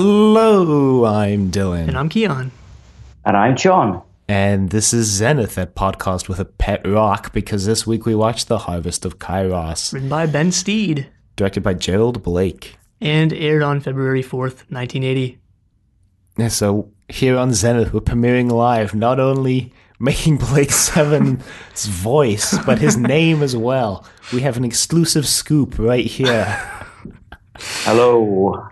Hello, 0.00 1.04
I'm 1.06 1.50
Dylan. 1.50 1.88
And 1.88 1.98
I'm 1.98 2.08
Keon. 2.08 2.52
And 3.24 3.36
I'm 3.36 3.56
John. 3.56 4.00
And 4.28 4.70
this 4.70 4.94
is 4.94 5.08
Zenith, 5.08 5.56
that 5.56 5.74
podcast 5.74 6.28
with 6.28 6.38
a 6.38 6.44
pet 6.44 6.86
rock, 6.86 7.32
because 7.32 7.66
this 7.66 7.84
week 7.84 8.06
we 8.06 8.14
watched 8.14 8.46
The 8.46 8.58
Harvest 8.58 9.04
of 9.04 9.18
Kairos, 9.18 9.92
Written 9.92 10.08
by 10.08 10.26
Ben 10.26 10.52
Steed 10.52 11.08
directed 11.34 11.64
by 11.64 11.74
Gerald 11.74 12.22
Blake. 12.22 12.76
and 13.00 13.32
aired 13.32 13.64
on 13.64 13.80
February 13.80 14.22
4th, 14.22 14.70
1980. 14.70 15.40
Yeah, 16.36 16.46
so 16.46 16.92
here 17.08 17.36
on 17.36 17.52
Zenith, 17.52 17.92
we're 17.92 17.98
premiering 17.98 18.52
live, 18.52 18.94
not 18.94 19.18
only 19.18 19.72
making 19.98 20.36
Blake 20.36 20.70
Seven's 20.70 21.42
voice, 21.86 22.56
but 22.64 22.78
his 22.78 22.96
name 23.16 23.42
as 23.42 23.56
well. 23.56 24.06
We 24.32 24.42
have 24.42 24.56
an 24.56 24.64
exclusive 24.64 25.26
scoop 25.26 25.76
right 25.76 26.06
here. 26.06 26.44
Hello. 27.82 28.68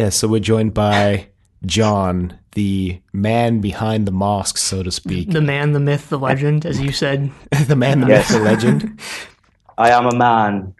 Yeah, 0.00 0.08
so 0.08 0.28
we're 0.28 0.40
joined 0.40 0.72
by 0.72 1.26
John, 1.66 2.38
the 2.52 3.02
man 3.12 3.60
behind 3.60 4.06
the 4.06 4.12
mask, 4.12 4.56
so 4.56 4.82
to 4.82 4.90
speak. 4.90 5.28
The 5.28 5.42
man, 5.42 5.72
the 5.72 5.78
myth, 5.78 6.08
the 6.08 6.18
legend, 6.18 6.64
as 6.64 6.80
you 6.80 6.90
said. 6.90 7.30
the 7.66 7.76
man, 7.76 8.00
the 8.00 8.06
Yes. 8.06 8.30
myth, 8.30 8.38
the 8.38 8.44
legend. 8.44 8.98
I 9.76 9.90
am 9.90 10.06
a 10.06 10.16
man. 10.16 10.74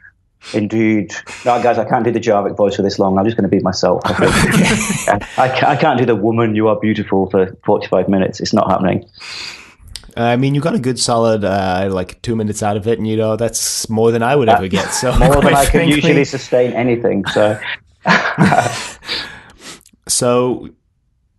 Indeed. 0.54 1.12
No, 1.44 1.62
guys, 1.62 1.76
I 1.76 1.84
can't 1.86 2.02
do 2.02 2.10
the 2.10 2.18
Jarvik 2.18 2.56
voice 2.56 2.76
for 2.76 2.80
this 2.80 2.98
long. 2.98 3.18
I'm 3.18 3.26
just 3.26 3.36
going 3.36 3.42
to 3.48 3.54
be 3.54 3.60
myself. 3.62 4.00
I. 4.06 5.20
I, 5.36 5.76
can't 5.76 5.98
do 5.98 6.06
the 6.06 6.16
woman, 6.16 6.54
you 6.54 6.68
are 6.68 6.80
beautiful 6.80 7.28
for 7.28 7.54
45 7.66 8.08
minutes. 8.08 8.40
It's 8.40 8.54
not 8.54 8.70
happening. 8.70 9.04
I 10.16 10.36
mean, 10.36 10.54
you 10.54 10.62
got 10.62 10.74
a 10.74 10.78
good 10.78 10.98
solid, 10.98 11.44
uh, 11.44 11.90
like 11.92 12.22
two 12.22 12.36
minutes 12.36 12.62
out 12.62 12.78
of 12.78 12.88
it, 12.88 12.96
and 12.98 13.06
you 13.06 13.18
know 13.18 13.36
that's 13.36 13.86
more 13.90 14.12
than 14.12 14.22
I 14.22 14.34
would 14.34 14.48
ever 14.48 14.66
get. 14.66 14.88
So 14.94 15.12
More 15.18 15.42
than 15.42 15.52
I 15.54 15.64
can 15.66 15.72
frankly- 15.72 15.94
usually 15.94 16.24
sustain 16.24 16.72
anything. 16.72 17.26
So, 17.26 17.60
So, 20.10 20.68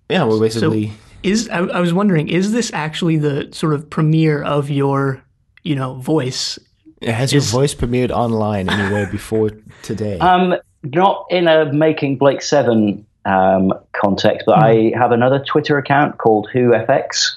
yeah, 0.09 0.23
we're 0.23 0.39
basically. 0.39 0.93
Is 1.23 1.49
I, 1.49 1.59
I 1.59 1.79
was 1.79 1.93
wondering, 1.93 2.29
is 2.29 2.51
this 2.51 2.73
actually 2.73 3.17
the 3.17 3.49
sort 3.51 3.73
of 3.73 3.89
premiere 3.89 4.41
of 4.41 4.69
your, 4.69 5.23
you 5.63 5.75
know, 5.75 5.95
voice? 5.95 6.57
has 7.03 7.33
your 7.33 7.41
voice 7.41 7.73
premiered 7.73 8.11
online 8.11 8.69
anywhere 8.69 9.07
before 9.07 9.51
today? 9.83 10.17
um, 10.19 10.55
not 10.83 11.27
in 11.29 11.47
a 11.47 11.71
making 11.71 12.17
Blake 12.17 12.41
7 12.41 13.05
um, 13.25 13.73
context, 13.93 14.45
but 14.47 14.57
I 14.57 14.91
have 14.95 15.11
another 15.11 15.39
Twitter 15.39 15.77
account 15.77 16.17
called 16.17 16.49
WhoFX. 16.53 17.35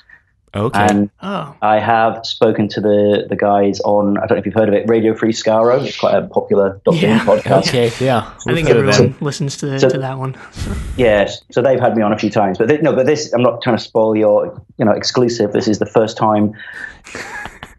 Okay. 0.56 0.78
And 0.88 1.10
Oh, 1.22 1.54
I 1.62 1.80
have 1.80 2.24
spoken 2.24 2.68
to 2.68 2.80
the, 2.80 3.26
the 3.28 3.36
guys 3.36 3.80
on, 3.80 4.16
I 4.18 4.20
don't 4.26 4.32
know 4.32 4.36
if 4.36 4.46
you've 4.46 4.54
heard 4.54 4.68
of 4.68 4.74
it, 4.74 4.88
Radio 4.88 5.14
Free 5.14 5.32
Skaro. 5.32 5.84
It's 5.84 5.98
quite 5.98 6.14
a 6.14 6.26
popular 6.28 6.80
Doctor 6.84 7.00
Yeah. 7.06 7.24
Podcast. 7.24 7.68
okay, 7.68 7.90
yeah. 8.04 8.18
I 8.46 8.54
think 8.54 8.56
we've 8.56 8.66
heard 8.68 8.76
of 8.76 8.88
everyone 8.88 9.12
them. 9.12 9.18
listens 9.20 9.56
to, 9.58 9.78
So- 9.80 9.88
to 9.88 9.98
that 9.98 10.18
one. 10.18 10.36
Yes, 10.96 11.42
so 11.50 11.60
they've 11.60 11.80
had 11.80 11.96
me 11.96 12.02
on 12.02 12.12
a 12.12 12.18
few 12.18 12.30
times, 12.30 12.56
but 12.56 12.68
th- 12.68 12.80
no, 12.82 12.92
but 12.94 13.04
this 13.06 13.32
I'm 13.32 13.42
not 13.42 13.60
trying 13.62 13.76
to 13.76 13.82
spoil 13.82 14.14
your 14.16 14.62
you 14.78 14.84
know 14.84 14.92
exclusive. 14.92 15.52
This 15.52 15.66
is 15.66 15.80
the 15.80 15.86
first 15.86 16.16
time 16.16 16.52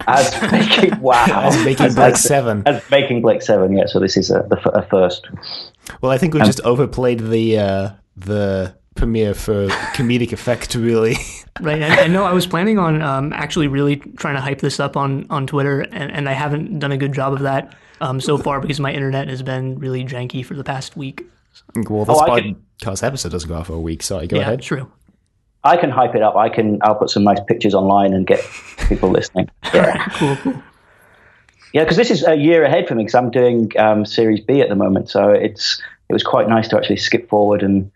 as 0.07 0.41
making 0.51 0.99
wow 0.99 1.25
As 1.47 1.63
making 1.63 1.85
as, 1.85 1.95
Blake 1.95 2.13
as- 2.15 2.23
7. 2.23 2.63
as 2.65 2.83
making 2.91 3.21
Blake 3.21 3.41
Seven. 3.41 3.71
Yeah, 3.75 3.85
so 3.85 3.99
this 4.01 4.17
is 4.17 4.29
a, 4.31 4.45
the 4.49 4.57
f- 4.57 4.65
a 4.73 4.81
first. 4.89 5.27
Well, 6.01 6.11
I 6.11 6.17
think 6.17 6.33
we 6.33 6.41
just 6.41 6.59
overplayed 6.61 7.19
the 7.21 7.57
uh, 7.57 7.89
the 8.17 8.75
premiere 8.95 9.33
for 9.33 9.67
comedic 9.93 10.31
effect, 10.33 10.75
really. 10.75 11.15
Right. 11.61 11.81
I, 11.81 12.01
I 12.01 12.07
know 12.07 12.25
I 12.25 12.33
was 12.33 12.45
planning 12.45 12.77
on 12.79 13.01
um, 13.01 13.31
actually 13.31 13.69
really 13.69 13.95
trying 13.95 14.35
to 14.35 14.41
hype 14.41 14.59
this 14.59 14.77
up 14.77 14.97
on, 14.97 15.25
on 15.29 15.47
Twitter, 15.47 15.79
and, 15.83 16.11
and 16.11 16.27
I 16.27 16.33
haven't 16.33 16.79
done 16.79 16.91
a 16.91 16.97
good 16.97 17.13
job 17.13 17.31
of 17.31 17.39
that 17.43 17.73
um, 18.01 18.19
so 18.19 18.37
far 18.37 18.59
because 18.59 18.81
my 18.81 18.91
internet 18.91 19.29
has 19.29 19.41
been 19.41 19.79
really 19.79 20.03
janky 20.03 20.45
for 20.45 20.53
the 20.53 20.65
past 20.65 20.97
week. 20.97 21.23
well, 21.89 22.03
this 22.03 22.17
Oh, 22.19 22.29
I 22.29 22.41
can- 22.41 22.57
episode 22.83 23.31
doesn't 23.31 23.47
go 23.47 23.55
out 23.55 23.67
for 23.67 23.73
a 23.73 23.79
week. 23.79 24.03
Sorry, 24.03 24.27
go 24.27 24.35
yeah, 24.35 24.41
ahead. 24.41 24.61
true. 24.63 24.91
I 25.63 25.77
can 25.77 25.91
hype 25.91 26.13
it 26.13 26.21
up. 26.21 26.35
I 26.35 26.49
can. 26.49 26.79
I'll 26.81 26.95
put 26.95 27.09
some 27.09 27.23
nice 27.23 27.39
pictures 27.47 27.73
online 27.73 28.11
and 28.13 28.27
get 28.27 28.41
people 28.89 29.09
listening. 29.09 29.49
Yeah, 29.73 30.05
Cool, 30.09 30.35
cool. 30.35 30.61
yeah, 31.73 31.83
because 31.85 31.95
this 31.95 32.11
is 32.11 32.27
a 32.27 32.35
year 32.35 32.65
ahead 32.65 32.85
for 32.89 32.95
me 32.95 33.03
because 33.03 33.15
I'm 33.15 33.31
doing 33.31 33.71
um, 33.79 34.05
Series 34.05 34.41
B 34.41 34.59
at 34.59 34.67
the 34.67 34.75
moment. 34.75 35.09
So 35.09 35.29
it's 35.29 35.81
it 36.09 36.13
was 36.13 36.23
quite 36.23 36.49
nice 36.49 36.67
to 36.67 36.77
actually 36.77 36.97
skip 36.97 37.29
forward 37.29 37.63
and 37.63 37.89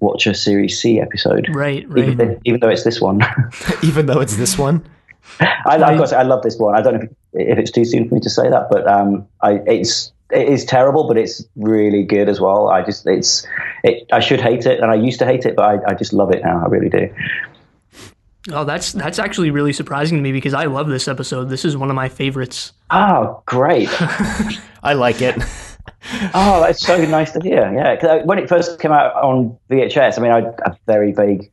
watch 0.00 0.26
a 0.26 0.34
Series 0.34 0.80
C 0.80 1.00
episode. 1.00 1.48
Right, 1.54 1.88
right. 1.88 2.08
Even, 2.08 2.40
even 2.44 2.60
though 2.60 2.68
it's 2.68 2.84
this 2.84 3.00
one. 3.00 3.20
Even 3.82 4.06
though 4.06 4.20
it's 4.20 4.36
this 4.36 4.58
one. 4.58 4.84
I, 5.40 5.76
of 5.76 5.98
course, 5.98 6.12
I 6.12 6.22
love 6.22 6.42
this 6.42 6.56
one. 6.56 6.76
I 6.76 6.82
don't 6.82 6.94
know 6.94 7.00
if, 7.00 7.10
if 7.32 7.58
it's 7.58 7.70
too 7.70 7.84
soon 7.84 8.08
for 8.08 8.14
me 8.14 8.20
to 8.20 8.30
say 8.30 8.48
that, 8.48 8.68
but 8.70 8.86
um, 8.86 9.26
I, 9.42 9.54
it's 9.66 10.12
it 10.30 10.48
is 10.48 10.64
terrible, 10.64 11.06
but 11.06 11.18
it's 11.18 11.44
really 11.56 12.02
good 12.02 12.28
as 12.28 12.40
well. 12.40 12.68
I 12.68 12.82
just 12.82 13.06
it's 13.06 13.46
it, 13.84 14.06
I 14.12 14.20
should 14.20 14.40
hate 14.40 14.66
it, 14.66 14.80
and 14.80 14.90
I 14.90 14.94
used 14.94 15.18
to 15.20 15.26
hate 15.26 15.44
it, 15.44 15.56
but 15.56 15.64
I, 15.64 15.92
I 15.92 15.94
just 15.94 16.12
love 16.12 16.32
it 16.32 16.42
now. 16.42 16.62
I 16.64 16.68
really 16.68 16.88
do. 16.88 17.14
Oh, 18.52 18.64
that's 18.64 18.92
that's 18.92 19.18
actually 19.18 19.50
really 19.50 19.72
surprising 19.72 20.18
to 20.18 20.22
me 20.22 20.32
because 20.32 20.54
I 20.54 20.66
love 20.66 20.88
this 20.88 21.08
episode. 21.08 21.48
This 21.48 21.64
is 21.64 21.76
one 21.76 21.90
of 21.90 21.96
my 21.96 22.08
favorites. 22.08 22.72
Oh, 22.90 23.42
great! 23.46 23.88
I 24.82 24.92
like 24.94 25.20
it. 25.20 25.36
Oh, 26.34 26.60
that's 26.60 26.84
so 26.84 27.04
nice 27.04 27.32
to 27.32 27.40
hear. 27.40 27.72
Yeah, 27.74 27.96
I- 28.02 28.18
uh, 28.20 28.24
when 28.24 28.38
it 28.38 28.48
first 28.48 28.78
came 28.80 28.92
out 28.92 29.14
on 29.14 29.56
VHS, 29.70 30.18
I 30.18 30.22
mean, 30.22 30.32
I 30.32 30.40
have 30.64 30.78
very 30.86 31.12
vague 31.12 31.50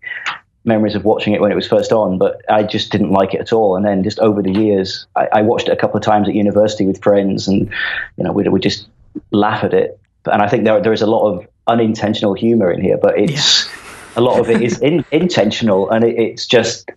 memories 0.65 0.95
of 0.95 1.03
watching 1.03 1.33
it 1.33 1.41
when 1.41 1.51
it 1.51 1.55
was 1.55 1.67
first 1.67 1.91
on, 1.91 2.17
but 2.17 2.41
I 2.49 2.63
just 2.63 2.91
didn't 2.91 3.11
like 3.11 3.33
it 3.33 3.41
at 3.41 3.51
all. 3.51 3.75
And 3.75 3.85
then 3.85 4.03
just 4.03 4.19
over 4.19 4.41
the 4.41 4.51
years, 4.51 5.05
I, 5.15 5.27
I 5.33 5.41
watched 5.41 5.67
it 5.67 5.71
a 5.71 5.75
couple 5.75 5.97
of 5.97 6.03
times 6.03 6.27
at 6.29 6.35
university 6.35 6.85
with 6.85 7.01
friends, 7.01 7.47
and 7.47 7.69
you 8.17 8.23
know, 8.23 8.31
we 8.31 8.43
we 8.47 8.59
just 8.59 8.87
laugh 9.31 9.63
at 9.63 9.73
it. 9.73 9.99
And 10.25 10.41
I 10.41 10.47
think 10.47 10.63
there 10.63 10.81
there 10.81 10.93
is 10.93 11.01
a 11.01 11.07
lot 11.07 11.27
of 11.29 11.45
unintentional 11.67 12.33
humor 12.33 12.71
in 12.71 12.81
here, 12.81 12.97
but 12.97 13.17
it's 13.17 13.67
a 14.15 14.21
lot 14.21 14.39
of 14.39 14.49
it 14.49 14.61
is 14.61 14.79
in, 14.79 15.03
intentional, 15.11 15.89
and 15.89 16.03
it, 16.03 16.17
it's 16.17 16.45
just. 16.45 16.89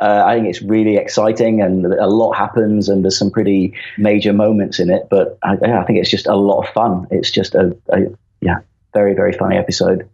Uh, 0.00 0.24
I 0.26 0.34
think 0.34 0.48
it's 0.48 0.62
really 0.62 0.96
exciting, 0.96 1.60
and 1.60 1.84
a 1.84 2.06
lot 2.06 2.32
happens, 2.32 2.88
and 2.88 3.04
there's 3.04 3.18
some 3.18 3.30
pretty 3.30 3.74
major 3.98 4.32
moments 4.32 4.80
in 4.80 4.88
it. 4.88 5.08
But 5.10 5.38
I, 5.42 5.58
yeah, 5.60 5.80
I 5.80 5.84
think 5.84 5.98
it's 5.98 6.10
just 6.10 6.26
a 6.26 6.36
lot 6.36 6.66
of 6.66 6.72
fun. 6.72 7.06
It's 7.10 7.30
just 7.30 7.54
a, 7.54 7.76
a 7.90 8.06
yeah, 8.40 8.60
very 8.94 9.14
very 9.14 9.34
funny 9.34 9.58
episode. 9.58 10.08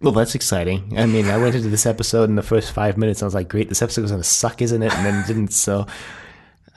Well, 0.00 0.12
that's 0.12 0.34
exciting. 0.34 0.98
I 0.98 1.06
mean, 1.06 1.28
I 1.28 1.38
went 1.38 1.54
into 1.54 1.70
this 1.70 1.86
episode 1.86 2.28
in 2.28 2.36
the 2.36 2.42
first 2.42 2.72
five 2.72 2.98
minutes. 2.98 3.22
I 3.22 3.24
was 3.24 3.34
like, 3.34 3.48
"Great, 3.48 3.70
this 3.70 3.80
episode's 3.80 4.10
gonna 4.10 4.22
suck, 4.22 4.60
isn't 4.60 4.82
it?" 4.82 4.94
And 4.94 5.06
then 5.06 5.20
it 5.22 5.26
didn't. 5.26 5.54
So 5.54 5.86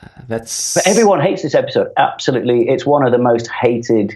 uh, 0.02 0.08
that's. 0.30 0.76
But 0.76 0.88
everyone 0.88 1.20
hates 1.20 1.42
this 1.42 1.56
episode. 1.56 1.92
Absolutely, 1.98 2.70
it's 2.70 2.86
one 2.86 3.06
of 3.06 3.12
the 3.12 3.18
most 3.18 3.50
hated 3.50 4.14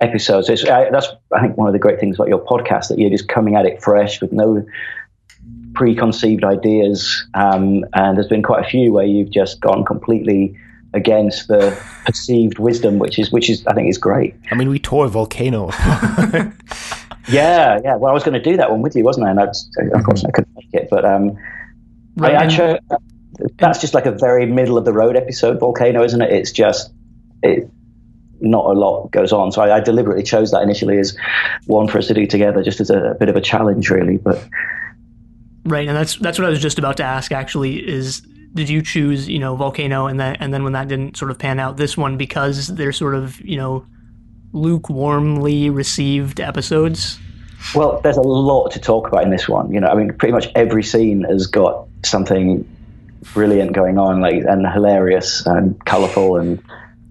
episodes. 0.00 0.48
It's, 0.48 0.64
I, 0.64 0.90
that's 0.90 1.08
I 1.32 1.40
think 1.40 1.56
one 1.56 1.68
of 1.68 1.72
the 1.72 1.78
great 1.78 2.00
things 2.00 2.16
about 2.16 2.26
your 2.26 2.44
podcast 2.44 2.88
that 2.88 2.98
you're 2.98 3.10
just 3.10 3.28
coming 3.28 3.54
at 3.54 3.64
it 3.64 3.80
fresh 3.80 4.20
with 4.20 4.32
no 4.32 4.66
preconceived 5.78 6.44
ideas. 6.44 7.26
Um, 7.34 7.84
and 7.94 8.16
there's 8.18 8.28
been 8.28 8.42
quite 8.42 8.66
a 8.66 8.68
few 8.68 8.92
where 8.92 9.06
you've 9.06 9.30
just 9.30 9.60
gone 9.60 9.84
completely 9.84 10.58
against 10.92 11.48
the 11.48 11.78
perceived 12.04 12.58
wisdom, 12.58 12.98
which 12.98 13.18
is 13.18 13.30
which 13.30 13.48
is 13.48 13.64
I 13.66 13.74
think 13.74 13.88
is 13.88 13.98
great. 13.98 14.34
I 14.50 14.54
mean, 14.56 14.68
we 14.68 14.78
tore 14.78 15.06
a 15.06 15.08
Volcano. 15.08 15.70
Yeah, 17.30 17.78
yeah. 17.84 17.96
Well, 17.96 18.10
I 18.10 18.14
was 18.14 18.24
going 18.24 18.42
to 18.42 18.50
do 18.50 18.56
that 18.56 18.70
one 18.70 18.80
with 18.80 18.96
you, 18.96 19.04
wasn't 19.04 19.26
I? 19.26 19.30
And 19.30 19.38
that's, 19.38 19.68
of 19.92 20.02
course, 20.02 20.24
I 20.24 20.30
couldn't 20.30 20.54
make 20.56 20.72
it. 20.72 20.88
But 20.90 21.04
um, 21.04 21.36
Right, 22.16 22.32
I, 22.32 22.38
I 22.38 22.42
and- 22.44 22.50
chose, 22.50 22.78
that's 23.58 23.80
just 23.82 23.92
like 23.92 24.06
a 24.06 24.12
very 24.12 24.46
middle 24.46 24.78
of 24.78 24.86
the 24.86 24.94
road 24.94 25.14
episode, 25.14 25.60
Volcano, 25.60 26.02
isn't 26.02 26.22
it? 26.22 26.32
It's 26.32 26.52
just 26.52 26.90
it, 27.42 27.68
not 28.40 28.64
a 28.64 28.72
lot 28.72 29.10
goes 29.10 29.30
on. 29.34 29.52
So 29.52 29.60
I, 29.60 29.76
I 29.76 29.80
deliberately 29.80 30.22
chose 30.22 30.52
that 30.52 30.62
initially 30.62 30.96
as 30.98 31.18
one 31.66 31.86
for 31.86 31.98
us 31.98 32.06
to 32.06 32.14
do 32.14 32.26
together, 32.26 32.62
just 32.62 32.80
as 32.80 32.88
a, 32.88 33.10
a 33.10 33.14
bit 33.14 33.28
of 33.28 33.36
a 33.36 33.42
challenge, 33.42 33.90
really. 33.90 34.16
But 34.16 34.42
Right, 35.68 35.86
and 35.86 35.96
that's 35.96 36.16
that's 36.16 36.38
what 36.38 36.46
I 36.46 36.50
was 36.50 36.60
just 36.60 36.78
about 36.78 36.96
to 36.96 37.04
ask. 37.04 37.30
Actually, 37.30 37.76
is 37.86 38.22
did 38.54 38.68
you 38.68 38.82
choose 38.82 39.28
you 39.28 39.38
know 39.38 39.54
volcano 39.54 40.06
and 40.06 40.18
then 40.18 40.36
and 40.40 40.52
then 40.52 40.64
when 40.64 40.72
that 40.72 40.88
didn't 40.88 41.16
sort 41.16 41.30
of 41.30 41.38
pan 41.38 41.60
out, 41.60 41.76
this 41.76 41.96
one 41.96 42.16
because 42.16 42.68
they're 42.68 42.92
sort 42.92 43.14
of 43.14 43.40
you 43.42 43.56
know 43.56 43.86
lukewarmly 44.52 45.72
received 45.72 46.40
episodes? 46.40 47.18
well, 47.74 48.00
there's 48.02 48.16
a 48.16 48.22
lot 48.22 48.70
to 48.70 48.78
talk 48.78 49.08
about 49.08 49.24
in 49.24 49.30
this 49.30 49.48
one. 49.48 49.72
You 49.72 49.80
know, 49.80 49.88
I 49.88 49.94
mean, 49.94 50.12
pretty 50.14 50.32
much 50.32 50.48
every 50.54 50.82
scene 50.82 51.24
has 51.24 51.46
got 51.46 51.86
something 52.04 52.66
brilliant 53.34 53.72
going 53.72 53.98
on, 53.98 54.20
like 54.20 54.44
and 54.44 54.66
hilarious 54.66 55.44
and 55.46 55.82
colourful 55.84 56.36
and 56.36 56.62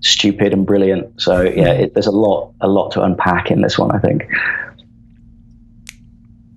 stupid 0.01 0.53
and 0.53 0.65
brilliant. 0.65 1.21
So 1.21 1.41
yeah, 1.41 1.75
hmm. 1.75 1.81
it, 1.81 1.93
there's 1.93 2.07
a 2.07 2.11
lot, 2.11 2.53
a 2.61 2.67
lot 2.67 2.91
to 2.91 3.03
unpack 3.03 3.51
in 3.51 3.61
this 3.61 3.77
one. 3.77 3.91
I 3.91 3.99
think. 3.99 4.23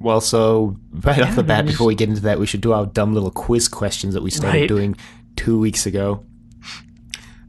Well, 0.00 0.20
so 0.20 0.76
right 0.92 1.20
off 1.22 1.36
the 1.36 1.42
bat, 1.42 1.66
before 1.66 1.86
we 1.86 1.94
get 1.94 2.08
into 2.08 2.22
that, 2.22 2.38
we 2.40 2.46
should 2.46 2.60
do 2.62 2.72
our 2.72 2.86
dumb 2.86 3.14
little 3.14 3.30
quiz 3.30 3.68
questions 3.68 4.14
that 4.14 4.22
we 4.22 4.30
started 4.30 4.60
Right. 4.60 4.68
doing 4.68 4.96
two 5.36 5.58
weeks 5.58 5.86
ago. 5.86 6.24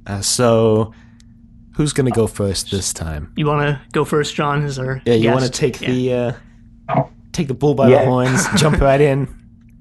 Uh, 0.06 0.22
so, 0.22 0.94
who's 1.76 1.94
gonna 1.94 2.12
go 2.12 2.28
first 2.28 2.72
this 2.72 2.92
time? 2.94 3.32
You 3.36 3.46
want 3.48 3.62
to 3.62 3.80
go 3.94 4.04
first, 4.06 4.36
John? 4.36 4.64
Is 4.64 4.78
our 4.80 5.02
Yeah, 5.06 5.14
you 5.16 5.32
want 5.32 5.44
to 5.46 5.50
take 5.52 5.80
Yeah. 5.82 5.90
the 5.92 6.14
uh, 6.14 7.04
take 7.32 7.48
the 7.48 7.54
bull 7.54 7.74
by 7.76 7.90
Yeah. 7.90 8.04
the 8.04 8.10
horns, 8.10 8.46
jump 8.56 8.82
right 8.82 9.00
in. 9.02 9.28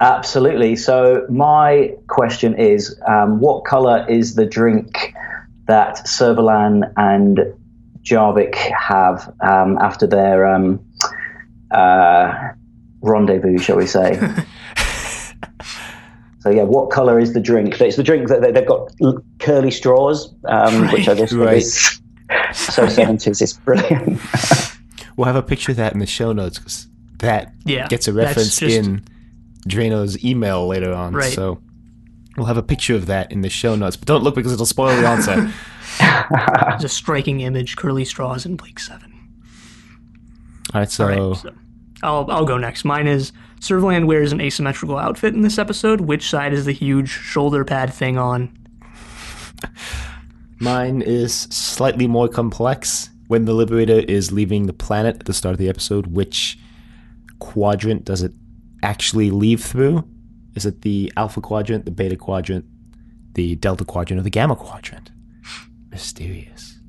Absolutely. 0.01 0.77
So 0.77 1.27
my 1.29 1.93
question 2.07 2.55
is, 2.55 2.99
um, 3.07 3.41
what 3.41 3.65
color 3.65 4.07
is 4.09 4.35
the 4.35 4.47
drink 4.47 5.13
that 5.67 5.97
Servalan 6.07 6.91
and 6.97 7.41
Jarvik 8.03 8.55
have 8.55 9.31
um, 9.43 9.77
after 9.79 10.07
their 10.07 10.47
um, 10.47 10.81
uh, 11.71 12.33
rendezvous, 13.03 13.59
shall 13.59 13.77
we 13.77 13.87
say? 13.87 14.15
so 16.41 16.51
yeah, 16.51 16.63
what 16.63 16.91
color 16.91 17.19
is 17.19 17.33
the 17.35 17.41
drink? 17.41 17.81
It's 17.81 17.97
the 17.97 18.03
drink 18.03 18.29
that 18.29 18.41
they- 18.41 18.53
they've 18.53 18.67
got 18.67 18.91
curly 19.39 19.71
straws, 19.71 20.33
um, 20.47 20.89
which 20.93 21.09
I 21.09 21.15
just 21.15 21.33
think 21.33 21.45
Right. 21.45 21.57
is 21.59 22.01
so 22.53 22.89
seventies. 22.89 23.41
It's 23.43 23.55
brilliant. 23.55 24.21
We'll 25.17 25.27
have 25.27 25.37
a 25.37 25.43
picture 25.43 25.73
of 25.73 25.77
that 25.77 25.93
in 25.93 25.99
the 25.99 26.07
show 26.07 26.33
notes 26.33 26.59
because 26.59 26.87
that 27.19 27.53
Yeah, 27.67 27.89
gets 27.89 28.09
a 28.09 28.13
reference 28.15 28.57
just- 28.59 28.75
in 28.75 29.03
Drano's 29.67 30.23
email 30.25 30.67
later 30.67 30.95
on. 30.95 31.13
Right. 31.13 31.31
So 31.35 31.61
we'll 32.39 32.47
have 32.47 32.57
a 32.57 32.63
picture 32.63 32.95
of 32.95 33.05
that 33.07 33.31
in 33.31 33.43
the 33.43 33.51
show 33.51 33.75
notes, 33.77 33.97
but 33.97 34.07
don't 34.07 34.23
look 34.23 34.35
because 34.35 34.53
it'll 34.55 34.65
spoil 34.65 34.97
the 34.97 35.07
answer. 35.07 35.53
It's 36.75 36.85
a 36.85 36.89
striking 36.89 37.41
image, 37.41 37.77
curly 37.77 38.05
straws 38.07 38.47
in 38.47 38.57
Blake 38.57 38.79
Seven. 38.79 39.13
All 40.73 40.81
right, 40.81 40.91
so, 40.91 41.07
Right, 41.07 41.37
so 41.37 41.53
I'll 42.03 42.31
I'll 42.31 42.45
go 42.45 42.59
next. 42.59 42.85
Mine 42.85 43.07
is 43.07 43.33
Servalan 43.61 44.07
wears 44.07 44.33
an 44.33 44.41
asymmetrical 44.41 44.97
outfit 44.97 45.35
in 45.35 45.43
this 45.43 45.59
episode. 45.59 46.01
Which 46.01 46.29
side 46.29 46.53
is 46.53 46.65
the 46.65 46.73
huge 46.73 47.11
shoulder 47.11 47.65
pad 47.65 47.93
thing 47.93 48.19
on? 48.19 48.57
mine 50.61 51.03
is 51.03 51.35
slightly 51.35 52.07
more 52.07 52.29
complex. 52.29 53.11
When 53.29 53.45
the 53.45 53.53
Liberator 53.53 54.01
is 54.01 54.33
leaving 54.33 54.67
the 54.67 54.73
planet 54.73 55.17
at 55.21 55.27
the 55.27 55.33
start 55.33 55.53
of 55.53 55.59
the 55.59 55.69
episode, 55.69 56.09
which 56.09 56.59
quadrant 57.39 58.05
does 58.05 58.23
it 58.23 58.33
actually 58.83 59.31
leave 59.31 59.63
through? 59.63 60.05
Is 60.57 60.67
it 60.67 60.83
the 60.83 61.13
Alpha 61.17 61.41
Quadrant, 61.41 61.85
the 61.85 61.93
Beta 61.93 62.17
Quadrant, 62.17 62.65
the 63.35 63.55
Delta 63.57 63.85
Quadrant, 63.85 64.19
or 64.19 64.25
the 64.25 64.31
Gamma 64.31 64.57
Quadrant? 64.57 65.13
Mysterious. 65.91 66.80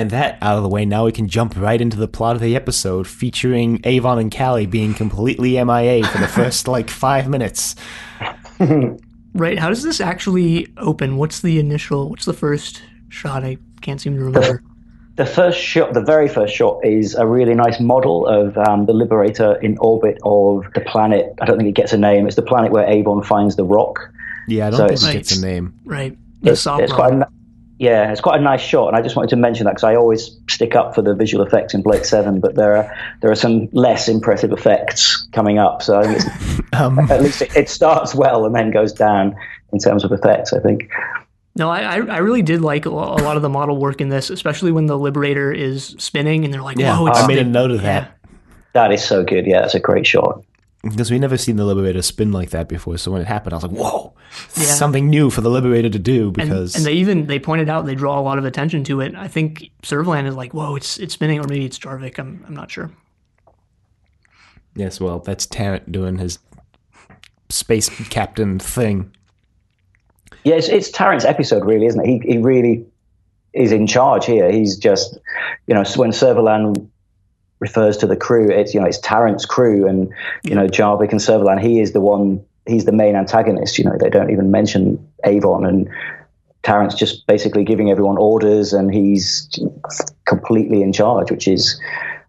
And 0.00 0.10
that 0.12 0.38
out 0.40 0.56
of 0.56 0.62
the 0.62 0.68
way, 0.70 0.86
now 0.86 1.04
we 1.04 1.12
can 1.12 1.28
jump 1.28 1.54
right 1.58 1.78
into 1.78 1.98
the 1.98 2.08
plot 2.08 2.34
of 2.34 2.40
the 2.40 2.56
episode 2.56 3.06
featuring 3.06 3.82
Avon 3.84 4.18
and 4.18 4.30
Cally 4.30 4.64
being 4.64 4.94
completely 4.94 5.62
MIA 5.62 6.06
for 6.06 6.16
the 6.16 6.26
first 6.26 6.66
like 6.66 6.88
five 6.88 7.28
minutes. 7.28 7.76
Right. 9.34 9.58
How 9.58 9.68
does 9.68 9.82
this 9.82 10.00
actually 10.00 10.68
open? 10.78 11.16
What's 11.18 11.40
the 11.40 11.58
initial? 11.58 12.08
What's 12.08 12.24
the 12.24 12.32
first 12.32 12.82
shot? 13.10 13.44
I 13.44 13.58
can't 13.82 14.00
seem 14.00 14.14
to 14.16 14.24
remember. 14.24 14.62
the 15.16 15.26
first 15.26 15.58
shot, 15.60 15.92
the 15.92 16.02
very 16.02 16.28
first 16.28 16.54
shot, 16.54 16.80
is 16.82 17.14
a 17.14 17.26
really 17.26 17.54
nice 17.54 17.78
model 17.78 18.26
of 18.26 18.56
um, 18.56 18.86
the 18.86 18.94
Liberator 18.94 19.56
in 19.56 19.76
orbit 19.80 20.16
of 20.24 20.64
the 20.74 20.80
planet. 20.80 21.32
I 21.42 21.44
don't 21.44 21.58
think 21.58 21.68
it 21.68 21.74
gets 21.74 21.92
a 21.92 21.98
name. 21.98 22.26
It's 22.26 22.36
the 22.36 22.42
planet 22.42 22.72
where 22.72 22.88
Avon 22.88 23.22
finds 23.22 23.56
the 23.56 23.64
rock. 23.64 24.00
Yeah, 24.48 24.68
I 24.68 24.70
don't 24.70 24.78
So 24.78 24.88
think 24.96 25.14
it 25.14 25.18
gets 25.18 25.36
a 25.36 25.46
name. 25.46 25.74
Right. 25.84 26.16
The 26.42 26.52
It's, 26.52 26.62
soft 26.62 26.82
it's 26.84 26.92
quite 26.92 27.12
a, 27.12 27.16
ni- 27.18 27.24
yeah, 27.80 28.12
it's 28.12 28.20
quite 28.20 28.38
a 28.38 28.42
nice 28.42 28.60
shot, 28.60 28.88
and 28.88 28.96
I 28.96 29.00
just 29.00 29.16
wanted 29.16 29.30
to 29.30 29.36
mention 29.36 29.64
that 29.64 29.70
because 29.70 29.84
I 29.84 29.94
always 29.94 30.38
stick 30.50 30.76
up 30.76 30.94
for 30.94 31.00
the 31.00 31.14
visual 31.14 31.42
effects 31.42 31.72
in 31.72 31.80
Blake 31.80 32.04
Seven, 32.04 32.38
but 32.38 32.54
there 32.54 32.76
are 32.76 32.94
there 33.22 33.30
are 33.30 33.34
some 33.34 33.70
less 33.72 34.06
impressive 34.06 34.52
effects 34.52 35.26
coming 35.32 35.58
up. 35.58 35.80
So 35.80 35.98
I 35.98 36.04
think 36.04 36.16
it's, 36.18 36.60
Um, 36.74 36.98
at 37.10 37.22
least 37.22 37.40
it, 37.40 37.56
it 37.56 37.68
starts 37.70 38.14
well 38.14 38.44
and 38.44 38.54
then 38.54 38.70
goes 38.70 38.92
down 38.92 39.34
in 39.72 39.78
terms 39.78 40.04
of 40.04 40.12
effects. 40.12 40.52
I 40.52 40.60
think. 40.60 40.90
No, 41.56 41.70
I, 41.70 41.80
I 41.80 41.94
I 41.96 42.18
really 42.18 42.42
did 42.42 42.60
like 42.60 42.84
a 42.84 42.90
lot 42.90 43.36
of 43.36 43.42
the 43.42 43.48
model 43.48 43.78
work 43.78 44.02
in 44.02 44.10
this, 44.10 44.28
especially 44.28 44.72
when 44.72 44.84
the 44.84 44.98
Liberator 44.98 45.50
is 45.50 45.96
spinning 45.98 46.44
and 46.44 46.52
they're 46.52 46.62
like, 46.62 46.78
yeah, 46.78 46.98
"Whoa, 46.98 47.06
it's 47.06 47.18
I 47.18 47.26
made 47.26 47.38
a 47.38 47.44
note 47.44 47.70
of 47.70 47.80
that. 47.80 48.14
That 48.74 48.92
is 48.92 49.02
so 49.02 49.24
good. 49.24 49.46
Yeah, 49.46 49.62
that's 49.62 49.74
a 49.74 49.80
great 49.80 50.06
shot. 50.06 50.44
Because 50.82 51.10
we 51.10 51.18
never 51.18 51.36
seen 51.36 51.56
the 51.56 51.66
Liberator 51.66 52.00
spin 52.00 52.32
like 52.32 52.50
that 52.50 52.66
before. 52.68 52.96
So 52.96 53.10
when 53.12 53.20
it 53.20 53.26
happened, 53.26 53.52
I 53.52 53.56
was 53.56 53.64
like, 53.64 53.72
"Whoa, 53.72 54.14
Yeah. 54.56 54.64
something 54.64 55.10
new 55.10 55.28
for 55.28 55.42
the 55.42 55.50
Liberator 55.50 55.90
to 55.90 55.98
do." 55.98 56.30
Because 56.30 56.74
and 56.74 56.86
they 56.86 56.94
even 56.94 57.26
they 57.26 57.38
pointed 57.38 57.68
out 57.68 57.84
they 57.84 57.94
draw 57.94 58.18
a 58.18 58.22
lot 58.22 58.38
of 58.38 58.46
attention 58.46 58.82
to 58.84 59.02
it. 59.02 59.14
I 59.14 59.28
think 59.28 59.70
Servalan 59.82 60.26
is 60.26 60.34
like, 60.34 60.54
"Whoa, 60.54 60.76
it's 60.76 60.98
it's 60.98 61.12
spinning," 61.12 61.38
or 61.38 61.46
maybe 61.46 61.66
it's 61.66 61.78
Jarvik. 61.78 62.18
I'm 62.18 62.42
I'm 62.48 62.54
not 62.54 62.70
sure. 62.70 62.90
yes, 64.74 65.00
well, 65.00 65.18
that's 65.18 65.46
Tarrant 65.46 65.90
doing 65.92 66.16
his 66.18 66.38
space 67.50 67.88
captain 68.08 68.58
thing. 68.58 69.10
Yeah, 70.44 70.54
it's, 70.54 70.68
it's 70.68 70.90
Tarrant's 70.90 71.24
episode, 71.26 71.64
really, 71.66 71.86
isn't 71.86 72.00
it? 72.00 72.06
He 72.06 72.32
he 72.32 72.38
really 72.38 72.86
is 73.52 73.72
in 73.72 73.86
charge 73.86 74.24
here. 74.26 74.50
He's 74.50 74.76
just, 74.78 75.18
you 75.66 75.74
know, 75.74 75.84
when 75.96 76.10
Servalan 76.12 76.88
refers 77.60 77.96
to 77.98 78.06
the 78.06 78.16
crew, 78.16 78.50
it's 78.50 78.74
you 78.74 78.80
know 78.80 78.86
it's 78.86 78.98
Tarrant's 78.98 79.46
crew, 79.46 79.86
and 79.86 80.12
you 80.42 80.54
know 80.54 80.66
Jarvik 80.66 81.12
and 81.12 81.20
Servalan. 81.20 81.60
He 81.60 81.80
is 81.80 81.92
the 81.92 82.00
one. 82.00 82.44
He's 82.66 82.84
the 82.84 82.92
main 82.92 83.14
antagonist. 83.14 83.78
You 83.78 83.84
know, 83.84 83.96
they 83.98 84.10
don't 84.10 84.30
even 84.30 84.50
mention 84.50 84.98
Avon, 85.24 85.64
and 85.64 85.88
Tarrant's 86.62 86.94
just 86.94 87.26
basically 87.26 87.64
giving 87.64 87.90
everyone 87.90 88.18
orders, 88.18 88.72
and 88.72 88.92
he's 88.92 89.48
completely 90.26 90.82
in 90.82 90.92
charge, 90.92 91.30
which 91.30 91.46
is. 91.46 91.80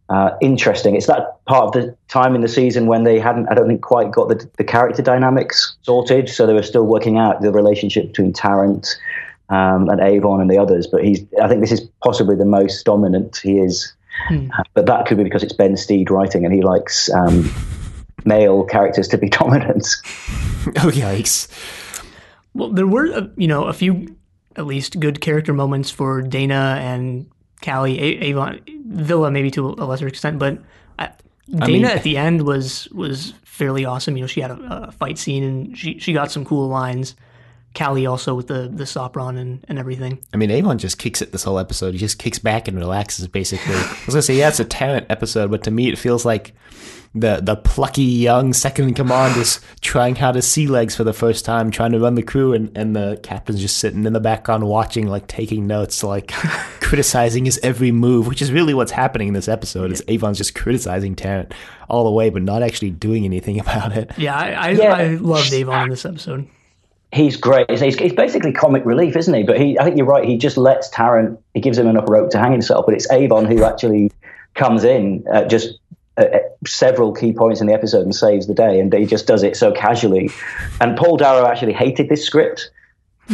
Uh, 0.10 0.36
interesting. 0.42 0.94
It's 0.94 1.08
that 1.08 1.40
part 1.46 1.68
of 1.68 1.72
the 1.72 1.96
time 2.10 2.36
in 2.36 2.42
the 2.42 2.50
season 2.50 2.88
when 2.88 3.06
they 3.06 3.18
hadn't, 3.18 3.48
I 3.50 3.54
don't 3.54 3.68
think, 3.70 3.82
quite 3.82 4.12
got 4.12 4.28
the, 4.28 4.46
the 4.58 4.64
character 4.66 5.02
dynamics 5.02 5.78
sorted. 5.84 6.28
So 6.28 6.46
they 6.46 6.54
were 6.54 6.64
still 6.64 6.86
working 6.86 7.18
out 7.18 7.40
the 7.40 7.50
relationship 7.50 8.08
between 8.08 8.34
Tarrant 8.34 9.00
um, 9.48 9.88
and 9.88 10.02
Avon 10.02 10.42
and 10.42 10.50
the 10.50 10.58
others. 10.58 10.86
But 10.86 11.06
he's, 11.06 11.22
I 11.42 11.48
think 11.48 11.62
this 11.62 11.72
is 11.72 11.88
possibly 12.04 12.36
the 12.36 12.44
most 12.44 12.84
dominant 12.84 13.38
he 13.38 13.60
is. 13.60 13.94
Uh, 14.30 14.64
but 14.74 14.86
that 14.86 15.06
could 15.06 15.18
be 15.18 15.24
because 15.24 15.44
it's 15.44 15.54
Ben 15.54 15.76
Steed 15.78 16.10
writing 16.12 16.46
and 16.46 16.54
he 16.54 16.62
likes 16.62 17.10
um, 17.12 17.50
male 18.26 18.64
characters 18.66 19.08
to 19.10 19.18
be 19.18 19.30
dominant. 19.40 19.88
Oh 20.78 20.92
yikes! 20.92 21.48
Well, 22.54 22.70
there 22.70 22.88
were 22.88 23.08
uh, 23.12 23.28
you 23.38 23.48
know 23.48 23.66
a 23.66 23.74
few 23.74 24.16
at 24.56 24.66
least 24.66 25.00
good 25.00 25.22
character 25.22 25.54
moments 25.54 25.90
for 25.90 26.22
Dayna 26.22 26.78
and 26.78 27.30
Cally, 27.62 28.00
A- 28.00 28.24
Avon, 28.26 28.60
Vila, 28.88 29.32
maybe 29.32 29.50
to 29.52 29.70
a 29.70 29.86
lesser 29.86 30.08
extent, 30.08 30.40
but. 30.40 30.60
uh, 31.00 31.08
Dayna 31.50 31.68
mean- 31.68 31.86
at 31.86 32.04
the 32.04 32.18
end 32.18 32.44
was 32.44 32.88
was 32.92 33.34
fairly 33.44 33.86
awesome. 33.86 34.16
You 34.18 34.24
know, 34.24 34.28
she 34.28 34.42
had 34.42 34.52
a, 34.52 34.88
a 34.88 34.92
fight 34.92 35.18
scene 35.18 35.44
and 35.44 35.78
she, 35.78 36.00
she 36.00 36.14
got 36.14 36.32
some 36.32 36.46
cool 36.46 36.68
lines. 36.70 37.16
Cally 37.74 38.06
also 38.06 38.36
with 38.36 38.48
the 38.48 38.70
the 38.72 38.84
Sopron 38.84 39.38
and, 39.38 39.64
and 39.68 39.80
everything. 39.80 40.20
I 40.34 40.38
mean, 40.38 40.52
Avon 40.52 40.78
just 40.78 40.98
kicks 40.98 41.22
it 41.22 41.32
this 41.32 41.44
whole 41.44 41.60
episode. 41.60 41.94
He 41.94 42.00
just 42.00 42.20
kicks 42.20 42.40
back 42.40 42.68
and 42.68 42.78
relaxes, 42.78 43.28
basically. 43.28 43.76
I 43.76 43.98
was 44.06 44.14
gonna 44.16 44.22
say, 44.22 44.36
yeah, 44.38 44.50
it's 44.50 44.60
a 44.60 44.66
Tarrant 44.66 45.08
episode, 45.10 45.52
but 45.52 45.64
to 45.64 45.72
me, 45.72 45.90
it 45.90 45.98
feels 45.98 46.26
like 46.26 46.54
the 47.14 47.42
the 47.42 47.58
plucky 47.58 48.04
young 48.04 48.54
second 48.54 48.88
in 48.88 48.94
command 48.94 49.36
is 49.36 49.60
trying 49.82 50.16
how 50.16 50.32
to 50.32 50.42
sea 50.42 50.68
legs 50.68 50.96
for 50.96 51.04
the 51.04 51.14
first 51.14 51.44
time, 51.44 51.70
trying 51.70 51.92
to 51.92 52.00
run 52.00 52.16
the 52.16 52.24
crew, 52.24 52.54
and, 52.54 52.76
and 52.78 52.96
the 52.96 53.20
captain's 53.24 53.62
just 53.62 53.78
sitting 53.78 54.06
in 54.06 54.14
the 54.14 54.20
background 54.20 54.66
watching, 54.66 55.08
like 55.08 55.28
taking 55.28 55.68
notes, 55.68 56.04
like 56.04 56.32
criticizing 56.80 57.46
his 57.46 57.60
every 57.64 57.92
move, 57.92 58.28
which 58.28 58.42
is 58.42 58.52
really 58.52 58.74
what's 58.74 58.92
happening 58.92 59.30
in 59.30 59.34
this 59.34 59.50
episode. 59.50 59.92
Is 59.92 60.04
Avon's 60.08 60.38
just 60.38 60.56
criticizing 60.56 61.16
Tarrant 61.16 61.54
all 61.90 62.06
the 62.06 62.12
way, 62.12 62.30
but 62.30 62.42
not 62.42 62.64
actually 62.64 62.92
doing 62.92 63.26
anything 63.26 63.60
about 63.62 63.96
it. 63.96 64.12
Yeah, 64.18 64.36
I 64.36 64.68
I, 64.68 64.70
Yeah. 64.72 64.94
I 64.94 65.08
loved 65.16 65.52
Avon 65.54 65.84
in 65.84 65.90
this 65.90 66.06
episode. 66.06 66.48
He's 67.14 67.36
great. 67.36 67.70
He's, 67.70 67.96
he's 67.98 68.14
basically 68.14 68.54
comic 68.54 68.86
relief, 68.86 69.16
isn't 69.16 69.34
he? 69.34 69.44
But 69.44 69.60
he, 69.60 69.78
I 69.78 69.84
think 69.84 69.98
you're 69.98 70.06
right. 70.06 70.24
He 70.24 70.38
just 70.38 70.58
lets 70.58 70.90
Tarrant. 70.90 71.40
He 71.54 71.60
gives 71.60 71.78
him 71.78 71.88
enough 71.88 72.06
rope 72.08 72.30
to 72.32 72.40
hang 72.40 72.52
himself. 72.52 72.86
But 72.86 72.96
it's 72.96 73.10
Avon 73.12 73.46
who 73.46 73.64
actually 73.64 74.12
comes 74.54 74.84
in 74.84 75.26
at 75.32 75.50
just 75.50 75.78
uh, 76.18 76.22
at 76.22 76.58
several 76.66 77.14
key 77.14 77.34
points 77.34 77.60
in 77.60 77.68
the 77.68 77.74
episode 77.74 78.04
and 78.04 78.16
saves 78.16 78.48
the 78.48 78.54
day. 78.54 78.80
And 78.80 78.94
he 78.94 79.06
just 79.06 79.28
does 79.28 79.44
it 79.44 79.58
so 79.58 79.74
casually. 79.74 80.30
And 80.80 80.98
Paul 80.98 81.18
Darrow 81.18 81.46
actually 81.46 81.74
hated 81.74 82.08
this 82.08 82.26
script. 82.26 82.70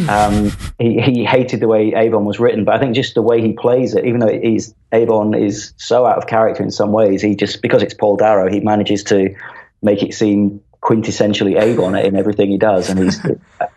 Um, 0.10 0.52
he, 0.78 1.02
he 1.02 1.26
hated 1.26 1.60
the 1.60 1.68
way 1.68 1.94
Avon 1.96 2.26
was 2.26 2.40
written, 2.40 2.66
but 2.66 2.76
I 2.76 2.80
think 2.80 2.94
just 2.94 3.16
the 3.16 3.22
way 3.22 3.42
he 3.42 3.54
plays 3.54 3.96
it, 3.96 4.06
even 4.06 4.20
though 4.20 4.28
he's 4.28 4.76
Avon 4.92 5.34
is 5.34 5.74
so 5.78 6.06
out 6.06 6.18
of 6.18 6.28
character 6.28 6.62
in 6.62 6.70
some 6.70 6.92
ways, 6.92 7.22
he 7.22 7.36
just 7.36 7.62
because 7.64 7.82
it's 7.82 7.96
Paul 7.96 8.16
Darrow, 8.16 8.48
he 8.48 8.60
manages 8.60 9.04
to 9.06 9.36
make 9.82 10.04
it 10.04 10.14
seem 10.14 10.62
quintessentially 10.88 11.60
Avon 11.60 11.96
in 11.96 12.16
everything 12.16 12.50
he 12.50 12.58
does. 12.58 12.90
And 12.90 13.00
he's, 13.00 13.20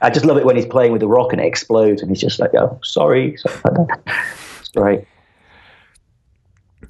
I 0.00 0.10
just 0.10 0.24
love 0.24 0.36
it 0.36 0.44
when 0.44 0.54
he's 0.54 0.66
playing 0.66 0.92
with 0.92 1.00
the 1.00 1.08
rock 1.08 1.32
and 1.32 1.40
it 1.40 1.46
explodes, 1.46 2.02
and 2.02 2.10
he's 2.10 2.20
just 2.20 2.38
like, 2.38 2.54
"Oh, 2.54 2.78
sorry." 2.82 3.36
It's 4.60 4.68
great. 4.74 5.04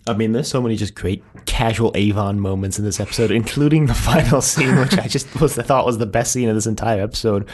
I 0.06 0.14
mean, 0.14 0.32
there's 0.32 0.48
so 0.48 0.60
many 0.60 0.76
just 0.76 0.94
great 0.94 1.22
casual 1.46 1.92
Avon 1.94 2.40
moments 2.40 2.78
in 2.78 2.84
this 2.84 3.00
episode, 3.00 3.30
including 3.30 3.86
the 3.86 3.94
final 3.94 4.40
scene, 4.40 4.78
which 4.78 4.98
I 4.98 5.06
just 5.08 5.40
was 5.40 5.54
thought 5.56 5.86
was 5.86 5.98
the 5.98 6.06
best 6.06 6.32
scene 6.32 6.48
of 6.48 6.54
this 6.54 6.66
entire 6.66 7.00
episode. 7.02 7.48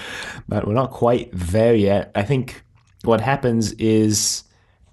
But 0.48 0.66
we're 0.66 0.74
not 0.74 0.90
quite 0.90 1.30
there 1.32 1.74
yet. 1.74 2.10
I 2.14 2.22
think 2.22 2.64
what 3.04 3.20
happens 3.20 3.72
is 3.72 4.44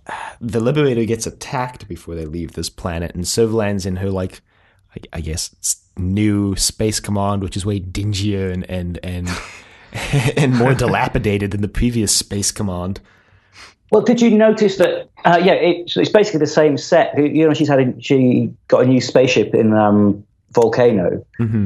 uh, 0.08 0.14
the 0.42 0.60
Liberator 0.60 1.06
gets 1.06 1.26
attacked 1.26 1.88
before 1.88 2.16
they 2.16 2.26
leave 2.26 2.54
this 2.54 2.70
planet, 2.70 3.16
and 3.16 3.24
Servalan's 3.24 3.86
in 3.86 3.96
her 3.98 4.10
like, 4.10 4.42
I, 4.96 5.18
I 5.18 5.22
guess, 5.22 5.56
new 5.98 6.56
space 6.56 7.00
command, 7.00 7.42
which 7.44 7.56
is 7.58 7.66
way 7.66 7.80
dingier 7.80 8.52
and 8.52 8.70
and 8.70 9.00
and 9.04 9.30
and 10.38 10.56
more 10.56 10.74
dilapidated 10.74 11.52
than 11.52 11.62
the 11.62 11.68
previous 11.68 12.16
space 12.16 12.52
command. 12.52 13.00
Well, 13.92 14.02
did 14.02 14.22
you 14.22 14.32
notice 14.32 14.78
that? 14.78 15.10
Uh, 15.24 15.40
yeah, 15.44 15.54
it's, 15.54 15.96
it's 15.96 16.10
basically 16.10 16.40
the 16.40 16.48
same 16.48 16.78
set. 16.78 17.16
You 17.18 17.48
know, 17.48 17.54
she's 17.54 17.68
had 17.68 17.80
a, 17.80 18.02
she 18.02 18.52
got 18.68 18.84
a 18.84 18.88
new 18.88 19.00
spaceship 19.00 19.54
in 19.54 19.72
um, 19.74 20.26
Volcano 20.52 21.24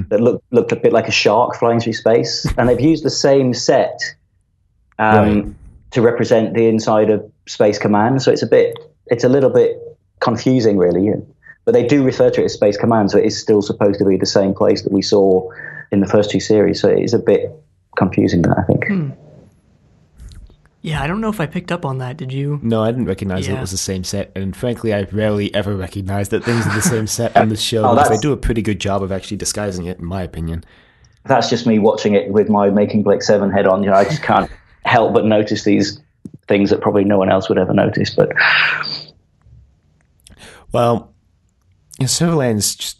that 0.10 0.20
looked 0.20 0.44
looked 0.52 0.72
a 0.74 0.76
bit 0.76 0.92
like 0.92 1.08
a 1.08 1.12
shark 1.12 1.56
flying 1.56 1.80
through 1.80 1.94
space, 1.94 2.46
and 2.58 2.68
they've 2.68 2.82
used 2.82 3.04
the 3.06 3.10
same 3.10 3.54
set 3.54 3.98
um, 5.00 5.16
Right. 5.18 5.46
to 5.92 6.02
represent 6.02 6.54
the 6.54 6.68
inside 6.68 7.10
of 7.10 7.32
Space 7.48 7.80
Command, 7.80 8.22
so 8.22 8.32
it's 8.32 8.44
a 8.44 8.48
bit, 8.48 8.78
it's 9.06 9.24
a 9.24 9.30
little 9.30 9.50
bit 9.50 9.78
confusing, 10.20 10.78
really. 10.78 11.14
But 11.68 11.74
they 11.74 11.86
do 11.86 12.02
refer 12.02 12.30
to 12.30 12.42
it 12.42 12.46
as 12.46 12.54
Space 12.54 12.78
Command, 12.78 13.12
so 13.12 13.18
it 13.18 13.26
is 13.26 13.38
still 13.38 13.62
supposed 13.62 14.00
to 14.00 14.06
be 14.06 14.16
the 14.16 14.26
same 14.26 14.54
place 14.54 14.84
that 14.84 14.94
we 14.94 15.02
saw 15.02 15.52
in 15.92 16.00
the 16.00 16.08
first 16.08 16.32
two 16.32 16.40
series. 16.40 16.80
So 16.80 16.88
it 16.88 17.04
is 17.04 17.14
a 17.14 17.20
bit 17.20 17.52
confusing, 17.98 18.42
that 18.44 18.58
I 18.58 18.64
think. 18.64 18.88
Hmm. 18.88 19.10
Yeah, 20.82 21.04
I 21.04 21.08
don't 21.08 21.20
know 21.20 21.28
if 21.28 21.42
I 21.42 21.46
picked 21.46 21.74
up 21.74 21.84
on 21.84 21.98
that. 21.98 22.16
Did 22.16 22.32
you? 22.32 22.62
No, 22.64 22.84
I 22.84 22.92
didn't 22.92 23.08
recognize 23.08 23.50
Yeah. 23.50 23.58
it 23.58 23.60
was 23.60 23.72
the 23.72 23.78
same 23.78 24.06
set, 24.06 24.32
and 24.34 24.56
frankly, 24.56 24.94
I 24.94 25.02
rarely 25.12 25.54
ever 25.54 25.76
recognize 25.76 26.30
that 26.30 26.46
things 26.46 26.66
are 26.66 26.74
the 26.74 26.82
same 26.82 27.06
set 27.06 27.36
on 27.36 27.50
the 27.50 27.58
show. 27.58 27.84
Oh, 27.86 28.10
they 28.10 28.16
do 28.18 28.32
a 28.32 28.38
pretty 28.38 28.62
good 28.62 28.80
job 28.80 29.04
of 29.04 29.12
actually 29.12 29.36
disguising 29.36 29.88
it, 29.88 30.00
in 30.00 30.06
my 30.06 30.24
opinion. 30.24 30.64
That's 31.26 31.50
just 31.50 31.68
me 31.68 31.80
watching 31.80 32.14
it 32.14 32.32
with 32.32 32.48
my 32.48 32.70
Making 32.70 33.04
Blake 33.04 33.22
Seven 33.24 33.52
head 33.52 33.68
on. 33.68 33.84
You 33.84 33.90
know, 33.90 33.96
I 33.98 34.06
just 34.06 34.24
can't 34.24 34.50
help 34.86 35.14
but 35.14 35.26
notice 35.26 35.66
these 35.66 36.00
things 36.48 36.70
that 36.70 36.80
probably 36.80 37.04
no 37.04 37.18
one 37.18 37.30
else 37.30 37.50
would 37.50 37.58
ever 37.58 37.74
notice. 37.74 38.16
But 38.16 38.32
Well, 40.72 41.14
Servalan's 42.06 42.76
just 42.76 42.98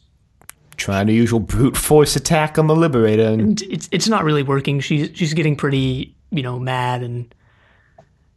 trying 0.78 1.08
the 1.08 1.14
usual 1.14 1.40
brute 1.40 1.76
force 1.78 2.16
attack 2.16 2.58
on 2.58 2.68
the 2.68 2.76
Liberator, 2.76 3.24
and 3.24 3.42
And 3.42 3.62
It's 3.64 3.90
it's 3.92 4.08
not 4.08 4.24
really 4.24 4.44
working. 4.44 4.80
She's 4.80 5.10
she's 5.14 5.34
getting 5.34 5.56
pretty 5.56 6.16
you 6.32 6.44
know 6.44 6.60
mad 6.60 7.04
and 7.04 7.34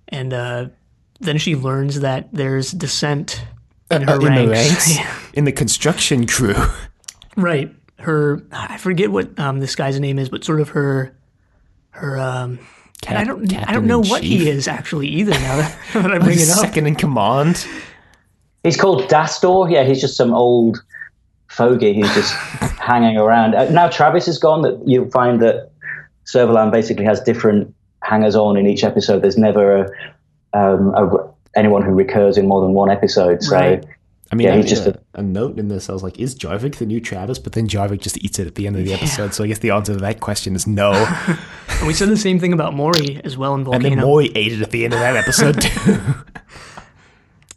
and 0.08 0.32
uh, 0.32 0.66
then 1.20 1.38
she 1.38 1.56
learns 1.56 2.00
that 2.00 2.28
there's 2.32 2.72
dissent 2.72 3.44
in 3.90 4.02
her 4.02 4.14
uh, 4.14 4.18
in 4.18 4.26
ranks. 4.26 4.42
the 4.42 4.48
ranks, 4.48 4.96
Yeah. 4.96 5.18
in 5.34 5.44
the 5.44 5.52
construction 5.52 6.26
crew. 6.26 6.54
Right. 7.36 7.74
Her 7.98 8.42
I 8.52 8.78
forget 8.78 9.10
what 9.10 9.38
um, 9.38 9.60
this 9.60 9.76
guy's 9.76 9.98
name 10.00 10.18
is, 10.18 10.28
but 10.28 10.44
sort 10.44 10.60
of 10.60 10.70
her 10.70 11.14
her 11.90 12.18
um 12.18 12.58
and 13.06 13.18
I 13.18 13.24
don't 13.24 13.52
I 13.68 13.72
don't 13.72 13.86
know 13.86 14.00
what 14.00 14.22
he 14.22 14.48
is 14.48 14.68
actually 14.68 15.08
either 15.08 15.32
now 15.32 15.56
that, 15.56 15.78
that 15.94 16.12
I 16.12 16.18
bring 16.18 16.38
it 16.38 16.50
up. 16.50 16.58
Second 16.58 16.86
in 16.86 16.94
command. 16.94 17.66
He's 18.62 18.76
called 18.76 19.02
Dastor. 19.04 19.70
Yeah, 19.70 19.84
he's 19.84 20.00
just 20.00 20.16
some 20.16 20.34
old 20.34 20.82
fogey 21.48 21.94
who's 21.94 22.12
just 22.14 22.32
hanging 22.78 23.16
around. 23.16 23.54
Uh, 23.54 23.68
now 23.70 23.88
Travis 23.88 24.28
is 24.28 24.38
gone. 24.38 24.62
That 24.62 24.80
you'll 24.86 25.10
find 25.10 25.40
that 25.42 25.70
Servalan 26.26 26.70
basically 26.70 27.04
has 27.04 27.20
different 27.20 27.74
hangers 28.02 28.36
on 28.36 28.56
in 28.56 28.66
each 28.66 28.84
episode. 28.84 29.22
There's 29.22 29.38
never 29.38 29.76
a, 29.76 30.58
um, 30.58 30.94
a, 30.94 31.30
anyone 31.56 31.82
who 31.82 31.92
recurs 31.92 32.36
in 32.36 32.46
more 32.46 32.60
than 32.60 32.72
one 32.72 32.90
episode. 32.90 33.42
So. 33.42 33.56
Right. 33.56 33.84
I 34.32 34.36
mean, 34.36 34.46
Yeah, 34.46 34.54
I 34.54 34.56
he's 34.58 34.70
just 34.70 34.86
a, 34.86 35.00
a 35.14 35.22
note 35.22 35.58
in 35.58 35.66
this. 35.66 35.90
I 35.90 35.92
was 35.92 36.04
like, 36.04 36.20
"Is 36.20 36.36
Jarvik 36.36 36.76
the 36.76 36.86
new 36.86 37.00
Travis?" 37.00 37.40
But 37.40 37.54
then 37.54 37.66
Jarvik 37.66 38.00
just 38.00 38.16
eats 38.18 38.38
it 38.38 38.46
at 38.46 38.54
the 38.54 38.68
end 38.68 38.76
of 38.76 38.84
the 38.84 38.92
episode. 38.94 39.34
So 39.34 39.42
I 39.42 39.48
guess 39.48 39.58
the 39.58 39.70
answer 39.70 39.92
to 39.94 39.98
that 39.98 40.20
question 40.20 40.54
is 40.54 40.66
no. 40.66 40.92
And 41.80 41.86
we 41.86 41.94
said 41.94 42.10
the 42.10 42.16
same 42.16 42.38
thing 42.38 42.52
about 42.52 42.74
Mori 42.74 43.22
as 43.24 43.38
well 43.38 43.54
in 43.54 43.64
Volcano. 43.64 43.86
and 43.86 43.96
Volcano. 43.96 44.00
then 44.02 44.06
Mori 44.06 44.32
ate 44.34 44.52
it 44.52 44.60
at 44.60 44.70
the 44.70 44.84
end 44.84 44.92
of 44.92 45.00
that 45.00 45.16
episode 45.16 45.60
too. 45.62 45.98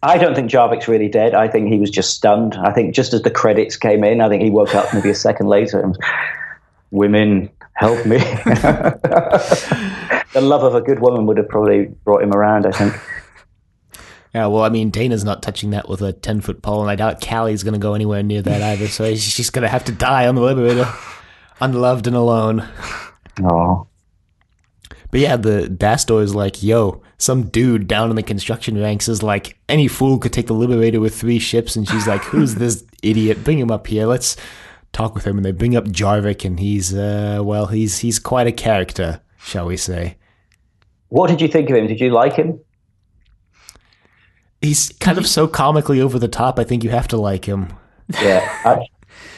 I 0.03 0.17
don't 0.17 0.35
think 0.35 0.51
Jarvik's 0.51 0.89
really 0.89 1.07
dead. 1.07 1.33
I 1.33 1.47
think 1.47 1.71
he 1.71 1.79
was 1.79 1.89
just 1.89 2.13
stunned. 2.13 2.55
I 2.55 2.73
think 2.73 2.93
just 2.93 3.13
as 3.13 3.21
the 3.21 3.31
credits 3.31 3.77
came 3.77 4.03
in, 4.03 4.19
I 4.19 4.27
think 4.27 4.43
he 4.43 4.49
woke 4.49 4.75
up 4.75 4.93
maybe 4.93 5.09
a 5.09 5.15
second 5.15 5.47
later 5.47 5.79
and 5.79 5.97
women 6.91 7.49
help 7.75 8.05
me. 8.05 8.17
the 10.33 10.41
love 10.41 10.63
of 10.63 10.75
a 10.75 10.81
good 10.81 10.99
woman 10.99 11.25
would 11.25 11.37
have 11.37 11.47
probably 11.47 11.85
brought 12.03 12.21
him 12.21 12.33
around, 12.33 12.65
I 12.65 12.71
think. 12.71 12.93
yeah, 14.35 14.47
well, 14.47 14.63
I 14.63 14.69
mean, 14.69 14.91
Dayna's 14.91 15.23
not 15.23 15.41
touching 15.41 15.69
that 15.69 15.87
with 15.87 16.01
a 16.01 16.11
ten 16.11 16.41
foot 16.41 16.61
pole, 16.61 16.81
and 16.81 16.91
I 16.91 16.95
doubt 16.95 17.21
Cally's 17.21 17.63
going 17.63 17.73
to 17.73 17.79
go 17.79 17.93
anywhere 17.93 18.23
near 18.23 18.41
that 18.41 18.61
either. 18.61 18.89
So 18.89 19.15
she's 19.15 19.49
going 19.49 19.63
to 19.63 19.69
have 19.69 19.85
to 19.85 19.93
die 19.93 20.27
on 20.27 20.35
the 20.35 20.41
Liberator, 20.41 20.91
unloved 21.61 22.07
and 22.07 22.15
alone. 22.15 22.67
Oh. 23.41 23.87
But 25.11 25.19
yeah, 25.19 25.37
the 25.37 25.67
Dastor 25.67 26.21
is 26.21 26.35
like, 26.35 26.61
yo, 26.61 27.01
some 27.23 27.47
dude 27.47 27.87
down 27.87 28.09
in 28.09 28.15
the 28.15 28.23
construction 28.23 28.79
ranks 28.79 29.07
is 29.07 29.23
like, 29.23 29.57
any 29.69 29.87
fool 29.87 30.19
could 30.19 30.33
take 30.33 30.47
the 30.47 30.53
Liberator 30.53 30.99
with 30.99 31.15
three 31.15 31.39
ships. 31.39 31.75
And 31.75 31.87
she's 31.87 32.05
like, 32.05 32.21
who's 32.21 32.55
this 32.55 32.83
idiot? 33.03 33.43
Bring 33.43 33.59
him 33.59 33.71
up 33.71 33.87
here. 33.87 34.05
Let's 34.05 34.35
talk 34.91 35.15
with 35.15 35.25
him. 35.25 35.37
And 35.37 35.45
they 35.45 35.51
bring 35.51 35.75
up 35.75 35.85
Jarvik, 35.85 36.43
and 36.43 36.59
he's, 36.59 36.93
uh, 36.93 37.39
well, 37.41 37.67
he's 37.67 37.99
he's 37.99 38.19
quite 38.19 38.47
a 38.47 38.51
character, 38.51 39.21
shall 39.39 39.65
we 39.65 39.77
say. 39.77 40.17
What 41.07 41.29
did 41.29 41.41
you 41.41 41.47
think 41.47 41.69
of 41.69 41.75
him? 41.77 41.87
Did 41.87 42.01
you 42.01 42.09
like 42.09 42.33
him? 42.33 42.59
He's 44.61 44.89
kind 44.99 45.17
of 45.17 45.27
so 45.27 45.47
comically 45.47 46.01
over 46.01 46.19
the 46.19 46.27
top. 46.27 46.59
I 46.59 46.63
think 46.63 46.83
you 46.83 46.89
have 46.89 47.07
to 47.09 47.17
like 47.17 47.45
him. 47.45 47.73
Yeah. 48.21 48.41
I, 48.65 48.85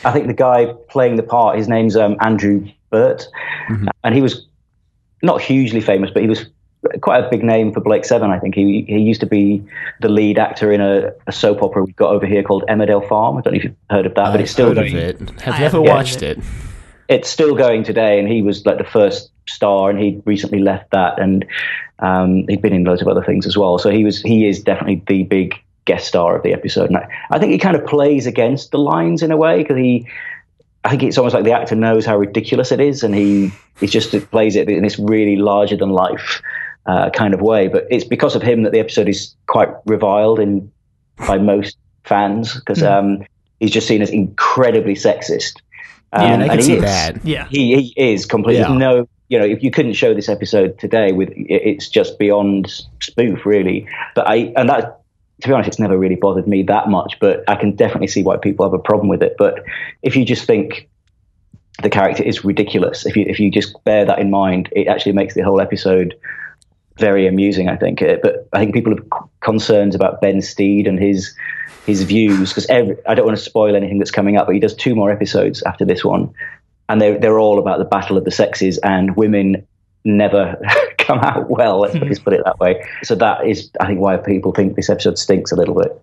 I 0.04 0.12
think 0.12 0.27
the 0.27 0.34
guy 0.34 0.74
playing 0.89 1.18
the 1.18 1.24
part, 1.24 1.58
his 1.58 1.68
name's 1.68 1.96
um, 1.96 2.15
Andrew 2.22 2.68
Burt, 2.92 3.27
and 4.04 4.15
he 4.15 4.22
was 4.22 4.48
not 5.22 5.42
hugely 5.42 5.82
famous, 5.82 6.12
but 6.12 6.22
he 6.22 6.30
was 6.30 6.46
quite 7.01 7.24
a 7.24 7.30
big 7.30 7.44
name 7.44 7.72
for 7.74 7.82
Blake 7.82 8.06
Seven. 8.06 8.32
I 8.32 8.39
think 8.39 8.56
he 8.56 8.86
he 8.88 9.00
used 9.00 9.22
to 9.22 9.25
be 9.25 9.63
the 10.01 10.10
lead 10.10 10.39
actor 10.39 10.72
in 10.72 10.82
a, 10.82 11.12
a 11.27 11.32
soap 11.32 11.62
opera 11.62 11.84
we've 11.84 11.96
got 11.96 12.12
over 12.12 12.25
here 12.25 12.44
called 12.44 12.63
Emmerdale 12.70 13.08
Farm. 13.08 13.38
I 13.38 13.42
don't 13.42 13.54
know 13.54 13.58
if 13.58 13.63
you've 13.63 13.75
heard 13.89 14.06
of 14.06 14.15
that, 14.15 14.25
but 14.25 14.34
I've 14.36 14.42
it's 14.42 14.51
still 14.51 14.70
heard 14.70 14.77
of 14.77 14.86
going. 14.86 14.96
it. 14.96 15.42
Have 15.42 15.56
I 15.56 15.60
you 15.60 15.65
ever 15.65 15.82
watched 15.82 16.22
heard 16.22 16.38
it? 16.38 16.44
it's 17.08 17.30
still 17.30 17.56
going 17.56 17.84
today, 17.84 18.20
and 18.20 18.27
he 18.27 18.42
was 18.42 18.65
like 18.65 18.77
the 18.77 18.84
first 18.84 19.32
star, 19.48 19.89
and 19.89 20.00
he 20.00 20.22
recently 20.25 20.60
left 20.60 20.92
that, 20.92 21.20
and 21.20 21.46
um, 22.00 22.46
he'd 22.48 22.62
been 22.62 22.74
in 22.74 22.84
loads 22.84 23.01
of 23.01 23.08
other 23.08 23.24
things 23.24 23.46
as 23.46 23.58
well. 23.58 23.77
So 23.77 23.89
he 23.89 24.04
was 24.04 24.22
he 24.22 24.48
is 24.48 24.62
definitely 24.62 25.04
the 25.08 25.24
big 25.24 25.56
guest 25.86 26.08
star 26.08 26.36
of 26.36 26.44
the 26.44 26.54
episode, 26.54 26.89
and 26.89 26.98
I, 26.98 27.08
I 27.32 27.39
think 27.39 27.51
he 27.51 27.58
kind 27.58 27.75
of 27.75 27.86
plays 27.86 28.25
against 28.25 28.72
the 28.72 28.80
lines 28.80 29.22
in 29.22 29.32
a 29.32 29.38
way 29.38 29.58
because 29.58 29.77
he. 29.77 30.08
I 30.84 30.89
think 30.89 31.01
it's 31.01 31.18
almost 31.18 31.34
like 31.34 31.46
the 31.46 31.51
actor 31.51 31.74
knows 31.74 32.06
how 32.06 32.15
ridiculous 32.15 32.72
it 32.72 32.80
is, 32.80 33.04
and 33.04 33.15
he 33.15 33.51
he 33.80 33.88
just 33.88 34.12
plays 34.30 34.56
it 34.56 34.70
in 34.70 34.84
this 34.84 35.00
really 35.00 35.36
larger 35.36 35.75
than 35.75 35.89
life 35.89 36.42
uh, 36.86 37.10
kind 37.12 37.34
of 37.34 37.42
way. 37.42 37.68
But 37.68 37.86
it's 37.89 38.04
because 38.06 38.36
of 38.36 38.42
him 38.42 38.63
that 38.63 38.72
the 38.72 38.80
episode 38.80 39.10
is 39.10 39.36
quite 39.48 39.70
reviled 39.86 40.39
in 40.39 40.72
by 41.27 41.38
most 41.38 41.77
fans 42.04 42.56
because 42.56 42.84
um, 42.84 43.24
he's 43.60 43.72
just 43.72 43.88
seen 43.88 44.01
as 44.01 44.10
incredibly 44.10 44.96
sexist. 44.96 45.62
Um, 46.13 46.22
Yeah, 46.24 46.34
and 46.34 46.44
I 46.44 46.48
can 46.50 46.58
he 46.58 46.63
see 46.63 46.75
is. 46.75 46.82
that. 46.84 47.25
yeah. 47.25 47.48
He, 47.50 47.75
he 47.75 48.12
is 48.12 48.25
completely 48.25 48.62
Yeah. 48.62 48.74
no. 48.77 49.08
You 49.27 49.39
know, 49.39 49.46
if 49.46 49.63
you 49.63 49.72
couldn't 49.72 49.94
show 49.94 50.13
this 50.13 50.30
episode 50.30 50.77
today, 50.77 51.12
with 51.12 51.34
it's 51.36 51.89
just 51.89 52.20
beyond 52.20 52.72
spoof, 53.01 53.44
really. 53.44 53.88
But 54.13 54.27
I 54.27 54.54
and 54.56 54.70
that, 54.70 55.00
to 55.42 55.48
be 55.48 55.51
honest, 55.54 55.68
it's 55.68 55.80
never 55.80 55.98
really 55.98 56.13
bothered 56.15 56.48
me 56.48 56.62
that 56.63 56.89
much. 56.89 57.18
But 57.20 57.44
I 57.48 57.56
can 57.56 57.75
definitely 57.75 58.08
see 58.08 58.22
why 58.22 58.38
people 58.38 58.63
have 58.68 58.74
a 58.74 58.80
problem 58.80 59.08
with 59.08 59.24
it. 59.24 59.34
But 59.39 59.63
if 60.04 60.15
you 60.15 60.25
just 60.25 60.46
think 60.46 60.88
the 61.82 61.89
character 61.89 62.22
is 62.22 62.46
ridiculous, 62.46 63.04
if 63.08 63.15
you 63.15 63.25
if 63.27 63.39
you 63.39 63.50
just 63.50 63.84
bear 63.84 64.06
that 64.06 64.20
in 64.20 64.30
mind, 64.30 64.70
it 64.74 64.88
actually 64.88 65.13
makes 65.13 65.34
the 65.34 65.42
whole 65.42 65.60
episode 65.60 66.13
very 66.98 67.28
amusing. 67.28 67.70
I 67.70 67.75
think. 67.75 68.02
Uh, 68.02 68.18
But 68.22 68.48
I 68.54 68.60
think 68.60 68.74
people 68.74 68.96
have 68.96 69.06
concerns 69.42 69.96
about 69.96 70.22
Ben 70.22 70.42
Steed 70.42 70.88
and 70.88 71.00
his 71.00 71.36
his 71.86 72.04
views 72.04 72.50
because 72.50 72.68
I 72.70 73.14
don't 73.14 73.25
want 73.25 73.38
to 73.38 73.44
spoil 73.44 73.75
anything 73.75 74.00
that's 74.00 74.12
coming 74.12 74.38
up, 74.38 74.48
but 74.48 74.56
he 74.56 74.60
does 74.60 74.74
two 74.74 74.96
more 74.96 75.12
episodes 75.12 75.62
after 75.64 75.86
this 75.86 76.04
one, 76.04 76.34
and 76.90 77.00
they're 77.00 77.20
they're 77.20 77.40
all 77.40 77.60
about 77.60 77.80
the 77.80 77.86
battle 77.86 78.18
of 78.18 78.25
the 78.25 78.32
sexes 78.32 78.78
and 78.80 79.16
women 79.16 79.68
never 80.06 80.56
come 80.98 81.20
out 81.20 81.50
well. 81.50 81.82
Let's 81.82 81.96
just 81.96 82.24
put 82.24 82.34
it 82.34 82.42
that 82.46 82.60
way. 82.60 82.86
So 83.04 83.16
that 83.16 83.46
is, 83.46 83.72
I 83.80 83.88
think, 83.88 84.00
why 84.00 84.18
people 84.18 84.54
think 84.54 84.75
this 84.75 84.90
episode 84.90 85.18
stinks 85.18 85.52
a 85.52 85.56
little 85.56 85.75
bit. 85.75 86.02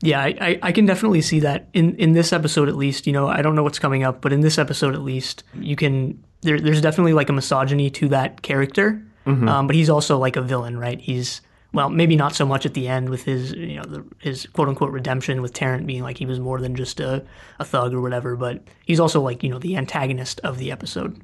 Yeah, 0.00 0.20
I, 0.20 0.34
I, 0.40 0.58
I 0.62 0.72
can 0.72 0.84
definitely 0.84 1.22
see 1.22 1.40
that 1.40 1.68
in, 1.72 1.96
in 1.96 2.12
this 2.12 2.32
episode 2.32 2.68
at 2.68 2.76
least. 2.76 3.06
You 3.06 3.12
know, 3.12 3.28
I 3.28 3.42
don't 3.42 3.54
know 3.54 3.62
what's 3.62 3.78
coming 3.78 4.04
up, 4.04 4.20
but 4.20 4.32
in 4.32 4.40
this 4.40 4.58
episode 4.58 4.94
at 4.94 5.02
least, 5.02 5.42
you 5.54 5.74
can 5.74 6.22
there, 6.42 6.60
there's 6.60 6.82
definitely 6.82 7.14
like 7.14 7.30
a 7.30 7.32
misogyny 7.32 7.90
to 7.90 8.08
that 8.08 8.42
character. 8.42 9.02
Um, 9.48 9.66
but 9.66 9.76
he's 9.76 9.90
also 9.90 10.18
like 10.18 10.36
a 10.36 10.42
villain, 10.42 10.78
right? 10.78 11.00
He's 11.00 11.40
well, 11.72 11.90
maybe 11.90 12.16
not 12.16 12.34
so 12.34 12.46
much 12.46 12.64
at 12.64 12.74
the 12.74 12.88
end 12.88 13.10
with 13.10 13.24
his 13.24 13.52
you 13.52 13.76
know 13.76 13.84
the, 13.84 14.04
his 14.18 14.46
quote 14.46 14.68
unquote 14.68 14.92
redemption 14.92 15.42
with 15.42 15.52
Tarrant 15.52 15.86
being 15.86 16.02
like 16.02 16.18
he 16.18 16.26
was 16.26 16.40
more 16.40 16.60
than 16.60 16.74
just 16.74 17.00
a, 17.00 17.24
a 17.58 17.64
thug 17.64 17.92
or 17.92 18.00
whatever. 18.00 18.36
But 18.36 18.62
he's 18.84 19.00
also 19.00 19.20
like 19.20 19.42
you 19.42 19.50
know 19.50 19.58
the 19.58 19.76
antagonist 19.76 20.40
of 20.40 20.58
the 20.58 20.70
episode. 20.70 21.20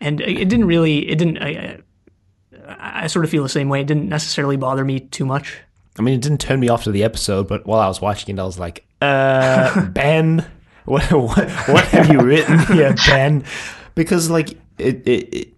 And 0.00 0.20
it 0.20 0.40
it 0.40 0.48
didn't 0.48 0.66
really 0.66 1.08
it 1.08 1.16
didn't 1.16 1.38
I, 1.38 1.78
I, 2.66 3.04
I 3.04 3.06
sort 3.06 3.24
of 3.24 3.30
feel 3.30 3.42
the 3.42 3.48
same 3.48 3.68
way. 3.68 3.80
It 3.80 3.86
didn't 3.86 4.08
necessarily 4.08 4.56
bother 4.56 4.84
me 4.84 5.00
too 5.00 5.24
much. 5.24 5.60
I 5.98 6.02
mean, 6.02 6.14
it 6.14 6.22
didn't 6.22 6.40
turn 6.40 6.60
me 6.60 6.68
off 6.68 6.84
to 6.84 6.92
the 6.92 7.04
episode, 7.04 7.48
but 7.48 7.66
while 7.66 7.80
I 7.80 7.88
was 7.88 8.00
watching 8.00 8.36
it, 8.36 8.40
I 8.40 8.44
was 8.44 8.58
like, 8.58 8.86
uh, 9.02 9.86
Ben, 9.88 10.46
what, 10.84 11.10
what, 11.12 11.50
what 11.68 11.84
have 11.86 12.10
you 12.10 12.20
written 12.20 12.58
here, 12.60 12.94
Ben? 13.06 13.44
Because, 13.94 14.30
like, 14.30 14.50
it, 14.78 15.06
it, 15.06 15.34
it, 15.34 15.48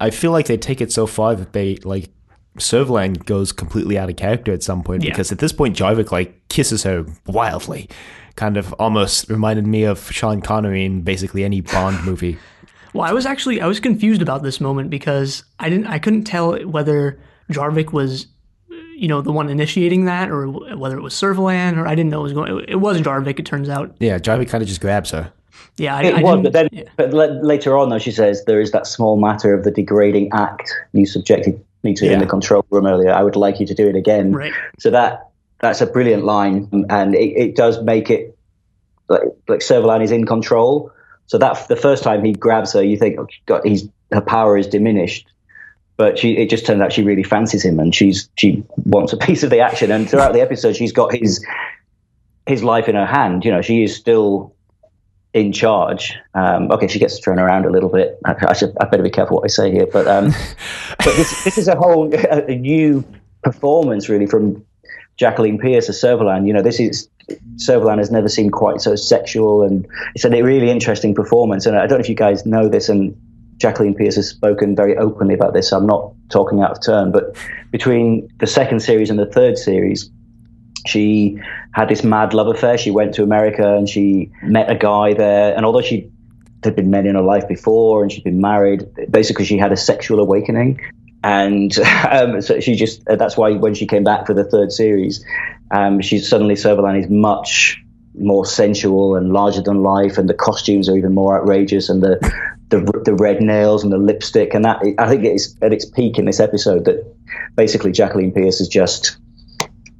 I 0.00 0.10
feel 0.10 0.30
like 0.32 0.46
they 0.46 0.56
take 0.58 0.80
it 0.80 0.92
so 0.92 1.06
far 1.06 1.34
that 1.34 1.52
they, 1.52 1.76
like, 1.84 2.10
Servalan 2.58 3.24
goes 3.26 3.52
completely 3.52 3.98
out 3.98 4.08
of 4.10 4.16
character 4.16 4.52
at 4.52 4.62
some 4.62 4.82
point 4.82 5.02
Yeah. 5.04 5.10
because 5.10 5.30
at 5.32 5.38
this 5.38 5.52
point, 5.52 5.76
Jarvik, 5.76 6.10
like, 6.10 6.48
kisses 6.48 6.82
her 6.84 7.04
wildly. 7.26 7.88
Kind 8.34 8.56
of 8.56 8.72
almost 8.74 9.28
reminded 9.30 9.66
me 9.66 9.84
of 9.84 10.10
Sean 10.12 10.40
Connery 10.40 10.84
in 10.84 11.02
basically 11.02 11.44
any 11.44 11.60
Bond 11.60 12.04
movie. 12.04 12.38
Well, 12.92 13.06
I 13.08 13.12
was 13.12 13.26
actually 13.26 13.60
I 13.60 13.66
was 13.66 13.78
confused 13.80 14.22
about 14.22 14.42
this 14.42 14.58
moment 14.60 14.88
because 14.90 15.44
I 15.58 15.68
didn't 15.68 15.86
I 15.86 15.98
couldn't 15.98 16.24
tell 16.24 16.58
whether 16.66 17.18
Jarvik 17.50 17.92
was 17.92 18.26
you 18.96 19.06
know 19.08 19.20
the 19.20 19.32
one 19.32 19.50
initiating 19.50 20.06
that 20.06 20.30
or 20.30 20.46
whether 20.48 20.96
it 20.96 21.02
was 21.02 21.12
Servalan 21.12 21.76
or 21.76 21.86
I 21.86 21.94
didn't 21.94 22.10
know 22.10 22.20
it 22.20 22.22
was 22.24 22.32
going 22.32 22.64
it 22.68 22.76
was 22.80 23.00
Jarvik 23.02 23.38
it 23.38 23.44
turns 23.44 23.68
out. 23.68 23.94
Yeah, 24.00 24.18
Jarvik 24.18 24.48
kind 24.48 24.62
of 24.62 24.68
just 24.68 24.80
grabs 24.80 25.10
her. 25.10 25.30
Yeah, 25.78 25.96
I, 25.96 26.02
It 26.02 26.14
I 26.14 26.22
was, 26.22 26.42
but 26.42 26.52
then, 26.52 26.68
yeah. 26.72 26.84
but 26.96 27.12
le- 27.12 27.40
later 27.42 27.76
on, 27.76 27.90
though, 27.90 27.98
she 27.98 28.12
says 28.12 28.44
there 28.46 28.60
is 28.60 28.72
that 28.72 28.86
small 28.86 29.16
matter 29.16 29.52
of 29.52 29.64
the 29.64 29.70
degrading 29.70 30.30
act 30.32 30.72
you 30.92 31.06
subjected 31.06 31.62
me 31.82 31.94
to 31.94 32.10
in 32.10 32.18
the 32.18 32.26
control 32.26 32.64
room 32.70 32.86
earlier. 32.86 33.12
I 33.12 33.22
would 33.22 33.36
like 33.36 33.60
you 33.60 33.66
to 33.66 33.74
do 33.74 33.88
it 33.88 33.94
again. 33.94 34.32
Right. 34.32 34.52
So 34.78 34.90
that 34.90 35.28
that's 35.60 35.80
a 35.80 35.86
brilliant 35.86 36.24
line, 36.24 36.86
and 36.90 37.14
it, 37.14 37.32
it 37.36 37.56
does 37.56 37.82
make 37.82 38.10
it 38.10 38.36
like 39.08 39.22
like 39.48 39.60
Servalan 39.60 40.02
is 40.02 40.10
in 40.10 40.26
control. 40.26 40.90
So 41.26 41.38
that 41.38 41.68
the 41.68 41.76
first 41.76 42.02
time 42.02 42.24
he 42.24 42.32
grabs 42.32 42.72
her, 42.72 42.82
you 42.82 42.96
think, 42.96 43.18
oh, 43.18 43.26
God, 43.46 43.62
he's 43.64 43.88
her 44.12 44.20
power 44.20 44.56
is 44.56 44.66
diminished. 44.66 45.26
But 45.96 46.18
she, 46.18 46.36
it 46.36 46.50
just 46.50 46.66
turns 46.66 46.82
out 46.82 46.92
she 46.92 47.02
really 47.02 47.22
fancies 47.22 47.64
him, 47.64 47.80
and 47.80 47.94
she's 47.94 48.28
she 48.36 48.62
wants 48.84 49.12
a 49.12 49.16
piece 49.28 49.42
of 49.42 49.50
the 49.50 49.60
action. 49.60 49.90
And 49.90 50.08
throughout 50.08 50.32
the 50.32 50.40
episode, 50.40 50.76
she's 50.76 50.92
got 50.92 51.14
his 51.14 51.44
his 52.46 52.62
life 52.62 52.88
in 52.88 52.94
her 52.94 53.06
hand. 53.06 53.44
You 53.44 53.50
know, 53.50 53.62
she 53.62 53.82
is 53.82 53.94
still 53.94 54.54
in 55.36 55.52
charge. 55.52 56.14
Um, 56.32 56.72
okay, 56.72 56.88
she 56.88 56.98
gets 56.98 57.18
thrown 57.18 57.38
around 57.38 57.66
a 57.66 57.70
little 57.70 57.90
bit. 57.90 58.18
I, 58.24 58.34
I 58.48 58.52
should, 58.54 58.74
I 58.80 58.86
better 58.86 59.02
be 59.02 59.10
careful 59.10 59.36
what 59.36 59.44
I 59.44 59.48
say 59.48 59.70
here. 59.70 59.86
But 59.86 60.08
um, 60.08 60.32
but 60.98 61.14
this 61.14 61.44
this 61.44 61.58
is 61.58 61.68
a 61.68 61.76
whole 61.76 62.12
a, 62.14 62.46
a 62.46 62.56
new 62.56 63.04
performance 63.42 64.08
really 64.08 64.26
from 64.26 64.64
Jacqueline 65.18 65.58
Pearce 65.58 65.90
as 65.90 66.00
Servalan. 66.00 66.46
You 66.46 66.54
know, 66.54 66.62
this 66.62 66.80
is 66.80 67.08
Servalan 67.56 67.98
has 67.98 68.10
never 68.10 68.30
seemed 68.30 68.52
quite 68.52 68.80
so 68.80 68.96
sexual, 68.96 69.62
and 69.62 69.86
it's 70.14 70.24
a 70.24 70.30
really 70.30 70.70
interesting 70.70 71.14
performance. 71.14 71.66
And 71.66 71.76
I 71.76 71.80
don't 71.80 71.98
know 71.98 72.02
if 72.02 72.08
you 72.08 72.14
guys 72.14 72.46
know 72.46 72.66
this, 72.66 72.88
and 72.88 73.14
Jacqueline 73.58 73.94
Pearce 73.94 74.16
has 74.16 74.30
spoken 74.30 74.74
very 74.74 74.96
openly 74.96 75.34
about 75.34 75.52
this. 75.52 75.68
So 75.68 75.76
I'm 75.76 75.86
not 75.86 76.14
talking 76.30 76.62
out 76.62 76.70
of 76.70 76.82
turn, 76.82 77.12
but 77.12 77.36
between 77.70 78.26
the 78.38 78.46
second 78.46 78.80
series 78.80 79.10
and 79.10 79.18
the 79.18 79.26
third 79.26 79.58
series, 79.58 80.10
she 80.88 81.40
had 81.72 81.88
this 81.88 82.04
mad 82.04 82.34
love 82.34 82.48
affair. 82.48 82.78
She 82.78 82.90
went 82.90 83.14
to 83.14 83.22
America 83.22 83.76
and 83.76 83.88
she 83.88 84.30
met 84.42 84.70
a 84.70 84.74
guy 84.74 85.14
there, 85.14 85.54
and 85.56 85.64
although 85.64 85.82
she 85.82 86.10
had 86.62 86.74
been 86.74 86.90
men 86.90 87.06
in 87.06 87.14
her 87.14 87.22
life 87.22 87.46
before 87.46 88.02
and 88.02 88.10
she'd 88.10 88.24
been 88.24 88.40
married, 88.40 88.86
basically 89.10 89.44
she 89.44 89.58
had 89.58 89.72
a 89.72 89.76
sexual 89.76 90.20
awakening. 90.20 90.80
And 91.22 91.76
um, 92.10 92.40
so 92.40 92.60
she 92.60 92.74
just, 92.74 93.04
that's 93.04 93.36
why 93.36 93.52
when 93.52 93.74
she 93.74 93.86
came 93.86 94.04
back 94.04 94.26
for 94.26 94.34
the 94.34 94.44
third 94.44 94.72
series, 94.72 95.24
um, 95.70 96.00
she's 96.00 96.28
suddenly 96.28 96.54
Servalan 96.54 97.02
is 97.02 97.10
much 97.10 97.82
more 98.18 98.46
sensual 98.46 99.14
and 99.14 99.32
larger 99.32 99.62
than 99.62 99.82
life, 99.82 100.18
and 100.18 100.28
the 100.28 100.34
costumes 100.34 100.88
are 100.88 100.96
even 100.96 101.14
more 101.14 101.38
outrageous, 101.38 101.88
and 101.88 102.02
the 102.02 102.18
the, 102.68 102.80
the 103.04 103.14
red 103.14 103.40
nails 103.40 103.84
and 103.84 103.92
the 103.92 103.98
lipstick, 103.98 104.54
and 104.54 104.64
that 104.64 104.82
I 104.98 105.08
think 105.08 105.24
it's 105.24 105.54
at 105.62 105.72
its 105.72 105.84
peak 105.84 106.18
in 106.18 106.24
this 106.24 106.40
episode 106.40 106.84
that 106.86 107.04
basically 107.54 107.92
Jacqueline 107.92 108.32
Pearce 108.32 108.60
is 108.60 108.68
just, 108.68 109.18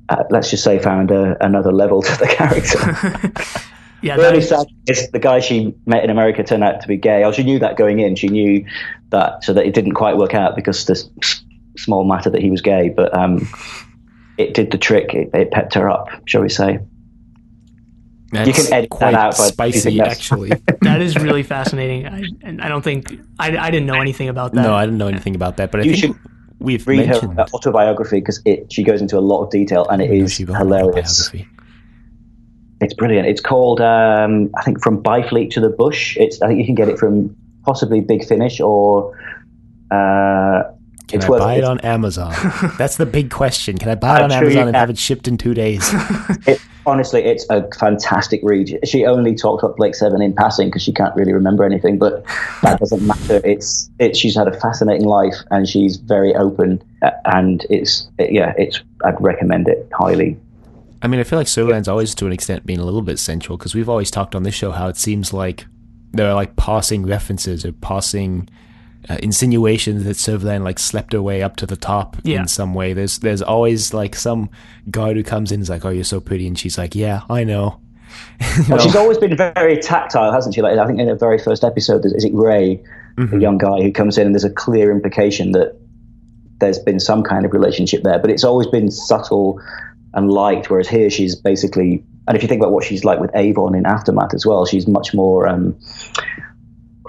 uh, 0.09 0.25
let's 0.31 0.51
just 0.51 0.63
say, 0.65 0.79
found 0.79 1.11
a, 1.11 1.37
another 1.45 1.73
level 1.73 2.03
to 2.03 2.17
the 2.19 2.27
character. 2.27 3.33
Yeah, 4.03 4.17
The 4.19 4.35
is- 4.35 4.49
sad 4.51 4.67
is 4.87 5.11
the 5.11 5.19
guy 5.19 5.41
she 5.41 5.75
met 5.87 6.05
in 6.05 6.11
America 6.11 6.45
turned 6.45 6.63
out 6.63 6.83
to 6.83 6.87
be 6.87 6.97
gay. 6.99 7.25
Oh, 7.25 7.33
she 7.33 7.43
knew 7.43 7.59
that 7.61 7.77
going 7.77 7.99
in. 7.99 8.15
She 8.15 8.29
knew 8.29 8.65
that, 9.09 9.43
so 9.43 9.55
that 9.55 9.65
it 9.67 9.73
didn't 9.75 9.95
quite 9.95 10.19
work 10.19 10.35
out 10.35 10.55
because 10.55 10.85
this 10.85 11.09
small 11.79 12.05
matter 12.05 12.29
that 12.31 12.43
he 12.43 12.51
was 12.51 12.61
gay. 12.61 12.91
But 12.91 13.17
um, 13.17 13.49
it 14.37 14.53
did 14.53 14.71
the 14.71 14.79
trick. 14.79 15.15
It, 15.15 15.31
it 15.33 15.51
pepped 15.51 15.75
her 15.75 15.89
up, 15.89 16.09
shall 16.27 16.43
we 16.43 16.51
say? 16.51 16.79
That's 18.33 18.65
can 18.69 18.73
edit 18.75 18.91
that 19.01 19.15
out, 19.15 19.35
but 19.39 19.45
you 19.45 19.49
spicy, 19.73 20.01
actually. 20.01 20.51
that 20.83 21.01
is 21.01 21.17
really 21.17 21.43
fascinating. 21.43 22.07
I, 22.07 22.25
and 22.43 22.61
I 22.61 22.69
don't 22.69 22.83
think 22.83 23.19
I, 23.39 23.57
I 23.57 23.71
didn't 23.71 23.87
know 23.87 24.01
anything 24.01 24.29
about 24.29 24.53
that. 24.53 24.63
no, 24.63 24.75
I 24.75 24.85
didn't 24.85 24.99
know 24.99 25.09
anything 25.09 25.35
about 25.35 25.57
that, 25.57 25.71
but 25.73 25.81
I 25.81 25.85
You 25.85 25.97
think 25.97 26.17
should 26.17 26.36
we've 26.59 26.87
Read 26.87 27.09
mentioned 27.09 27.39
her 27.39 27.47
autobiography 27.53 28.21
because 28.21 28.41
it 28.45 28.73
she 28.73 28.83
goes 28.83 29.01
into 29.01 29.19
a 29.19 29.21
lot 29.21 29.43
of 29.43 29.51
detail 29.51 29.87
and 29.89 30.03
it 30.03 30.11
is 30.11 30.33
she 30.33 30.45
wrote 30.45 30.57
an 30.57 30.69
hilarious. 30.69 31.31
It's 32.81 32.95
brilliant. 32.95 33.27
It's 33.27 33.41
called 33.41 33.81
um, 33.81 34.51
I 34.57 34.63
think 34.63 34.83
from 34.83 35.03
Byfleet 35.03 35.51
to 35.53 35.61
the 35.61 35.71
Bush. 35.71 36.17
It's 36.19 36.41
I 36.43 36.49
think 36.49 36.61
you 36.61 36.67
can 36.67 36.75
get 36.75 36.89
it 36.89 36.99
from 36.99 37.37
possibly 37.65 38.01
Big 38.01 38.25
Finish 38.25 38.61
or. 38.61 39.17
Uh, 39.91 40.65
Can 41.09 41.21
it's 41.21 41.27
I 41.27 41.39
buy 41.39 41.55
it 41.55 41.65
on 41.65 41.79
Amazon? 41.81 42.35
That's 42.79 42.97
the 42.97 43.07
big 43.07 43.31
question. 43.31 43.79
Can 43.79 43.89
I 43.89 43.95
buy 43.95 44.19
it 44.19 44.23
on 44.23 44.33
Amazon 44.33 44.69
and 44.69 44.77
have 44.77 44.91
it 44.91 44.99
shipped 44.99 45.29
in 45.29 45.37
two 45.39 45.55
days? 45.55 45.89
It, 46.47 46.61
honestly, 46.87 47.25
it's 47.25 47.45
a 47.51 47.69
fantastic 47.79 48.41
read. 48.45 48.79
She 48.85 49.05
only 49.05 49.35
talked 49.35 49.65
about 49.65 49.77
Blake 49.77 49.97
Seven 49.97 50.23
in 50.23 50.33
passing 50.33 50.69
because 50.69 50.83
she 50.83 50.93
can't 50.93 51.15
really 51.17 51.33
remember 51.33 51.65
anything, 51.65 51.99
but 51.99 52.25
that 52.63 52.79
doesn't 52.81 53.05
matter. 53.05 53.41
It's 53.45 53.91
it. 53.99 54.17
She's 54.17 54.37
had 54.37 54.47
a 54.47 54.59
fascinating 54.61 55.07
life 55.07 55.35
and 55.51 55.69
she's 55.69 55.97
very 55.97 56.35
open, 56.37 56.83
uh, 57.03 57.11
and 57.25 57.67
it's 57.69 58.09
it, 58.19 58.33
yeah. 58.33 58.55
It's 58.57 58.81
I'd 59.05 59.21
recommend 59.21 59.67
it 59.67 59.89
highly. 59.93 60.39
I 61.03 61.09
mean, 61.09 61.19
I 61.19 61.25
feel 61.25 61.39
like 61.39 61.49
Servalan's 61.49 61.89
always, 61.89 62.15
to 62.15 62.27
an 62.27 62.33
extent, 62.33 62.65
been 62.65 62.81
a 62.81 62.85
little 62.85 63.03
bit 63.03 63.19
central 63.19 63.59
because 63.59 63.75
we've 63.75 63.89
always 63.89 64.11
talked 64.11 64.35
on 64.35 64.45
this 64.45 64.55
show 64.55 64.71
how 64.71 64.89
it 64.89 64.97
seems 64.97 65.33
like 65.33 65.67
there 66.13 66.29
are 66.29 66.35
like 66.35 66.57
passing 66.57 67.05
references 67.05 67.65
or 67.65 67.73
passing 67.73 68.49
uh, 69.09 69.17
insinuations 69.23 70.05
that 70.05 70.17
Servalan 70.17 70.63
like 70.65 70.79
slept 70.79 71.13
her 71.13 71.23
way 71.23 71.43
up 71.43 71.57
to 71.57 71.67
the 71.67 71.77
top 71.77 72.17
Yeah. 72.25 72.41
in 72.41 72.49
some 72.49 72.75
way. 72.75 72.93
There's 72.93 73.19
there's 73.19 73.43
always 73.43 73.95
like 73.95 74.15
some 74.17 74.51
guy 74.91 75.13
who 75.15 75.23
comes 75.23 75.51
in 75.53 75.57
and 75.57 75.63
is 75.63 75.71
like, 75.71 75.85
"Oh, 75.85 75.91
you're 75.91 76.05
so 76.05 76.21
pretty," 76.21 76.47
and 76.47 76.59
she's 76.59 76.77
like, 76.79 76.95
"Yeah, 76.95 77.23
I 77.31 77.45
know." 77.45 77.81
You 78.41 78.47
Well, 78.69 78.79
know? 78.79 78.85
she's 78.85 78.97
always 78.97 79.19
been 79.19 79.37
very 79.37 79.77
tactile, 79.79 80.33
hasn't 80.33 80.55
she? 80.55 80.63
Like 80.63 80.79
I 80.79 80.87
think 80.87 80.99
in 81.01 81.07
the 81.07 81.15
very 81.15 81.39
first 81.39 81.65
episode, 81.65 82.05
is 82.05 82.25
it 82.25 82.33
Ray, 82.35 82.81
the 83.17 83.39
young 83.39 83.59
guy 83.59 83.83
who 83.83 83.93
comes 83.93 84.17
in, 84.19 84.27
and 84.27 84.35
there's 84.35 84.45
a 84.45 84.51
clear 84.51 84.91
implication 84.91 85.53
that 85.53 85.77
there's 86.59 86.79
been 86.79 86.99
some 87.01 87.23
kind 87.23 87.45
of 87.45 87.53
relationship 87.53 88.03
there, 88.03 88.19
but 88.19 88.31
it's 88.31 88.45
always 88.45 88.67
been 88.67 88.91
subtle 88.91 89.61
and 90.15 90.31
light. 90.31 90.71
Whereas 90.71 90.89
here, 90.89 91.11
she's 91.11 91.35
basically, 91.37 92.03
and 92.27 92.37
if 92.37 92.43
you 92.43 92.49
think 92.49 92.61
about 92.63 92.73
what 92.73 92.85
she's 92.85 93.05
like 93.05 93.21
with 93.21 93.31
Avon 93.35 93.75
in 93.75 93.85
Aftermath 93.87 94.33
as 94.35 94.47
well, 94.47 94.65
she's 94.65 94.87
much 94.87 95.13
more 95.13 95.47
um, 95.47 95.77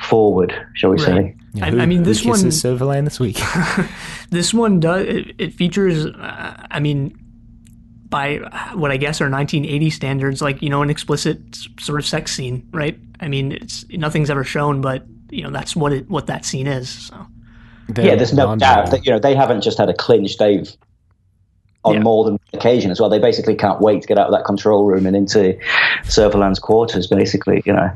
forward, 0.02 0.54
shall 0.74 0.90
we 0.92 0.98
Right. 0.98 1.06
say? 1.06 1.36
Yeah, 1.54 1.66
I- 1.68 1.72
who- 1.72 1.80
I 1.80 1.86
mean, 1.86 2.00
who 2.00 2.06
this 2.06 2.24
one- 2.26 2.36
kisses 2.42 2.62
Servalan 2.64 3.04
this 3.06 3.20
week. 3.20 3.40
This 4.30 4.54
one 4.54 4.82
does. 4.82 5.06
It, 5.08 5.36
it 5.38 5.54
features. 5.54 6.06
Uh, 6.06 6.68
I 6.70 6.82
mean, 6.82 7.18
by 8.10 8.38
what 8.74 8.92
I 8.92 8.98
guess 8.98 9.22
are 9.22 9.30
1980 9.30 9.90
standards, 9.90 10.42
like 10.42 10.62
you 10.62 10.70
know, 10.70 10.82
an 10.82 10.90
explicit 10.90 11.40
sort 11.80 12.00
of 12.00 12.06
sex 12.06 12.36
scene, 12.36 12.68
right? 12.72 13.00
I 13.22 13.30
mean, 13.30 13.54
it's 13.54 13.86
nothing's 13.90 14.30
ever 14.30 14.44
shown, 14.44 14.82
but 14.82 15.06
you 15.30 15.44
know, 15.44 15.50
that's 15.50 15.76
what 15.78 15.94
it 15.94 16.10
what 16.10 16.28
that 16.28 16.44
scene 16.46 16.68
is. 16.68 16.90
So 16.90 17.26
yeah, 18.02 18.16
there's 18.16 18.34
no 18.34 18.48
non-verbal. 18.48 18.58
doubt 18.60 18.92
that 18.92 19.06
you 19.06 19.12
know 19.14 19.20
they 19.20 19.34
haven't 19.34 19.62
just 19.62 19.78
had 19.78 19.88
a 19.90 19.94
clinch; 19.94 20.38
they've 20.38 20.70
on 21.86 21.94
Yeah. 21.96 22.00
more 22.02 22.26
than 22.26 22.34
one 22.34 22.40
occasion 22.60 22.92
as 22.92 23.00
well. 23.00 23.10
They 23.10 23.20
basically 23.20 23.56
can't 23.56 23.80
wait 23.80 24.02
to 24.02 24.08
get 24.10 24.18
out 24.18 24.28
of 24.28 24.34
that 24.34 24.44
control 24.44 24.86
room 24.86 25.06
and 25.06 25.16
into 25.16 25.58
Servalan's 26.04 26.60
quarters. 26.60 27.08
Basically, 27.08 27.64
you 27.66 27.72
know. 27.72 27.90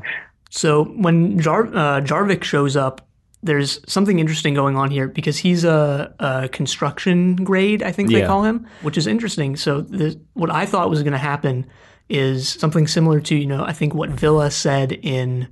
So 0.49 0.85
when 0.95 1.39
Jar- 1.39 1.67
uh, 1.67 1.99
Jarvik 2.01 2.43
shows 2.45 2.77
up, 2.77 3.05
there's 3.43 3.80
something 3.91 4.19
interesting 4.19 4.54
going 4.54 4.75
on 4.77 4.91
here 4.91 5.08
because 5.08 5.38
he's 5.38 5.63
a, 5.63 6.13
a 6.19 6.49
construction 6.49 7.36
grade, 7.38 7.82
I 7.82 7.91
think 7.91 8.10
they 8.12 8.19
Yeah. 8.19 8.27
call 8.27 8.43
him, 8.43 8.67
which 8.84 8.97
is 8.97 9.08
interesting. 9.08 9.56
So 9.56 9.82
the, 9.82 10.19
what 10.34 10.51
I 10.51 10.65
thought 10.65 10.89
was 10.89 11.01
going 11.01 11.13
to 11.13 11.17
happen 11.17 11.65
is 12.10 12.49
something 12.49 12.88
similar 12.88 13.19
to 13.21 13.36
you 13.36 13.45
know 13.47 13.63
I 13.63 13.71
think 13.73 13.93
what 13.93 14.10
Vila 14.10 14.51
said 14.51 14.91
in 14.91 15.47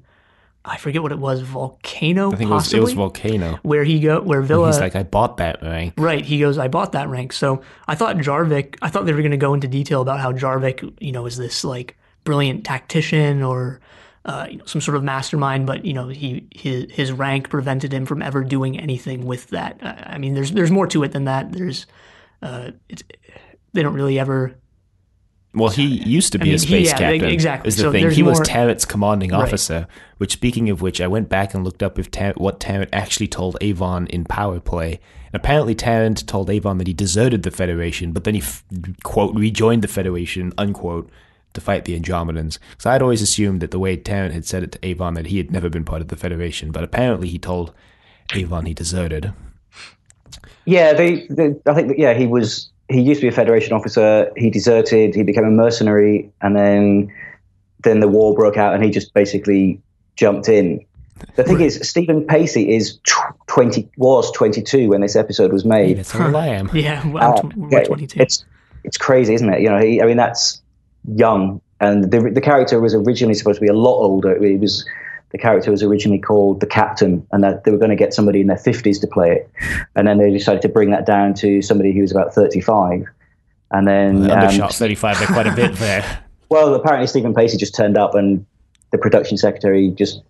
I 0.65 0.75
forget 0.77 1.01
what 1.01 1.13
it 1.13 1.17
was 1.19 1.39
Volcano 1.41 2.33
I 2.33 2.35
think 2.35 2.51
it 2.51 2.53
was, 2.53 2.73
it 2.73 2.81
was 2.81 2.91
Volcano. 2.93 3.59
where 3.63 3.85
he 3.85 3.99
go 4.01 4.19
where 4.21 4.41
Vila 4.41 4.67
He's 4.67 4.79
like, 4.79 4.95
I 4.95 5.03
bought 5.03 5.37
that 5.37 5.61
rank. 5.63 5.93
Right. 5.97 6.23
He 6.23 6.37
goes, 6.39 6.57
I 6.57 6.67
bought 6.67 6.91
that 6.91 7.07
rank. 7.07 7.31
So 7.33 7.61
I 7.87 7.95
thought 7.95 8.17
Jarvik, 8.17 8.75
I 8.81 8.89
thought 8.89 9.05
they 9.05 9.13
were 9.13 9.21
going 9.21 9.31
to 9.31 9.37
go 9.37 9.53
into 9.53 9.67
detail 9.69 10.01
about 10.01 10.19
how 10.19 10.33
Jarvik, 10.33 10.93
you 10.99 11.13
know, 11.13 11.25
is 11.25 11.37
this 11.37 11.63
like 11.63 11.97
brilliant 12.25 12.65
tactician 12.65 13.41
or, 13.41 13.79
uh, 14.25 14.47
you 14.49 14.57
know, 14.57 14.65
some 14.65 14.81
sort 14.81 14.97
of 14.97 15.03
mastermind, 15.03 15.65
but 15.65 15.85
you 15.85 15.93
know, 15.93 16.07
he 16.09 16.47
his 16.53 16.91
his 16.91 17.11
rank 17.11 17.49
prevented 17.49 17.93
him 17.93 18.05
from 18.05 18.21
ever 18.21 18.43
doing 18.43 18.79
anything 18.79 19.25
with 19.25 19.47
that. 19.47 19.79
Uh, 19.81 19.93
I 20.05 20.17
mean, 20.17 20.33
there's 20.33 20.51
there's 20.51 20.71
more 20.71 20.87
to 20.87 21.03
it 21.03 21.11
than 21.13 21.25
that. 21.25 21.51
There's, 21.51 21.85
uh, 22.41 22.71
it's, 22.89 23.03
they 23.73 23.81
don't 23.83 23.93
really 23.93 24.19
ever. 24.19 24.55
Well, 25.55 25.69
he 25.69 25.83
used 25.85 26.31
to 26.33 26.37
be 26.37 26.45
mean, 26.45 26.53
a 26.53 26.57
he- 26.57 26.67
space 26.67 26.87
yeah, 26.91 26.97
captain. 26.97 27.29
exactly. 27.31 27.69
Is 27.69 27.77
the 27.77 27.81
So 27.83 27.91
thing. 27.91 28.11
He 28.11 28.21
was 28.21 28.39
Tarrant's 28.41 28.85
commanding 28.85 29.31
Right. 29.31 29.41
officer. 29.41 29.87
Which, 30.17 30.33
speaking 30.33 30.69
of 30.69 30.81
which, 30.83 31.01
I 31.01 31.07
went 31.07 31.27
back 31.27 31.55
and 31.55 31.63
looked 31.63 31.81
up 31.81 31.97
if 31.97 32.11
Tar- 32.11 32.35
what 32.37 32.59
Tarrant 32.59 32.89
actually 32.93 33.27
told 33.27 33.57
Avon 33.59 34.05
in 34.07 34.25
Power 34.25 34.59
Play. 34.59 34.99
And 35.33 35.41
apparently, 35.41 35.73
Tarrant 35.73 36.27
told 36.27 36.51
Avon 36.51 36.77
that 36.77 36.85
he 36.85 36.93
deserted 36.93 37.41
the 37.41 37.49
Federation, 37.51 38.11
but 38.11 38.25
then 38.25 38.35
he 38.35 38.41
f- 38.41 38.63
quote 39.03 39.33
rejoined 39.35 39.81
the 39.81 39.87
Federation 39.87 40.53
unquote 40.57 41.09
to 41.53 41.61
fight 41.61 41.85
the 41.85 41.99
Andromedans. 41.99 42.59
So 42.77 42.89
I'd 42.89 43.01
always 43.01 43.21
assumed 43.21 43.61
that 43.61 43.71
the 43.71 43.79
way 43.79 43.97
Tarrant 43.97 44.33
had 44.33 44.45
said 44.45 44.63
it 44.63 44.71
to 44.73 44.85
Avon 44.85 45.15
that 45.15 45.27
he 45.27 45.37
had 45.37 45.51
never 45.51 45.69
been 45.69 45.83
part 45.85 46.01
of 46.01 46.09
the 46.09 46.15
Federation, 46.15 46.71
but 46.71 46.83
apparently 46.83 47.27
he 47.27 47.39
told 47.39 47.73
Avon 48.35 48.65
he 48.65 48.73
deserted. 48.73 49.33
Yeah, 50.65 50.93
they, 50.93 51.25
they, 51.29 51.55
I 51.65 51.73
think 51.73 51.87
that, 51.89 51.97
yeah, 51.99 52.13
he 52.13 52.27
was. 52.27 52.69
He 52.89 53.01
used 53.01 53.21
to 53.21 53.25
be 53.25 53.29
a 53.29 53.35
Federation 53.35 53.73
officer. 53.73 54.31
He 54.35 54.49
deserted. 54.49 55.13
He 55.15 55.23
became 55.23 55.43
a 55.43 55.51
mercenary, 55.51 56.31
and 56.41 56.55
then 56.55 57.11
then 57.83 57.99
the 57.99 58.07
war 58.07 58.35
broke 58.35 58.57
out, 58.57 58.73
and 58.73 58.83
he 58.83 58.89
just 58.91 59.13
basically 59.13 59.81
jumped 60.15 60.49
in. 60.49 60.83
The 61.35 61.43
thing 61.43 61.59
is, 61.61 61.79
Stephen 61.87 62.25
Pacey 62.25 62.75
is 62.75 62.99
twenty 63.47 63.89
was 63.97 64.31
twenty 64.31 64.61
two 64.61 64.89
when 64.89 65.01
this 65.01 65.15
episode 65.15 65.51
was 65.53 65.63
Hey, 65.63 65.69
made. 65.69 65.97
that's 65.97 66.11
how 66.11 66.35
I 66.35 66.47
am. 66.47 66.69
Yeah, 66.73 67.05
well, 67.07 67.39
Uh, 67.45 67.49
we're 67.55 67.79
yeah, 67.79 67.83
22. 67.85 68.19
It's 68.21 68.45
it's 68.83 68.97
crazy, 68.97 69.33
isn't 69.33 69.51
it? 69.53 69.61
You 69.61 69.69
know, 69.69 69.79
he, 69.79 70.01
I 70.01 70.05
mean, 70.05 70.17
that's 70.17 70.61
young, 71.15 71.61
and 71.79 72.11
the 72.11 72.29
the 72.31 72.41
character 72.41 72.79
was 72.79 72.93
originally 72.93 73.33
supposed 73.33 73.59
to 73.59 73.61
be 73.61 73.67
a 73.69 73.73
lot 73.73 73.99
older. 73.99 74.41
He 74.43 74.57
was 74.57 74.85
the 75.31 75.37
character 75.37 75.69
was 75.69 75.83
originally 75.83 76.19
called 76.19 76.59
the 76.59 76.65
Captain, 76.65 77.25
and 77.31 77.43
that 77.43 77.63
they 77.63 77.71
were 77.71 77.77
going 77.77 77.91
to 77.91 77.95
get 77.95 78.13
somebody 78.13 78.41
in 78.41 78.47
their 78.47 78.57
fifties 78.57 78.99
to 78.99 79.07
play 79.07 79.31
it, 79.31 79.49
and 79.95 80.07
then 80.07 80.17
they 80.17 80.31
decided 80.31 80.61
to 80.63 80.69
bring 80.69 80.89
that 80.91 81.05
down 81.05 81.33
to 81.35 81.61
somebody 81.61 81.93
who 81.93 82.01
was 82.01 82.11
about 82.11 82.33
thirty-five, 82.33 83.05
and 83.71 83.87
then 83.87 84.23
They 84.23 84.31
um, 84.31 84.39
undershot 84.39 84.73
35 84.73 85.19
by 85.19 85.25
quite 85.25 85.47
a 85.47 85.55
bit 85.55 85.73
there. 85.75 86.23
well, 86.49 86.73
apparently 86.73 87.07
Stephen 87.07 87.33
Pacey 87.33 87.57
just 87.57 87.75
turned 87.75 87.97
up, 87.97 88.15
and 88.15 88.45
the 88.91 88.97
production 88.97 89.37
secretary 89.37 89.89
just 89.91 90.21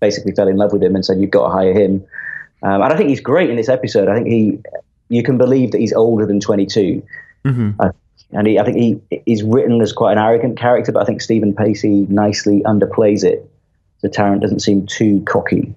basically 0.00 0.32
fell 0.32 0.48
in 0.48 0.56
love 0.56 0.72
with 0.72 0.82
him 0.82 0.94
and 0.94 1.04
said, 1.04 1.20
"You've 1.20 1.30
got 1.30 1.48
to 1.48 1.52
hire 1.52 1.72
him." 1.72 2.04
Um, 2.62 2.80
and 2.80 2.92
I 2.92 2.96
think 2.96 3.10
he's 3.10 3.20
great 3.20 3.50
in 3.50 3.56
this 3.56 3.68
episode. 3.68 4.08
I 4.08 4.14
think 4.14 4.26
he, 4.26 4.58
you 5.10 5.22
can 5.22 5.36
believe 5.36 5.72
that 5.72 5.82
he's 5.82 5.92
older 5.92 6.24
than 6.24 6.40
22. 6.40 7.02
Uh, 7.78 7.90
and 8.30 8.46
he, 8.46 8.58
I 8.58 8.64
think 8.64 8.76
he 9.10 9.22
is 9.26 9.42
written 9.42 9.80
as 9.80 9.92
quite 9.92 10.12
an 10.12 10.18
arrogant 10.18 10.58
character, 10.58 10.92
but 10.92 11.02
I 11.02 11.04
think 11.04 11.22
Stephen 11.22 11.54
Pacey 11.54 12.06
nicely 12.08 12.62
underplays 12.62 13.22
it. 13.24 13.48
So 13.98 14.08
Tarrant 14.08 14.42
doesn't 14.42 14.60
seem 14.60 14.86
too 14.86 15.22
cocky. 15.22 15.74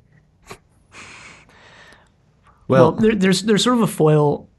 Well, 2.68 2.92
Well, 2.92 2.92
there, 2.94 3.16
there's 3.16 3.44
there's 3.44 3.64
sort 3.64 3.78
of 3.78 3.84
a 3.84 3.88
foil 3.88 4.50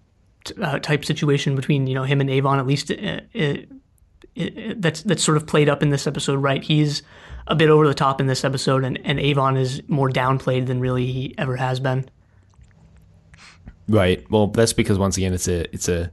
t- 0.44 0.54
uh, 0.62 0.78
type 0.78 1.04
situation 1.04 1.56
between 1.56 1.86
you 1.86 1.94
know 1.94 2.04
him 2.04 2.20
and 2.20 2.30
Avon. 2.30 2.58
At 2.58 2.66
least 2.66 2.90
uh, 2.90 3.20
it, 3.32 3.68
it, 4.34 4.80
that's 4.80 5.02
that's 5.02 5.22
sort 5.22 5.36
of 5.36 5.46
played 5.46 5.68
up 5.68 5.82
in 5.82 5.90
this 5.90 6.06
episode, 6.06 6.36
right? 6.36 6.62
He's 6.62 7.02
a 7.46 7.54
bit 7.54 7.68
over 7.68 7.86
the 7.86 7.94
top 7.94 8.20
in 8.20 8.26
this 8.26 8.44
episode, 8.44 8.84
and, 8.84 8.98
and 9.04 9.18
Avon 9.18 9.56
is 9.56 9.82
more 9.88 10.08
downplayed 10.08 10.66
than 10.66 10.80
really 10.80 11.06
he 11.06 11.34
ever 11.36 11.56
has 11.56 11.80
been. 11.80 12.08
right. 13.88 14.24
Well, 14.30 14.46
that's 14.48 14.72
because 14.72 14.98
once 14.98 15.16
again, 15.16 15.34
it's 15.34 15.48
a 15.48 15.72
it's 15.74 15.88
a 15.88 16.10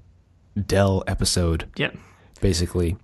Dell 0.65 1.03
episode, 1.07 1.69
Yeah, 1.75 1.91
basically. 2.41 2.97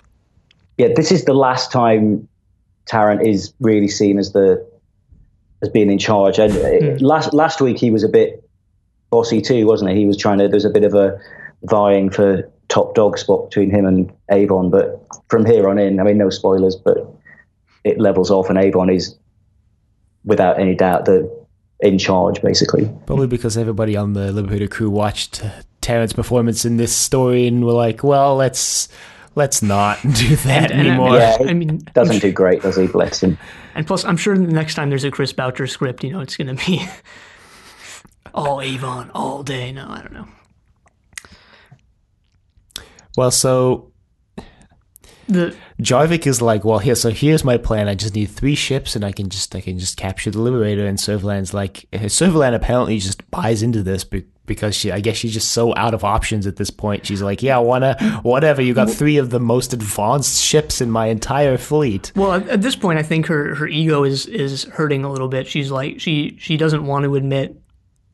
Yeah, 0.78 0.90
this 0.96 1.12
is 1.12 1.26
the 1.26 1.34
last 1.34 1.72
time 1.72 2.28
Tarrant 2.86 3.28
is 3.28 3.54
really 3.60 3.88
seen 3.88 4.18
as 4.18 4.32
the 4.32 4.66
as 5.62 5.70
being 5.70 5.92
in 5.92 6.00
charge. 6.00 6.40
And 6.40 6.54
uh, 6.54 7.06
last 7.06 7.34
last 7.34 7.62
week 7.62 7.78
he 7.78 7.92
was 7.92 8.04
a 8.04 8.10
bit 8.10 8.44
bossy 9.10 9.42
too, 9.42 9.66
wasn't 9.68 9.92
he? 9.92 9.98
He 9.98 10.06
was 10.06 10.18
trying 10.18 10.40
to. 10.40 10.48
There's 10.48 10.66
a 10.66 10.70
bit 10.70 10.84
of 10.84 10.94
a 10.94 11.20
vying 11.64 12.10
for 12.10 12.50
top 12.70 12.96
dog 12.96 13.18
spot 13.18 13.50
between 13.50 13.70
him 13.70 13.86
and 13.86 14.12
Avon. 14.32 14.72
But 14.72 15.06
from 15.30 15.46
here 15.46 15.70
on 15.70 15.78
in, 15.78 16.00
I 16.00 16.04
mean, 16.04 16.18
no 16.18 16.30
spoilers, 16.30 16.76
but 16.76 16.98
it 17.84 18.00
levels 18.00 18.32
off, 18.32 18.50
and 18.50 18.58
Avon 18.58 18.90
is 18.90 19.16
without 20.24 20.60
any 20.60 20.76
doubt 20.76 21.06
the 21.06 21.30
in 21.82 21.98
charge, 21.98 22.42
basically. 22.42 22.92
Probably 23.06 23.28
because 23.28 23.58
everybody 23.58 23.98
on 23.98 24.14
the 24.14 24.32
Liberator 24.32 24.68
crew 24.68 24.90
watched 24.90 25.44
Tarrant's 25.82 26.14
performance 26.14 26.64
in 26.66 26.78
this 26.78 26.96
story 26.96 27.48
and 27.48 27.66
were 27.66 27.74
like, 27.74 28.04
"Well, 28.04 28.36
let's 28.36 28.88
let's 29.36 29.62
not 29.62 30.00
do 30.16 30.36
that 30.38 30.72
And- 30.72 30.80
and- 30.82 30.88
anymore." 30.90 31.16
Yeah, 31.18 31.38
I 31.48 31.54
mean, 31.54 31.80
Doesn't 31.94 32.20
do 32.20 32.32
great, 32.32 32.62
does 32.62 32.76
he? 32.78 32.88
Bless 32.88 33.22
him. 33.24 33.38
and 33.76 33.86
plus, 33.88 34.06
I'm 34.06 34.18
sure 34.18 34.38
the 34.38 34.44
next 34.48 34.76
time 34.76 34.90
there's 34.90 35.04
a 35.04 35.12
Chris 35.12 35.34
Boucher 35.34 35.68
script, 35.68 36.04
you 36.04 36.12
know, 36.12 36.20
it's 36.22 36.38
gonna 36.38 36.54
be 36.56 36.86
all 38.34 38.62
Avon 38.62 39.10
all 39.16 39.44
day. 39.44 39.72
No, 39.72 39.88
I 39.90 40.02
don't 40.02 40.14
know. 40.14 40.28
Well, 43.18 43.32
so 43.32 43.92
The 45.28 45.56
Jarvik 45.82 46.26
is 46.28 46.42
like, 46.42 46.64
well, 46.64 46.80
here, 46.80 46.96
so 46.96 47.10
here's 47.10 47.44
my 47.44 47.58
plan. 47.58 47.88
I 47.88 47.96
just 47.96 48.16
need 48.16 48.28
three 48.28 48.56
ships, 48.56 48.96
and 48.96 49.04
I 49.04 49.12
can 49.12 49.30
just, 49.30 49.54
I 49.56 49.62
can 49.62 49.78
just 49.80 49.98
capture 49.98 50.32
the 50.32 50.40
Liberator. 50.42 50.86
And 50.86 50.98
Servalan's 50.98 51.54
like, 51.54 51.88
Servalan 51.92 52.54
apparently 52.56 52.98
just 53.00 53.30
buys 53.32 53.62
into 53.64 53.84
this 53.84 54.04
be- 54.04 54.26
because 54.46 54.76
she, 54.76 54.92
I 54.92 55.00
guess 55.00 55.18
she's 55.18 55.34
just 55.34 55.52
so 55.52 55.74
out 55.76 55.94
of 55.94 56.04
options 56.04 56.48
at 56.48 56.56
this 56.58 56.70
point. 56.70 57.06
She's 57.06 57.22
like, 57.22 57.42
yeah, 57.44 57.58
wanna, 57.60 57.96
whatever. 58.24 58.62
You 58.62 58.74
got 58.74 58.90
three 58.90 59.18
of 59.18 59.30
the 59.30 59.40
most 59.40 59.74
advanced 59.74 60.42
ships 60.44 60.82
in 60.82 60.92
my 60.92 61.08
entire 61.08 61.58
fleet. 61.58 62.12
Well, 62.16 62.34
at, 62.34 62.62
this 62.62 62.76
point, 62.76 63.00
I 63.00 63.04
think 63.04 63.28
her, 63.28 63.56
her 63.56 63.68
ego 63.68 64.04
is 64.04 64.26
is 64.26 64.64
hurting 64.66 65.04
a 65.04 65.12
little 65.12 65.28
bit. 65.30 65.48
She's 65.48 65.72
like 65.72 66.00
she 66.00 66.36
she 66.40 66.58
doesn't 66.58 66.86
want 66.86 67.06
to 67.06 67.16
admit 67.16 67.58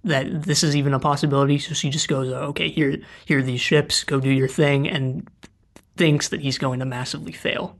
that 0.03 0.43
this 0.43 0.63
is 0.63 0.75
even 0.75 0.93
a 0.93 0.99
possibility, 0.99 1.57
so 1.59 1.73
she 1.73 1.89
just 1.89 2.07
goes, 2.07 2.31
oh, 2.31 2.47
"Okay, 2.49 2.69
here 2.69 2.97
here 3.25 3.39
are 3.39 3.43
these 3.43 3.61
ships. 3.61 4.03
Go 4.03 4.19
do 4.19 4.29
your 4.29 4.47
thing," 4.47 4.87
and 4.87 5.27
thinks 5.95 6.29
that 6.29 6.41
he's 6.41 6.57
going 6.57 6.79
to 6.79 6.85
massively 6.85 7.31
fail. 7.31 7.79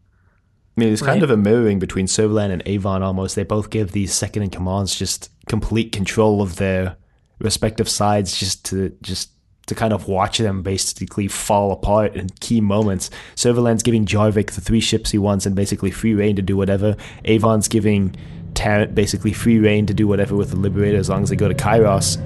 I 0.76 0.82
mean, 0.82 0.94
it's 0.94 1.02
kind 1.02 1.22
Right. 1.22 1.24
of 1.24 1.32
a 1.32 1.38
mirroring 1.38 1.80
between 1.80 2.06
Servalan 2.08 2.52
and 2.52 2.64
Avon 2.66 3.02
almost. 3.04 3.36
They 3.36 3.44
both 3.44 3.70
give 3.70 3.92
these 3.92 4.14
second 4.14 4.44
in 4.44 4.50
commands 4.50 4.96
just 4.96 5.30
complete 5.48 5.92
control 5.92 6.42
of 6.42 6.58
their 6.58 6.98
respective 7.40 7.88
sides 7.88 8.38
just 8.38 8.66
to 8.66 8.90
just 9.02 9.32
to 9.68 9.76
kind 9.76 9.94
of 9.94 10.08
watch 10.08 10.38
them 10.38 10.64
basically 10.64 11.28
fall 11.28 11.72
apart 11.72 12.16
in 12.16 12.30
key 12.40 12.62
moments. 12.62 13.10
Servalan's 13.36 13.84
giving 13.84 14.06
Jarvik 14.06 14.52
the 14.52 14.62
three 14.62 14.80
ships 14.80 15.12
he 15.12 15.18
wants 15.18 15.46
and 15.46 15.56
basically 15.56 15.92
free 15.92 16.14
reign 16.14 16.38
to 16.38 16.42
do 16.42 16.56
whatever. 16.56 16.96
Avon's 17.26 17.68
giving 17.68 18.16
Tarrant 18.54 18.96
basically 18.96 19.34
free 19.34 19.60
reign 19.60 19.86
to 19.86 19.94
do 19.94 20.08
whatever 20.08 20.36
with 20.36 20.50
the 20.50 20.56
Liberator 20.56 20.98
as 20.98 21.10
long 21.10 21.22
as 21.22 21.30
they 21.30 21.36
go 21.36 21.48
to 21.48 21.54
Kairos. 21.54 22.18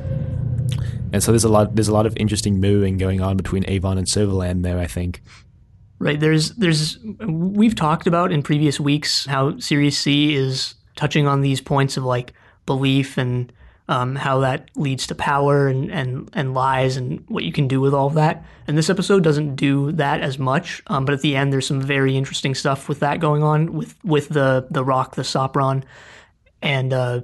And 1.12 1.22
so 1.22 1.32
there's 1.32 1.44
a 1.44 1.50
lot 1.50 1.76
there's 1.76 1.90
a 1.90 1.94
lot 1.94 2.06
of 2.06 2.16
interesting 2.16 2.60
mirroring 2.62 2.98
going 2.98 3.22
on 3.22 3.38
between 3.38 3.66
Avon 3.68 3.98
and 3.98 4.08
Servalan 4.08 4.64
there, 4.64 4.80
I 4.80 4.88
think. 4.88 5.22
Right. 6.00 6.20
There's 6.20 6.52
there's 6.52 7.00
we've 7.28 7.76
talked 7.76 8.08
about 8.08 8.32
in 8.32 8.44
previous 8.44 8.80
weeks 8.80 9.26
how 9.26 9.58
Series 9.60 9.98
C 9.98 10.36
is 10.36 10.76
touching 10.96 11.28
on 11.28 11.42
these 11.42 11.60
points 11.60 11.98
of 11.98 12.04
like 12.04 12.34
belief 12.66 13.18
and 13.18 13.52
um, 13.92 14.16
how 14.16 14.40
that 14.40 14.70
leads 14.76 15.06
to 15.08 15.16
power 15.16 15.68
and, 15.68 15.92
and, 15.92 16.30
and 16.32 16.54
lies 16.54 16.96
and 16.96 17.26
what 17.28 17.44
you 17.44 17.52
can 17.52 17.68
do 17.68 17.82
with 17.82 17.94
all 17.94 18.08
of 18.08 18.14
that. 18.14 18.46
And 18.66 18.78
this 18.78 18.90
episode 18.90 19.22
doesn't 19.22 19.58
do 19.58 19.92
that 19.92 20.22
as 20.22 20.40
much. 20.40 20.82
Um, 20.88 21.04
but 21.04 21.14
at 21.14 21.20
the 21.20 21.36
end, 21.36 21.52
there's 21.52 21.68
some 21.68 21.82
very 21.82 22.16
interesting 22.16 22.56
stuff 22.56 22.88
with 22.88 23.02
that 23.02 23.20
going 23.20 23.44
on 23.44 23.74
with, 23.74 23.96
with 24.06 24.30
the, 24.30 24.66
the 24.72 24.82
rock, 24.82 25.16
the 25.16 25.24
Sopron. 25.24 25.84
And 26.62 26.94
uh, 26.94 27.22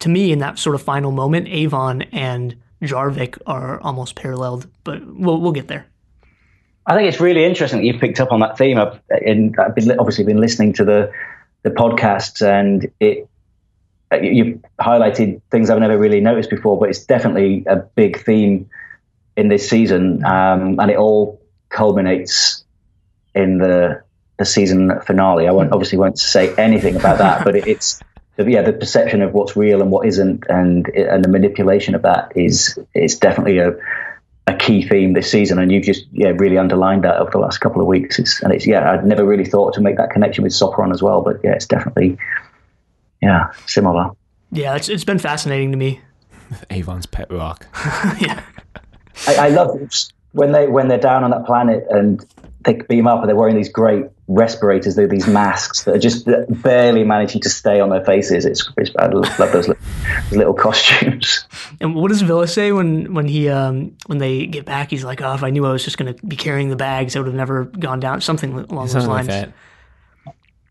to 0.00 0.08
me, 0.10 0.30
in 0.30 0.40
that 0.40 0.58
sort 0.58 0.74
of 0.74 0.82
final 0.82 1.10
moment, 1.10 1.48
Avon 1.48 2.02
and 2.12 2.54
Jarvik 2.82 3.38
are 3.46 3.80
almost 3.80 4.14
paralleled. 4.14 4.66
But 4.84 5.06
we'll, 5.06 5.40
we'll 5.40 5.52
get 5.52 5.68
there. 5.68 5.86
I 6.84 6.94
think 6.94 7.08
it's 7.08 7.20
really 7.20 7.44
interesting 7.44 7.80
that 7.80 7.86
you've 7.86 8.00
picked 8.00 8.20
up 8.20 8.30
on 8.30 8.40
that 8.40 8.58
theme. 8.58 8.76
I've, 8.76 9.00
in, 9.22 9.54
I've 9.58 9.74
been, 9.74 9.90
obviously 9.98 10.24
been 10.24 10.40
listening 10.40 10.74
to 10.74 10.84
the 10.84 11.10
the 11.64 11.70
podcasts, 11.70 12.40
and 12.40 12.88
it 13.00 13.28
you've 14.12 14.60
highlighted 14.80 15.40
things 15.50 15.70
I've 15.70 15.80
never 15.80 15.98
really 15.98 16.20
noticed 16.20 16.50
before. 16.50 16.78
But 16.78 16.90
it's 16.90 17.04
definitely 17.04 17.64
a 17.66 17.76
big 17.76 18.22
theme 18.22 18.70
in 19.36 19.48
this 19.48 19.68
season, 19.68 20.24
um, 20.24 20.80
and 20.80 20.90
it 20.90 20.96
all 20.96 21.40
culminates 21.68 22.64
in 23.34 23.58
the 23.58 24.02
the 24.38 24.44
season 24.44 25.00
finale. 25.04 25.48
I 25.48 25.52
won't 25.52 25.72
obviously 25.72 25.98
won't 25.98 26.18
say 26.18 26.54
anything 26.56 26.96
about 26.96 27.18
that, 27.18 27.44
but 27.44 27.56
it, 27.56 27.66
it's 27.66 28.00
yeah 28.38 28.62
the 28.62 28.72
perception 28.72 29.20
of 29.20 29.34
what's 29.34 29.56
real 29.56 29.82
and 29.82 29.90
what 29.90 30.06
isn't, 30.06 30.44
and 30.48 30.88
and 30.88 31.24
the 31.24 31.28
manipulation 31.28 31.94
of 31.94 32.02
that 32.02 32.32
is 32.36 32.78
is 32.94 33.18
definitely 33.18 33.58
a 33.58 33.76
a 34.48 34.56
key 34.56 34.82
theme 34.82 35.12
this 35.12 35.30
season, 35.30 35.58
and 35.58 35.70
you've 35.70 35.84
just 35.84 36.06
yeah 36.12 36.32
really 36.34 36.56
underlined 36.56 37.04
that 37.04 37.16
over 37.16 37.30
the 37.30 37.38
last 37.38 37.58
couple 37.58 37.82
of 37.82 37.86
weeks. 37.86 38.18
It's, 38.18 38.42
and 38.42 38.52
it's 38.52 38.66
yeah, 38.66 38.90
I'd 38.90 39.04
never 39.04 39.24
really 39.24 39.44
thought 39.44 39.74
to 39.74 39.80
make 39.80 39.98
that 39.98 40.10
connection 40.10 40.42
with 40.42 40.52
Sopron 40.52 40.92
as 40.92 41.02
well, 41.02 41.20
but 41.20 41.40
yeah, 41.44 41.52
it's 41.52 41.66
definitely 41.66 42.18
yeah 43.22 43.52
similar. 43.66 44.10
Yeah, 44.50 44.76
it's, 44.76 44.88
it's 44.88 45.04
been 45.04 45.18
fascinating 45.18 45.72
to 45.72 45.76
me. 45.76 46.00
Avon's 46.70 47.06
pet 47.06 47.30
rock. 47.30 47.66
yeah. 48.20 48.42
I, 49.26 49.34
I 49.34 49.48
love 49.48 49.78
when 50.32 50.52
they 50.52 50.66
when 50.66 50.88
they're 50.88 50.98
down 50.98 51.24
on 51.24 51.30
that 51.30 51.44
planet 51.44 51.84
and 51.90 52.24
they 52.64 52.74
beam 52.74 53.06
up 53.06 53.20
and 53.20 53.28
they're 53.28 53.36
wearing 53.36 53.56
these 53.56 53.68
great 53.68 54.06
respirators, 54.26 54.94
they're 54.94 55.06
these 55.08 55.26
masks 55.26 55.84
that 55.84 55.94
are 55.96 55.98
just 55.98 56.26
barely 56.62 57.04
managing 57.04 57.40
to 57.42 57.48
stay 57.48 57.80
on 57.80 57.88
their 57.88 58.04
faces. 58.04 58.44
It's, 58.44 58.68
it's 58.76 58.90
I 58.98 59.06
love 59.06 59.36
those 59.38 59.68
little, 59.68 59.84
those 60.30 60.36
little 60.38 60.54
costumes. 60.54 61.46
And 61.80 61.94
what 61.94 62.08
does 62.08 62.22
Vila 62.22 62.48
say 62.48 62.72
when 62.72 63.14
when 63.14 63.28
he 63.28 63.48
um 63.48 63.96
when 64.06 64.18
they 64.18 64.46
get 64.46 64.64
back? 64.64 64.90
He's 64.90 65.04
like, 65.04 65.20
"Oh, 65.22 65.34
if 65.34 65.44
I 65.44 65.50
knew 65.50 65.64
I 65.64 65.70
was 65.70 65.84
just 65.84 65.96
going 65.96 66.12
to 66.12 66.26
be 66.26 66.34
carrying 66.34 66.70
the 66.70 66.76
bags, 66.76 67.14
I 67.14 67.20
would 67.20 67.26
have 67.26 67.36
never 67.36 67.64
gone 67.66 68.00
down." 68.00 68.20
Something 68.20 68.52
along 68.52 68.86
those 68.86 68.92
Something 68.92 69.10
like 69.10 69.28
lines. 69.28 69.28
that. 69.28 69.52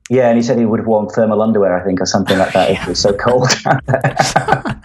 Yeah, 0.09 0.29
and 0.29 0.37
he 0.37 0.43
said 0.43 0.57
he 0.57 0.65
would 0.65 0.79
have 0.79 0.87
worn 0.87 1.07
thermal 1.09 1.41
underwear, 1.41 1.77
I 1.79 1.83
think, 1.83 1.99
or 1.99 2.05
something 2.05 2.37
like 2.37 2.53
that. 2.53 2.71
If 2.71 2.81
it 2.83 2.87
was 2.87 2.99
so 2.99 3.13
cold. 3.13 3.49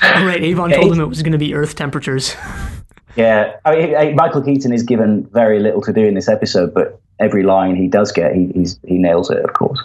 Right, 0.00 0.42
Avon 0.42 0.70
told 0.70 0.92
him 0.94 1.00
it 1.00 1.06
was 1.08 1.22
going 1.22 1.32
to 1.32 1.38
be 1.38 1.54
Earth 1.54 1.74
temperatures. 1.76 2.34
Yeah, 3.16 3.56
I 3.64 3.74
mean, 3.74 4.14
Michael 4.14 4.42
Keating 4.42 4.72
is 4.72 4.84
given 4.84 5.26
very 5.32 5.58
little 5.58 5.80
to 5.82 5.92
do 5.92 6.04
in 6.04 6.14
this 6.14 6.28
episode, 6.28 6.72
but 6.72 7.00
every 7.18 7.42
line 7.42 7.74
he 7.74 7.88
does 7.88 8.12
get, 8.12 8.32
he 8.32 8.46
he's, 8.54 8.78
he 8.86 8.96
nails 8.98 9.28
it, 9.28 9.38
of 9.44 9.54
course. 9.54 9.80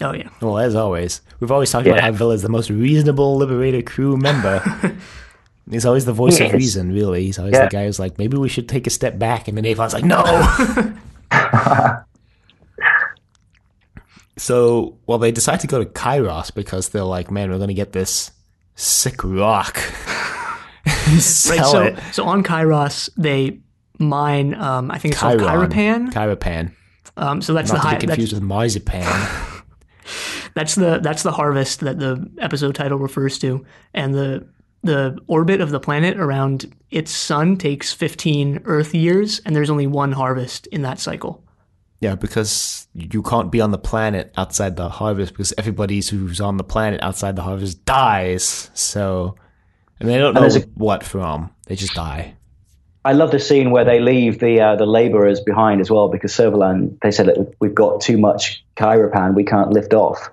Oh 0.00 0.14
yeah, 0.14 0.30
Well, 0.40 0.56
as 0.58 0.74
always, 0.74 1.20
we've 1.40 1.50
always 1.52 1.70
talked 1.70 1.86
about 1.86 1.96
Yeah. 1.96 2.02
how 2.06 2.12
Vila's 2.12 2.40
the 2.40 2.48
most 2.48 2.70
reasonable 2.70 3.36
Liberator 3.36 3.82
crew 3.82 4.16
member. 4.16 4.62
He's 5.70 5.84
always 5.84 6.06
the 6.06 6.14
voice 6.14 6.36
of 6.40 6.46
Yes. 6.46 6.54
reason, 6.54 6.90
really. 6.92 7.24
He's 7.24 7.38
always 7.38 7.52
Yeah. 7.52 7.64
the 7.64 7.70
guy 7.70 7.84
who's 7.84 7.98
like, 8.00 8.16
maybe 8.16 8.38
we 8.38 8.48
should 8.48 8.66
take 8.68 8.86
a 8.86 8.90
step 8.90 9.18
back. 9.18 9.46
And 9.46 9.58
then 9.58 9.66
Avon's 9.66 9.92
like, 9.92 10.04
no. 10.04 10.22
So, 14.42 14.98
well, 15.06 15.18
they 15.18 15.30
decide 15.30 15.60
to 15.60 15.68
go 15.68 15.78
to 15.78 15.88
Kairos 15.88 16.52
because 16.52 16.88
they're 16.88 17.04
like, 17.04 17.30
man, 17.30 17.48
we're 17.48 17.58
going 17.58 17.68
to 17.68 17.74
get 17.74 17.92
this 17.92 18.32
sick 18.74 19.22
rock. 19.22 19.76
right. 20.84 21.20
So 21.20 21.82
it. 21.82 21.98
so 22.10 22.24
on 22.24 22.42
Kairos 22.42 23.08
they 23.16 23.60
mine. 24.00 24.54
Um, 24.54 24.90
I 24.90 24.98
think 24.98 25.12
it's 25.12 25.20
called 25.20 25.38
Chiron. 25.38 25.70
Kairopan. 25.70 26.12
Kairopan. 26.12 26.72
Um, 27.16 27.40
so 27.40 27.54
that's 27.54 27.70
Not 27.70 27.76
the 27.76 27.82
to 27.82 27.88
high. 27.88 27.98
be 27.98 28.06
confused 28.08 28.32
with 28.32 28.42
marzipan. 28.42 29.04
that's 30.54 30.74
the 30.74 30.98
that's 31.00 31.22
the 31.22 31.30
harvest 31.30 31.78
that 31.80 32.00
the 32.00 32.28
episode 32.40 32.74
title 32.74 32.98
refers 32.98 33.38
to, 33.38 33.64
and 33.94 34.12
the 34.12 34.44
the 34.82 35.16
orbit 35.28 35.60
of 35.60 35.70
the 35.70 35.78
planet 35.78 36.18
around 36.18 36.74
its 36.90 37.12
sun 37.12 37.56
takes 37.58 37.92
15 37.92 38.62
Earth 38.64 38.92
years, 38.92 39.40
and 39.46 39.54
there's 39.54 39.70
only 39.70 39.86
one 39.86 40.10
harvest 40.10 40.66
in 40.66 40.82
that 40.82 40.98
cycle. 40.98 41.44
Yeah, 42.02 42.16
because 42.16 42.88
you 42.94 43.22
can't 43.22 43.52
be 43.52 43.60
on 43.60 43.70
the 43.70 43.78
planet 43.78 44.32
outside 44.36 44.74
the 44.74 44.88
harvest 44.88 45.34
because 45.34 45.54
everybody 45.56 46.02
who's 46.02 46.40
on 46.40 46.56
the 46.56 46.64
planet 46.64 47.00
outside 47.00 47.36
the 47.36 47.42
harvest 47.42 47.84
dies. 47.84 48.72
So, 48.74 49.36
and 50.00 50.08
they 50.08 50.18
don't 50.18 50.34
know 50.34 50.44
a- 50.44 50.66
what 50.74 51.04
from. 51.04 51.50
They 51.68 51.76
just 51.76 51.94
die. 51.94 52.34
I 53.04 53.12
love 53.12 53.30
the 53.30 53.38
scene 53.38 53.70
where 53.70 53.84
they 53.84 54.00
leave 54.00 54.40
the 54.40 54.60
uh, 54.60 54.74
the 54.74 54.84
laborers 54.84 55.40
behind 55.40 55.80
as 55.80 55.92
well 55.92 56.08
because 56.08 56.32
Servalan 56.32 56.98
they 57.02 57.12
said 57.12 57.26
that 57.26 57.54
we've 57.60 57.74
got 57.74 58.00
too 58.00 58.18
much 58.18 58.64
Kairopan, 58.76 59.36
we 59.36 59.44
can't 59.44 59.70
lift 59.70 59.94
off, 59.94 60.28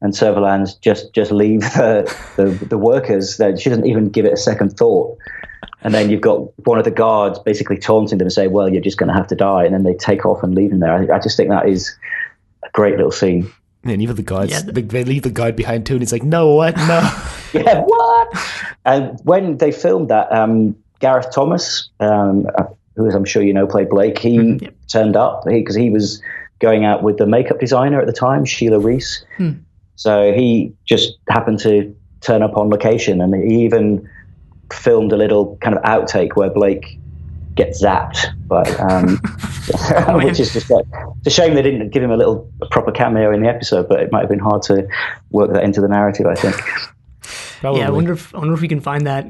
and 0.00 0.12
Servalan's 0.12 0.74
just 0.76 1.12
just 1.14 1.32
leave 1.32 1.60
the 1.74 2.16
the, 2.36 2.64
the 2.64 2.78
workers. 2.78 3.38
That 3.38 3.60
she 3.60 3.70
doesn't 3.70 3.86
even 3.86 4.10
give 4.10 4.24
it 4.24 4.32
a 4.34 4.36
second 4.36 4.76
thought. 4.76 5.18
And 5.82 5.94
then 5.94 6.10
you've 6.10 6.20
got 6.20 6.40
one 6.66 6.78
of 6.78 6.84
the 6.84 6.90
guards 6.90 7.38
basically 7.38 7.78
taunting 7.78 8.18
them 8.18 8.26
and 8.26 8.32
say, 8.32 8.48
"Well, 8.48 8.68
you're 8.68 8.82
just 8.82 8.98
going 8.98 9.08
to 9.08 9.14
have 9.14 9.28
to 9.28 9.36
die," 9.36 9.64
and 9.64 9.72
then 9.72 9.84
they 9.84 9.94
take 9.94 10.26
off 10.26 10.42
and 10.42 10.54
leave 10.54 10.72
him 10.72 10.80
there. 10.80 10.92
I, 10.92 11.16
I 11.16 11.18
just 11.20 11.36
think 11.36 11.50
that 11.50 11.68
is 11.68 11.94
a 12.64 12.70
great 12.72 12.96
little 12.96 13.12
scene. 13.12 13.50
And 13.84 14.02
even 14.02 14.16
the 14.16 14.22
guards, 14.22 14.50
Yeah, 14.50 14.62
they, 14.62 14.82
they 14.82 15.04
leave 15.04 15.22
the 15.22 15.30
guard 15.30 15.54
behind 15.54 15.86
too, 15.86 15.94
and 15.94 16.02
he's 16.02 16.12
like, 16.12 16.24
"No, 16.24 16.54
what? 16.54 16.76
No." 16.76 17.00
Yeah, 17.54 17.82
what? 17.86 18.38
And 18.84 19.18
when 19.24 19.56
they 19.56 19.72
filmed 19.72 20.10
that, 20.10 20.30
um, 20.30 20.76
Gareth 21.00 21.32
Thomas, 21.32 21.88
um, 21.98 22.46
uh, 22.58 22.64
who, 22.94 23.06
as 23.06 23.14
I'm 23.14 23.24
sure 23.24 23.42
you 23.42 23.54
know, 23.54 23.66
played 23.66 23.88
Blake, 23.88 24.18
he 24.18 24.68
turned 24.88 25.16
up 25.16 25.44
because 25.46 25.74
he, 25.74 25.88
was 25.88 26.20
going 26.58 26.84
out 26.84 27.02
with 27.02 27.16
the 27.16 27.26
makeup 27.26 27.60
designer 27.60 28.00
at 28.00 28.06
the 28.06 28.12
time, 28.12 28.44
Sheila 28.44 28.80
Reese. 28.80 29.24
So 29.96 30.32
he 30.32 30.74
just 30.84 31.18
happened 31.28 31.60
to 31.60 31.94
turn 32.20 32.42
up 32.42 32.56
on 32.56 32.68
location, 32.68 33.20
and 33.20 33.34
he 33.34 33.64
even 33.64 34.08
filmed 34.72 35.12
a 35.12 35.16
little 35.16 35.56
kind 35.60 35.76
of 35.76 35.82
outtake 35.84 36.36
where 36.36 36.50
Blake 36.50 36.98
gets 37.54 37.82
zapped, 37.82 38.26
but 38.46 38.68
um, 38.80 39.16
which 40.22 40.38
is 40.38 40.52
just 40.52 40.70
like, 40.70 40.86
it's 41.18 41.26
a 41.26 41.30
shame 41.30 41.54
they 41.54 41.62
didn't 41.62 41.90
give 41.90 42.02
him 42.02 42.10
a 42.10 42.16
little 42.16 42.50
a 42.62 42.66
proper 42.66 42.92
cameo 42.92 43.32
in 43.32 43.42
the 43.42 43.48
episode, 43.48 43.88
but 43.88 44.00
it 44.00 44.12
might 44.12 44.20
have 44.20 44.28
been 44.28 44.38
hard 44.38 44.62
to 44.62 44.86
work 45.30 45.52
that 45.52 45.64
into 45.64 45.80
the 45.80 45.88
narrative. 45.88 46.26
I 46.26 46.34
think. 46.34 46.56
Probably. 47.60 47.80
Yeah, 47.80 47.88
I 47.88 47.90
wonder 47.90 48.12
if 48.12 48.34
I 48.34 48.38
wonder 48.38 48.54
if 48.54 48.60
we 48.60 48.68
can 48.68 48.80
find 48.80 49.06
that 49.06 49.26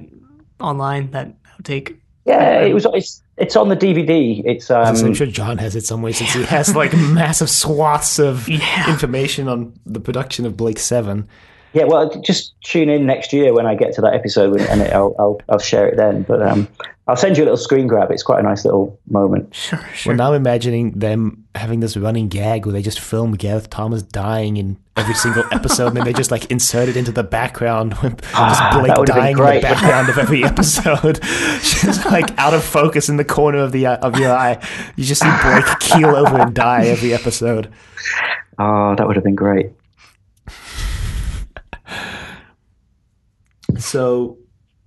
online. 0.60 1.10
That 1.12 1.34
outtake. 1.60 1.96
Yeah, 2.26 2.60
it 2.60 2.74
was. 2.74 2.86
It's, 2.92 3.22
it's 3.38 3.56
on 3.56 3.68
the 3.70 3.76
DVD. 3.76 4.42
It's 4.44 4.70
um, 4.70 4.94
I'm 4.96 5.14
sure 5.14 5.26
John 5.26 5.56
has 5.58 5.74
it 5.74 5.86
somewhere 5.86 6.12
since 6.12 6.34
he 6.34 6.42
has 6.56 6.76
like 6.76 6.92
massive 6.92 7.48
swaths 7.48 8.18
of 8.18 8.46
Yeah. 8.48 8.90
information 8.90 9.48
on 9.48 9.72
the 9.86 10.00
production 10.00 10.44
of 10.44 10.56
Blake 10.56 10.78
Seven. 10.78 11.26
Yeah. 11.78 11.84
Well, 11.84 12.20
just 12.20 12.60
tune 12.62 12.88
in 12.88 13.06
next 13.06 13.32
year 13.32 13.54
when 13.54 13.66
I 13.66 13.74
get 13.74 13.92
to 13.94 14.00
that 14.02 14.14
episode, 14.14 14.60
and 14.60 14.82
it, 14.82 14.92
I'll, 14.92 15.14
I'll 15.18 15.40
I'll 15.48 15.58
share 15.58 15.86
it 15.88 15.96
then. 15.96 16.22
But 16.22 16.42
um, 16.42 16.68
I'll 17.06 17.16
send 17.16 17.36
you 17.38 17.44
a 17.44 17.46
little 17.46 17.56
screen 17.56 17.86
grab. 17.86 18.10
It's 18.10 18.22
quite 18.22 18.40
a 18.40 18.42
nice 18.42 18.64
little 18.64 18.98
moment. 19.08 19.54
Sure, 19.68 19.78
sure. 19.94 20.10
Well, 20.12 20.16
now 20.16 20.32
imagining 20.34 20.92
them 20.92 21.44
having 21.54 21.80
this 21.80 21.96
running 21.96 22.28
gag 22.28 22.64
where 22.66 22.72
they 22.72 22.82
just 22.82 23.00
film 23.00 23.32
Gareth 23.32 23.70
Thomas 23.70 24.02
dying 24.02 24.56
in 24.56 24.76
every 24.96 25.14
single 25.14 25.44
episode, 25.52 25.88
and 25.88 25.96
then 25.96 26.04
they 26.04 26.12
just 26.12 26.30
like 26.30 26.50
insert 26.50 26.88
it 26.88 26.96
into 26.96 27.12
the 27.12 27.22
background 27.24 27.94
with 28.02 28.20
ah, 28.34 28.48
just 28.48 28.80
Blake 28.80 29.06
dying 29.06 29.38
in 29.38 29.44
the 29.44 29.60
background 29.60 30.08
of 30.08 30.18
every 30.18 30.44
episode, 30.52 31.20
just 31.62 32.04
like 32.06 32.36
out 32.38 32.54
of 32.54 32.64
focus 32.64 33.08
in 33.08 33.16
the 33.16 33.24
corner 33.24 33.58
of 33.58 33.72
the 33.72 33.86
eye- 33.86 33.96
of 33.96 34.18
your 34.18 34.32
eye. 34.32 34.58
You 34.96 35.04
just 35.04 35.22
see 35.22 35.30
Blake 35.42 35.78
keel 35.80 36.14
over 36.16 36.38
and 36.38 36.54
die 36.54 36.86
every 36.86 37.14
episode. 37.14 37.72
Oh, 38.58 38.94
that 38.96 39.06
would 39.06 39.16
have 39.16 39.24
been 39.24 39.36
great. 39.36 39.70
So 43.76 44.38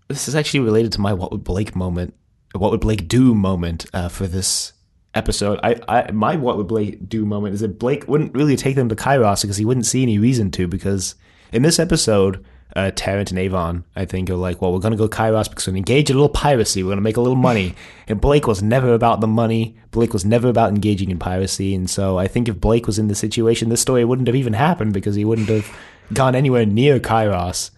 this 0.08 0.28
is 0.28 0.36
actually 0.36 0.62
related 0.62 0.92
to 0.94 1.02
my 1.02 1.14
"What 1.14 1.32
would 1.32 1.44
Blake" 1.44 1.76
moment, 1.76 2.14
"What 2.54 2.72
would 2.72 2.82
Blake 2.82 3.08
do" 3.08 3.36
moment 3.36 3.86
uh, 3.94 4.10
for 4.10 4.28
this 4.28 4.74
episode. 5.14 5.60
I, 5.64 5.80
I, 5.88 6.12
my 6.12 6.36
"What 6.36 6.58
would 6.58 6.68
Blake 6.68 7.08
do" 7.08 7.26
moment 7.26 7.54
is 7.54 7.62
that 7.62 7.80
Blake 7.80 8.08
wouldn't 8.08 8.34
really 8.34 8.56
take 8.56 8.76
them 8.76 8.90
to 8.90 8.96
Kairos 8.96 9.42
because 9.42 9.58
he 9.58 9.66
wouldn't 9.66 9.86
see 9.86 10.04
any 10.04 10.18
reason 10.18 10.52
to. 10.52 10.68
Because 10.68 11.16
in 11.52 11.62
this 11.62 11.80
episode, 11.80 12.44
uh, 12.76 12.92
Tarrant 12.96 13.32
and 13.32 13.40
Avon, 13.40 13.84
I 13.96 14.06
think, 14.06 14.30
are 14.30 14.36
like, 14.36 14.62
"Well, 14.62 14.74
we're 14.74 14.80
gonna 14.80 14.98
go 14.98 15.08
Kairos 15.08 15.50
because 15.50 15.68
we're 15.68 15.72
gonna 15.72 15.80
engage 15.80 16.10
in 16.10 16.16
a 16.16 16.20
little 16.20 16.34
piracy. 16.34 16.84
We're 16.84 16.92
gonna 16.92 17.02
make 17.02 17.18
a 17.18 17.22
little 17.22 17.36
money." 17.36 17.76
and 18.08 18.20
Blake 18.20 18.48
was 18.48 18.62
never 18.62 18.94
about 18.94 19.22
the 19.22 19.28
money. 19.28 19.78
Blake 19.92 20.14
was 20.14 20.26
never 20.26 20.50
about 20.50 20.72
engaging 20.72 21.12
in 21.12 21.20
piracy. 21.20 21.76
And 21.76 21.90
so 21.90 22.18
I 22.18 22.28
think 22.28 22.50
if 22.50 22.60
Blake 22.60 22.88
was 22.88 23.00
in 23.00 23.08
the 23.08 23.16
situation, 23.16 23.70
this 23.70 23.82
story 23.82 24.04
wouldn't 24.04 24.28
have 24.28 24.36
even 24.36 24.54
happened 24.54 24.94
because 24.94 25.16
he 25.16 25.26
wouldn't 25.26 25.50
have 25.50 25.74
gone 26.14 26.36
anywhere 26.36 26.66
near 26.66 27.00
Kairos. 27.00 27.72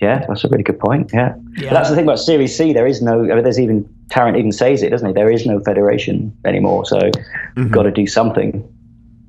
Yeah, 0.00 0.24
that's 0.28 0.44
a 0.44 0.48
really 0.48 0.62
good 0.62 0.78
point. 0.78 1.10
Yeah, 1.14 1.34
Yeah. 1.56 1.72
That's 1.72 1.88
the 1.88 1.94
thing 1.96 2.04
about 2.04 2.18
Series 2.18 2.56
C. 2.56 2.72
There 2.74 2.86
is 2.86 3.00
no. 3.00 3.20
I 3.30 3.34
mean, 3.34 3.42
there's 3.44 3.58
even 3.58 3.88
Tarrant 4.10 4.36
even 4.36 4.52
says 4.52 4.82
it, 4.82 4.90
doesn't 4.90 5.06
he? 5.08 5.12
There 5.14 5.30
is 5.30 5.46
no 5.46 5.58
Federation 5.60 6.36
anymore, 6.44 6.84
so 6.84 7.10
you've 7.56 7.70
got 7.72 7.84
to 7.84 7.90
do 7.90 8.06
something. 8.06 8.62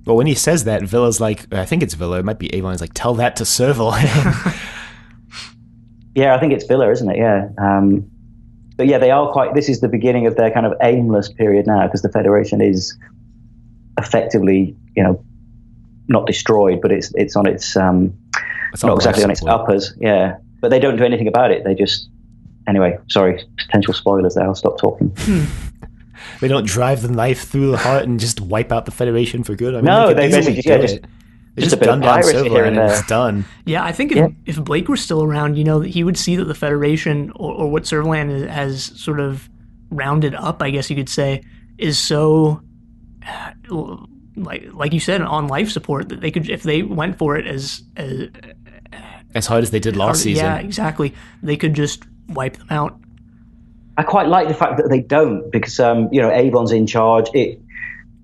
Well, 0.06 0.18
when 0.18 0.28
he 0.28 0.36
says 0.36 0.64
that, 0.66 0.84
Vila's 0.84 1.20
like, 1.20 1.54
I 1.54 1.66
think 1.66 1.84
it's 1.84 1.94
Vila, 1.94 2.20
it 2.20 2.26
might 2.26 2.40
be 2.40 2.54
Avon, 2.54 2.74
is 2.74 2.80
like, 2.82 2.94
tell 2.94 3.14
that 3.16 3.36
to 3.38 3.44
Servalan. 3.44 4.56
Yeah, 6.16 6.36
I 6.36 6.40
think 6.40 6.52
it's 6.52 6.66
Villa, 6.66 6.90
isn't 6.90 7.08
it? 7.12 7.18
Yeah. 7.18 7.50
Um, 7.60 8.10
but 8.76 8.88
yeah, 8.88 8.98
they 8.98 9.12
are 9.12 9.32
quite. 9.32 9.54
This 9.54 9.70
is 9.70 9.82
the 9.82 9.88
beginning 9.88 10.26
of 10.26 10.36
their 10.36 10.50
kind 10.50 10.66
of 10.66 10.74
aimless 10.82 11.32
period 11.32 11.68
now 11.68 11.86
because 11.86 12.02
the 12.02 12.10
Federation 12.10 12.60
is 12.60 12.98
effectively, 14.00 14.76
you 14.96 15.04
know, 15.04 15.24
not 16.08 16.26
destroyed, 16.26 16.82
but 16.82 16.92
it's 16.92 17.12
it's 17.16 17.36
on 17.36 17.46
its 17.48 17.76
um, 17.78 18.18
It's 18.74 18.84
not 18.84 18.96
exactly 18.96 19.24
on 19.24 19.30
its 19.32 19.42
support. 19.42 19.62
uppers. 19.62 19.94
Yeah, 20.00 20.38
but 20.62 20.70
they 20.70 20.80
don't 20.80 20.98
do 20.98 21.04
anything 21.04 21.28
about 21.28 21.52
it. 21.52 21.64
They 21.64 21.76
just 21.76 22.10
anyway. 22.68 22.98
Sorry, 23.10 23.44
potential 23.58 23.94
spoilers. 23.94 24.36
There, 24.36 24.44
I'll 24.46 24.56
stop 24.56 24.78
talking. 24.80 25.10
Hmm. 25.18 25.46
They 26.42 26.48
don't 26.48 26.66
drive 26.68 27.02
the 27.02 27.10
knife 27.12 27.44
through 27.48 27.72
the 27.72 27.78
heart 27.78 28.04
and 28.04 28.20
just 28.20 28.42
wipe 28.42 28.72
out 28.72 28.86
the 28.86 28.92
Federation 28.92 29.44
for 29.44 29.56
good. 29.56 29.74
I 29.74 29.78
mean, 29.78 29.86
No, 29.86 30.08
could 30.10 30.18
they 30.18 30.28
easily 30.28 30.42
basically- 30.56 30.62
do 30.64 30.70
yeah, 30.70 30.78
just- 30.78 30.96
it. 30.96 31.06
They 31.56 31.62
just 31.64 31.72
just 31.72 31.74
a 31.74 31.80
bit 31.80 31.86
gun 31.88 32.02
down 32.02 32.14
piracy 32.22 32.38
and 32.38 32.78
and 32.78 32.78
it's 32.92 33.08
done. 33.08 33.44
Yeah, 33.66 33.84
I 33.84 33.92
think 33.92 34.12
if, 34.12 34.18
Yeah. 34.18 34.28
if 34.46 34.64
Blake 34.64 34.88
were 34.88 34.96
still 34.98 35.24
around, 35.24 35.58
you 35.58 35.64
know, 35.64 35.80
he 35.80 36.04
would 36.04 36.16
see 36.18 36.36
that 36.36 36.46
the 36.46 36.54
Federation 36.54 37.32
or, 37.36 37.52
or 37.54 37.72
what 37.72 37.84
Servalan 37.84 38.30
is- 38.30 38.48
has 38.48 38.84
sort 38.84 39.20
of 39.20 39.50
rounded 39.90 40.36
up, 40.36 40.62
I 40.62 40.70
guess 40.70 40.88
you 40.92 40.96
could 40.96 41.10
say, 41.10 41.42
is 41.80 41.98
so 41.98 42.62
like 44.36 44.66
like 44.74 44.94
you 44.94 45.00
said 45.00 45.22
on 45.22 45.48
life 45.48 45.72
support 45.72 46.10
that 46.10 46.22
they 46.22 46.30
could 46.30 46.48
if 46.50 46.62
they 46.64 46.84
went 46.84 47.18
for 47.18 47.38
it 47.38 47.48
as, 47.48 47.82
as 47.96 48.28
As 49.36 49.46
hard 49.46 49.64
as 49.64 49.72
they 49.72 49.80
did 49.80 49.96
last 49.96 50.24
season. 50.24 50.46
yeah 50.46 50.58
exactly 50.58 51.14
they 51.44 51.58
could 51.58 51.74
just 51.74 52.04
wipe 52.30 52.58
them 52.58 52.68
out. 52.70 53.00
I 53.98 54.04
quite 54.04 54.28
like 54.28 54.48
the 54.48 54.54
fact 54.54 54.78
that 54.78 54.90
they 54.90 55.02
don't 55.02 55.52
because 55.52 55.80
um, 55.80 56.10
you 56.12 56.22
know 56.22 56.32
Avon's 56.32 56.72
in 56.72 56.86
charge. 56.86 57.30
It 57.34 57.60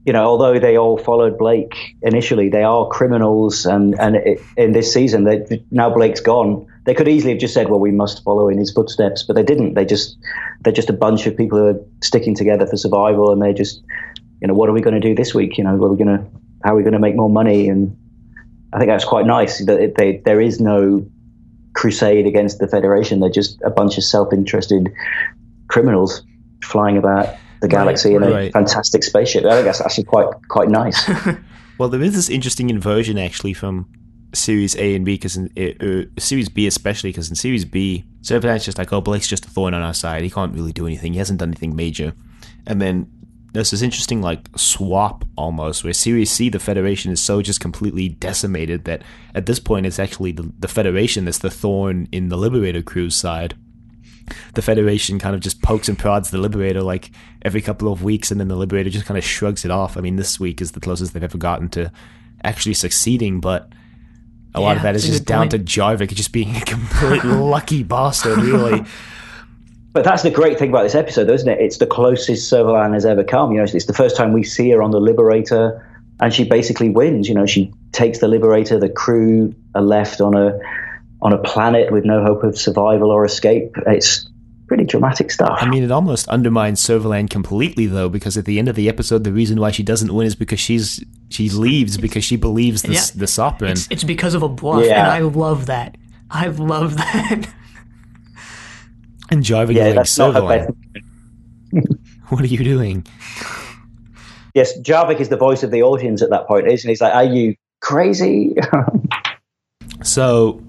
you 0.06 0.14
know 0.14 0.24
although 0.24 0.60
they 0.60 0.78
all 0.78 0.98
followed 0.98 1.38
Blake 1.38 1.76
initially, 2.04 2.50
they 2.50 2.64
are 2.64 2.88
criminals, 2.88 3.66
and 3.66 4.00
and 4.00 4.18
it, 4.18 4.40
in 4.56 4.74
this 4.74 4.94
season, 4.94 5.24
they, 5.24 5.64
now 5.72 5.90
Blake's 5.90 6.22
gone. 6.22 6.68
They 6.86 6.94
could 6.94 7.08
easily 7.08 7.34
have 7.34 7.42
just 7.42 7.54
said, 7.54 7.70
"Well, 7.70 7.80
we 7.80 7.92
must 7.92 8.24
follow 8.24 8.50
in 8.50 8.58
his 8.60 8.72
footsteps," 8.72 9.24
but 9.24 9.36
they 9.36 9.44
didn't. 9.44 9.74
They 9.74 9.86
just 9.86 10.18
they're 10.62 10.74
just 10.74 10.90
a 10.90 10.94
bunch 10.94 11.26
of 11.26 11.36
people 11.36 11.58
who 11.58 11.66
are 11.66 11.80
sticking 12.02 12.36
together 12.36 12.68
for 12.68 12.78
survival, 12.78 13.32
and 13.32 13.42
they 13.42 13.54
just 13.54 13.82
you 14.42 14.48
know 14.48 14.54
what 14.54 14.70
are 14.70 14.74
we 14.74 14.82
going 14.82 15.00
to 15.00 15.08
do 15.08 15.16
this 15.16 15.34
week? 15.34 15.58
You 15.58 15.64
know, 15.64 15.76
what 15.76 15.88
are 15.88 15.92
we 15.92 15.98
going 15.98 16.20
to 16.20 16.26
how 16.64 16.74
are 16.74 16.76
we 16.76 16.84
going 16.84 16.94
to 16.94 17.00
make 17.00 17.16
more 17.16 17.30
money? 17.30 17.68
And 17.68 17.98
I 18.74 18.80
think 18.80 18.90
that's 18.90 19.06
quite 19.06 19.26
nice 19.26 19.64
that 19.66 19.96
they 19.96 20.18
there 20.26 20.42
is 20.42 20.60
no 20.60 21.06
crusade 21.74 22.28
against 22.28 22.60
the 22.60 22.68
Federation. 22.68 23.20
They're 23.20 23.30
just 23.30 23.62
a 23.64 23.70
bunch 23.70 23.98
of 23.98 24.04
self-interested 24.04 24.92
criminals 25.68 26.24
flying 26.64 26.98
about 26.98 27.36
the 27.62 27.68
galaxy 27.68 28.14
in 28.14 28.24
a 28.24 28.30
right. 28.30 28.54
fantastic 28.54 29.04
spaceship. 29.04 29.46
I 29.46 29.52
think 29.52 29.66
that's 29.66 29.82
actually 29.82 30.06
quite 30.06 30.28
quite 30.50 30.70
nice. 30.70 31.10
Well, 31.78 31.90
there 31.90 32.02
is 32.02 32.14
this 32.14 32.30
interesting 32.30 32.70
inversion 32.70 33.18
actually 33.18 33.54
from 33.54 33.90
Series 34.34 34.76
A 34.76 34.96
and 34.96 35.06
B, 35.06 35.16
because 35.16 35.38
in 35.38 35.50
uh, 35.58 35.86
uh, 35.86 36.04
Series 36.20 36.50
B 36.50 36.68
especially, 36.68 37.10
because 37.10 37.30
in 37.30 37.36
Series 37.36 37.66
B, 37.66 38.06
Servalan's 38.22 38.66
just 38.66 38.78
like, 38.78 38.94
oh, 38.94 39.02
Blake's 39.02 39.28
just 39.28 39.46
a 39.46 39.50
thorn 39.50 39.74
on 39.74 39.82
our 39.82 39.94
side. 39.94 40.24
He 40.24 40.30
can't 40.30 40.54
really 40.54 40.72
do 40.72 40.86
anything. 40.86 41.14
He 41.14 41.20
hasn't 41.20 41.40
done 41.40 41.50
anything 41.50 41.76
major. 41.76 42.14
And 42.68 42.82
then 42.82 43.12
there's 43.54 43.72
this 43.72 43.82
interesting 43.82 44.22
like 44.22 44.50
swap 44.56 45.26
almost, 45.38 45.84
where 45.84 45.94
Series 45.94 46.32
C, 46.32 46.50
the 46.50 46.60
Federation 46.60 47.12
is 47.12 47.24
so 47.24 47.42
just 47.42 47.60
completely 47.60 48.10
decimated 48.10 48.86
that 48.86 49.04
at 49.34 49.46
this 49.46 49.60
point 49.60 49.86
it's 49.86 50.00
actually 50.00 50.32
the, 50.32 50.52
the 50.60 50.68
Federation 50.68 51.26
that's 51.26 51.40
the 51.40 51.52
thorn 51.52 52.08
in 52.12 52.30
the 52.30 52.38
Liberator 52.38 52.82
crew's 52.82 53.16
side 53.16 53.56
the 54.54 54.62
Federation 54.62 55.20
kind 55.20 55.36
of 55.36 55.42
just 55.42 55.62
pokes 55.62 55.90
and 55.90 55.98
prods 55.98 56.32
the 56.32 56.38
Liberator 56.38 56.82
like 56.82 57.12
every 57.42 57.62
couple 57.62 57.92
of 57.92 58.04
weeks, 58.04 58.32
and 58.32 58.40
then 58.40 58.48
the 58.48 58.56
Liberator 58.56 58.90
just 58.90 59.06
kind 59.06 59.18
of 59.18 59.24
shrugs 59.24 59.66
it 59.66 59.72
off. 59.72 59.98
I 59.98 60.02
mean, 60.02 60.16
this 60.16 60.40
week 60.40 60.62
is 60.62 60.72
the 60.72 60.80
closest 60.80 61.14
they've 61.14 61.24
ever 61.24 61.38
gotten 61.38 61.70
to 61.70 61.92
actually 62.44 62.74
succeeding, 62.74 63.40
but 63.40 63.70
a 64.56 64.62
lot 64.62 64.78
of 64.78 64.84
that 64.84 64.96
is 64.96 65.06
just 65.06 65.26
down 65.26 65.50
point. 65.50 65.52
to 65.52 65.60
Jarvik 65.60 66.14
just 66.14 66.32
being 66.32 66.56
a 66.56 66.62
complete 66.66 67.24
lucky 67.24 67.84
bastard, 67.84 68.40
really. 68.40 68.84
But 69.94 70.04
that's 70.04 70.24
the 70.24 70.32
great 70.32 70.58
thing 70.58 70.70
about 70.70 70.84
this 70.84 70.96
episode, 70.96 71.30
isn't 71.30 71.48
it? 71.48 71.60
It's 71.62 71.78
the 71.78 71.86
closest 71.86 72.52
Servalan 72.52 72.94
has 72.94 73.06
ever 73.06 73.24
come. 73.24 73.52
You 73.52 73.58
know, 73.60 73.64
it's 73.64 73.86
the 73.86 73.94
first 73.94 74.16
time 74.18 74.34
we 74.34 74.44
see 74.44 74.70
her 74.72 74.82
on 74.82 74.92
the 74.92 75.00
Liberator. 75.00 75.88
and 76.20 76.34
she 76.34 76.44
basically 76.46 76.90
wins. 76.90 77.28
You 77.30 77.36
know, 77.36 77.46
she 77.46 77.72
takes 77.92 78.20
the 78.20 78.28
Liberator. 78.28 78.80
The 78.80 78.90
crew 78.90 79.54
are 79.76 79.82
left 79.84 80.20
on 80.22 80.36
a 80.36 80.60
on 81.22 81.32
a 81.32 81.38
planet 81.38 81.92
with 81.92 82.06
no 82.06 82.24
hope 82.24 82.44
of 82.44 82.58
survival 82.58 83.10
or 83.12 83.24
escape. 83.24 83.76
It's 83.88 84.30
pretty 84.68 84.84
dramatic 84.86 85.30
stuff. 85.32 85.58
I 85.62 85.70
mean, 85.70 85.84
it 85.84 85.92
almost 85.92 86.28
undermines 86.28 86.82
Servalan 86.82 87.30
completely, 87.30 87.86
though, 87.86 88.10
because 88.10 88.36
at 88.38 88.46
the 88.46 88.58
end 88.60 88.68
of 88.70 88.76
the 88.76 88.90
episode, 88.90 89.24
the 89.24 89.32
reason 89.32 89.60
why 89.60 89.72
she 89.72 89.84
doesn't 89.84 90.14
win 90.14 90.26
is 90.28 90.36
because 90.36 90.60
she's 90.60 91.04
she 91.30 91.50
leaves 91.50 91.98
because 91.98 92.24
she 92.24 92.36
believes 92.36 92.82
the 92.82 92.94
Yeah. 92.94 93.02
the 93.16 93.26
Sopron. 93.26 93.72
It's, 93.72 93.88
it's 93.92 94.04
because 94.04 94.34
of 94.34 94.42
a 94.44 94.50
bluff, 94.50 94.84
Yeah. 94.86 95.02
and 95.04 95.12
I 95.12 95.20
love 95.20 95.68
that. 95.68 95.98
I 96.32 96.48
love 96.48 96.98
that. 96.98 97.46
And 99.30 99.44
Jarvik 99.44 99.76
yeah, 99.76 99.86
is 99.86 99.88
like, 99.88 99.96
that's 99.96 100.18
not 100.18 100.34
her 100.34 100.42
Servalan, 100.42 100.76
best. 100.94 101.90
what 102.30 102.42
are 102.42 102.48
you 102.48 102.64
doing? 102.64 103.06
Yes, 104.54 104.78
Jarvik 104.80 105.20
is 105.20 105.30
the 105.30 105.38
voice 105.38 105.64
of 105.64 105.72
the 105.72 105.82
audience 105.82 106.22
at 106.22 106.30
that 106.30 106.48
point, 106.48 106.68
isn't 106.68 106.88
he? 106.88 106.92
He's 106.92 107.02
like, 107.02 107.14
"Are 107.14 107.24
you 107.24 107.56
crazy?" 107.82 108.56
So 110.04 110.62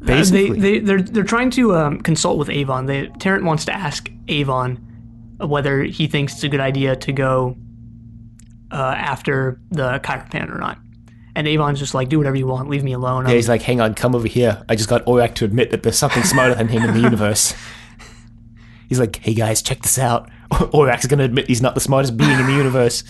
basically, 0.00 0.60
they, 0.60 0.78
they 0.78 0.78
they're 0.78 1.02
they're 1.02 1.24
trying 1.24 1.50
to 1.50 1.74
um, 1.76 2.00
consult 2.00 2.38
with 2.38 2.48
Avon. 2.48 2.86
They 2.86 3.08
Tarrant 3.18 3.44
wants 3.44 3.64
to 3.66 3.74
ask 3.74 4.10
Avon 4.28 4.76
whether 5.40 5.82
he 5.82 6.06
thinks 6.06 6.34
it's 6.34 6.44
a 6.44 6.48
good 6.48 6.60
idea 6.60 6.96
to 6.96 7.12
go 7.12 7.56
uh, 8.70 8.94
after 8.96 9.60
the 9.70 10.00
Kairopan 10.02 10.54
or 10.54 10.58
not. 10.58 10.78
And 11.38 11.46
Avon's 11.46 11.78
just 11.78 11.94
like, 11.94 12.08
do 12.08 12.18
whatever 12.18 12.34
you 12.34 12.48
want, 12.48 12.68
leave 12.68 12.82
me 12.82 12.92
alone. 12.94 13.22
yeah, 13.26 13.28
I'm- 13.28 13.36
he's 13.36 13.48
like, 13.48 13.62
hang 13.62 13.80
on, 13.80 13.94
come 13.94 14.16
over 14.16 14.26
here. 14.26 14.64
I 14.68 14.74
just 14.74 14.88
got 14.88 15.04
Orac 15.06 15.34
to 15.36 15.44
admit 15.44 15.70
that 15.70 15.84
there's 15.84 15.96
something 15.96 16.24
smarter 16.24 16.56
than 16.56 16.66
him 16.66 16.82
in 16.82 16.94
the 16.94 17.00
universe. 17.00 17.54
He's 18.88 18.98
like, 18.98 19.16
hey 19.16 19.34
guys, 19.34 19.60
check 19.62 19.82
this 19.82 19.98
out. 19.98 20.30
Orac's 20.50 21.06
gonna 21.06 21.22
admit 21.24 21.46
he's 21.46 21.60
not 21.62 21.74
the 21.74 21.80
smartest 21.80 22.16
being 22.16 22.30
in 22.40 22.46
the 22.46 22.52
universe. 22.54 23.04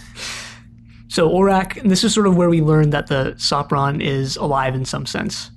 So 1.07 1.29
Orac, 1.31 1.81
this 1.89 2.03
is 2.05 2.13
sort 2.13 2.27
of 2.27 2.37
where 2.37 2.51
we 2.51 2.61
learned 2.61 2.93
that 2.93 3.07
the 3.07 3.35
Sopron 3.39 4.03
is 4.03 4.37
alive 4.37 4.75
in 4.75 4.85
some 4.85 5.07
sense. 5.07 5.51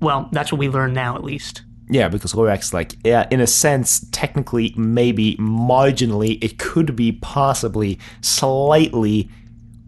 Well, 0.00 0.28
that's 0.32 0.50
what 0.50 0.58
we 0.58 0.68
learn 0.70 0.94
now, 0.94 1.14
at 1.14 1.22
least. 1.22 1.62
Yeah, 1.90 2.08
because 2.08 2.32
Orac's 2.32 2.72
like, 2.74 2.94
yeah, 3.04 3.28
in 3.30 3.40
a 3.40 3.46
sense, 3.46 4.04
technically, 4.10 4.72
maybe, 4.76 5.36
marginally, 5.36 6.42
it 6.42 6.58
could 6.58 6.96
be 6.96 7.12
possibly 7.12 7.98
slightly 8.22 9.28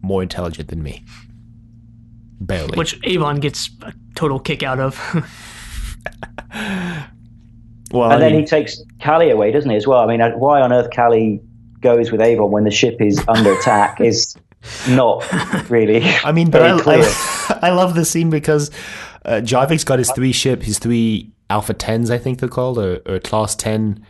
more 0.03 0.23
intelligent 0.23 0.69
than 0.69 0.83
me. 0.83 1.03
Barely. 2.41 2.77
Which 2.77 2.99
Avon 3.05 3.41
gets 3.41 3.71
a 3.83 3.93
total 4.15 4.39
kick 4.39 4.63
out 4.63 4.79
of. 4.79 4.99
well, 7.93 8.11
and 8.11 8.15
I 8.15 8.19
then 8.19 8.35
he 8.35 8.45
takes 8.45 8.83
Cally 9.01 9.31
away, 9.31 9.53
doesn't 9.53 9.71
he? 9.71 9.77
As 9.77 9.87
well. 9.87 10.01
I 10.01 10.07
mean, 10.07 10.21
uh, 10.21 10.33
why 10.33 10.61
on 10.61 10.73
earth 10.73 10.91
Cally 10.91 11.41
goes 11.81 12.13
with 12.13 12.21
Avon 12.21 12.51
when 12.51 12.65
the 12.65 12.71
ship 12.71 13.01
is 13.01 13.23
under 13.29 13.53
attack 13.53 14.01
is 14.03 14.37
not 14.89 15.25
really. 15.71 16.03
I 16.25 16.33
mean, 16.33 16.51
but 16.51 16.61
very 16.61 16.79
I, 16.79 16.83
clear. 16.83 17.05
I, 17.05 17.59
I 17.69 17.71
love 17.71 17.95
this 17.95 18.11
scene 18.11 18.31
because 18.31 18.71
uh, 19.25 19.41
Jarvik's 19.43 19.85
got 19.85 19.99
his 19.99 20.11
three 20.13 20.33
ship, 20.33 20.63
his 20.63 20.79
three 20.79 21.33
Alpha 21.49 21.75
10s, 21.75 22.11
I 22.11 22.19
think 22.19 22.41
they're 22.41 22.49
called, 22.49 22.79
or, 22.79 23.01
or 23.07 23.19
Class 23.21 23.55
10 23.55 24.05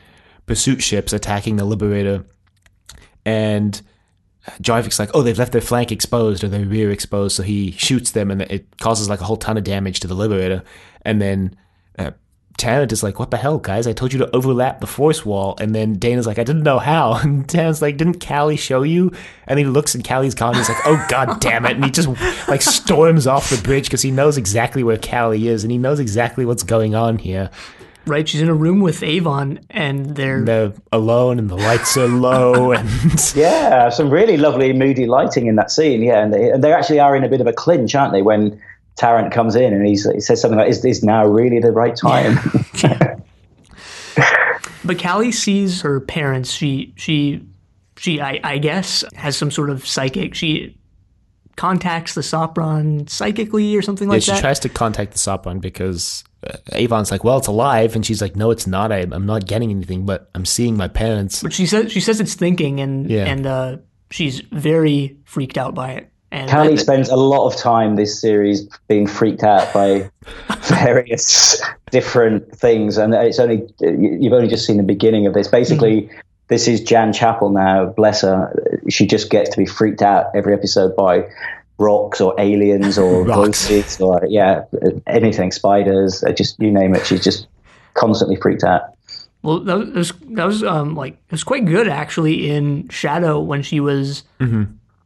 pursuit 0.46 0.82
ships 0.82 1.12
attacking 1.12 1.56
the 1.56 1.64
Liberator. 1.64 2.24
And 3.24 3.80
Jarvik's 4.62 4.98
like, 4.98 5.10
oh, 5.14 5.22
they've 5.22 5.38
left 5.38 5.52
their 5.52 5.60
flank 5.60 5.90
exposed 5.90 6.44
or 6.44 6.48
their 6.48 6.64
rear 6.64 6.90
exposed. 6.90 7.36
So 7.36 7.42
he 7.42 7.72
shoots 7.72 8.12
them 8.12 8.30
and 8.30 8.42
it 8.42 8.78
causes 8.78 9.08
like 9.08 9.20
a 9.20 9.24
whole 9.24 9.36
ton 9.36 9.56
of 9.56 9.64
damage 9.64 10.00
to 10.00 10.08
the 10.08 10.14
Liberator. 10.14 10.62
And 11.02 11.20
then 11.20 11.56
uh, 11.98 12.12
Tarrant 12.56 12.92
is 12.92 13.02
like, 13.02 13.18
what 13.18 13.30
the 13.30 13.36
hell, 13.36 13.58
guys? 13.58 13.86
I 13.86 13.92
told 13.92 14.12
you 14.12 14.18
to 14.20 14.34
overlap 14.34 14.80
the 14.80 14.86
force 14.86 15.26
wall. 15.26 15.56
And 15.60 15.74
then 15.74 15.98
Dayna's 15.98 16.26
like, 16.26 16.38
I 16.38 16.44
didn't 16.44 16.62
know 16.62 16.78
how. 16.78 17.20
And 17.26 17.48
Tarrant's 17.48 17.82
like, 17.82 17.96
didn't 17.96 18.20
Cally 18.20 18.56
show 18.56 18.82
you? 18.82 19.12
And 19.46 19.58
he 19.58 19.64
looks 19.64 19.94
and 19.94 20.04
Cally's 20.04 20.34
gone. 20.34 20.54
He's 20.54 20.68
like, 20.68 20.86
oh, 20.86 21.04
god 21.08 21.40
damn 21.40 21.66
it. 21.66 21.72
And 21.72 21.84
he 21.84 21.90
just 21.90 22.08
like 22.48 22.62
storms 22.62 23.26
off 23.26 23.50
the 23.50 23.60
bridge 23.62 23.86
because 23.86 24.02
he 24.02 24.10
knows 24.10 24.36
exactly 24.36 24.82
where 24.82 24.96
Cally 24.96 25.48
is 25.48 25.64
and 25.64 25.70
he 25.70 25.78
knows 25.78 25.98
exactly 25.98 26.44
what's 26.44 26.62
going 26.62 26.94
on 26.94 27.18
here. 27.18 27.50
Right? 28.06 28.28
She's 28.28 28.40
in 28.40 28.48
a 28.48 28.54
room 28.54 28.80
with 28.80 29.02
Avon, 29.02 29.60
and 29.70 30.14
they're 30.14 30.44
They're 30.44 30.72
alone 30.92 31.38
and 31.38 31.50
the 31.50 31.56
lights 31.56 31.96
are 31.96 32.08
low. 32.08 32.72
And 32.76 32.88
Yeah, 33.34 33.88
some 33.88 34.10
really 34.10 34.36
lovely 34.36 34.72
moody 34.72 35.06
lighting 35.06 35.46
in 35.46 35.56
that 35.56 35.70
scene. 35.70 36.02
Yeah, 36.02 36.22
and 36.22 36.32
they, 36.32 36.50
and 36.50 36.62
they 36.62 36.72
actually 36.72 37.00
are 37.00 37.16
in 37.16 37.24
a 37.24 37.28
bit 37.28 37.40
of 37.40 37.46
a 37.46 37.52
clinch, 37.52 37.94
aren't 37.94 38.12
they? 38.12 38.22
When 38.22 38.60
Tarrant 38.96 39.32
comes 39.32 39.56
in 39.56 39.74
and 39.74 39.86
he's, 39.86 40.10
he 40.10 40.20
says 40.20 40.40
something 40.40 40.58
like, 40.58 40.70
"Is 40.70 40.82
this 40.82 41.02
now 41.02 41.26
really 41.26 41.58
the 41.58 41.72
right 41.72 41.96
time?" 41.96 42.38
But 44.86 44.98
Cally 44.98 45.32
sees 45.32 45.82
her 45.82 46.00
parents. 46.00 46.52
She 46.52 46.94
she 46.96 47.44
she 47.96 48.20
I, 48.20 48.40
I 48.44 48.58
guess 48.58 49.04
has 49.14 49.36
some 49.36 49.50
sort 49.50 49.68
of 49.68 49.86
psychic. 49.86 50.34
She 50.34 50.78
contacts 51.56 52.14
the 52.14 52.20
Sopron 52.20 53.08
psychically 53.08 53.74
or 53.74 53.82
something 53.82 54.08
Yeah, 54.08 54.14
like 54.14 54.22
she 54.22 54.38
tries 54.38 54.60
to 54.60 54.68
contact 54.68 55.12
the 55.12 55.18
Sopron 55.18 55.60
because 55.60 56.22
Avon's 56.72 57.10
like, 57.10 57.24
well, 57.24 57.38
it's 57.38 57.46
alive. 57.48 57.94
And 57.96 58.04
she's 58.06 58.20
like, 58.22 58.36
no, 58.36 58.50
it's 58.50 58.66
not. 58.66 58.92
I, 58.92 58.98
I'm 59.10 59.26
not 59.26 59.46
getting 59.46 59.70
anything, 59.70 60.06
but 60.06 60.30
I'm 60.34 60.44
seeing 60.44 60.76
my 60.76 60.88
parents. 60.88 61.42
but 61.42 61.52
she 61.52 61.66
says 61.66 61.90
she 61.92 62.00
says 62.00 62.20
it's 62.20 62.34
thinking, 62.34 62.80
and 62.80 63.10
Yeah. 63.10 63.24
and 63.24 63.46
uh, 63.46 63.76
she's 64.10 64.40
very 64.52 65.16
freaked 65.24 65.58
out 65.58 65.74
by 65.74 65.92
it. 65.92 66.10
And 66.32 66.50
Cally 66.50 66.74
that- 66.74 66.80
spends 66.80 67.08
a 67.08 67.16
lot 67.16 67.46
of 67.46 67.56
time 67.56 67.96
this 67.96 68.20
series 68.20 68.68
being 68.88 69.06
freaked 69.06 69.42
out 69.44 69.72
by 69.72 70.10
various 70.62 71.60
different 71.90 72.52
things, 72.54 72.98
and 72.98 73.14
it's 73.14 73.38
only 73.38 73.66
you've 73.80 74.32
only 74.32 74.48
just 74.48 74.66
seen 74.66 74.76
the 74.76 74.82
beginning 74.82 75.26
of 75.26 75.34
this. 75.34 75.48
Basically, 75.48 76.10
this 76.48 76.68
is 76.68 76.80
Jan 76.82 77.12
Chappell 77.12 77.50
now. 77.50 77.86
Bless 77.86 78.22
her, 78.22 78.52
she 78.88 79.06
just 79.06 79.30
gets 79.30 79.50
to 79.50 79.56
be 79.56 79.66
freaked 79.66 80.02
out 80.02 80.26
every 80.34 80.52
episode 80.52 80.94
by 80.96 81.28
rocks 81.78 82.20
or 82.20 82.34
aliens 82.38 82.98
or 82.98 83.24
Rocks. 83.26 83.68
voices 83.68 84.00
or 84.00 84.22
yeah, 84.28 84.64
anything, 85.06 85.52
spiders, 85.52 86.24
uh, 86.24 86.32
just 86.32 86.58
you 86.60 86.70
name 86.70 86.94
it. 86.94 87.06
She's 87.06 87.22
just 87.22 87.46
constantly 87.94 88.36
freaked 88.36 88.64
out. 88.64 88.94
Well, 89.42 89.60
that 89.60 89.92
was 89.92 90.12
that 90.30 90.44
was, 90.44 90.64
um, 90.64 90.94
like 90.94 91.14
it 91.14 91.30
was 91.30 91.44
quite 91.44 91.66
good 91.66 91.86
actually 91.88 92.50
in 92.50 92.88
Shadow 92.88 93.40
when 93.40 93.62
she 93.62 93.80
was 93.80 94.24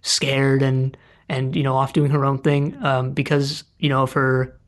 scared 0.03 0.63
and 0.63 0.97
and 1.29 1.55
you 1.55 1.63
know 1.63 1.77
off 1.77 1.93
doing 1.93 2.11
her 2.11 2.25
own 2.25 2.39
thing 2.39 2.77
um, 2.83 3.13
because 3.13 3.65
you 3.79 3.89
know 3.89 4.03
of 4.03 4.13
her 4.13 4.59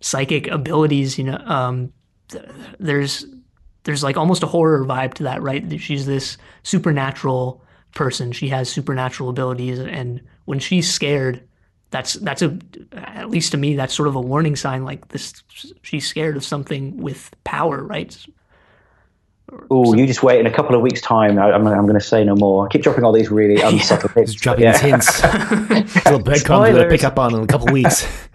psychic 0.00 0.48
abilities. 0.48 1.16
You 1.16 1.24
know, 1.24 1.38
um, 1.46 1.92
th- 2.28 2.44
there's 2.78 3.24
there's 3.84 4.02
like 4.02 4.16
almost 4.16 4.42
a 4.42 4.46
horror 4.46 4.84
vibe 4.84 5.14
to 5.14 5.22
that, 5.24 5.42
right? 5.42 5.80
She's 5.80 6.04
this 6.04 6.36
supernatural 6.62 7.62
person. 7.94 8.32
She 8.32 8.48
has 8.48 8.68
supernatural 8.68 9.30
abilities, 9.30 9.78
and 9.78 10.20
when 10.44 10.58
she's 10.58 10.92
scared, 10.92 11.42
that's 11.92 12.14
that's 12.14 12.42
a 12.42 12.58
at 12.92 13.30
least 13.30 13.52
to 13.52 13.56
me 13.58 13.76
that's 13.76 13.94
sort 13.94 14.08
of 14.08 14.16
a 14.16 14.20
warning 14.20 14.56
sign. 14.56 14.84
Like 14.84 15.08
this, 15.08 15.32
she's 15.82 16.06
scared 16.08 16.36
of 16.36 16.44
something 16.44 16.96
with 16.96 17.30
power, 17.44 17.82
right? 17.84 18.16
Oh, 19.70 19.94
you 19.94 20.06
just 20.06 20.22
wait 20.22 20.40
in 20.40 20.46
a 20.46 20.50
couple 20.52 20.74
of 20.74 20.80
weeks' 20.80 21.02
time. 21.02 21.38
I, 21.38 21.52
I'm, 21.52 21.66
I'm 21.66 21.82
going 21.86 21.98
to 21.98 22.00
say 22.00 22.24
no 22.24 22.34
more. 22.34 22.64
I 22.66 22.68
keep 22.70 22.82
dropping 22.82 23.04
all 23.04 23.12
these 23.12 23.30
really 23.30 23.60
unsubtle 23.62 24.08
hints. 24.08 24.32
Just 24.32 24.42
dropping 24.42 24.64
Yeah. 24.64 24.72
these 24.72 24.80
hints. 24.80 25.22
little 26.06 26.20
breadcrumbs 26.20 26.60
we're 26.68 26.72
going 26.72 26.84
to 26.84 26.88
pick 26.88 27.04
up 27.04 27.18
on 27.18 27.34
in 27.34 27.42
a 27.42 27.46
couple 27.46 27.68
of 27.68 27.72
weeks. 27.72 28.06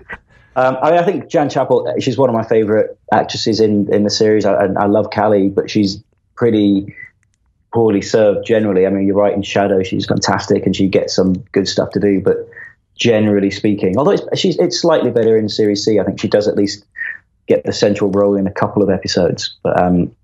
Um, 0.56 0.76
I, 0.82 0.90
mean, 0.90 1.00
I 1.00 1.06
think 1.06 1.30
Jan 1.30 1.52
Chappell, 1.52 1.94
she's 2.00 2.18
one 2.18 2.30
of 2.30 2.36
my 2.36 2.42
favourite 2.44 2.88
actresses 3.14 3.60
in, 3.60 3.94
in 3.94 4.04
the 4.04 4.10
series. 4.10 4.44
I, 4.44 4.54
I 4.56 4.66
I 4.76 4.86
love 4.88 5.12
Cally, 5.12 5.50
but 5.50 5.70
she's 5.70 6.04
pretty 6.36 6.96
poorly 7.72 8.02
served 8.02 8.44
generally. 8.48 8.88
I 8.88 8.90
mean, 8.90 9.06
you're 9.06 9.16
right, 9.18 9.36
in 9.36 9.44
Shadow, 9.44 9.84
she's 9.84 10.08
fantastic 10.08 10.66
and 10.66 10.76
she 10.76 10.88
gets 10.88 11.14
some 11.16 11.34
good 11.52 11.68
stuff 11.68 11.92
to 11.92 12.00
do, 12.00 12.22
but 12.22 12.47
generally 12.98 13.52
speaking, 13.52 13.98
although 13.98 14.12
it's, 14.12 14.40
she's, 14.40 14.58
it's 14.58 14.80
slightly 14.80 15.12
better 15.12 15.38
in 15.38 15.48
Series 15.50 15.86
C, 15.86 16.00
I 16.00 16.04
think 16.04 16.20
she 16.20 16.28
does 16.28 16.48
at 16.48 16.56
least 16.56 16.84
get 17.48 17.64
the 17.64 17.72
central 17.74 18.12
role 18.12 18.36
in 18.36 18.48
a 18.48 18.52
couple 18.52 18.84
of 18.84 18.90
episodes. 18.90 19.56
But, 19.64 19.80
um, 19.82 20.16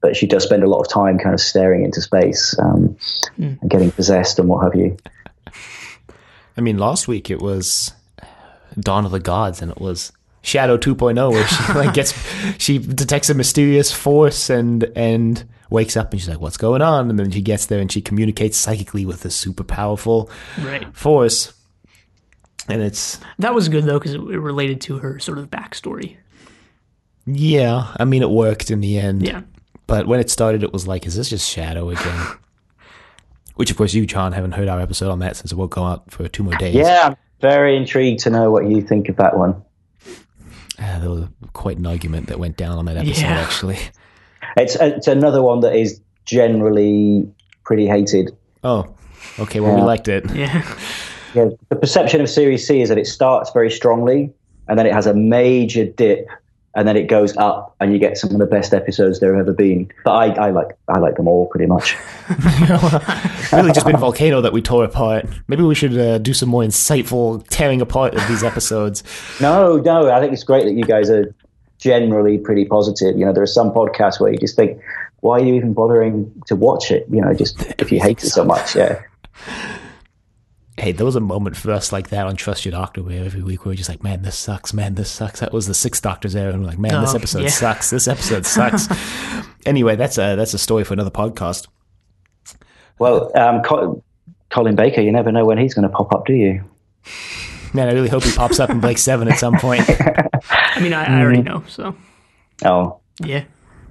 but 0.00 0.16
she 0.16 0.26
does 0.26 0.44
spend 0.44 0.62
a 0.62 0.68
lot 0.68 0.80
of 0.80 0.88
time 0.88 1.18
kind 1.18 1.34
of 1.34 1.40
staring 1.40 1.84
into 1.84 2.00
space 2.00 2.54
um, 2.58 2.96
and 3.36 3.68
getting 3.68 3.90
possessed 3.90 4.38
and 4.38 4.48
what 4.48 4.62
have 4.64 4.74
you. 4.74 4.96
I 6.56 6.60
mean, 6.60 6.78
last 6.78 7.08
week 7.08 7.30
it 7.30 7.40
was 7.40 7.92
Dawn 8.78 9.04
of 9.04 9.10
the 9.10 9.20
Gods, 9.20 9.60
and 9.62 9.70
it 9.70 9.80
was 9.80 10.12
Shadow 10.42 10.76
2.0, 10.76 11.30
where 11.32 11.46
she 11.46 11.72
like 11.78 11.94
gets 11.94 12.12
she 12.62 12.78
detects 12.78 13.30
a 13.30 13.34
mysterious 13.34 13.90
force 13.92 14.50
and 14.50 14.84
and 14.94 15.44
wakes 15.70 15.96
up 15.96 16.12
and 16.12 16.20
she's 16.20 16.28
like, 16.28 16.40
"What's 16.40 16.58
going 16.58 16.82
on?" 16.82 17.10
And 17.10 17.18
then 17.18 17.30
she 17.30 17.40
gets 17.40 17.66
there 17.66 17.80
and 17.80 17.90
she 17.90 18.00
communicates 18.00 18.56
psychically 18.56 19.04
with 19.06 19.22
this 19.22 19.34
super 19.34 19.64
powerful 19.64 20.30
Right. 20.62 20.86
force, 20.94 21.52
and 22.68 22.82
it's 22.82 23.18
That 23.38 23.54
was 23.54 23.68
good 23.68 23.84
though 23.84 23.98
because 23.98 24.14
it, 24.14 24.20
it 24.20 24.38
related 24.40 24.80
to 24.82 24.98
her 24.98 25.18
sort 25.18 25.38
of 25.38 25.50
backstory. 25.50 26.16
yeah. 27.26 27.94
I 27.98 28.04
mean, 28.04 28.22
it 28.22 28.30
worked 28.30 28.70
in 28.70 28.80
the 28.80 28.98
end. 28.98 29.26
Yeah. 29.26 29.42
But 29.86 30.06
when 30.06 30.20
it 30.20 30.30
started, 30.30 30.62
it 30.62 30.72
was 30.72 30.86
like, 30.86 31.04
"Is 31.06 31.14
this 31.16 31.28
just 31.30 31.48
Shadow 31.50 31.90
again?" 31.90 32.26
Which, 33.56 33.70
of 33.70 33.76
course, 33.76 33.92
you, 33.94 34.04
John, 34.06 34.32
haven't 34.32 34.52
heard 34.52 34.66
our 34.68 34.80
episode 34.80 35.10
on 35.10 35.18
that 35.20 35.36
since 35.36 35.52
it 35.52 35.56
won't 35.56 35.70
go 35.70 35.84
out 35.84 36.10
for 36.10 36.26
two 36.26 36.42
more 36.42 36.54
days. 36.56 36.74
Yeah, 36.74 37.08
I'm 37.10 37.16
very 37.40 37.76
intrigued 37.76 38.20
to 38.20 38.30
know 38.30 38.50
what 38.50 38.66
you 38.68 38.80
think 38.80 39.08
of 39.08 39.16
that 39.16 39.36
one. 39.36 39.62
Uh, 40.76 40.98
there 40.98 41.10
was 41.10 41.28
quite 41.52 41.76
an 41.78 41.86
argument 41.86 42.26
that 42.28 42.38
went 42.40 42.56
down 42.56 42.78
on 42.78 42.86
that 42.86 42.96
episode, 42.96 43.20
Yeah. 43.22 43.40
actually. 43.40 43.78
It's 44.56 44.76
it's 44.76 45.06
another 45.08 45.42
one 45.42 45.60
that 45.60 45.74
is 45.74 46.00
generally 46.26 47.28
pretty 47.64 47.86
hated. 47.86 48.36
Oh, 48.62 48.94
Okay, 49.38 49.58
well, 49.60 49.74
we 49.74 49.82
liked 49.82 50.06
it. 50.08 50.30
Yeah. 50.34 50.62
Yeah, 51.34 51.48
the 51.68 51.76
perception 51.76 52.20
of 52.20 52.30
Series 52.30 52.66
C 52.66 52.80
is 52.80 52.88
that 52.88 52.98
it 52.98 53.06
starts 53.06 53.50
very 53.50 53.70
strongly, 53.70 54.32
and 54.68 54.78
then 54.78 54.86
it 54.86 54.92
has 54.92 55.06
a 55.06 55.14
major 55.14 55.84
dip, 55.84 56.28
and 56.76 56.86
then 56.86 56.96
it 56.96 57.08
goes 57.08 57.36
up, 57.36 57.74
and 57.80 57.92
you 57.92 57.98
get 57.98 58.16
some 58.16 58.30
of 58.30 58.38
the 58.38 58.46
best 58.46 58.72
episodes 58.72 59.20
there 59.20 59.34
have 59.34 59.46
ever 59.46 59.52
been. 59.52 59.90
But 60.04 60.12
I, 60.12 60.46
I 60.46 60.50
like 60.50 60.76
I 60.88 60.98
like 60.98 61.16
them 61.16 61.26
all 61.26 61.46
pretty 61.48 61.66
much. 61.66 61.96
really 63.52 63.72
just 63.72 63.86
been 63.86 63.96
Volcano 63.96 64.40
that 64.40 64.52
we 64.52 64.62
tore 64.62 64.84
apart. 64.84 65.26
Maybe 65.48 65.62
we 65.62 65.74
should 65.74 65.98
uh, 65.98 66.18
do 66.18 66.32
some 66.32 66.48
more 66.48 66.62
insightful 66.62 67.44
tearing 67.48 67.80
apart 67.80 68.14
of 68.14 68.26
these 68.28 68.44
episodes. 68.44 69.02
No, 69.40 69.78
no, 69.78 70.10
I 70.10 70.20
think 70.20 70.32
it's 70.32 70.44
great 70.44 70.64
that 70.64 70.74
you 70.74 70.84
guys 70.84 71.10
are 71.10 71.34
generally 71.78 72.38
pretty 72.38 72.64
positive. 72.64 73.18
You 73.18 73.26
know, 73.26 73.32
there 73.32 73.42
are 73.42 73.46
some 73.46 73.70
podcasts 73.70 74.20
where 74.20 74.32
you 74.32 74.38
just 74.38 74.56
think, 74.56 74.80
why 75.20 75.40
are 75.40 75.44
you 75.44 75.54
even 75.54 75.74
bothering 75.74 76.30
to 76.46 76.56
watch 76.56 76.90
it? 76.90 77.06
You 77.10 77.20
know, 77.20 77.34
just 77.34 77.60
if 77.78 77.90
you 77.90 78.00
hate 78.00 78.22
it 78.22 78.28
so 78.28 78.44
much, 78.44 78.76
yeah. 78.76 79.02
Hey, 80.76 80.90
there 80.90 81.06
was 81.06 81.14
a 81.14 81.20
moment 81.20 81.56
for 81.56 81.70
us 81.70 81.92
like 81.92 82.08
that 82.08 82.26
on 82.26 82.34
Trust 82.34 82.64
Your 82.64 82.72
Doctor 82.72 83.00
where 83.02 83.24
every 83.24 83.42
week 83.42 83.64
we 83.64 83.70
were 83.70 83.76
just 83.76 83.88
like, 83.88 84.02
man, 84.02 84.22
this 84.22 84.36
sucks, 84.36 84.72
man, 84.74 84.96
this 84.96 85.08
sucks. 85.10 85.38
That 85.38 85.52
was 85.52 85.68
the 85.68 85.74
Sixth 85.74 86.02
Doctors 86.02 86.34
era, 86.34 86.52
and 86.52 86.62
we're 86.62 86.68
like, 86.68 86.78
man, 86.80 87.00
this 87.00 87.14
Oh, 87.14 87.16
episode 87.18 87.42
yeah. 87.44 87.48
sucks. 87.48 87.90
This 87.90 88.08
episode 88.08 88.44
sucks. 88.44 88.88
anyway, 89.66 89.94
that's 89.94 90.18
a 90.18 90.34
that's 90.34 90.52
a 90.52 90.58
story 90.58 90.82
for 90.82 90.94
another 90.94 91.10
podcast. 91.12 91.68
Well, 92.98 93.30
um, 93.38 93.62
Col- 93.62 94.02
Colin 94.50 94.74
Baker, 94.74 95.00
you 95.00 95.12
never 95.12 95.30
know 95.30 95.44
when 95.44 95.58
he's 95.58 95.74
going 95.74 95.88
to 95.88 95.94
pop 95.94 96.12
up, 96.12 96.26
do 96.26 96.32
you? 96.32 96.64
Man, 97.72 97.88
I 97.88 97.92
really 97.92 98.08
hope 98.08 98.22
he 98.24 98.32
pops 98.32 98.58
up 98.60 98.70
in 98.70 98.80
Blake 98.80 98.98
Seven 98.98 99.28
at 99.28 99.38
some 99.38 99.56
point. 99.58 99.84
I 100.50 100.80
mean, 100.80 100.92
I, 100.92 101.04
I 101.18 101.20
already 101.22 101.42
know. 101.42 101.62
So 101.68 101.96
Oh, 102.64 102.98
yeah. 103.20 103.44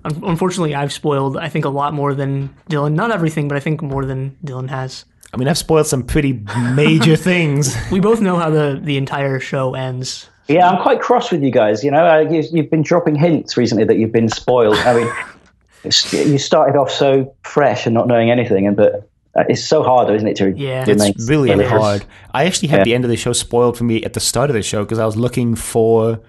Unfortunately, 0.06 0.76
I've 0.76 0.92
spoiled. 0.92 1.38
I 1.38 1.48
think 1.48 1.64
a 1.64 1.70
lot 1.70 1.94
more 1.94 2.14
than 2.14 2.54
Dylan. 2.70 2.94
Not 2.94 3.12
everything, 3.12 3.48
but 3.48 3.56
I 3.56 3.62
think 3.62 3.82
more 3.82 4.06
than 4.06 4.38
Dylan 4.44 4.70
has. 4.70 5.06
I 5.34 5.38
mean, 5.38 5.48
I've 5.48 5.58
spoiled 5.58 5.88
some 5.88 6.04
pretty 6.04 6.44
major 6.74 7.16
things. 7.32 7.76
We 7.92 8.00
both 8.00 8.22
know 8.22 8.38
how 8.38 8.50
the 8.50 8.80
the 8.82 8.98
entire 8.98 9.40
show 9.40 9.74
ends. 9.74 10.30
yeah. 10.48 10.70
I'm 10.70 10.82
quite 10.82 11.02
cross 11.02 11.32
with 11.32 11.42
you 11.44 11.52
guys. 11.52 11.84
You 11.84 11.92
know, 11.92 12.06
uh, 12.06 12.20
you, 12.20 12.44
you've 12.52 12.70
been 12.70 12.84
dropping 12.84 13.16
hints 13.16 13.58
recently 13.58 13.84
that 13.86 13.98
you've 13.98 14.12
been 14.12 14.30
spoiled. 14.30 14.76
I 14.78 14.94
mean, 14.94 15.14
it's, 15.84 16.14
you 16.14 16.38
started 16.38 16.78
off 16.78 16.92
so 16.92 17.34
fresh 17.44 17.86
and 17.86 17.94
not 17.94 18.08
knowing 18.08 18.30
anything, 18.30 18.68
and 18.68 18.76
but 18.78 19.10
uh, 19.36 19.44
it's 19.50 19.64
so 19.64 19.82
hard, 19.82 20.14
isn't 20.14 20.28
it? 20.28 20.38
To 20.38 20.52
Yeah. 20.56 20.86
It's 20.88 21.28
really 21.28 21.50
spoilers? 21.50 21.70
hard. 21.70 22.06
I 22.34 22.46
actually 22.46 22.68
had 22.68 22.80
Yeah. 22.80 22.84
the 22.84 22.96
end 22.96 23.04
of 23.04 23.10
the 23.10 23.18
show 23.18 23.34
spoiled 23.34 23.78
for 23.78 23.84
me 23.86 24.04
at 24.04 24.14
the 24.14 24.20
start 24.20 24.50
of 24.52 24.54
the 24.54 24.62
show 24.62 24.84
because 24.84 25.00
I 25.00 25.06
was 25.06 25.16
looking 25.18 25.56
for 25.56 26.20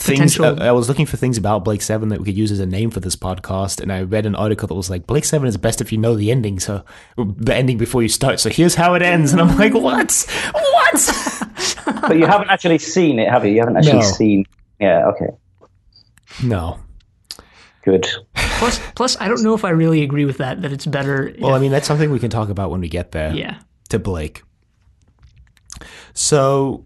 things. 0.00 0.40
Uh, 0.40 0.56
I 0.60 0.72
was 0.72 0.88
looking 0.88 1.06
for 1.06 1.16
things 1.16 1.36
about 1.38 1.64
Blake 1.64 1.82
Seven 1.82 2.08
that 2.08 2.18
we 2.18 2.24
could 2.24 2.36
use 2.36 2.50
as 2.50 2.58
a 2.60 2.66
name 2.66 2.90
for 2.90 3.00
this 3.00 3.16
podcast, 3.16 3.80
and 3.80 3.92
I 3.92 4.02
read 4.02 4.26
an 4.26 4.34
article 4.34 4.66
that 4.68 4.74
was 4.74 4.90
like 4.90 5.06
Blake 5.06 5.24
Seven 5.24 5.46
is 5.46 5.56
best 5.56 5.80
if 5.80 5.92
you 5.92 5.98
know 5.98 6.14
the 6.16 6.30
ending, 6.30 6.58
so 6.58 6.84
the 7.16 7.54
ending 7.54 7.78
before 7.78 8.02
you 8.02 8.08
start. 8.08 8.40
So 8.40 8.50
here's 8.50 8.74
how 8.74 8.94
it 8.94 9.02
ends, 9.02 9.32
and 9.32 9.40
I'm 9.40 9.56
like, 9.56 9.74
what? 9.74 10.26
What? 10.52 11.26
But 12.02 12.16
you 12.18 12.26
haven't 12.26 12.48
actually 12.50 12.78
seen 12.78 13.18
it, 13.18 13.28
have 13.28 13.44
you? 13.44 13.52
You 13.52 13.60
haven't 13.60 13.76
actually 13.76 13.98
No. 13.98 14.02
seen. 14.02 14.44
Yeah. 14.80 15.06
Okay. 15.08 15.26
no. 16.42 16.78
Good. 17.84 18.06
Plus, 18.34 18.80
plus, 18.94 19.16
I 19.20 19.28
don't 19.28 19.42
know 19.42 19.54
if 19.54 19.64
I 19.64 19.70
really 19.70 20.02
agree 20.02 20.24
with 20.24 20.38
that. 20.38 20.62
That 20.62 20.72
it's 20.72 20.86
better. 20.86 21.34
Well, 21.38 21.54
I 21.54 21.58
mean, 21.58 21.70
that's 21.70 21.86
something 21.86 22.10
we 22.10 22.18
can 22.18 22.30
talk 22.30 22.48
about 22.48 22.70
when 22.70 22.80
we 22.80 22.88
get 22.88 23.12
there. 23.12 23.32
yeah. 23.34 23.58
to 23.90 23.98
Blake. 23.98 24.42
So 26.14 26.84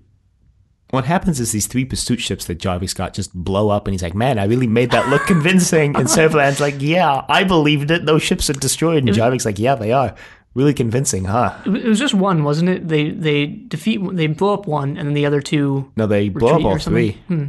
what 0.95 1.05
happens 1.05 1.41
is 1.41 1.53
these 1.53 1.67
three 1.67 1.85
pursuit 1.85 2.21
ships 2.21 2.45
that 2.47 2.59
Jarvik's 2.59 2.95
got 2.95 3.13
just 3.15 3.35
blow 3.35 3.69
up, 3.71 3.87
and 3.87 3.93
he's 3.95 4.03
like, 4.03 4.15
"Man, 4.15 4.39
I 4.39 4.45
really 4.45 4.67
made 4.67 4.91
that 4.93 5.09
look 5.09 5.23
convincing." 5.27 5.95
And 5.97 6.07
Servalan's 6.17 6.61
like, 6.61 6.77
"Yeah, 6.79 7.23
I 7.29 7.45
believed 7.45 7.91
it. 7.91 8.07
Those 8.07 8.23
ships 8.23 8.49
are 8.51 8.55
destroyed." 8.55 9.05
And 9.05 9.15
Jarvik's 9.15 9.45
like, 9.45 9.59
"Yeah, 9.59 9.75
they 9.75 9.93
are. 9.93 10.15
Really 10.55 10.75
convincing, 10.75 11.25
huh?" 11.25 11.53
It 11.67 11.85
was- 11.85 11.99
just 11.99 12.15
one, 12.15 12.45
wasn't 12.45 12.71
it? 12.71 12.89
They 12.89 13.11
they 13.11 13.47
defeat, 13.47 14.01
they 14.13 14.27
blow 14.29 14.55
up 14.55 14.67
one, 14.67 14.97
and 14.97 15.09
then 15.09 15.15
the 15.15 15.27
other 15.27 15.41
two. 15.41 15.91
No, 15.97 16.07
they 16.07 16.29
blow 16.29 16.55
up 16.57 16.65
all 16.65 16.79
something? 16.79 17.13
three. 17.13 17.23
Hmm. 17.29 17.45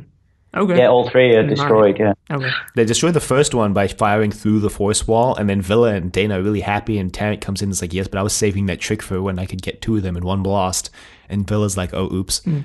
Okay. 0.57 0.77
Yeah, 0.77 0.87
all 0.87 1.09
three 1.09 1.35
are 1.35 1.45
destroyed. 1.45 1.99
Yeah. 1.99 2.13
Okay. 2.31 2.49
They 2.75 2.85
destroy 2.85 3.11
the 3.11 3.19
first 3.19 3.53
one 3.53 3.73
by 3.73 3.89
firing 3.89 4.31
through 4.31 4.61
the 4.61 4.69
force 4.69 5.05
wall, 5.05 5.35
and 5.35 5.49
then 5.49 5.61
Vila 5.61 5.93
and 5.93 6.13
Dayna 6.13 6.35
are 6.37 6.41
really 6.41 6.61
happy, 6.61 6.97
and 6.97 7.13
Tarrant 7.13 7.41
comes 7.41 7.61
in 7.61 7.65
and 7.67 7.73
is 7.73 7.81
like, 7.81 7.93
"Yes, 7.93 8.07
but 8.07 8.19
I 8.19 8.23
was 8.23 8.31
saving 8.33 8.67
that 8.67 8.79
trick 8.79 9.01
for 9.01 9.21
when 9.21 9.37
I 9.37 9.45
could 9.45 9.61
get 9.61 9.81
two 9.81 9.97
of 9.97 10.03
them 10.03 10.15
in 10.15 10.23
one 10.23 10.41
blast." 10.43 10.89
And 11.27 11.45
Vila's 11.45 11.75
like, 11.75 11.93
"Oh, 11.93 12.09
oops." 12.11 12.39
Hmm. 12.45 12.59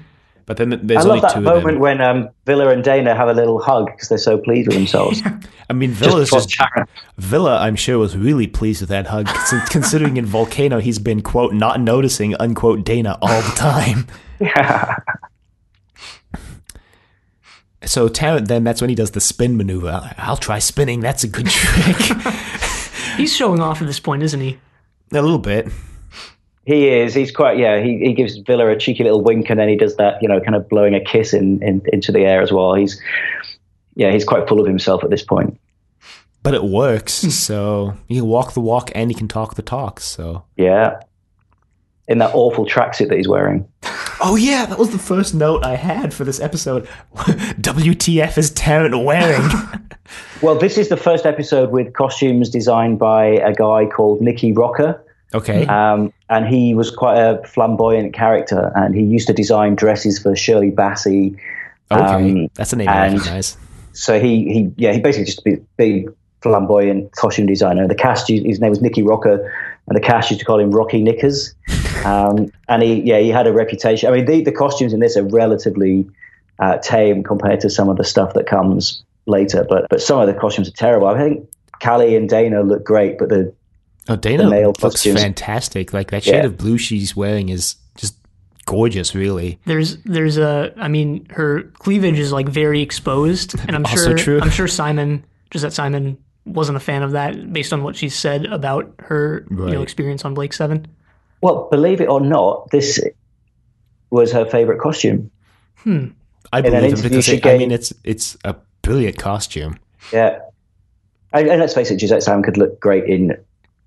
But 0.50 0.56
then 0.56 0.72
I 0.72 0.94
love 0.94 1.06
only 1.06 1.20
that 1.20 1.32
two 1.34 1.38
of 1.38 1.44
moment 1.44 1.64
them. 1.64 1.78
when 1.78 2.00
um, 2.00 2.28
Vila 2.44 2.70
and 2.70 2.82
Dayna 2.82 3.14
have 3.14 3.28
a 3.28 3.32
little 3.32 3.60
hug 3.60 3.86
because 3.86 4.08
they're 4.08 4.18
so 4.18 4.36
pleased 4.36 4.66
with 4.66 4.76
themselves. 4.76 5.22
I 5.70 5.72
mean, 5.72 5.92
Vila's 5.92 6.28
just, 6.28 6.48
just 6.48 6.72
Vila, 7.18 7.58
I'm 7.58 7.76
sure, 7.76 7.98
was 7.98 8.16
really 8.16 8.48
pleased 8.48 8.80
with 8.80 8.88
that 8.88 9.06
hug, 9.06 9.28
considering 9.70 10.16
in 10.16 10.26
Volcano 10.26 10.80
he's 10.80 10.98
been 10.98 11.22
quote 11.22 11.54
not 11.54 11.78
noticing 11.78 12.34
unquote 12.34 12.84
Dayna 12.84 13.16
all 13.22 13.42
the 13.42 13.54
time. 13.54 14.08
yeah. 14.40 14.96
So 17.84 18.08
Tarrant 18.08 18.48
then 18.48 18.64
that's 18.64 18.80
when 18.80 18.90
he 18.90 18.96
does 18.96 19.12
the 19.12 19.20
spin 19.20 19.56
maneuver. 19.56 20.12
I'll 20.18 20.36
try 20.36 20.58
spinning. 20.58 20.98
That's 20.98 21.22
a 21.22 21.28
good 21.28 21.46
trick. 21.46 22.24
He's 23.16 23.36
showing 23.36 23.60
off 23.60 23.80
at 23.80 23.86
this 23.86 24.00
point, 24.00 24.24
isn't 24.24 24.40
he? 24.40 24.58
a 25.12 25.22
little 25.22 25.38
bit. 25.38 25.68
He 26.66 26.88
is. 26.88 27.14
He's 27.14 27.30
quite. 27.32 27.58
Yeah. 27.58 27.80
He, 27.80 27.98
he 27.98 28.12
gives 28.12 28.36
Vila 28.38 28.68
a 28.68 28.76
cheeky 28.76 29.02
little 29.04 29.22
wink, 29.22 29.50
and 29.50 29.58
then 29.58 29.68
he 29.68 29.76
does 29.76 29.96
that. 29.96 30.22
You 30.22 30.28
know, 30.28 30.40
kind 30.40 30.54
of 30.54 30.68
blowing 30.68 30.94
a 30.94 31.00
kiss 31.00 31.32
in, 31.32 31.62
in 31.62 31.82
into 31.92 32.12
the 32.12 32.20
air 32.20 32.42
as 32.42 32.52
well. 32.52 32.74
He's. 32.74 33.00
Yeah, 33.94 34.12
he's 34.12 34.24
quite 34.24 34.48
full 34.48 34.60
of 34.60 34.66
himself 34.66 35.02
at 35.04 35.10
this 35.10 35.22
point. 35.22 35.58
But 36.42 36.54
it 36.54 36.64
works. 36.64 37.12
so 37.12 37.94
he 38.08 38.16
can 38.16 38.26
walk 38.26 38.54
the 38.54 38.60
walk 38.60 38.90
and 38.94 39.10
he 39.10 39.14
can 39.14 39.28
talk 39.28 39.56
the 39.56 39.62
talk. 39.62 40.00
So 40.00 40.44
Yeah. 40.56 41.00
In 42.08 42.18
that 42.18 42.34
awful 42.34 42.66
tracksuit 42.66 43.08
that 43.08 43.16
he's 43.16 43.28
wearing. 43.28 43.68
Oh 44.22 44.36
yeah, 44.36 44.66
that 44.66 44.78
was 44.78 44.90
the 44.90 44.98
first 44.98 45.34
note 45.34 45.64
I 45.64 45.76
had 45.76 46.12
for 46.12 46.24
this 46.24 46.40
episode. 46.40 46.88
WTF 47.14 48.36
is 48.38 48.50
Tarrant 48.50 49.04
wearing? 49.04 49.48
Well, 50.42 50.58
this 50.58 50.76
is 50.76 50.88
the 50.88 50.96
first 50.96 51.24
episode 51.24 51.70
with 51.70 51.92
costumes 51.92 52.48
designed 52.48 52.98
by 52.98 53.26
a 53.26 53.52
guy 53.52 53.86
called 53.86 54.20
Nicky 54.20 54.52
Rocker. 54.52 55.00
Okay. 55.34 55.66
Um, 55.66 56.12
and 56.28 56.46
he 56.46 56.74
was 56.74 56.90
quite 56.90 57.18
a 57.18 57.42
flamboyant 57.46 58.14
character, 58.14 58.72
and 58.74 58.94
he 58.94 59.02
used 59.02 59.26
to 59.28 59.32
design 59.32 59.74
dresses 59.74 60.18
for 60.18 60.34
Shirley 60.34 60.70
Bassey. 60.70 61.36
Okay. 61.90 62.02
um, 62.02 62.48
That's 62.54 62.72
a 62.72 62.76
name 62.76 62.88
I 62.88 63.06
and- 63.06 63.14
recognize. 63.14 63.56
So 63.92 64.20
he, 64.20 64.44
he 64.52 64.72
yeah, 64.76 64.92
he 64.92 65.00
basically 65.00 65.24
just 65.26 65.40
a 65.40 65.42
big, 65.42 65.66
big 65.76 66.14
flamboyant 66.42 67.12
costume 67.12 67.46
designer. 67.46 67.86
The 67.88 67.94
cast, 67.94 68.28
his 68.28 68.60
name 68.60 68.70
was 68.70 68.80
Nicky 68.80 69.02
Rocker, 69.02 69.52
and 69.88 69.96
the 69.96 70.00
cast 70.00 70.30
used 70.30 70.38
to 70.40 70.46
call 70.46 70.60
him 70.60 70.70
Rocky 70.70 71.02
Knickers. 71.02 71.54
Um, 72.02 72.50
and 72.66 72.82
he, 72.82 73.02
yeah, 73.02 73.18
he 73.18 73.28
had 73.28 73.46
a 73.46 73.52
reputation. 73.52 74.08
I 74.08 74.16
mean, 74.16 74.24
the, 74.24 74.42
the 74.42 74.52
costumes 74.52 74.94
in 74.94 75.00
this 75.00 75.18
are 75.18 75.22
relatively 75.22 76.08
uh, 76.58 76.78
tame 76.78 77.22
compared 77.22 77.60
to 77.60 77.68
some 77.68 77.90
of 77.90 77.98
the 77.98 78.04
stuff 78.04 78.32
that 78.32 78.46
comes 78.46 79.02
later, 79.26 79.66
but 79.68 79.86
but 79.90 80.00
some 80.00 80.18
of 80.18 80.26
the 80.26 80.32
costumes 80.32 80.68
are 80.68 80.72
terrible. 80.72 81.08
I 81.08 81.18
think 81.18 81.46
Cally 81.80 82.16
and 82.16 82.28
Dayna 82.28 82.66
look 82.66 82.84
great, 82.84 83.18
but 83.18 83.28
the 83.28 83.52
Oh, 84.08 84.16
Dayna 84.16 84.48
male 84.50 84.68
looks 84.68 84.80
costumes. 84.80 85.20
fantastic. 85.22 85.92
Like 85.92 86.10
that 86.10 86.24
shade 86.24 86.34
Yeah. 86.36 86.44
of 86.46 86.56
blue 86.56 86.78
she's 86.78 87.14
wearing 87.14 87.48
is 87.50 87.76
just 87.96 88.16
gorgeous, 88.66 89.14
really. 89.14 89.58
There's 89.66 89.98
there's 90.04 90.38
a 90.38 90.72
I 90.76 90.88
mean 90.88 91.26
her 91.30 91.62
cleavage 91.78 92.18
is 92.18 92.32
like 92.32 92.48
very 92.48 92.80
exposed, 92.80 93.54
and 93.66 93.76
I'm 93.76 93.84
Also 93.86 94.10
sure 94.10 94.16
true. 94.18 94.40
I'm 94.40 94.50
sure 94.50 94.66
Simon 94.68 95.24
Josette 95.52 95.72
Simon 95.72 96.16
wasn't 96.46 96.76
a 96.76 96.80
fan 96.80 97.02
of 97.02 97.12
that 97.12 97.52
based 97.52 97.72
on 97.72 97.82
what 97.84 97.94
she 97.94 98.08
said 98.08 98.46
about 98.46 98.92
her 99.00 99.46
you 99.50 99.56
know 99.56 99.82
experience 99.82 100.24
on 100.24 100.34
Blake 100.34 100.52
Seven. 100.54 100.86
well, 101.42 101.68
believe 101.70 102.00
it 102.00 102.08
or 102.08 102.20
not, 102.20 102.70
this 102.70 102.98
was 104.10 104.32
her 104.32 104.44
favorite 104.46 104.80
costume. 104.80 105.30
Hmm. 105.76 106.08
I 106.52 106.62
believe 106.62 106.78
him 106.82 106.84
interview 106.90 107.08
because 107.10 107.24
she 107.26 107.36
it, 107.36 107.46
I 107.46 107.58
mean 107.58 107.70
it's 107.70 107.92
it's 108.02 108.36
a 108.44 108.56
brilliant 108.82 109.18
costume. 109.18 109.78
Yeah. 110.12 110.40
And, 111.32 111.46
and 111.46 111.60
let's 111.60 111.74
face 111.74 111.90
it, 111.92 112.00
Josette 112.00 112.24
Sam 112.24 112.42
could 112.42 112.56
look 112.56 112.80
great 112.80 113.04
in 113.04 113.36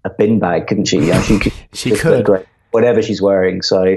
a 0.05 0.09
bin 0.09 0.39
bag, 0.39 0.67
couldn't 0.67 0.85
she? 0.85 0.99
Yeah, 0.99 1.21
she 1.21 1.39
could, 1.39 1.53
She 1.73 1.91
could. 1.91 2.25
great, 2.25 2.45
whatever 2.71 3.01
she's 3.01 3.21
wearing. 3.21 3.61
So, 3.61 3.95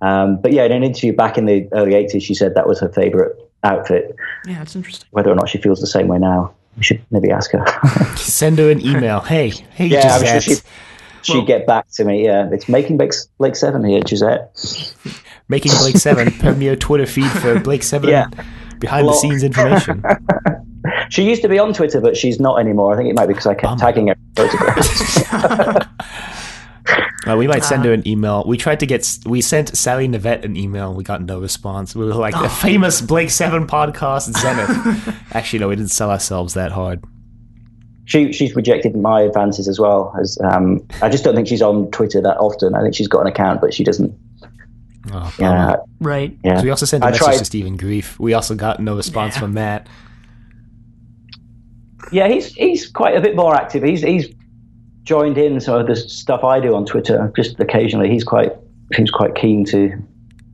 um, 0.00 0.40
but 0.40 0.52
yeah, 0.52 0.64
in 0.64 0.72
an 0.72 0.82
interview 0.82 1.12
back 1.14 1.38
in 1.38 1.46
the 1.46 1.68
early 1.72 1.92
80s, 1.92 2.22
she 2.22 2.34
said 2.34 2.54
that 2.54 2.66
was 2.68 2.80
her 2.80 2.88
favorite 2.88 3.36
outfit. 3.62 4.14
Yeah, 4.46 4.58
that's 4.58 4.76
interesting. 4.76 5.08
Whether 5.12 5.30
or 5.30 5.34
not 5.34 5.48
she 5.48 5.58
feels 5.58 5.80
the 5.80 5.86
same 5.86 6.08
way 6.08 6.18
now, 6.18 6.52
we 6.76 6.82
should 6.82 7.00
maybe 7.10 7.30
ask 7.30 7.52
her. 7.52 7.64
Send 8.16 8.58
her 8.58 8.70
an 8.70 8.80
email. 8.84 9.20
Hey, 9.26 9.50
hey, 9.50 9.86
yeah, 9.86 10.16
I'm 10.16 10.24
sure 10.26 10.40
she'd, 10.40 10.62
she'd 11.22 11.46
get 11.46 11.66
back 11.66 11.86
to 11.94 12.04
me. 12.04 12.24
Yeah, 12.24 12.48
it's 12.52 12.68
making 12.68 12.96
Blake, 12.98 13.12
Blake 13.38 13.56
7 13.56 13.84
here, 13.84 14.00
Josette. 14.02 14.50
Making 15.48 15.72
Blake 15.78 15.96
Seven 15.98 16.30
premier 16.32 16.74
Twitter 16.74 17.04
feed 17.06 17.30
for 17.30 17.60
Blake 17.60 17.82
Seven 17.82 18.08
Yeah. 18.10 18.28
behind 18.78 19.06
the 19.06 19.12
scenes 19.12 19.42
information. 19.42 20.02
She 21.10 21.22
used 21.28 21.42
to 21.42 21.48
be 21.48 21.58
on 21.58 21.72
Twitter, 21.72 22.00
but 22.00 22.16
she's 22.16 22.38
not 22.40 22.58
anymore. 22.60 22.92
I 22.92 22.96
think 22.96 23.08
it 23.08 23.14
might 23.14 23.26
be 23.26 23.32
because 23.34 23.46
I 23.46 23.54
kept 23.54 23.64
Bummer. 23.64 23.80
tagging 23.80 24.06
her 24.08 24.16
photographs. 24.36 25.84
Uh, 27.26 27.34
we 27.38 27.46
might 27.46 27.64
send 27.64 27.82
her 27.86 27.92
an 27.94 28.06
email. 28.06 28.44
We 28.46 28.58
tried 28.58 28.80
to 28.80 28.86
get, 28.86 29.18
we 29.24 29.40
sent 29.40 29.74
Sally 29.74 30.06
Knyvette 30.06 30.44
an 30.44 30.58
email. 30.58 30.92
We 30.92 31.02
got 31.02 31.22
no 31.22 31.40
response. 31.40 31.94
We 31.96 32.04
were 32.04 32.12
like 32.12 32.34
the 32.38 32.50
famous 32.50 33.00
Blake 33.00 33.30
Seven 33.30 33.66
podcast, 33.66 34.30
Zenith. 34.38 35.16
Actually, 35.34 35.60
no, 35.60 35.68
we 35.68 35.76
didn't 35.76 35.90
sell 35.92 36.10
ourselves 36.10 36.52
that 36.52 36.70
hard. 36.72 37.02
she 38.04 38.30
she's 38.34 38.54
rejected 38.54 38.94
my 38.94 39.22
advances 39.22 39.68
as 39.68 39.80
well. 39.80 40.14
As 40.20 40.36
um, 40.44 40.86
I 41.00 41.08
just 41.08 41.24
don't 41.24 41.34
think 41.34 41.48
she's 41.48 41.62
on 41.62 41.90
Twitter 41.92 42.20
that 42.20 42.36
often. 42.36 42.74
I 42.74 42.82
think 42.82 42.94
she's 42.94 43.08
got 43.08 43.22
an 43.22 43.28
account, 43.28 43.62
but 43.62 43.72
she 43.72 43.84
doesn't. 43.84 44.12
Oh, 45.10 45.34
Yeah. 45.38 45.76
Right. 46.00 46.36
yeah. 46.44 46.58
So 46.58 46.64
we 46.64 46.68
also 46.70 46.84
sent 46.84 47.04
a 47.04 47.06
I 47.06 47.10
message 47.12 47.24
tried- 47.24 47.38
to 47.38 47.44
Stephen 47.46 47.78
Greif. 47.78 48.20
We 48.20 48.34
also 48.34 48.54
got 48.54 48.80
no 48.80 48.96
response 48.96 49.36
Yeah. 49.36 49.40
from 49.40 49.54
that. 49.54 49.86
Yeah, 52.12 52.28
he's 52.28 52.54
he's 52.54 52.88
quite 52.88 53.16
a 53.16 53.20
bit 53.20 53.36
more 53.36 53.54
active. 53.54 53.82
He's 53.82 54.02
he's 54.02 54.28
joined 55.04 55.38
in 55.38 55.60
some 55.60 55.80
of 55.80 55.86
the 55.86 55.96
stuff 55.96 56.44
I 56.44 56.60
do 56.60 56.74
on 56.74 56.86
Twitter 56.86 57.32
just 57.36 57.58
occasionally. 57.60 58.10
He's 58.10 58.24
quite 58.24 58.52
seems 58.94 59.10
quite 59.10 59.34
keen 59.34 59.64
to 59.66 59.92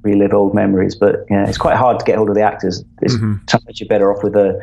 relive 0.03 0.33
old 0.33 0.55
memories, 0.55 0.95
but 0.95 1.25
yeah, 1.31 1.47
it's 1.49 1.59
quite 1.59 1.77
hard 1.77 1.99
to 1.99 2.05
get 2.05 2.17
hold 2.17 2.29
of 2.29 2.35
the 2.35 2.43
actors. 2.43 2.85
It's 3.03 3.15
mm-hmm. 3.15 3.35
sometimes 3.49 3.81
you're 3.81 3.89
better 3.89 4.15
off 4.15 4.23
with 4.23 4.33
the 4.33 4.61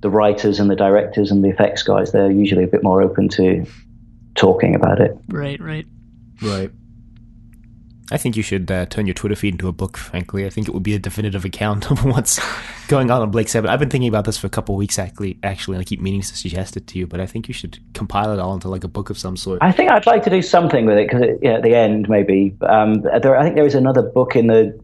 the 0.00 0.10
writers 0.10 0.60
and 0.60 0.70
the 0.70 0.76
directors 0.76 1.30
and 1.30 1.42
the 1.42 1.48
effects 1.48 1.82
guys. 1.82 2.12
They're 2.12 2.30
usually 2.30 2.64
a 2.64 2.68
bit 2.68 2.82
more 2.82 3.02
open 3.02 3.28
to 3.30 3.66
talking 4.34 4.74
about 4.74 5.00
it. 5.00 5.16
Right. 5.28 5.60
Right. 5.60 5.86
Right. 6.40 6.70
I 8.10 8.16
think 8.16 8.36
you 8.36 8.42
should 8.42 8.70
uh, 8.70 8.86
turn 8.86 9.06
your 9.06 9.14
Twitter 9.14 9.36
feed 9.36 9.54
into 9.54 9.68
a 9.68 9.72
book, 9.72 9.98
frankly. 9.98 10.46
I 10.46 10.50
think 10.50 10.66
it 10.66 10.72
would 10.72 10.82
be 10.82 10.94
a 10.94 10.98
definitive 10.98 11.44
account 11.44 11.90
of 11.90 12.04
what's 12.04 12.40
going 12.88 13.10
on 13.10 13.20
on 13.20 13.30
Blake 13.30 13.48
7. 13.48 13.68
I've 13.68 13.78
been 13.78 13.90
thinking 13.90 14.08
about 14.08 14.24
this 14.24 14.38
for 14.38 14.46
a 14.46 14.50
couple 14.50 14.74
of 14.74 14.78
weeks, 14.78 14.98
actually, 14.98 15.38
actually, 15.42 15.76
and 15.76 15.82
I 15.82 15.84
keep 15.84 16.00
meaning 16.00 16.22
to 16.22 16.36
suggest 16.36 16.76
it 16.76 16.86
to 16.88 16.98
you, 16.98 17.06
but 17.06 17.20
I 17.20 17.26
think 17.26 17.48
you 17.48 17.54
should 17.54 17.78
compile 17.92 18.32
it 18.32 18.38
all 18.38 18.54
into 18.54 18.68
like 18.68 18.84
a 18.84 18.88
book 18.88 19.10
of 19.10 19.18
some 19.18 19.36
sort. 19.36 19.58
I 19.62 19.72
think 19.72 19.90
I'd 19.90 20.06
like 20.06 20.22
to 20.24 20.30
do 20.30 20.40
something 20.40 20.86
with 20.86 20.96
it 20.96 21.08
because 21.08 21.22
at 21.44 21.62
the 21.62 21.74
end 21.74 22.08
maybe. 22.08 22.56
Um, 22.62 23.02
there, 23.02 23.38
I 23.38 23.42
think 23.42 23.56
there 23.56 23.66
is 23.66 23.74
another 23.74 24.02
book 24.02 24.36
in 24.36 24.46
the 24.46 24.78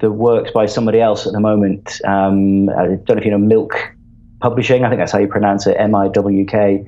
the 0.00 0.10
works 0.10 0.50
by 0.50 0.66
somebody 0.66 1.00
else 1.00 1.28
at 1.28 1.32
the 1.32 1.38
moment. 1.38 2.00
Um, 2.04 2.68
I 2.70 2.86
don't 2.86 3.08
know 3.08 3.16
if 3.18 3.24
you 3.24 3.30
know 3.30 3.38
Miwk 3.38 3.92
Publishing. 4.40 4.84
I 4.84 4.88
think 4.88 4.98
that's 4.98 5.12
how 5.12 5.20
you 5.20 5.28
pronounce 5.28 5.68
it, 5.68 5.76
M 5.78 5.94
I 5.94 6.08
W 6.08 6.44
K. 6.44 6.84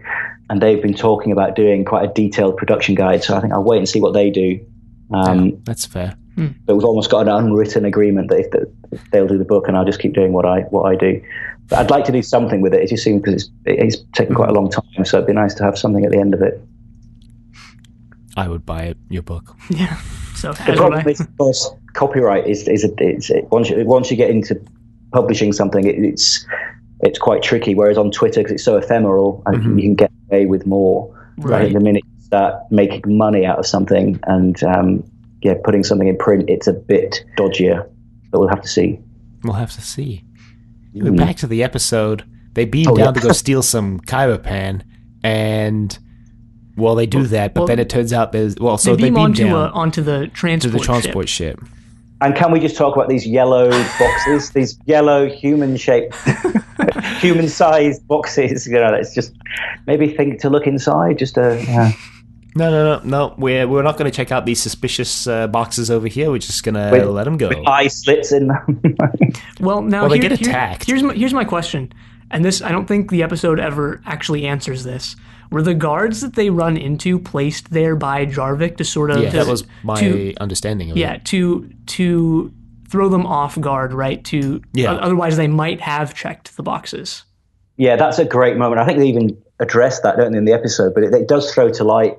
And 0.50 0.60
they've 0.60 0.82
been 0.82 0.94
talking 0.94 1.30
about 1.30 1.54
doing 1.54 1.84
quite 1.84 2.10
a 2.10 2.12
detailed 2.12 2.56
production 2.56 2.96
guide. 2.96 3.22
So 3.22 3.36
I 3.36 3.40
think 3.40 3.52
I'll 3.52 3.62
wait 3.62 3.78
and 3.78 3.88
see 3.88 4.00
what 4.00 4.12
they 4.12 4.30
do. 4.30 4.66
Um, 5.12 5.46
Yeah, 5.46 5.56
that's 5.64 5.86
fair. 5.86 6.16
Hmm. 6.34 6.48
But 6.64 6.74
we've 6.74 6.84
almost 6.84 7.10
got 7.10 7.22
an 7.22 7.28
unwritten 7.28 7.84
agreement 7.84 8.28
that 8.30 8.40
if, 8.40 8.50
the, 8.50 8.72
if 8.92 9.10
they'll 9.10 9.28
do 9.28 9.38
the 9.38 9.44
book, 9.44 9.68
and 9.68 9.76
I'll 9.76 9.84
just 9.84 10.00
keep 10.00 10.14
doing 10.14 10.32
what 10.32 10.44
I 10.44 10.62
what 10.62 10.90
I 10.90 10.96
do. 10.96 11.22
But 11.68 11.78
I'd 11.78 11.90
like 11.90 12.04
to 12.06 12.12
do 12.12 12.22
something 12.22 12.60
with 12.60 12.74
it. 12.74 12.82
It 12.82 12.88
just 12.88 13.04
seems 13.04 13.22
because 13.22 13.44
it's, 13.44 13.50
it's 13.64 14.04
taken 14.12 14.34
quite 14.34 14.48
a 14.48 14.52
hmm. 14.52 14.56
long 14.56 14.70
time, 14.70 15.04
so 15.04 15.18
it'd 15.18 15.26
be 15.26 15.32
nice 15.32 15.54
to 15.54 15.64
have 15.64 15.78
something 15.78 16.04
at 16.04 16.10
the 16.10 16.18
end 16.18 16.34
of 16.34 16.42
it. 16.42 16.60
I 18.36 18.48
would 18.48 18.66
buy 18.66 18.84
it, 18.84 18.96
your 19.08 19.22
book. 19.22 19.56
Yeah. 19.70 19.96
So 20.34 20.52
The 20.52 20.74
problem 20.74 21.06
I. 21.06 21.10
is, 21.10 21.20
of 21.20 21.36
course, 21.38 21.70
copyright 21.94 22.46
is 22.46 22.66
is 22.68 22.84
a, 22.84 22.90
it's 22.98 23.30
it, 23.30 23.50
once 23.50 23.70
you, 23.70 23.82
once 23.86 24.10
you 24.10 24.16
get 24.16 24.30
into 24.30 24.60
publishing 25.12 25.52
something, 25.52 25.86
it, 25.86 25.94
it's 25.96 26.44
it's 27.00 27.18
quite 27.18 27.42
tricky. 27.42 27.74
Whereas 27.74 27.96
on 27.96 28.10
Twitter, 28.10 28.40
because 28.40 28.54
it's 28.54 28.64
so 28.64 28.76
ephemeral, 28.76 29.42
I 29.46 29.52
think 29.52 29.62
mm-hmm. 29.62 29.78
you 29.78 29.84
can 29.84 29.94
get 29.94 30.12
away 30.28 30.46
with 30.46 30.66
more. 30.66 31.10
I 31.38 31.48
Right. 31.48 31.72
the 31.72 31.80
minute 31.80 32.04
you 32.34 32.38
start 32.40 32.70
making 32.70 33.02
money 33.06 33.46
out 33.46 33.58
of 33.58 33.66
something 33.66 34.18
and 34.24 34.62
um, 34.64 35.04
yeah, 35.42 35.54
putting 35.64 35.84
something 35.84 36.08
in 36.08 36.16
print, 36.16 36.44
it's 36.48 36.66
a 36.66 36.72
bit 36.72 37.24
dodgier. 37.38 37.88
But 38.30 38.40
we'll 38.40 38.48
have 38.48 38.62
to 38.62 38.68
see. 38.68 38.98
We'll 39.42 39.52
have 39.54 39.72
to 39.72 39.80
see. 39.80 40.24
Anyway, 40.94 41.16
Back 41.16 41.36
to 41.36 41.46
the 41.46 41.62
episode. 41.62 42.24
They 42.54 42.64
beam 42.64 42.86
Oh, 42.88 42.96
down 42.96 43.14
yeah. 43.14 43.20
to 43.20 43.20
go 43.20 43.32
steal 43.44 43.62
some 43.62 44.00
Kairopan, 44.00 44.82
and 45.22 45.96
well, 46.76 46.94
they 46.94 47.06
do 47.06 47.24
that, 47.28 47.52
but 47.54 47.62
well, 47.62 47.66
then 47.68 47.78
it 47.78 47.88
turns 47.88 48.12
out 48.12 48.32
there's 48.32 48.56
well, 48.58 48.78
so 48.78 48.96
they 48.96 49.02
they 49.02 49.08
beam, 49.08 49.14
beam, 49.14 49.24
onto 49.24 49.44
down 49.44 49.54
uh, 49.54 49.70
onto 49.72 50.02
the 50.02 50.26
to 50.26 50.28
transport. 50.28 50.72
the 50.72 50.78
ship. 50.78 50.86
transport 50.86 51.28
ship. 51.28 51.60
And 52.20 52.34
can 52.34 52.52
we 52.52 52.60
just 52.60 52.76
talk 52.76 52.96
about 52.96 53.08
these 53.08 53.26
yellow 53.26 53.68
boxes? 53.98 54.50
these 54.52 54.78
yellow 54.86 55.28
human-shaped, 55.28 56.14
human-sized 57.20 58.06
boxes. 58.06 58.66
You 58.66 58.74
know, 58.74 58.94
it's 58.94 59.14
just 59.14 59.34
maybe 59.86 60.08
think 60.16 60.40
to 60.40 60.48
look 60.50 60.66
inside. 60.66 61.18
Just 61.18 61.36
a 61.36 61.62
yeah. 61.66 61.92
No, 62.56 62.70
no, 62.70 62.98
no, 62.98 63.02
no. 63.04 63.34
We're 63.36 63.66
we're 63.66 63.82
not 63.82 63.96
going 63.96 64.10
to 64.10 64.16
check 64.16 64.30
out 64.30 64.46
these 64.46 64.62
suspicious 64.62 65.26
uh, 65.26 65.48
boxes 65.48 65.90
over 65.90 66.06
here. 66.06 66.30
We're 66.30 66.38
just 66.38 66.62
going 66.62 66.76
to 66.76 67.10
let 67.10 67.24
them 67.24 67.36
go. 67.36 67.48
with 67.48 67.66
eye 67.66 67.88
slits 67.88 68.32
in 68.32 68.46
them. 68.48 68.80
Well, 69.60 69.82
now 69.82 70.02
Well, 70.02 70.10
they 70.10 70.18
here- 70.18 70.28
get 70.30 70.38
here- 70.38 70.50
attacked. 70.50 70.84
here's 70.86 71.02
my 71.02 71.14
here's 71.14 71.34
my 71.34 71.44
question, 71.44 71.92
and 72.30 72.44
this 72.44 72.62
I 72.62 72.70
don't 72.70 72.86
think 72.86 73.10
the 73.10 73.22
episode 73.22 73.58
ever 73.58 74.00
actually 74.06 74.46
answers 74.46 74.84
this. 74.84 75.16
Were 75.50 75.62
the 75.62 75.74
guards 75.74 76.20
that 76.22 76.34
they 76.34 76.50
run 76.50 76.76
into 76.76 77.18
placed 77.18 77.70
there 77.70 77.94
by 77.96 78.26
Jarvik 78.26 78.76
to 78.78 78.84
sort 78.84 79.10
of 79.10 79.22
yeah, 79.22 79.30
to, 79.30 79.36
that 79.38 79.46
was 79.46 79.64
my 79.82 80.00
to, 80.00 80.34
understanding 80.40 80.90
of 80.90 80.96
yeah 80.96 81.14
it. 81.14 81.24
to 81.26 81.68
to 81.86 82.52
throw 82.88 83.08
them 83.08 83.26
off 83.26 83.60
guard, 83.60 83.92
right? 83.92 84.22
To 84.26 84.60
Yeah. 84.72 84.92
o- 84.92 84.96
otherwise 84.98 85.36
they 85.36 85.48
might 85.48 85.80
have 85.80 86.14
checked 86.14 86.56
the 86.56 86.62
boxes. 86.62 87.24
Yeah, 87.76 87.96
that's 87.96 88.18
a 88.18 88.24
great 88.24 88.56
moment. 88.56 88.80
I 88.80 88.86
think 88.86 88.98
they 88.98 89.08
even 89.08 89.36
addressed 89.60 90.02
that, 90.04 90.16
don't 90.16 90.32
they, 90.32 90.38
in 90.38 90.44
the 90.44 90.52
episode? 90.52 90.94
But 90.94 91.04
it, 91.04 91.14
it 91.14 91.28
does 91.28 91.52
throw 91.52 91.70
to 91.72 91.84
light 91.84 92.16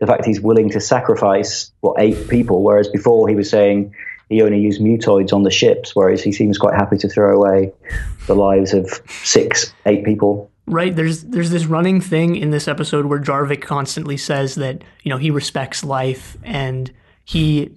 the 0.00 0.06
fact 0.06 0.24
he's 0.24 0.40
willing 0.40 0.70
to 0.70 0.80
sacrifice 0.80 1.70
what 1.80 2.00
eight 2.00 2.28
people, 2.28 2.62
whereas 2.62 2.88
before 2.88 3.28
he 3.28 3.36
was 3.36 3.48
saying 3.48 3.94
he 4.28 4.42
only 4.42 4.58
used 4.58 4.80
mutoids 4.80 5.32
on 5.32 5.42
the 5.42 5.50
ships, 5.50 5.94
whereas 5.94 6.22
he 6.22 6.32
seems 6.32 6.58
quite 6.58 6.74
happy 6.74 6.96
to 6.98 7.08
throw 7.08 7.36
away 7.36 7.72
the 8.26 8.34
lives 8.34 8.72
of 8.72 8.88
six, 9.08 9.72
eight 9.86 10.04
people. 10.04 10.50
Right, 10.66 10.94
there's 10.94 11.24
there's 11.24 11.50
this 11.50 11.66
running 11.66 12.00
thing 12.00 12.36
in 12.36 12.50
this 12.50 12.68
episode 12.68 13.06
where 13.06 13.18
Jarvik 13.18 13.60
constantly 13.60 14.16
says 14.16 14.54
that 14.54 14.82
you 15.02 15.10
know 15.10 15.18
he 15.18 15.30
respects 15.30 15.84
life 15.84 16.36
and 16.44 16.92
he 17.24 17.70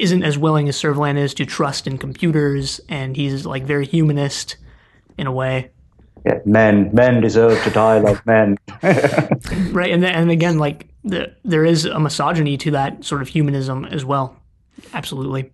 isn't 0.00 0.22
as 0.22 0.36
willing 0.36 0.68
as 0.68 0.76
Servalan 0.76 1.16
is 1.16 1.34
to 1.34 1.46
trust 1.46 1.86
in 1.86 1.96
computers, 1.96 2.80
and 2.88 3.16
he's 3.16 3.46
like 3.46 3.64
very 3.64 3.86
humanist 3.86 4.56
in 5.16 5.26
a 5.26 5.32
way. 5.32 5.70
Yeah, 6.26 6.40
men, 6.44 6.90
men 6.92 7.20
deserve 7.20 7.62
to 7.64 7.70
die 7.70 7.98
like 7.98 8.26
men. 8.26 8.58
Right, 9.72 9.90
and 9.90 10.02
then, 10.02 10.14
and 10.14 10.30
again, 10.30 10.58
like 10.58 10.89
the, 11.04 11.34
there 11.44 11.64
is 11.64 11.84
a 11.84 11.98
misogyny 11.98 12.56
to 12.58 12.70
that 12.72 13.04
sort 13.04 13.22
of 13.22 13.28
humanism 13.28 13.84
as 13.86 14.04
well. 14.04 14.36
Absolutely. 14.92 15.50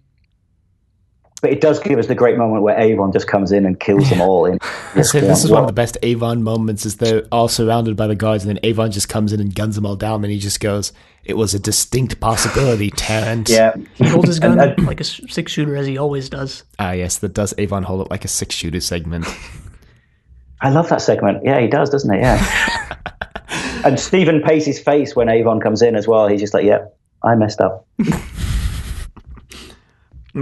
But 1.43 1.51
it 1.53 1.61
does 1.61 1.79
give 1.81 1.99
us 1.99 2.07
the 2.07 2.15
great 2.15 2.39
moment 2.39 2.63
where 2.63 2.79
Avon 2.79 3.13
just 3.13 3.27
comes 3.29 3.53
in 3.53 3.67
and 3.67 3.79
kills 3.79 4.09
them 4.09 4.23
all. 4.23 4.47
In 4.47 4.59
This, 4.95 5.13
this 5.13 5.45
is 5.45 5.51
one 5.51 5.61
of 5.61 5.67
the 5.67 5.75
best 5.75 5.99
Avon 6.03 6.43
moments. 6.43 6.87
Is 6.87 6.97
they're 6.97 7.25
all 7.31 7.49
surrounded 7.49 7.95
by 7.95 8.07
the 8.07 8.15
guards, 8.15 8.45
and 8.45 8.57
then 8.57 8.61
Avon 8.65 8.91
just 8.91 9.11
comes 9.11 9.35
in 9.35 9.41
and 9.41 9.55
guns 9.55 9.75
them 9.75 9.85
all 9.85 9.97
down. 9.97 10.25
And 10.25 10.33
he 10.33 10.39
just 10.39 10.59
goes, 10.61 10.95
"It 11.25 11.37
was 11.37 11.53
a 11.53 11.59
distinct 11.59 12.19
possibility, 12.21 12.89
Tarrant." 12.91 13.51
Yeah, 13.51 13.75
He 13.97 14.09
holds 14.09 14.29
his 14.29 14.41
gun 14.41 14.59
And- 14.59 14.87
like 14.87 15.01
a 15.03 15.05
six 15.05 15.53
shooter 15.53 15.77
as 15.77 15.87
he 15.87 15.99
always 15.99 16.31
does. 16.31 16.65
Ah, 16.79 16.93
yes, 16.93 17.19
that 17.19 17.35
does 17.35 17.53
Avon 17.59 17.83
hold 17.83 18.01
it 18.07 18.11
like 18.11 18.25
a 18.25 18.29
six-shooter 18.29 18.81
segment. 18.81 19.27
I 20.63 20.71
love 20.71 20.89
that 20.89 21.03
segment. 21.03 21.45
Yeah, 21.45 21.61
he 21.61 21.69
does, 21.69 21.91
doesn't 21.91 22.13
he? 22.15 22.21
Yeah. 22.21 22.93
And 23.85 23.99
Stephen 23.99 24.43
Pacey's 24.43 24.81
face 24.81 25.15
when 25.15 25.29
Avon 25.29 25.61
comes 25.61 25.83
in 25.83 25.97
as 25.97 26.09
well. 26.09 26.27
He's 26.27 26.41
just 26.41 26.55
like, 26.55 26.65
"Yeah, 26.65 26.87
I 27.23 27.35
messed 27.35 27.61
up." 27.61 27.87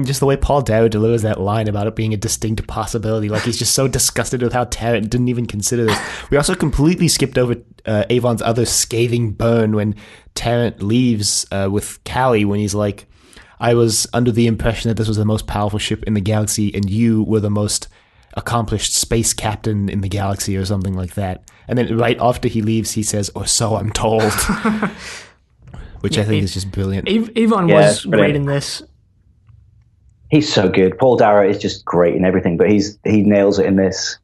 Just 0.02 0.18
the 0.18 0.26
way 0.26 0.36
Paul 0.36 0.62
Darrow 0.62 0.88
delivers 0.88 1.22
that 1.22 1.40
line 1.40 1.68
about 1.68 1.86
it 1.86 1.94
being 1.94 2.12
a 2.12 2.16
distinct 2.16 2.66
possibility, 2.66 3.28
like 3.28 3.42
he's 3.42 3.56
just 3.56 3.74
so 3.74 3.86
disgusted 3.86 4.42
with 4.42 4.52
how 4.52 4.64
Tarrant 4.64 5.08
didn't 5.08 5.28
even 5.28 5.46
consider 5.46 5.84
this. 5.84 5.98
We 6.30 6.36
also 6.36 6.56
completely 6.56 7.06
skipped 7.06 7.38
over 7.38 7.54
uh, 7.86 8.04
Avon's 8.10 8.42
other 8.42 8.64
scathing 8.64 9.30
burn 9.30 9.76
when 9.76 9.94
Tarrant 10.34 10.82
leaves 10.82 11.46
uh, 11.52 11.68
with 11.70 12.02
Cally 12.02 12.44
when 12.44 12.58
he's 12.58 12.74
like, 12.74 13.06
"I 13.60 13.74
was 13.74 14.08
under 14.12 14.32
the 14.32 14.48
impression 14.48 14.88
that 14.88 14.96
this 14.96 15.06
was 15.06 15.16
the 15.16 15.24
most 15.24 15.46
powerful 15.46 15.78
ship 15.78 16.02
in 16.08 16.14
the 16.14 16.20
galaxy, 16.20 16.74
and 16.74 16.90
you 16.90 17.22
were 17.22 17.40
the 17.40 17.48
most 17.48 17.86
accomplished 18.36 18.94
space 18.94 19.32
captain 19.32 19.88
in 19.88 20.00
the 20.00 20.08
galaxy, 20.08 20.56
or 20.56 20.64
something 20.64 20.94
like 20.94 21.14
that." 21.14 21.50
And 21.68 21.78
then 21.78 21.96
right 21.96 22.18
after 22.20 22.48
he 22.48 22.62
leaves, 22.62 22.92
he 22.92 23.02
says, 23.02 23.30
"Or 23.34 23.46
so 23.46 23.76
I'm 23.76 23.90
told," 23.92 24.22
which 26.00 26.18
I 26.18 26.24
think 26.24 26.42
it- 26.42 26.44
is 26.44 26.54
just 26.54 26.70
brilliant. 26.70 27.08
Av- 27.08 27.30
Avon 27.36 27.68
Yeah, 27.68 27.76
was 27.76 28.04
brilliant. 28.04 28.32
great 28.32 28.36
in 28.36 28.46
this. 28.46 28.82
He's 30.30 30.52
so 30.52 30.68
good. 30.68 30.98
Paul 30.98 31.16
Darrow 31.16 31.48
is 31.48 31.58
just 31.58 31.84
great 31.84 32.16
in 32.16 32.24
everything, 32.24 32.56
but 32.56 32.68
he's 32.70 32.98
he 33.04 33.22
nails 33.22 33.58
it 33.58 33.66
in 33.66 33.76
this. 33.76 34.18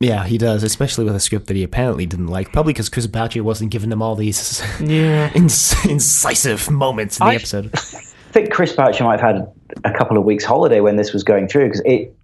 Yeah, 0.00 0.24
he 0.26 0.36
does, 0.36 0.64
especially 0.64 1.04
with 1.04 1.14
a 1.14 1.20
script 1.20 1.46
that 1.46 1.56
he 1.56 1.62
apparently 1.62 2.06
didn't 2.06 2.26
like. 2.26 2.52
Probably 2.52 2.72
because 2.72 2.88
Chris 2.88 3.06
Boucher 3.06 3.44
wasn't 3.44 3.70
giving 3.70 3.92
him 3.92 4.02
all 4.02 4.16
these 4.16 4.60
Yeah. 4.80 5.28
inc- 5.34 5.88
incisive 5.88 6.68
moments 6.70 7.20
in 7.20 7.26
the 7.26 7.32
I- 7.32 7.36
episode. 7.36 7.70
I 7.72 7.78
think 8.32 8.50
Chris 8.52 8.72
Boucher 8.72 9.04
might 9.04 9.20
have 9.20 9.36
had 9.36 9.46
a 9.84 9.96
couple 9.96 10.18
of 10.18 10.24
weeks 10.24 10.44
holiday 10.44 10.80
when 10.80 10.96
this 10.96 11.12
was 11.12 11.22
going 11.22 11.46
through 11.46 11.66
because 11.68 11.82
it 11.84 12.14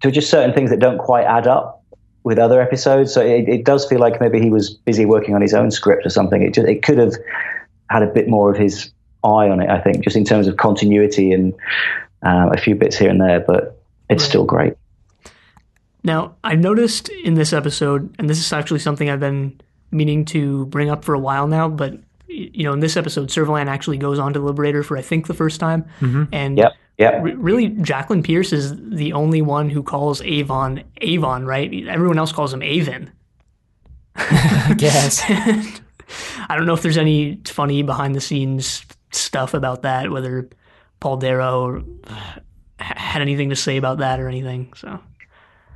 there 0.00 0.10
were 0.10 0.14
just 0.14 0.30
certain 0.30 0.54
things 0.54 0.70
that 0.70 0.78
don't 0.78 0.98
quite 0.98 1.24
add 1.24 1.46
up 1.46 1.82
with 2.24 2.38
other 2.38 2.60
episodes. 2.60 3.12
So 3.12 3.20
it, 3.20 3.48
it 3.48 3.64
does 3.64 3.86
feel 3.86 3.98
like 3.98 4.20
maybe 4.20 4.40
he 4.40 4.50
was 4.50 4.70
busy 4.70 5.04
working 5.06 5.34
on 5.34 5.40
his 5.40 5.54
own 5.54 5.70
script 5.70 6.04
or 6.04 6.10
something. 6.10 6.42
It 6.42 6.54
just 6.54 6.68
it 6.68 6.82
could 6.82 6.98
have 6.98 7.14
had 7.90 8.02
a 8.02 8.06
bit 8.06 8.28
more 8.28 8.50
of 8.50 8.56
his 8.56 8.90
eye 9.24 9.48
on 9.48 9.60
it. 9.60 9.70
I 9.70 9.80
think 9.80 10.04
just 10.04 10.16
in 10.16 10.24
terms 10.24 10.46
of 10.46 10.56
continuity 10.56 11.32
and 11.32 11.54
um, 12.22 12.52
a 12.52 12.56
few 12.56 12.74
bits 12.74 12.96
here 12.96 13.10
and 13.10 13.20
there, 13.20 13.40
but 13.40 13.80
it's 14.10 14.24
still 14.24 14.44
great. 14.44 14.74
Now, 16.04 16.36
I've 16.44 16.60
noticed 16.60 17.08
in 17.08 17.34
this 17.34 17.52
episode, 17.52 18.14
and 18.18 18.30
this 18.30 18.38
is 18.38 18.52
actually 18.52 18.80
something 18.80 19.10
I've 19.10 19.20
been 19.20 19.60
meaning 19.90 20.24
to 20.26 20.66
bring 20.66 20.90
up 20.90 21.04
for 21.04 21.14
a 21.14 21.18
while 21.18 21.46
now, 21.46 21.68
but 21.68 21.98
you 22.28 22.64
know, 22.64 22.72
in 22.72 22.80
this 22.80 22.96
episode, 22.96 23.30
Servalan 23.30 23.66
actually 23.66 23.96
goes 23.96 24.18
on 24.18 24.32
to 24.34 24.38
Liberator 24.38 24.82
for 24.82 24.96
I 24.96 25.02
think 25.02 25.26
the 25.26 25.34
first 25.34 25.58
time, 25.60 25.86
and 26.32 26.58
Yep. 26.58 26.72
Re- 26.98 27.34
really, 27.34 27.68
Jacqueline 27.68 28.22
Pearce 28.22 28.52
is 28.52 28.74
the 28.76 29.12
only 29.12 29.40
one 29.40 29.70
who 29.70 29.82
calls 29.82 30.20
Avon 30.22 30.82
Avon, 31.00 31.46
right? 31.46 31.86
Everyone 31.86 32.18
else 32.18 32.32
calls 32.32 32.52
him 32.52 32.62
Avon. 32.62 33.12
I 34.16 34.74
guess. 34.76 35.22
I 36.48 36.56
don't 36.56 36.66
know 36.66 36.74
if 36.74 36.82
there's 36.82 36.98
any 36.98 37.40
funny 37.46 37.82
behind 37.82 38.14
the 38.14 38.20
scenes 38.20 38.84
stuff 39.12 39.54
about 39.54 39.82
that, 39.82 40.10
whether 40.10 40.48
Paul 41.00 41.18
Darrow 41.18 41.84
had 42.80 43.22
anything 43.22 43.50
to 43.50 43.56
say 43.56 43.76
about 43.76 43.98
that 43.98 44.18
or 44.18 44.28
anything. 44.28 44.72
So 44.74 44.98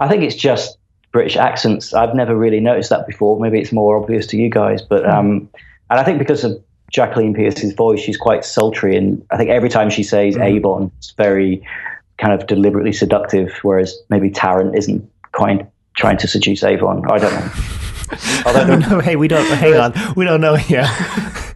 I 0.00 0.08
think 0.08 0.22
it's 0.22 0.34
just 0.34 0.78
British 1.12 1.36
accents. 1.36 1.94
I've 1.94 2.14
never 2.14 2.34
really 2.34 2.60
noticed 2.60 2.90
that 2.90 3.06
before. 3.06 3.38
Maybe 3.38 3.60
it's 3.60 3.72
more 3.72 3.96
obvious 3.96 4.26
to 4.28 4.36
you 4.36 4.50
guys, 4.50 4.82
but 4.82 5.08
um, 5.08 5.48
and 5.90 6.00
I 6.00 6.04
think 6.04 6.18
because 6.18 6.42
of 6.42 6.62
Jacqueline 6.92 7.34
Pearce's 7.34 7.72
voice, 7.72 8.00
she's 8.00 8.18
quite 8.18 8.44
sultry, 8.44 8.96
and 8.96 9.24
I 9.30 9.36
think 9.38 9.50
every 9.50 9.70
time 9.70 9.90
she 9.90 10.02
says 10.02 10.36
mm. 10.36 10.44
Avon, 10.44 10.92
it's 10.98 11.12
very 11.12 11.66
kind 12.18 12.38
of 12.38 12.46
deliberately 12.46 12.92
seductive, 12.92 13.50
whereas 13.62 13.98
maybe 14.10 14.30
Tarrant 14.30 14.76
isn't 14.76 15.10
quite 15.32 15.66
trying 15.96 16.18
to 16.18 16.28
seduce 16.28 16.62
Avon. 16.62 17.02
I 17.10 17.18
don't 17.18 17.34
know. 17.34 17.50
Although, 18.46 18.76
no, 18.76 19.00
hey, 19.00 19.16
we 19.16 19.26
don't. 19.26 19.46
Hang 19.56 19.74
on, 19.74 19.94
we 20.16 20.26
don't 20.26 20.42
know 20.42 20.56
yet. 20.68 20.86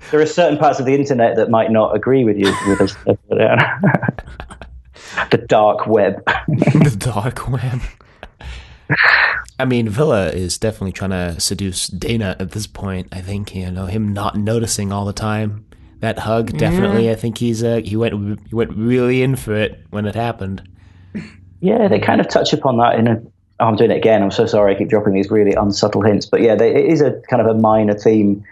there 0.10 0.20
are 0.20 0.26
certain 0.26 0.58
parts 0.58 0.80
of 0.80 0.86
the 0.86 0.94
internet 0.94 1.36
that 1.36 1.50
might 1.50 1.70
not 1.70 1.94
agree 1.94 2.24
with 2.24 2.38
you 2.38 2.52
with 2.66 2.80
us. 2.80 2.94
the 5.30 5.44
dark 5.46 5.86
web. 5.86 6.24
the 6.46 6.96
dark 6.98 7.46
web. 7.48 7.82
I 9.58 9.64
mean, 9.64 9.88
Vila 9.88 10.28
is 10.28 10.58
definitely 10.58 10.92
trying 10.92 11.10
to 11.10 11.40
seduce 11.40 11.88
Dayna 11.88 12.38
at 12.40 12.50
this 12.52 12.66
point. 12.66 13.08
I 13.12 13.20
think 13.20 13.54
you 13.54 13.70
know 13.70 13.86
him 13.86 14.12
not 14.12 14.36
noticing 14.36 14.92
all 14.92 15.04
the 15.04 15.12
time. 15.12 15.66
That 16.00 16.18
hug, 16.18 16.56
definitely. 16.58 17.10
I 17.10 17.14
think 17.14 17.38
he's 17.38 17.64
uh, 17.64 17.80
he 17.82 17.96
went 17.96 18.14
he 18.48 18.54
went 18.54 18.76
really 18.76 19.22
in 19.22 19.34
for 19.34 19.54
it 19.54 19.82
when 19.90 20.04
it 20.04 20.14
happened. 20.14 20.68
Yeah, 21.60 21.88
they 21.88 21.98
kind 21.98 22.20
of 22.20 22.28
touch 22.28 22.52
upon 22.52 22.76
that 22.78 22.98
in 22.98 23.08
a. 23.08 23.22
Oh, 23.58 23.66
I'm 23.66 23.76
doing 23.76 23.90
it 23.90 23.96
again. 23.96 24.22
I'm 24.22 24.30
so 24.30 24.44
sorry. 24.44 24.74
I 24.74 24.78
keep 24.78 24.88
dropping 24.88 25.14
these 25.14 25.30
really 25.30 25.54
unsubtle 25.54 26.02
hints, 26.02 26.26
but 26.26 26.42
yeah, 26.42 26.54
they, 26.54 26.74
it 26.74 26.92
is 26.92 27.00
a 27.00 27.22
kind 27.30 27.40
of 27.40 27.48
a 27.48 27.58
minor 27.58 27.94
theme 27.94 28.44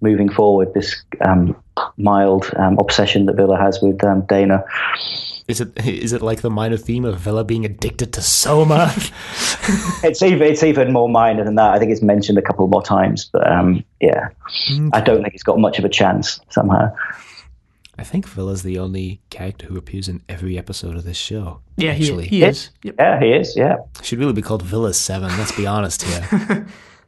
moving 0.00 0.28
forward. 0.28 0.72
This 0.72 1.02
um, 1.20 1.60
mild 1.96 2.48
um, 2.56 2.78
obsession 2.78 3.26
that 3.26 3.34
Vila 3.34 3.58
has 3.58 3.80
with 3.82 4.02
um, 4.04 4.22
Dayna. 4.22 4.64
Is 5.48 5.60
it 5.60 5.76
is 5.86 6.12
it 6.12 6.22
like 6.22 6.40
the 6.40 6.50
minor 6.50 6.76
theme 6.76 7.04
of 7.04 7.18
Vila 7.18 7.44
being 7.44 7.64
addicted 7.64 8.12
to 8.12 8.22
Soma? 8.22 8.92
it's 10.04 10.22
even 10.22 10.46
it's 10.46 10.62
even 10.62 10.92
more 10.92 11.08
minor 11.08 11.44
than 11.44 11.56
that. 11.56 11.72
I 11.72 11.78
think 11.78 11.90
it's 11.90 12.02
mentioned 12.02 12.38
a 12.38 12.42
couple 12.42 12.66
more 12.68 12.82
times, 12.82 13.28
but 13.32 13.50
um, 13.50 13.84
yeah, 14.00 14.28
okay. 14.68 14.90
I 14.92 15.00
don't 15.00 15.22
think 15.22 15.34
it's 15.34 15.42
got 15.42 15.58
much 15.58 15.78
of 15.78 15.84
a 15.84 15.88
chance 15.88 16.40
somehow. 16.50 16.94
I 17.98 18.04
think 18.04 18.26
Vila's 18.26 18.62
the 18.62 18.78
only 18.78 19.20
character 19.30 19.66
who 19.66 19.76
appears 19.76 20.08
in 20.08 20.22
every 20.28 20.56
episode 20.56 20.96
of 20.96 21.04
this 21.04 21.16
show. 21.16 21.60
Yeah, 21.76 21.90
actually. 21.90 22.28
he, 22.28 22.38
he 22.38 22.44
is. 22.44 22.70
Yep. 22.84 22.94
Yeah, 22.98 23.20
he 23.20 23.32
is. 23.32 23.56
Yeah, 23.56 23.76
should 24.00 24.20
really 24.20 24.32
be 24.32 24.42
called 24.42 24.62
Vila 24.62 24.94
Seven. 24.94 25.28
Let's 25.38 25.52
be 25.52 25.66
honest 25.66 26.02
here. 26.02 26.66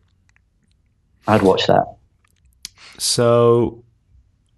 I'd 1.29 1.43
watch 1.43 1.67
that. 1.69 1.87
So 2.99 3.84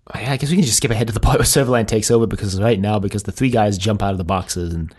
I 0.08 0.36
guess 0.36 0.50
we 0.50 0.56
can 0.56 0.64
just 0.64 0.76
skip 0.76 0.90
ahead 0.90 1.08
to 1.08 1.12
the 1.12 1.20
part 1.20 1.38
where 1.38 1.44
Servalan 1.44 1.86
takes 1.86 2.10
over 2.10 2.26
because 2.26 2.60
right 2.60 2.78
now, 2.78 2.98
because 2.98 3.24
the 3.24 3.32
three 3.32 3.50
guys 3.50 3.76
jump 3.76 4.02
out 4.02 4.12
of 4.12 4.18
the 4.18 4.24
boxes 4.24 4.72
and 4.72 4.94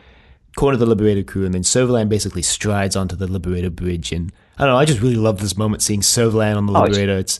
corner 0.57 0.75
the 0.75 0.85
Liberator 0.85 1.23
crew, 1.23 1.45
and 1.45 1.53
then 1.53 1.61
Servalan 1.61 2.09
basically 2.09 2.41
strides 2.41 2.95
onto 2.95 3.15
the 3.15 3.27
Liberator 3.27 3.69
bridge. 3.69 4.11
And 4.11 4.33
I 4.57 4.65
don't 4.65 4.73
know, 4.73 4.79
I 4.79 4.85
just 4.85 4.99
really 4.99 5.15
love 5.15 5.39
this 5.39 5.55
moment 5.57 5.81
seeing 5.81 6.01
Servalan 6.01 6.57
on 6.57 6.65
the 6.65 6.73
Liberator. 6.73 7.13
Oh, 7.13 7.19
it's, 7.19 7.39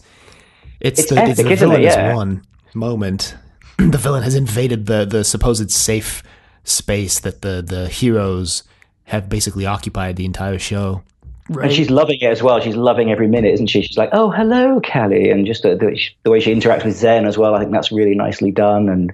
it's, 0.80 1.00
it's, 1.02 1.10
the, 1.10 1.18
epic, 1.18 1.30
it's 1.32 1.42
the 1.42 1.56
villain 1.56 1.82
it? 1.82 1.86
yeah. 1.86 2.16
one 2.16 2.44
moment. 2.74 3.36
the 3.78 3.98
villain 3.98 4.24
has 4.24 4.36
invaded 4.36 4.86
the, 4.86 5.06
the 5.06 5.24
supposed 5.24 5.70
safe 5.72 6.24
space 6.64 7.20
that 7.20 7.42
the, 7.42 7.62
the 7.62 7.90
heroes 7.90 8.64
have 9.06 9.30
basically 9.30 9.66
occupied 9.66 10.16
the 10.16 10.26
entire 10.26 10.60
show. 10.60 11.04
Right. 11.50 11.66
And 11.66 11.74
she's 11.74 11.90
loving 11.90 12.20
it 12.20 12.26
as 12.26 12.44
well. 12.44 12.60
She's 12.60 12.76
loving 12.76 13.10
every 13.10 13.28
minute, 13.28 13.54
isn't 13.54 13.68
she? 13.68 13.82
She's 13.82 13.98
like, 13.98 14.10
"Oh, 14.12 14.30
hello, 14.30 14.82
Cally," 14.82 15.30
and 15.30 15.46
just 15.46 15.64
the, 15.64 15.76
the, 15.76 15.98
the, 16.24 16.30
way 16.30 16.40
she 16.42 16.54
interacts 16.54 16.84
with 16.84 16.98
Zen 16.98 17.26
as 17.26 17.38
well. 17.38 17.56
I 17.56 17.60
think 17.60 17.72
that's 17.72 17.92
really 17.92 18.16
nicely 18.16 18.52
done. 18.52 18.90
And 18.90 19.14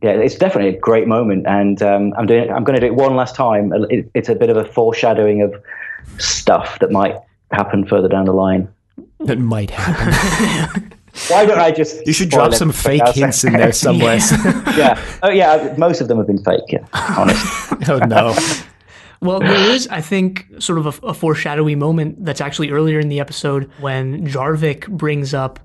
yeah, 0.00 0.12
it's 0.12 0.36
definitely 0.36 0.74
a 0.74 0.80
great 0.80 1.06
moment. 1.06 1.46
And 1.46 1.82
um, 1.82 2.14
I'm 2.16 2.26
doing. 2.26 2.50
I'm 2.50 2.64
going 2.64 2.80
to 2.80 2.86
do 2.86 2.86
it 2.86 2.94
one 2.94 3.14
last 3.14 3.34
time. 3.34 3.72
It, 3.90 4.10
it's 4.14 4.30
a 4.30 4.34
bit 4.34 4.48
of 4.48 4.56
a 4.56 4.64
foreshadowing 4.64 5.42
of 5.42 5.54
stuff 6.18 6.78
that 6.78 6.90
might 6.90 7.16
happen 7.50 7.86
further 7.86 8.08
down 8.08 8.24
the 8.24 8.32
line. 8.32 8.68
That 9.20 9.38
might 9.38 9.70
happen. 9.70 10.94
Why 11.28 11.44
don't 11.44 11.58
I 11.58 11.72
just? 11.72 12.06
You 12.06 12.12
should 12.12 12.30
drop 12.30 12.54
some 12.54 12.72
fake 12.72 13.06
hints 13.08 13.44
in 13.44 13.52
there 13.52 13.72
somewhere. 13.86 14.16
yeah. 14.16 14.76
yeah. 14.76 15.04
Oh 15.22 15.30
yeah. 15.30 15.74
Most 15.76 16.00
of 16.00 16.08
them 16.08 16.18
have 16.18 16.26
been 16.26 16.42
fake. 16.42 16.62
Yeah. 16.68 16.86
Honest. 16.94 17.72
oh 17.88 17.98
no. 17.98 18.34
Well, 19.20 19.40
there 19.40 19.70
is, 19.70 19.88
I 19.88 20.00
think, 20.00 20.46
sort 20.58 20.78
of 20.78 20.86
a, 20.86 21.06
a 21.08 21.14
foreshadowy 21.14 21.74
moment 21.74 22.24
that's 22.24 22.40
actually 22.40 22.70
earlier 22.70 23.00
in 23.00 23.08
the 23.08 23.20
episode 23.20 23.70
when 23.80 24.26
Jarvik 24.26 24.88
brings 24.88 25.34
up 25.34 25.58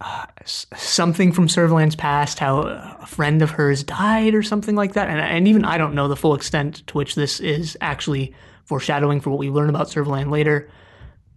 uh, 0.00 0.26
something 0.44 1.32
from 1.32 1.46
Servalan's 1.46 1.96
past, 1.96 2.38
how 2.38 2.62
a 2.62 3.06
friend 3.06 3.42
of 3.42 3.50
hers 3.50 3.82
died 3.84 4.34
or 4.34 4.42
something 4.42 4.74
like 4.74 4.94
that. 4.94 5.08
And, 5.08 5.20
and 5.20 5.48
even 5.48 5.64
I 5.64 5.78
don't 5.78 5.94
know 5.94 6.08
the 6.08 6.16
full 6.16 6.34
extent 6.34 6.86
to 6.88 6.96
which 6.96 7.14
this 7.14 7.40
is 7.40 7.76
actually 7.80 8.34
foreshadowing 8.64 9.20
for 9.20 9.30
what 9.30 9.38
we 9.38 9.50
learn 9.50 9.68
about 9.68 9.88
Servalan 9.88 10.30
later, 10.30 10.70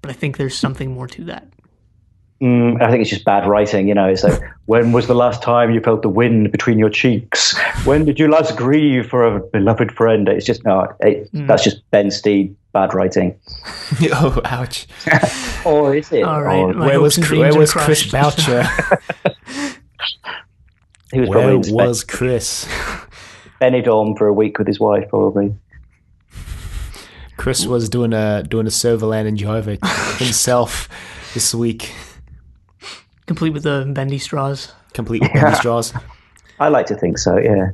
but 0.01 0.11
I 0.11 0.13
think 0.13 0.38
there's 0.38 0.57
something 0.57 0.93
more 0.93 1.07
to 1.07 1.25
that. 1.25 1.47
Mm, 2.41 2.81
I 2.81 2.91
think 2.91 3.01
it's 3.01 3.09
just 3.09 3.25
bad 3.25 3.47
writing. 3.47 3.88
You 3.88 3.95
know, 3.95 4.07
it's 4.07 4.23
like, 4.23 4.39
when 4.65 4.91
was 4.91 5.07
the 5.07 5.15
last 5.15 5.41
time 5.41 5.71
you 5.71 5.81
felt 5.81 6.03
the 6.03 6.09
wind 6.09 6.51
between 6.51 6.77
your 6.77 6.89
cheeks? 6.89 7.57
When 7.83 8.05
did 8.05 8.19
you 8.19 8.27
last 8.29 8.55
grieve 8.55 9.07
for 9.07 9.23
a 9.23 9.39
beloved 9.39 9.91
friend? 9.91 10.29
It's 10.29 10.45
just 10.45 10.63
no, 10.63 10.88
it, 10.99 11.31
mm. 11.33 11.47
that's 11.47 11.63
just 11.63 11.89
Ben 11.91 12.11
Steed 12.11 12.55
bad 12.73 12.93
writing. 12.93 13.39
oh, 14.13 14.39
ouch! 14.45 14.88
or 15.65 15.95
is 15.95 16.11
it? 16.11 16.23
All 16.23 16.43
right, 16.43 16.59
or, 16.59 16.73
where 16.73 17.01
was 17.01 17.17
where 17.29 17.57
was 17.57 17.73
Chris 17.73 18.11
Boucher? 18.11 18.63
he 21.11 21.19
was 21.21 21.29
where 21.29 21.57
was 21.57 22.03
Chris? 22.03 22.67
Benidorm 23.59 24.15
for 24.15 24.27
a 24.27 24.33
week 24.33 24.59
with 24.59 24.67
his 24.67 24.79
wife, 24.79 25.09
probably. 25.09 25.55
Chris 27.38 27.65
was 27.65 27.89
doing 27.89 28.13
a 28.13 28.43
doing 28.43 28.67
a 28.67 28.69
Servalan 28.69 29.27
and 29.27 29.38
Jarvik 29.38 29.79
himself 30.19 30.88
this 31.33 31.55
week. 31.55 31.93
Complete 33.28 33.51
with 33.51 33.63
the 33.63 33.86
bendy 33.93 34.17
straws. 34.17 34.73
Complete 34.93 35.21
with 35.21 35.34
bendy 35.34 35.55
straws. 35.57 35.93
I 36.59 36.69
like 36.69 36.88
to 36.88 36.95
think 36.95 37.17
so, 37.17 37.38
yeah. 37.38 37.71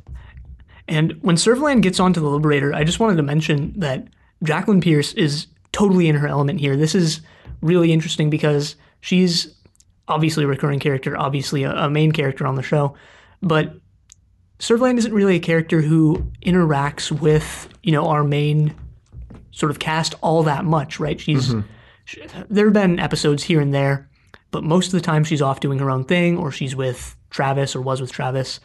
And 0.88 1.14
when 1.22 1.38
Servalan 1.38 1.82
gets 1.82 2.00
onto 2.00 2.20
the 2.20 2.28
Liberator, 2.28 2.74
I 2.74 2.84
just 2.84 3.00
wanted 3.00 3.16
to 3.16 3.24
mention 3.24 3.74
that 3.80 4.08
Jacqueline 4.44 4.82
Pearce 4.82 5.14
is 5.14 5.48
totally 5.72 6.10
in 6.10 6.16
her 6.16 6.28
element 6.28 6.60
here. 6.60 6.76
This 6.76 6.94
is 6.94 7.22
really 7.62 7.94
interesting 7.94 8.30
because 8.30 8.76
she's 9.00 9.56
obviously 10.08 10.44
a 10.44 10.48
recurring 10.48 10.80
character, 10.80 11.18
obviously 11.18 11.64
a, 11.64 11.72
a 11.72 11.90
main 11.90 12.12
character 12.12 12.46
on 12.46 12.56
the 12.56 12.64
show, 12.64 12.96
but 13.42 13.74
Servalan 14.60 14.98
isn't 14.98 15.14
really 15.14 15.36
a 15.36 15.40
character 15.40 15.82
who 15.82 16.32
interacts 16.46 17.12
with, 17.12 17.70
you 17.84 17.92
know, 17.92 18.08
our 18.08 18.24
main 18.24 18.76
sort 19.52 19.72
of 19.72 19.80
cast 19.80 20.16
all 20.22 20.44
that 20.44 20.66
much, 20.66 21.00
right? 21.00 21.20
She's 21.20 21.50
mm-hmm. 21.50 21.68
she, 22.06 22.22
there 22.50 22.66
have 22.66 22.74
been 22.74 23.00
episodes 23.00 23.44
here 23.44 23.62
and 23.62 23.74
there 23.74 24.10
but 24.54 24.64
most 24.64 24.88
of 24.88 24.92
the 24.94 25.02
time 25.02 25.26
she's 25.26 25.42
off 25.42 25.60
doing 25.60 25.80
her 25.80 25.90
own 25.90 26.06
thing 26.06 26.38
or 26.38 26.52
she's 26.52 26.76
with 26.76 27.18
Travis 27.32 27.76
or 27.76 27.82
was 27.82 28.00
with 28.00 28.12
Travis. 28.12 28.62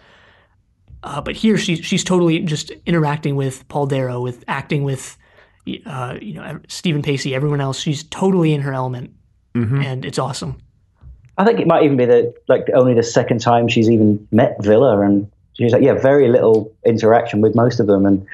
Uh, 1.02 1.20
but 1.20 1.34
here 1.34 1.56
she's 1.56 1.84
she's 1.84 2.04
totally 2.04 2.40
just 2.40 2.70
interacting 2.84 3.34
with 3.34 3.66
Paul 3.68 3.86
Darrow, 3.86 4.20
with 4.20 4.44
acting 4.46 4.84
with 4.84 5.16
uh, 5.86 6.18
you 6.20 6.34
know 6.34 6.60
Stephen 6.68 7.02
Pacey, 7.02 7.34
everyone 7.34 7.60
else. 7.60 7.78
She's 7.80 8.02
totally 8.04 8.52
in 8.52 8.60
her 8.60 8.72
element, 8.72 9.14
mm-hmm. 9.54 9.80
and 9.80 10.04
it's 10.04 10.18
awesome. 10.18 10.60
I 11.38 11.44
think 11.44 11.60
it 11.60 11.66
might 11.68 11.84
even 11.84 11.96
be 11.96 12.04
the 12.04 12.34
like 12.48 12.66
only 12.74 12.94
the 12.94 13.02
second 13.02 13.40
time 13.40 13.68
she's 13.68 13.88
even 13.88 14.26
met 14.32 14.56
Vila, 14.60 15.00
and 15.00 15.30
she's 15.54 15.72
like, 15.72 15.82
yeah, 15.82 15.94
very 15.94 16.28
little 16.28 16.72
interaction 16.84 17.40
with 17.40 17.54
most 17.54 17.78
of 17.80 17.86
them, 17.86 18.04
and 18.04 18.26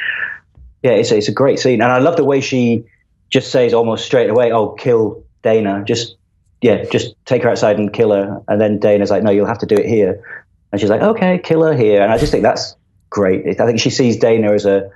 yeah, 0.83 0.93
it's 0.93 1.13
it's 1.13 1.29
a 1.29 1.33
great 1.33 1.61
scene, 1.61 1.83
and 1.83 1.93
I 1.93 1.99
love 1.99 2.17
the 2.17 2.25
way 2.25 2.41
she 2.41 2.85
just 3.29 3.53
says 3.53 3.75
almost 3.75 4.07
straight 4.07 4.31
away, 4.31 4.51
"Oh, 4.53 4.71
kill 4.71 5.23
Dayna," 5.43 5.85
just 5.85 6.17
yeah, 6.65 6.83
just 6.85 7.15
take 7.27 7.43
her 7.43 7.51
outside 7.51 7.79
and 7.79 7.93
kill 7.93 8.11
her. 8.13 8.41
And 8.49 8.59
then 8.59 8.81
Dayna's 8.81 9.11
like, 9.11 9.23
no, 9.23 9.31
you'll 9.31 9.45
have 9.45 9.59
to 9.59 9.67
do 9.67 9.75
it 9.75 9.85
here. 9.85 10.25
And 10.73 10.81
she's 10.81 10.89
like, 10.89 11.03
okay, 11.03 11.39
kill 11.45 11.63
her 11.63 11.75
here. 11.75 12.01
And 12.01 12.11
I 12.11 12.17
just 12.17 12.33
think 12.33 12.43
that's 12.43 12.75
great. 13.11 13.61
I 13.61 13.67
think 13.67 13.79
she 13.79 13.91
sees 13.91 14.17
Dayna 14.19 14.55
as 14.55 14.65
a 14.65 14.91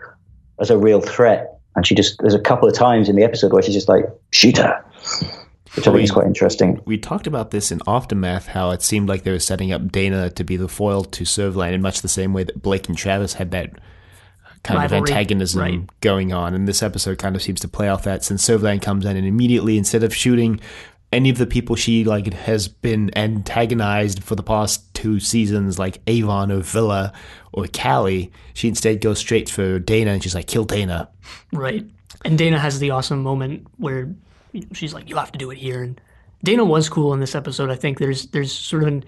as 0.58 0.70
a 0.70 0.78
real 0.78 1.02
threat. 1.02 1.60
And 1.76 1.86
she 1.86 1.94
just 1.94 2.20
there's 2.20 2.32
a 2.32 2.40
couple 2.40 2.66
of 2.66 2.74
times 2.74 3.10
in 3.10 3.16
the 3.16 3.22
episode 3.22 3.52
where 3.52 3.60
she's 3.60 3.74
just 3.74 3.86
like, 3.86 4.06
shoot 4.30 4.56
her. 4.56 4.82
Which 5.76 5.86
I 5.86 5.92
think 5.92 6.04
is 6.04 6.10
quite 6.10 6.26
interesting. 6.26 6.80
We 6.86 6.96
talked 6.96 7.26
about 7.26 7.50
this 7.50 7.70
in 7.70 7.80
Aftermath, 7.86 8.46
how 8.46 8.70
it 8.70 8.80
seemed 8.80 9.10
like 9.10 9.24
they 9.24 9.30
were 9.30 9.38
setting 9.38 9.70
up 9.70 9.82
Dayna 9.82 10.34
to 10.36 10.44
be 10.44 10.56
the 10.56 10.68
foil 10.68 11.04
to 11.04 11.24
Servalan 11.24 11.74
in 11.74 11.82
much 11.82 12.00
the 12.00 12.08
same 12.08 12.32
way 12.32 12.44
that 12.44 12.62
Blake 12.62 12.88
and 12.88 12.96
Travis 12.96 13.34
had 13.34 13.50
that 13.50 13.78
kind 14.62 14.80
Rivalry. 14.80 15.02
of 15.02 15.08
antagonism 15.10 15.60
right. 15.60 16.00
going 16.00 16.32
on. 16.32 16.54
And 16.54 16.66
this 16.66 16.82
episode 16.82 17.18
kind 17.18 17.36
of 17.36 17.42
seems 17.42 17.60
to 17.60 17.68
play 17.68 17.90
off 17.90 18.04
that 18.04 18.24
since 18.24 18.48
Servalan 18.48 18.80
comes 18.80 19.04
in 19.04 19.18
and 19.18 19.26
immediately, 19.26 19.76
instead 19.76 20.02
of 20.02 20.14
shooting 20.14 20.60
any 21.12 21.30
of 21.30 21.38
the 21.38 21.46
people 21.46 21.76
she 21.76 22.04
like 22.04 22.32
has 22.32 22.68
been 22.68 23.10
antagonized 23.16 24.22
for 24.22 24.34
the 24.34 24.42
past 24.42 24.92
two 24.94 25.20
seasons, 25.20 25.78
like 25.78 26.00
Avon 26.06 26.52
or 26.52 26.60
Vila 26.60 27.12
or 27.52 27.66
Cally, 27.66 28.30
she 28.52 28.68
instead 28.68 29.00
goes 29.00 29.18
straight 29.18 29.48
for 29.48 29.80
Dayna 29.80 30.08
and 30.08 30.22
she's 30.22 30.34
like, 30.34 30.46
kill 30.46 30.66
Dayna. 30.66 31.08
Right. 31.52 31.84
And 32.24 32.38
Dayna 32.38 32.58
has 32.58 32.78
the 32.78 32.90
awesome 32.90 33.22
moment 33.22 33.66
where 33.76 34.14
she's 34.72 34.92
like, 34.92 35.08
"You 35.08 35.16
have 35.16 35.30
to 35.32 35.38
do 35.38 35.50
it 35.50 35.58
here." 35.58 35.82
And 35.82 36.00
Dayna 36.44 36.66
was 36.66 36.88
cool 36.88 37.12
in 37.14 37.20
this 37.20 37.34
episode. 37.34 37.70
I 37.70 37.76
think 37.76 37.98
there's 37.98 38.26
there's 38.28 38.52
sort 38.52 38.82
of 38.82 38.88
an 38.88 39.04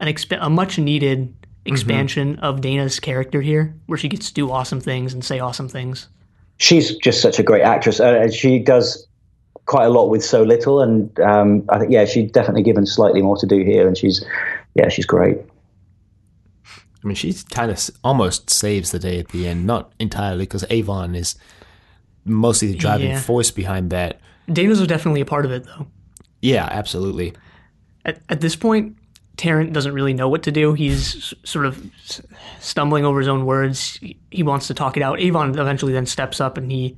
an 0.00 0.08
exp- 0.08 0.38
a 0.40 0.48
much 0.48 0.78
needed 0.78 1.34
expansion 1.66 2.38
of 2.38 2.60
Dayna's 2.60 2.98
character 3.00 3.42
here, 3.42 3.74
where 3.86 3.98
she 3.98 4.08
gets 4.08 4.28
to 4.28 4.34
do 4.34 4.50
awesome 4.50 4.80
things 4.80 5.12
and 5.12 5.24
say 5.24 5.38
awesome 5.38 5.68
things. 5.68 6.08
she's 6.58 6.96
just 6.96 7.20
such 7.20 7.38
a 7.38 7.42
great 7.42 7.62
actress, 7.62 8.00
uh, 8.00 8.20
and 8.22 8.32
she 8.32 8.58
does 8.58 9.05
quite 9.66 9.84
a 9.84 9.90
lot 9.90 10.08
with 10.08 10.24
so 10.24 10.42
little. 10.42 10.80
And 10.80 11.18
um, 11.20 11.64
I 11.68 11.78
think, 11.78 11.92
yeah, 11.92 12.04
she's 12.04 12.30
definitely 12.32 12.62
given 12.62 12.86
slightly 12.86 13.22
more 13.22 13.36
to 13.36 13.46
do 13.46 13.62
here, 13.62 13.86
and 13.86 13.96
she's, 13.96 14.24
yeah, 14.74 14.88
she's 14.88 15.06
great. 15.06 15.38
I 17.04 17.06
mean, 17.06 17.14
she 17.14 17.34
kind 17.50 17.70
of 17.70 17.90
almost 18.02 18.50
saves 18.50 18.90
the 18.90 18.98
day 18.98 19.18
at 19.18 19.28
the 19.28 19.46
end. 19.46 19.66
Not 19.66 19.92
entirely, 20.00 20.44
because 20.44 20.64
Avon 20.70 21.14
is 21.14 21.36
mostly 22.24 22.68
the 22.68 22.78
driving 22.78 23.10
Yeah. 23.10 23.20
force 23.20 23.50
behind 23.50 23.90
that. 23.90 24.20
Dayna's 24.48 24.80
are 24.80 24.86
definitely 24.86 25.20
a 25.20 25.26
part 25.26 25.44
of 25.44 25.52
it, 25.52 25.64
though. 25.64 25.86
Yeah, 26.42 26.66
absolutely. 26.70 27.34
At, 28.04 28.20
at 28.28 28.40
this 28.40 28.56
point, 28.56 28.96
Tarrant 29.36 29.72
doesn't 29.72 29.92
really 29.92 30.14
know 30.14 30.28
what 30.28 30.42
to 30.44 30.52
do. 30.52 30.72
He's 30.72 31.34
sort 31.44 31.66
of 31.66 31.84
stumbling 32.60 33.04
over 33.04 33.18
his 33.18 33.28
own 33.28 33.44
words. 33.46 33.96
He, 33.96 34.18
he 34.30 34.42
wants 34.42 34.66
to 34.68 34.74
talk 34.74 34.96
it 34.96 35.02
out. 35.02 35.20
Avon 35.20 35.50
eventually 35.58 35.92
then 35.92 36.06
steps 36.06 36.40
up 36.40 36.56
and 36.56 36.70
he 36.72 36.96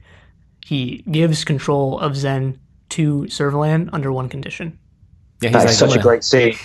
he 0.69 1.03
gives 1.11 1.47
control 1.47 1.99
of 1.99 2.14
Zen 2.14 2.61
to 2.91 3.23
Servalan 3.23 3.89
under 3.91 4.12
one 4.12 4.29
condition. 4.29 4.79
Yeah, 5.41 5.49
he's 5.49 5.53
That 5.53 5.64
like, 5.64 5.75
such 5.77 5.93
"I'm 5.93 5.99
a 5.99 6.03
great 6.03 6.25
scene. 6.25 6.57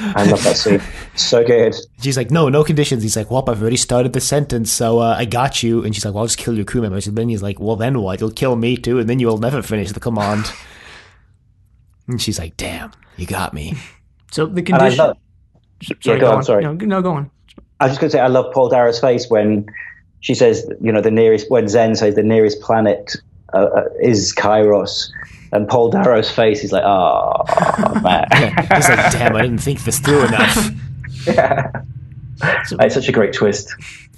I 0.00 0.24
love 0.24 0.42
that 0.42 0.56
scene. 0.56 0.80
So 1.14 1.44
good. 1.44 1.76
She's 2.00 2.16
like, 2.16 2.32
no, 2.32 2.48
no 2.48 2.64
conditions. 2.64 3.04
He's 3.04 3.16
like, 3.16 3.30
well, 3.30 3.44
I've 3.46 3.62
already 3.62 3.76
started 3.76 4.14
the 4.14 4.20
sentence, 4.20 4.72
so 4.72 4.98
uh, 4.98 5.14
I 5.16 5.26
got 5.26 5.62
you. 5.62 5.84
And 5.84 5.94
she's 5.94 6.04
like, 6.04 6.12
well, 6.12 6.22
I'll 6.22 6.26
just 6.26 6.38
kill 6.38 6.56
your 6.56 6.64
crew 6.64 6.82
members. 6.82 7.06
And 7.06 7.16
then 7.16 7.28
he's 7.28 7.40
like, 7.40 7.60
well, 7.60 7.76
then 7.76 8.00
what? 8.00 8.20
You'll 8.20 8.32
kill 8.32 8.56
me 8.56 8.76
too, 8.76 8.98
and 8.98 9.08
then 9.08 9.20
you 9.20 9.28
will 9.28 9.38
never 9.38 9.62
finish 9.62 9.92
the 9.92 10.00
command. 10.00 10.50
and 12.08 12.20
she's 12.20 12.40
like, 12.40 12.56
damn, 12.56 12.90
you 13.16 13.26
got 13.26 13.54
me. 13.54 13.74
So 14.32 14.46
the 14.46 14.62
condition. 14.62 14.98
love, 14.98 15.18
sorry, 16.00 16.18
go 16.18 16.32
on, 16.32 16.42
sorry. 16.42 16.64
No, 16.64 16.72
no, 16.72 17.00
go 17.00 17.12
on. 17.12 17.30
I 17.78 17.84
was 17.84 17.92
just 17.92 18.00
going 18.00 18.10
to 18.10 18.16
say, 18.16 18.20
I 18.20 18.26
love 18.26 18.52
Paul 18.52 18.70
Darrow's 18.70 18.98
face 18.98 19.30
when 19.30 19.66
she 20.18 20.34
says, 20.34 20.68
you 20.80 20.90
know, 20.90 21.00
the 21.00 21.12
nearest, 21.12 21.48
when 21.48 21.68
Zen 21.68 21.94
says 21.94 22.16
the 22.16 22.24
nearest 22.24 22.60
planet 22.60 23.14
uh, 23.54 23.58
uh, 23.58 23.84
is 24.00 24.34
Kairos. 24.34 25.10
And 25.52 25.68
Paul 25.68 25.90
Darrow's 25.90 26.30
face 26.30 26.64
is 26.64 26.72
like, 26.72 26.84
oh, 26.84 27.44
man. 28.02 28.26
He's 28.74 28.88
like, 28.88 29.12
damn, 29.12 29.36
I 29.36 29.42
didn't 29.42 29.58
think 29.58 29.84
this 29.84 29.98
through 29.98 30.24
enough. 30.24 30.70
it's 31.26 32.94
such 32.94 33.08
a 33.08 33.12
great 33.12 33.34
twist. 33.34 33.74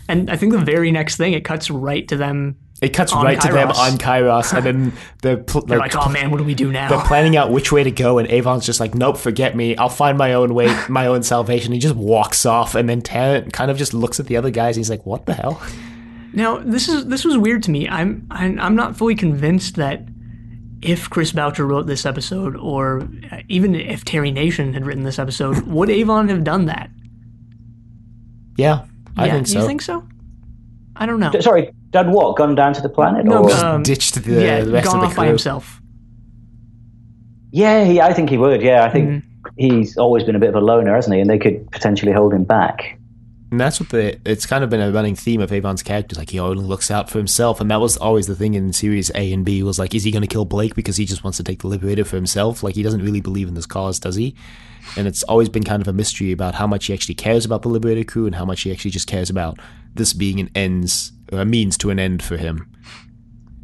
And 0.09 0.31
I 0.31 0.37
think 0.37 0.53
the 0.53 0.59
very 0.59 0.93
next 0.93 1.17
thing, 1.17 1.33
it 1.33 1.45
cuts 1.45 1.71
right 1.71 2.07
to 2.09 2.17
them. 2.17 2.57
It 2.83 2.91
cuts 2.91 3.13
On 3.13 3.25
right 3.25 3.41
to 3.41 3.49
them 3.49 3.71
on 3.71 3.93
Kairos, 3.99 4.53
and 4.53 4.67
then 4.67 4.93
they're, 5.23 5.39
pl- 5.39 5.63
They're 5.63 5.79
like, 5.79 5.95
like, 5.95 6.07
oh 6.07 6.11
man, 6.11 6.31
what 6.31 6.37
do 6.39 6.45
we 6.45 6.55
do 6.55 6.71
now?" 6.71 6.89
they're 6.89 7.07
planning 7.07 7.37
out 7.37 7.51
which 7.51 7.73
way 7.73 7.83
to 7.83 7.91
go, 7.91 8.19
and 8.19 8.29
Avon's 8.29 8.67
just 8.67 8.79
like, 8.79 8.95
nope, 8.95 9.17
forget 9.17 9.57
me. 9.57 9.77
I'll 9.77 9.89
find 9.89 10.19
my 10.19 10.35
own 10.35 10.55
way, 10.55 10.77
my 10.89 11.07
own 11.07 11.23
salvation. 11.23 11.73
He 11.73 11.79
just 11.79 11.95
walks 11.95 12.45
off, 12.45 12.75
and 12.75 12.89
then 12.89 13.01
Tarrant 13.01 13.53
kind 13.55 13.71
of 13.71 13.79
just 13.79 13.95
looks 13.95 14.21
at 14.21 14.27
the 14.27 14.37
other 14.37 14.51
guys. 14.51 14.77
And 14.77 14.81
he's 14.81 14.91
like, 14.91 15.07
what 15.07 15.25
the 15.25 15.35
hell? 15.35 15.63
Now, 16.35 16.59
this 16.59 16.89
is 16.89 17.07
this 17.07 17.25
was 17.25 17.39
weird 17.39 17.63
to 17.65 17.71
me. 17.71 17.89
I'm 17.89 18.27
I'm, 18.31 18.59
I'm 18.61 18.75
not 18.77 18.97
fully 18.97 19.15
convinced 19.15 19.77
that 19.77 20.03
if 20.83 21.09
Chris 21.09 21.33
Boucher 21.33 21.67
wrote 21.67 21.87
this 21.87 22.05
episode, 22.05 22.57
or 22.57 23.09
uh, 23.33 23.39
even 23.49 23.75
if 23.75 24.05
Terry 24.05 24.31
Nation 24.31 24.75
had 24.75 24.85
written 24.85 25.05
this 25.05 25.19
episode, 25.19 25.63
would 25.67 25.91
Avon 25.91 26.29
have 26.29 26.45
done 26.45 26.67
that? 26.67 26.91
Yeah, 28.57 28.85
I 29.17 29.27
yeah, 29.27 29.33
think 29.35 29.47
do 29.47 29.53
so. 29.53 29.61
you 29.61 29.67
think 29.67 29.83
so? 29.83 30.07
I 30.97 31.07
don't 31.07 31.19
know. 31.19 31.33
Sorry, 31.41 31.73
done 31.91 32.13
what? 32.13 32.37
Gone 32.37 32.55
down 32.55 32.73
to 32.75 32.83
the 32.83 32.89
planet? 32.89 33.25
No, 33.25 33.45
or? 33.45 33.53
Um, 33.53 33.83
ditched 33.83 34.15
the, 34.15 34.33
yeah, 34.33 34.61
the 34.63 34.71
rest 34.73 34.87
gone 34.87 34.97
of 34.97 35.01
the 35.03 35.07
off 35.09 35.17
by 35.17 35.27
himself. 35.27 35.81
yeah, 37.51 37.85
he, 37.85 38.01
I 38.01 38.13
think 38.13 38.31
he 38.31 38.39
would. 38.39 38.63
Yeah, 38.63 38.85
I 38.85 38.91
think 38.91 39.09
Mm-hmm. 39.09 39.49
he's 39.57 39.97
always 39.97 40.23
been 40.25 40.37
a 40.37 40.39
bit 40.39 40.49
of 40.51 40.55
a 40.55 40.61
loner, 40.61 40.95
hasn't 40.95 41.15
he? 41.15 41.21
And 41.21 41.29
they 41.29 41.39
could 41.39 41.71
potentially 41.73 42.13
hold 42.13 42.33
him 42.33 42.45
back. 42.45 42.99
And 43.55 43.61
that's 43.61 43.79
what 43.79 43.91
the 43.91 44.19
it's 44.29 44.47
kind 44.47 44.65
of 44.65 44.71
been 44.71 44.81
a 44.81 44.91
running 44.91 45.15
theme 45.15 45.41
of 45.41 45.53
Avon's 45.53 45.85
character. 45.85 46.17
Like 46.17 46.31
he 46.31 46.41
only 46.41 46.65
looks 46.65 46.91
out 46.91 47.09
for 47.09 47.19
himself, 47.19 47.61
and 47.61 47.71
that 47.71 47.81
was 47.81 47.97
always 47.97 48.27
the 48.27 48.35
thing 48.35 48.55
in 48.55 48.73
series 48.73 49.13
A 49.15 49.33
and 49.33 49.45
B. 49.45 49.63
Was 49.63 49.79
like, 49.79 49.95
is 49.95 50.03
he 50.03 50.11
going 50.11 50.23
to 50.23 50.27
kill 50.27 50.45
Blake 50.45 50.75
because 50.75 50.97
he 50.97 51.05
just 51.05 51.23
wants 51.23 51.37
to 51.37 51.45
take 51.45 51.61
the 51.61 51.69
Liberator 51.69 52.05
for 52.05 52.17
himself? 52.17 52.65
Like 52.65 52.75
he 52.75 52.83
doesn't 52.83 53.01
really 53.01 53.21
believe 53.21 53.47
in 53.47 53.55
this 53.55 53.65
cause, 53.65 54.01
does 54.01 54.17
he? 54.17 54.35
And 54.97 55.07
it's 55.07 55.23
always 55.23 55.49
been 55.49 55.63
kind 55.63 55.81
of 55.81 55.87
a 55.87 55.93
mystery 55.93 56.33
about 56.33 56.57
how 56.57 56.67
much 56.67 56.87
he 56.87 56.93
actually 56.93 57.15
cares 57.15 57.45
about 57.45 57.63
the 57.63 57.69
Liberator 57.69 58.03
crew 58.03 58.27
and 58.27 58.35
how 58.35 58.45
much 58.45 58.63
he 58.63 58.73
actually 58.73 58.91
just 58.91 59.07
cares 59.07 59.31
about 59.31 59.61
this 59.95 60.15
being 60.15 60.41
an 60.41 60.51
ends 60.57 61.13
or 61.31 61.39
a 61.39 61.45
means 61.45 61.79
to 61.79 61.91
an 61.91 62.01
end 62.01 62.25
for 62.25 62.37
him. 62.37 62.69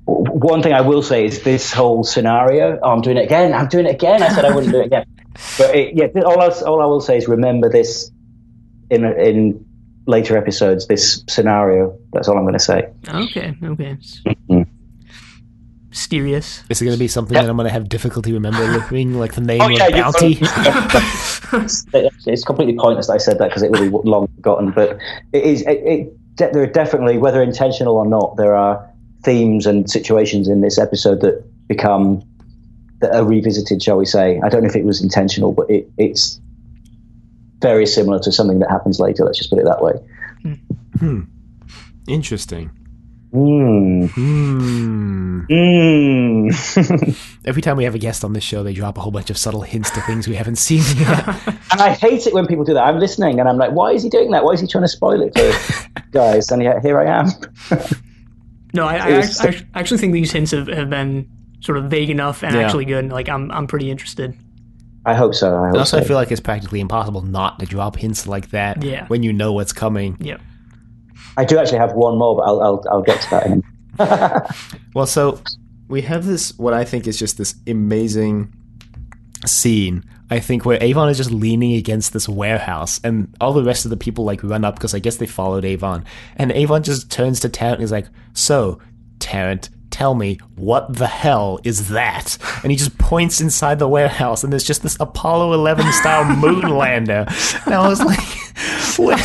One 0.04 0.62
thing 0.62 0.72
I 0.72 0.82
will 0.82 1.02
say 1.02 1.24
is 1.24 1.42
this 1.42 1.72
whole 1.72 2.04
scenario. 2.04 2.78
Oh, 2.80 2.92
I'm 2.92 3.00
doing 3.00 3.16
it 3.16 3.24
again. 3.24 3.52
I'm 3.52 3.66
doing 3.66 3.86
it 3.86 3.96
again. 3.96 4.22
I 4.22 4.28
said 4.28 4.44
I 4.44 4.54
wouldn't 4.54 4.72
do 4.72 4.82
it 4.82 4.86
again. 4.86 5.04
But 5.58 5.74
it, 5.74 5.96
yeah, 5.96 6.22
all 6.22 6.40
I, 6.40 6.48
all 6.64 6.80
I 6.80 6.84
will 6.84 7.00
say 7.00 7.16
is 7.16 7.26
remember 7.26 7.68
this 7.68 8.12
in 8.90 9.04
in 9.04 9.64
later 10.10 10.36
episodes. 10.36 10.86
This 10.86 11.24
scenario. 11.28 11.98
That's 12.12 12.28
all 12.28 12.36
I'm 12.36 12.44
going 12.44 12.52
to 12.54 12.58
say. 12.58 12.88
Okay, 13.08 13.56
okay. 13.64 13.90
It's 13.98 14.20
Mm-hmm. 14.26 14.62
Mysterious. 15.88 16.62
Is 16.70 16.80
it 16.80 16.84
going 16.84 16.94
to 16.96 17.00
be 17.00 17.08
something 17.08 17.34
that 17.34 17.48
I'm 17.50 17.56
going 17.56 17.66
to 17.66 17.72
have 17.72 17.88
difficulty 17.88 18.32
remembering, 18.32 19.14
like 19.18 19.34
the 19.34 19.40
name 19.40 19.60
Oh, 19.60 19.64
of 19.66 19.72
yeah, 19.72 19.88
you- 19.88 19.94
Bounty? 19.94 20.38
It's- 21.52 21.84
it's 22.26 22.44
completely 22.44 22.76
pointless 22.76 23.08
that 23.08 23.14
I 23.14 23.18
said 23.18 23.38
that 23.38 23.48
because 23.48 23.62
it 23.64 23.72
will 23.72 23.80
be 23.80 24.08
long 24.08 24.28
forgotten. 24.36 24.70
But 24.70 24.98
it 25.32 25.42
is. 25.42 25.62
It, 25.62 25.82
it, 25.84 26.16
there 26.36 26.62
are 26.62 26.66
definitely, 26.66 27.18
whether 27.18 27.42
intentional 27.42 27.96
or 27.96 28.06
not, 28.06 28.36
there 28.36 28.54
are 28.54 28.88
themes 29.24 29.66
and 29.66 29.90
situations 29.90 30.46
in 30.48 30.60
this 30.60 30.78
episode 30.78 31.20
that 31.22 31.42
become 31.66 32.22
that 33.00 33.12
are 33.12 33.24
revisited. 33.24 33.82
Shall 33.82 33.96
we 33.96 34.06
say? 34.06 34.40
I 34.44 34.48
don't 34.48 34.62
know 34.62 34.68
if 34.68 34.76
it 34.76 34.84
was 34.84 35.02
intentional, 35.02 35.52
but 35.52 35.68
it, 35.68 35.90
it's 35.98 36.40
very 37.60 37.86
similar 37.86 38.18
to 38.20 38.32
something 38.32 38.58
that 38.60 38.70
happens 38.70 38.98
later. 39.00 39.24
Let's 39.24 39.38
just 39.38 39.50
put 39.50 39.58
it 39.58 39.64
that 39.64 39.82
way. 39.82 39.92
Interesting. 42.08 42.70
Mm. 43.32 44.10
Hmm. 44.10 45.40
Mm. 45.48 47.38
Every 47.44 47.62
time 47.62 47.76
we 47.76 47.84
have 47.84 47.94
a 47.94 47.98
guest 47.98 48.24
on 48.24 48.32
this 48.32 48.42
show, 48.42 48.62
they 48.64 48.72
drop 48.72 48.98
a 48.98 49.00
whole 49.00 49.12
bunch 49.12 49.30
of 49.30 49.38
subtle 49.38 49.60
hints 49.62 49.90
to 49.92 50.00
things 50.02 50.26
we 50.26 50.34
haven't 50.34 50.56
seen 50.56 50.82
yet. 50.98 51.28
and 51.70 51.80
I 51.80 51.90
hate 51.92 52.26
it 52.26 52.34
when 52.34 52.46
people 52.46 52.64
do 52.64 52.74
that. 52.74 52.82
I'm 52.84 52.98
listening 52.98 53.38
and 53.38 53.48
I'm 53.48 53.56
like, 53.56 53.70
why 53.70 53.92
is 53.92 54.02
he 54.02 54.08
doing 54.08 54.32
that? 54.32 54.44
Why 54.44 54.52
is 54.52 54.60
he 54.60 54.66
trying 54.66 54.82
to 54.84 54.88
spoil 54.88 55.22
it 55.22 55.32
for 55.38 56.02
guys? 56.10 56.50
And 56.50 56.62
yet 56.62 56.82
here 56.82 56.98
I 57.00 57.20
am. 57.20 57.28
No, 58.74 58.84
I, 58.86 58.96
I, 58.96 59.08
It 59.10 59.16
was- 59.18 59.40
act- 59.40 59.64
I 59.74 59.80
actually 59.80 59.98
think 59.98 60.12
these 60.12 60.32
hints 60.32 60.50
have, 60.50 60.66
have 60.66 60.90
been 60.90 61.28
sort 61.60 61.78
of 61.78 61.84
vague 61.84 62.10
enough 62.10 62.42
and 62.42 62.54
Yeah. 62.56 62.62
actually 62.62 62.86
good. 62.86 63.10
Like 63.10 63.28
I'm 63.28 63.50
I'm 63.52 63.66
pretty 63.68 63.90
interested. 63.90 64.36
I 65.06 65.14
hope 65.14 65.34
so. 65.34 65.56
I 65.56 65.68
hope 65.68 65.78
also, 65.78 65.98
I 65.98 66.04
feel 66.04 66.16
like 66.16 66.30
it's 66.30 66.40
practically 66.40 66.80
impossible 66.80 67.22
not 67.22 67.58
to 67.60 67.66
drop 67.66 67.96
hints 67.96 68.26
like 68.26 68.50
that 68.50 68.82
Yeah. 68.82 69.06
when 69.06 69.22
you 69.22 69.32
know 69.32 69.52
what's 69.52 69.72
coming. 69.72 70.16
Yeah. 70.20 70.36
I 71.36 71.44
do 71.44 71.58
actually 71.58 71.78
have 71.78 71.92
one 71.94 72.18
more, 72.18 72.36
but 72.36 72.42
I'll 72.42 72.60
I'll, 72.60 72.84
I'll 72.90 73.02
get 73.02 73.20
to 73.22 73.30
that 73.30 73.46
in. 73.46 73.62
Well, 74.94 75.06
so 75.06 75.40
we 75.88 76.02
have 76.02 76.26
this, 76.26 76.56
what 76.58 76.74
I 76.74 76.84
think 76.84 77.06
is 77.06 77.18
just 77.18 77.38
this 77.38 77.54
amazing 77.66 78.52
scene. 79.46 80.04
I 80.30 80.38
think 80.40 80.64
where 80.64 80.82
Avon 80.82 81.08
is 81.08 81.16
just 81.16 81.30
leaning 81.30 81.74
against 81.74 82.12
this 82.12 82.28
warehouse, 82.28 83.00
and 83.02 83.34
all 83.40 83.52
the 83.52 83.64
rest 83.64 83.84
of 83.84 83.90
the 83.90 83.96
people 83.96 84.24
like 84.24 84.42
run 84.44 84.64
up 84.64 84.74
because 84.76 84.94
I 84.94 84.98
guess 85.00 85.16
they 85.16 85.26
followed 85.26 85.64
Avon. 85.64 86.04
And 86.36 86.52
Avon 86.52 86.82
just 86.82 87.10
turns 87.10 87.40
to 87.40 87.48
Tarrant 87.48 87.76
and 87.78 87.84
is 87.84 87.92
like, 87.92 88.06
"So, 88.32 88.78
Tarrant, 89.18 89.70
tell 90.00 90.14
me 90.14 90.38
what 90.56 90.96
the 90.96 91.06
hell 91.06 91.60
is 91.62 91.90
that?" 91.90 92.38
And 92.62 92.70
he 92.72 92.76
just 92.76 92.96
points 92.96 93.40
inside 93.40 93.78
the 93.78 93.88
warehouse, 93.88 94.42
and 94.42 94.50
there's 94.50 94.64
just 94.64 94.82
this 94.82 94.96
Apollo 94.98 95.52
11 95.52 95.92
style 95.92 96.24
moon 96.36 96.68
lander. 96.70 97.26
And 97.66 97.74
I 97.74 97.86
was 97.86 98.00
like, 98.00 98.40
where, 98.98 99.18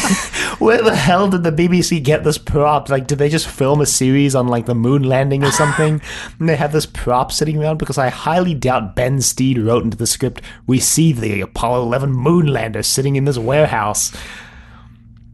where 0.59 0.81
the 0.81 0.95
hell 0.95 1.29
did 1.29 1.43
the 1.43 1.51
BBC 1.51 2.03
get 2.03 2.23
this 2.23 2.37
prop? 2.37 2.89
Like, 2.89 3.07
did 3.07 3.17
they 3.17 3.29
just 3.29 3.47
film 3.47 3.81
a 3.81 3.85
series 3.85 4.35
on 4.35 4.47
like 4.47 4.65
the 4.65 4.75
moon 4.75 5.03
landing 5.03 5.43
or 5.43 5.51
something? 5.51 6.01
And 6.39 6.49
they 6.49 6.55
have 6.55 6.71
this 6.71 6.85
prop 6.85 7.31
sitting 7.31 7.61
around 7.61 7.77
because 7.77 7.97
I 7.97 8.09
highly 8.09 8.53
doubt 8.53 8.95
Ben 8.95 9.21
Steed 9.21 9.57
wrote 9.57 9.83
into 9.83 9.97
the 9.97 10.07
script, 10.07 10.41
"We 10.67 10.79
see 10.79 11.13
the 11.13 11.41
Apollo 11.41 11.83
11 11.83 12.11
moon 12.11 12.47
lander 12.47 12.83
sitting 12.83 13.15
in 13.15 13.25
this 13.25 13.37
warehouse." 13.37 14.11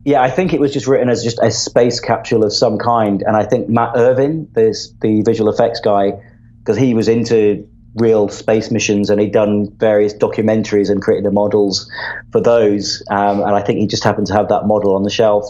Yeah, 0.03 0.21
I 0.21 0.31
think 0.31 0.53
it 0.53 0.59
was 0.59 0.73
just 0.73 0.87
written 0.87 1.09
as 1.09 1.23
just 1.23 1.39
a 1.41 1.51
space 1.51 1.99
capsule 1.99 2.43
of 2.43 2.53
some 2.53 2.79
kind, 2.79 3.21
and 3.21 3.35
I 3.37 3.43
think 3.43 3.69
Mat 3.69 3.91
Irvine, 3.95 4.47
this 4.53 4.93
the 5.01 5.21
visual 5.21 5.49
effects 5.51 5.79
guy, 5.79 6.13
because 6.59 6.77
he 6.77 6.93
was 6.93 7.07
into 7.07 7.67
real 7.95 8.29
space 8.29 8.71
missions 8.71 9.09
and 9.09 9.19
he'd 9.19 9.33
done 9.33 9.69
various 9.77 10.13
documentaries 10.13 10.89
and 10.89 11.01
created 11.01 11.25
the 11.25 11.31
models 11.31 11.91
for 12.31 12.41
those, 12.41 13.03
um, 13.11 13.41
and 13.41 13.51
I 13.51 13.61
think 13.61 13.79
he 13.79 13.87
just 13.87 14.03
happened 14.03 14.27
to 14.27 14.33
have 14.33 14.49
that 14.49 14.65
model 14.65 14.95
on 14.95 15.03
the 15.03 15.09
shelf, 15.11 15.45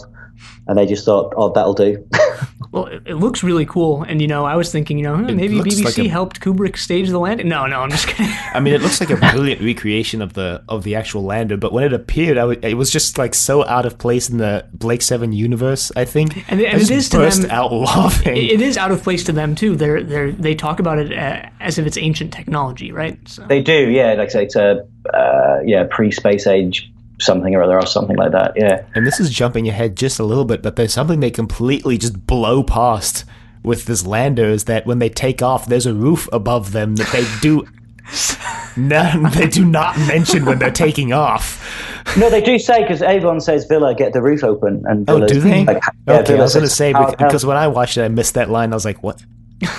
and 0.66 0.76
they 0.76 0.86
just 0.86 1.04
thought, 1.06 1.32
"Oh, 1.36 1.52
that'll 1.52 1.74
do." 1.74 2.06
Well, 2.72 2.86
it, 2.86 3.02
it 3.04 3.14
looks 3.16 3.42
really 3.42 3.66
cool, 3.66 4.02
and 4.02 4.20
you 4.22 4.26
know, 4.26 4.46
I 4.46 4.56
was 4.56 4.72
thinking, 4.72 4.96
you 4.96 5.04
know, 5.04 5.14
huh, 5.16 5.22
maybe 5.24 5.58
BBC 5.58 5.84
like 5.84 5.98
a- 5.98 6.08
helped 6.08 6.40
Kubrick 6.40 6.78
stage 6.78 7.10
the 7.10 7.18
landing. 7.18 7.46
No, 7.48 7.66
no, 7.66 7.80
I'm 7.80 7.90
just 7.90 8.06
kidding. 8.08 8.32
I 8.54 8.60
mean, 8.60 8.72
it 8.72 8.80
looks 8.80 8.98
like 8.98 9.10
a 9.10 9.16
brilliant 9.16 9.60
recreation 9.60 10.22
of 10.22 10.32
the 10.32 10.62
of 10.70 10.82
the 10.82 10.94
actual 10.94 11.22
lander, 11.22 11.58
but 11.58 11.72
when 11.74 11.84
it 11.84 11.92
appeared, 11.92 12.38
I 12.38 12.42
w- 12.42 12.60
it 12.62 12.74
was 12.74 12.90
just 12.90 13.18
like 13.18 13.34
so 13.34 13.64
out 13.66 13.84
of 13.84 13.98
place 13.98 14.30
in 14.30 14.38
the 14.38 14.66
Blake 14.72 15.02
Seven 15.02 15.32
universe. 15.32 15.92
I 15.96 16.04
think, 16.06 16.50
And 16.50 16.60
it- 16.60 16.68
I 16.68 16.70
and 16.72 16.82
it 16.82 16.86
just 16.86 17.12
to 17.12 17.18
them- 17.18 17.50
out 17.50 17.72
laughing. 17.72 18.36
it 18.38 18.60
is 18.62 18.78
out 18.78 18.90
of 18.90 19.02
place 19.02 19.22
to 19.24 19.32
them 19.32 19.54
too. 19.54 19.76
They're 19.76 20.02
they 20.02 20.30
they 20.30 20.54
talk 20.54 20.80
about 20.80 20.98
it 20.98 21.12
uh, 21.12 21.48
as 21.60 21.78
if 21.78 21.86
it's 21.86 21.98
ancient 21.98 22.32
technology, 22.32 22.90
right? 22.90 23.18
So, 23.28 23.44
They 23.46 23.60
do, 23.62 23.90
yeah. 23.90 24.14
Like 24.14 24.28
I 24.28 24.32
say, 24.32 24.44
it's 24.44 24.56
a 24.56 24.86
uh, 25.12 25.60
yeah 25.66 25.84
pre-space 25.90 26.46
age 26.46 26.91
something 27.22 27.54
or 27.54 27.62
other 27.62 27.78
or 27.78 27.86
something 27.86 28.16
like 28.16 28.32
that. 28.32 28.52
Yeah. 28.56 28.84
and 28.94 29.06
this 29.06 29.18
is 29.20 29.30
jumping 29.30 29.68
ahead 29.68 29.96
just 29.96 30.18
a 30.18 30.24
little 30.24 30.44
bit, 30.44 30.62
but 30.62 30.76
there's 30.76 30.92
something 30.92 31.20
they 31.20 31.30
completely 31.30 31.96
just 31.98 32.26
blow 32.26 32.62
past 32.62 33.24
with 33.62 33.84
this 33.86 34.04
lander 34.06 34.46
is 34.46 34.64
that 34.64 34.86
when 34.86 34.98
they 34.98 35.08
take 35.08 35.40
off, 35.40 35.66
there's 35.66 35.86
a 35.86 35.94
roof 35.94 36.28
above 36.32 36.72
them 36.72 36.96
that 36.96 37.08
they 37.12 37.24
do. 37.40 37.66
No, 38.74 39.28
they 39.34 39.48
do 39.48 39.66
not 39.66 39.98
mention 39.98 40.46
when 40.46 40.58
they're 40.58 40.70
taking 40.70 41.12
off. 41.12 41.62
No, 42.16 42.30
they 42.30 42.40
do 42.40 42.58
say 42.58 42.80
because 42.80 43.02
Avon 43.02 43.38
says 43.38 43.66
Vila 43.66 43.94
get 43.94 44.14
the 44.14 44.22
roof 44.22 44.42
open, 44.42 44.82
and 44.86 45.08
Oh, 45.10 45.16
Vila's 45.16 45.32
do 45.32 45.40
they? 45.40 45.64
Like, 45.66 45.82
yeah, 46.08 46.20
okay, 46.20 46.38
I 46.38 46.40
was 46.40 46.54
going 46.54 46.64
to 46.64 46.70
say 46.70 46.92
"How 46.92 47.04
bec- 47.10 47.18
the 47.18 47.24
because 47.26 47.44
when 47.44 47.58
I 47.58 47.68
watched 47.68 47.98
it, 47.98 48.02
I 48.02 48.08
missed 48.08 48.32
that 48.32 48.48
line. 48.48 48.72
I 48.72 48.76
was 48.76 48.86
like, 48.86 49.02
"What? 49.02 49.22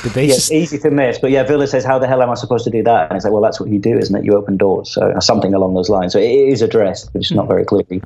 Did 0.04 0.14
they 0.14 0.26
Yeah, 0.26 0.36
just 0.36 0.52
it's 0.52 0.74
easy 0.74 0.80
to 0.80 0.92
miss, 0.92 1.20
but 1.20 1.32
yeah, 1.32 1.44
Vila 1.44 1.68
says, 1.68 1.84
"How 1.84 2.00
the 2.00 2.08
hell 2.08 2.22
am 2.22 2.30
I 2.30 2.36
supposed 2.36 2.64
to 2.66 2.70
do 2.70 2.84
that?" 2.84 3.10
And 3.10 3.18
it's 3.18 3.26
like, 3.26 3.34
"Well, 3.34 3.42
that's 3.42 3.60
what 3.60 3.70
you 3.70 3.80
do, 3.80 3.98
isn't 3.98 4.16
it? 4.16 4.24
You 4.24 4.36
open 4.36 4.58
doors." 4.58 4.92
So 4.92 5.12
or 5.12 5.22
something 5.22 5.54
along 5.54 5.74
those 5.74 5.90
lines. 5.90 6.14
So 6.14 6.20
it 6.20 6.30
is 6.30 6.62
addressed, 6.62 7.12
but 7.12 7.22
it's 7.22 7.32
not 7.32 7.48
very 7.48 7.66
clearly. 7.66 8.02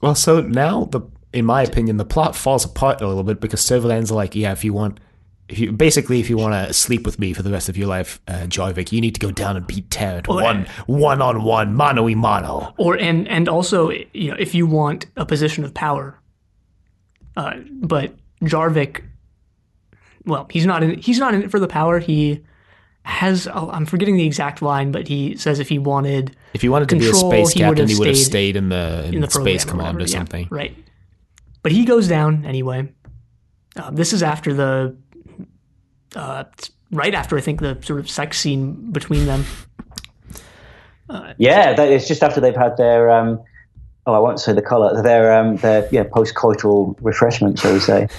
Well, 0.00 0.14
so 0.14 0.42
now 0.42 0.84
the, 0.84 1.00
in 1.32 1.46
my 1.46 1.62
opinion, 1.62 1.96
the 1.96 2.04
plot 2.04 2.36
falls 2.36 2.64
apart 2.64 3.00
a 3.00 3.08
little 3.08 3.22
bit 3.22 3.40
because 3.40 3.60
Servalan's 3.60 4.10
like, 4.10 4.34
yeah, 4.34 4.52
if 4.52 4.62
you 4.62 4.74
want, 4.74 5.00
if 5.48 5.58
you 5.58 5.72
basically 5.72 6.20
if 6.20 6.28
you 6.28 6.36
want 6.36 6.52
to 6.52 6.74
sleep 6.74 7.06
with 7.06 7.18
me 7.18 7.32
for 7.32 7.42
the 7.42 7.50
rest 7.50 7.70
of 7.70 7.76
your 7.78 7.86
life, 7.88 8.20
uh, 8.28 8.44
Jarvik, 8.46 8.92
you 8.92 9.00
need 9.00 9.14
to 9.14 9.20
go 9.20 9.30
down 9.30 9.56
and 9.56 9.66
beat 9.66 9.90
Tarrant 9.90 10.28
one 10.28 10.66
one 10.86 11.22
on 11.22 11.42
one, 11.44 11.74
mano 11.74 12.02
y 12.04 12.14
mano. 12.14 12.74
or 12.76 12.96
and 12.96 13.26
and 13.28 13.48
also, 13.48 13.90
you 14.12 14.30
know, 14.30 14.36
if 14.38 14.54
you 14.54 14.66
want 14.66 15.06
a 15.16 15.24
position 15.24 15.64
of 15.64 15.72
power, 15.72 16.20
uh, 17.36 17.54
but 17.80 18.14
Jarvik, 18.42 19.02
well, 20.26 20.46
he's 20.50 20.66
not 20.66 20.82
in. 20.82 20.98
He's 20.98 21.18
not 21.18 21.34
in 21.34 21.42
it 21.42 21.50
for 21.50 21.60
the 21.60 21.68
power. 21.68 21.98
He 21.98 22.42
has. 23.02 23.46
Oh, 23.52 23.70
I'm 23.70 23.86
forgetting 23.86 24.16
the 24.16 24.26
exact 24.26 24.62
line, 24.62 24.92
but 24.92 25.08
he 25.08 25.36
says 25.36 25.60
if 25.60 25.68
he 25.68 25.78
wanted 25.78 26.36
If 26.54 26.64
you 26.64 26.72
wanted 26.72 26.88
to 26.88 26.98
Control, 26.98 27.30
be 27.30 27.40
a 27.40 27.44
space 27.44 27.52
he 27.54 27.60
captain, 27.60 27.78
have 27.78 27.88
he 27.90 27.98
would 27.98 28.08
have 28.08 28.16
stayed 28.16 28.24
stayed 28.24 28.56
in 28.56 28.68
the 28.70 29.04
in, 29.06 29.14
in 29.14 29.20
the 29.20 29.30
space 29.30 29.64
command 29.64 29.96
or, 29.96 30.00
whatever, 30.00 30.10
yeah, 30.10 30.18
something. 30.18 30.48
right? 30.50 30.76
But 31.62 31.72
he 31.72 31.84
goes 31.84 32.08
down 32.08 32.44
anyway. 32.44 32.92
Uh, 33.76 33.90
this 33.90 34.12
is 34.12 34.22
after 34.22 34.54
the, 34.54 34.96
uh, 36.14 36.44
right 36.92 37.14
after 37.14 37.36
I 37.36 37.40
think 37.40 37.60
the 37.60 37.78
sort 37.82 37.98
of 37.98 38.08
sex 38.08 38.38
scene 38.38 38.92
between 38.92 39.26
them. 39.26 39.44
Yeah, 41.38 41.74
that, 41.74 41.88
it's 41.90 42.08
just 42.08 42.22
after 42.22 42.40
they've 42.40 42.56
had 42.56 42.76
their. 42.76 43.10
Um, 43.10 43.42
oh, 44.06 44.14
I 44.14 44.18
won't 44.18 44.40
say 44.40 44.52
the 44.52 44.62
color. 44.62 45.02
Their 45.02 45.32
um, 45.32 45.56
their 45.56 45.88
yeah 45.92 46.04
post-coital 46.04 46.96
refreshment, 47.00 47.58
shall 47.58 47.72
we 47.72 47.80
say? 47.80 48.08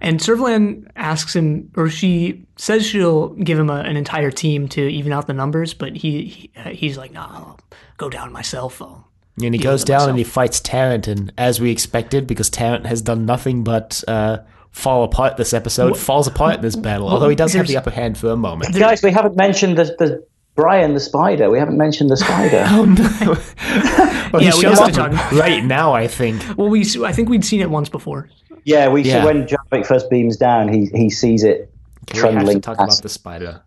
And 0.00 0.18
Servalan 0.18 0.88
asks 0.96 1.36
him, 1.36 1.70
or 1.76 1.88
she 1.90 2.46
says 2.56 2.86
she'll 2.86 3.28
give 3.34 3.58
him 3.58 3.68
a, 3.68 3.80
an 3.80 3.96
entire 3.96 4.30
team 4.30 4.68
to 4.70 4.88
even 4.88 5.12
out 5.12 5.26
the 5.26 5.34
numbers, 5.34 5.74
but 5.74 5.96
he, 5.96 6.24
he 6.24 6.50
uh, 6.56 6.70
he's 6.70 6.96
like, 6.96 7.12
nah, 7.12 7.26
I'll 7.30 7.60
go 7.98 8.08
down 8.08 8.32
myself. 8.32 8.80
I'll. 8.80 9.06
And 9.42 9.54
he 9.54 9.60
goes 9.60 9.82
with 9.82 9.90
it 9.90 9.92
down 9.92 10.08
and 10.08 10.18
he 10.18 10.24
fights 10.24 10.60
Tarrant, 10.60 11.06
and 11.08 11.32
as 11.38 11.60
we 11.60 11.70
expected, 11.70 12.26
because 12.26 12.50
Tarrant 12.50 12.86
has 12.86 13.00
done 13.00 13.24
nothing 13.26 13.64
but 13.64 14.02
uh, 14.08 14.38
fall 14.70 15.04
apart 15.04 15.36
this 15.36 15.52
episode, 15.54 15.96
falls 15.96 16.26
apart 16.26 16.56
in 16.56 16.60
this 16.62 16.76
battle. 16.76 17.08
Although 17.08 17.28
he 17.28 17.36
does 17.36 17.52
have 17.54 17.66
the 17.66 17.76
upper 17.76 17.90
hand 17.90 18.18
for 18.18 18.30
a 18.30 18.36
moment. 18.36 18.74
Guys, 18.74 19.02
we 19.02 19.10
haven't 19.10 19.36
mentioned 19.36 19.78
the, 19.78 19.84
the 19.98 20.26
Brian 20.56 20.94
the 20.94 21.00
spider. 21.00 21.48
We 21.50 21.58
haven't 21.58 21.78
mentioned 21.78 22.10
the 22.10 22.16
spider. 22.16 22.64
Oh 22.70 22.84
no! 22.84 24.30
well, 24.32 24.42
Yeah, 24.42 24.52
we 24.56 24.64
have 24.64 24.92
to 24.92 25.02
up 25.02 25.10
talk- 25.12 25.32
right 25.32 25.64
now. 25.64 25.92
I 25.92 26.06
think. 26.06 26.42
Well, 26.56 26.68
we 26.68 26.84
I 27.04 27.12
think 27.12 27.28
we'd 27.28 27.44
seen 27.44 27.60
it 27.60 27.70
once 27.70 27.88
before. 27.88 28.28
Yeah, 28.64 28.88
we 28.88 29.02
Yeah. 29.02 29.20
So 29.20 29.26
when 29.26 29.46
Jarvik 29.46 29.86
first 29.86 30.10
beams 30.10 30.36
down, 30.36 30.72
he 30.72 30.86
he 30.86 31.10
sees 31.10 31.44
it 31.44 31.72
We 32.00 32.14
to 32.14 32.20
trundling 32.20 32.60
talk 32.60 32.78
past. 32.78 33.00
about 33.00 33.02
the 33.02 33.08
spider. 33.08 33.62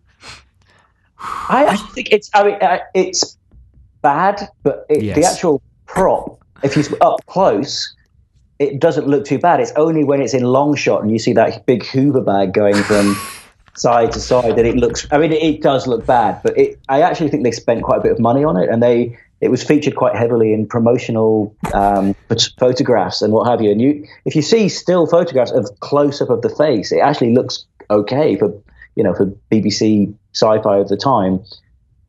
I, 1.19 1.67
I 1.67 1.75
think 1.77 2.11
it's 2.11 2.29
I 2.33 2.43
mean 2.43 2.55
uh, 2.55 2.79
it's 2.93 3.37
bad, 4.01 4.49
but 4.63 4.85
it, 4.89 5.15
the 5.15 5.23
actual 5.25 5.61
prop, 5.85 6.39
if 6.63 6.75
you 6.75 6.83
up 7.01 7.25
close, 7.25 7.95
it 8.59 8.79
doesn't 8.79 9.07
look 9.07 9.25
too 9.25 9.39
bad. 9.39 9.59
It's 9.59 9.71
only 9.75 10.03
when 10.03 10.21
it's 10.21 10.33
in 10.33 10.43
long 10.43 10.75
shot 10.75 11.01
and 11.01 11.11
you 11.11 11.19
see 11.19 11.33
that 11.33 11.65
big 11.65 11.85
Hoover 11.85 12.21
bag 12.21 12.53
going 12.53 12.75
from 12.75 13.15
side 13.75 14.11
to 14.11 14.19
side 14.19 14.55
that 14.57 14.65
it 14.65 14.75
looks. 14.75 15.07
I 15.11 15.17
mean, 15.17 15.31
it, 15.31 15.41
it 15.41 15.61
does 15.61 15.87
look 15.87 16.05
bad, 16.05 16.41
but 16.43 16.57
it, 16.57 16.79
I 16.89 17.01
actually 17.01 17.29
think 17.29 17.43
they 17.43 17.51
spent 17.51 17.83
quite 17.83 17.99
a 17.99 18.01
bit 18.01 18.11
of 18.11 18.19
money 18.19 18.43
on 18.43 18.57
it, 18.57 18.69
and 18.69 18.83
they 18.83 19.17
it 19.43 19.51
was 19.51 19.61
featured 19.61 19.97
quite 19.97 20.15
heavily 20.15 20.53
in 20.53 20.65
promotional 20.65 21.53
um, 21.73 22.15
photographs 22.57 23.21
and 23.21 23.33
what 23.33 23.45
have 23.45 23.61
you. 23.61 23.71
And 23.71 23.81
you, 23.81 24.07
if 24.23 24.37
you 24.37 24.41
see 24.41 24.69
still 24.69 25.05
photographs 25.05 25.51
of 25.51 25.69
close 25.81 26.21
up 26.21 26.29
of 26.29 26.41
the 26.41 26.49
face, 26.49 26.93
it 26.93 26.99
actually 26.99 27.33
looks 27.33 27.65
okay 27.89 28.37
for 28.37 28.53
you 28.95 29.03
know 29.03 29.13
for 29.13 29.25
BBC 29.51 30.13
sci-fi 30.33 30.77
of 30.77 30.87
the 30.87 30.95
time, 30.95 31.43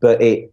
but 0.01 0.23
it 0.23 0.53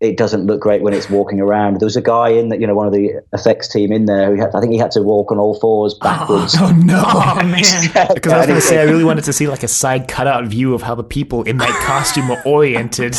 it 0.00 0.16
doesn't 0.16 0.46
look 0.46 0.60
great 0.60 0.82
when 0.82 0.92
it's 0.92 1.08
walking 1.08 1.40
around. 1.40 1.80
There 1.80 1.86
was 1.86 1.96
a 1.96 2.02
guy 2.02 2.30
in 2.30 2.48
that 2.48 2.60
you 2.60 2.66
know 2.66 2.74
one 2.74 2.88
of 2.88 2.92
the 2.92 3.22
effects 3.32 3.68
team 3.68 3.92
in 3.92 4.06
there 4.06 4.34
who 4.34 4.40
had, 4.40 4.54
I 4.56 4.60
think 4.60 4.72
he 4.72 4.78
had 4.78 4.90
to 4.92 5.02
walk 5.02 5.30
on 5.30 5.38
all 5.38 5.58
fours 5.60 5.94
backwards. 5.94 6.56
Oh 6.58 6.72
no! 6.84 7.00
Oh 7.06 7.36
man, 7.44 8.08
Because 8.14 8.32
I 8.32 8.38
was 8.38 8.46
going 8.46 8.60
to 8.60 8.66
say, 8.66 8.80
I 8.80 8.84
really 8.84 9.04
wanted 9.04 9.24
to 9.24 9.32
see 9.32 9.46
like 9.46 9.62
a 9.62 9.68
side 9.68 10.08
cutout 10.08 10.46
view 10.46 10.74
of 10.74 10.82
how 10.82 10.96
the 10.96 11.04
people 11.04 11.44
in 11.44 11.58
that 11.58 11.84
costume 11.86 12.28
were 12.28 12.42
oriented. 12.44 13.16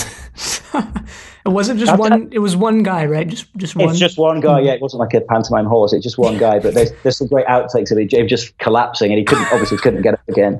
It 1.45 1.49
wasn't 1.49 1.79
just 1.79 1.97
one. 1.97 2.29
It 2.31 2.39
was 2.39 2.55
one 2.55 2.83
guy, 2.83 3.05
right? 3.05 3.27
Just 3.27 3.53
just 3.55 3.75
one. 3.75 3.89
It's 3.89 3.99
just 3.99 4.17
one 4.17 4.39
guy. 4.41 4.59
Yeah, 4.59 4.73
it 4.73 4.81
wasn't 4.81 4.99
like 4.99 5.13
a 5.13 5.21
pantomime 5.21 5.65
horse. 5.65 5.93
It's 5.93 6.03
just 6.03 6.17
one 6.17 6.37
guy. 6.37 6.59
But 6.59 6.73
there's 6.73 6.91
there's 7.03 7.17
some 7.17 7.27
great 7.27 7.45
outtakes 7.47 7.91
of. 7.91 7.97
Him 7.97 8.27
just 8.27 8.57
collapsing, 8.57 9.11
and 9.11 9.17
he 9.19 9.23
couldn't 9.23 9.51
obviously 9.51 9.77
couldn't 9.77 10.01
get 10.01 10.15
up 10.15 10.27
again. 10.27 10.59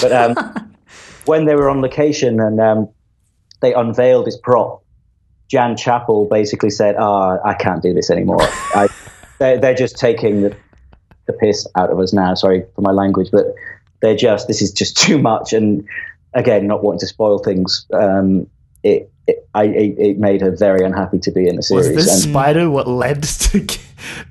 But 0.00 0.12
um, 0.12 0.70
when 1.24 1.46
they 1.46 1.54
were 1.54 1.68
on 1.68 1.80
location 1.80 2.40
and 2.40 2.60
um, 2.60 2.88
they 3.60 3.74
unveiled 3.74 4.26
his 4.26 4.36
prop, 4.36 4.84
Jan 5.48 5.76
Chappell 5.76 6.26
basically 6.26 6.70
said, 6.70 6.94
"Ah, 6.98 7.38
I 7.44 7.54
can't 7.54 7.82
do 7.82 7.92
this 7.92 8.10
anymore. 8.10 8.42
I, 8.42 8.88
they're, 9.38 9.58
they're 9.58 9.74
just 9.74 9.98
taking 9.98 10.42
the, 10.42 10.56
the 11.26 11.32
piss 11.32 11.66
out 11.76 11.90
of 11.90 11.98
us 11.98 12.12
now. 12.12 12.34
Sorry 12.34 12.64
for 12.74 12.82
my 12.82 12.92
language, 12.92 13.30
but 13.32 13.46
they're 14.00 14.16
just 14.16 14.46
this 14.46 14.62
is 14.62 14.72
just 14.72 14.96
too 14.96 15.18
much." 15.18 15.52
And 15.52 15.86
again, 16.34 16.66
not 16.66 16.84
wanting 16.84 17.00
to 17.00 17.06
spoil 17.06 17.38
things, 17.38 17.86
um, 17.92 18.46
it. 18.82 19.10
It, 19.26 19.46
I, 19.54 19.64
it, 19.64 19.98
it 19.98 20.18
made 20.18 20.40
her 20.40 20.50
very 20.50 20.84
unhappy 20.84 21.20
to 21.20 21.30
be 21.30 21.46
in 21.46 21.54
the 21.54 21.58
Was 21.58 21.68
series. 21.68 21.94
this 21.94 22.24
And- 22.24 22.32
spider 22.32 22.68
what 22.68 22.88
led 22.88 23.22
to? 23.50 23.64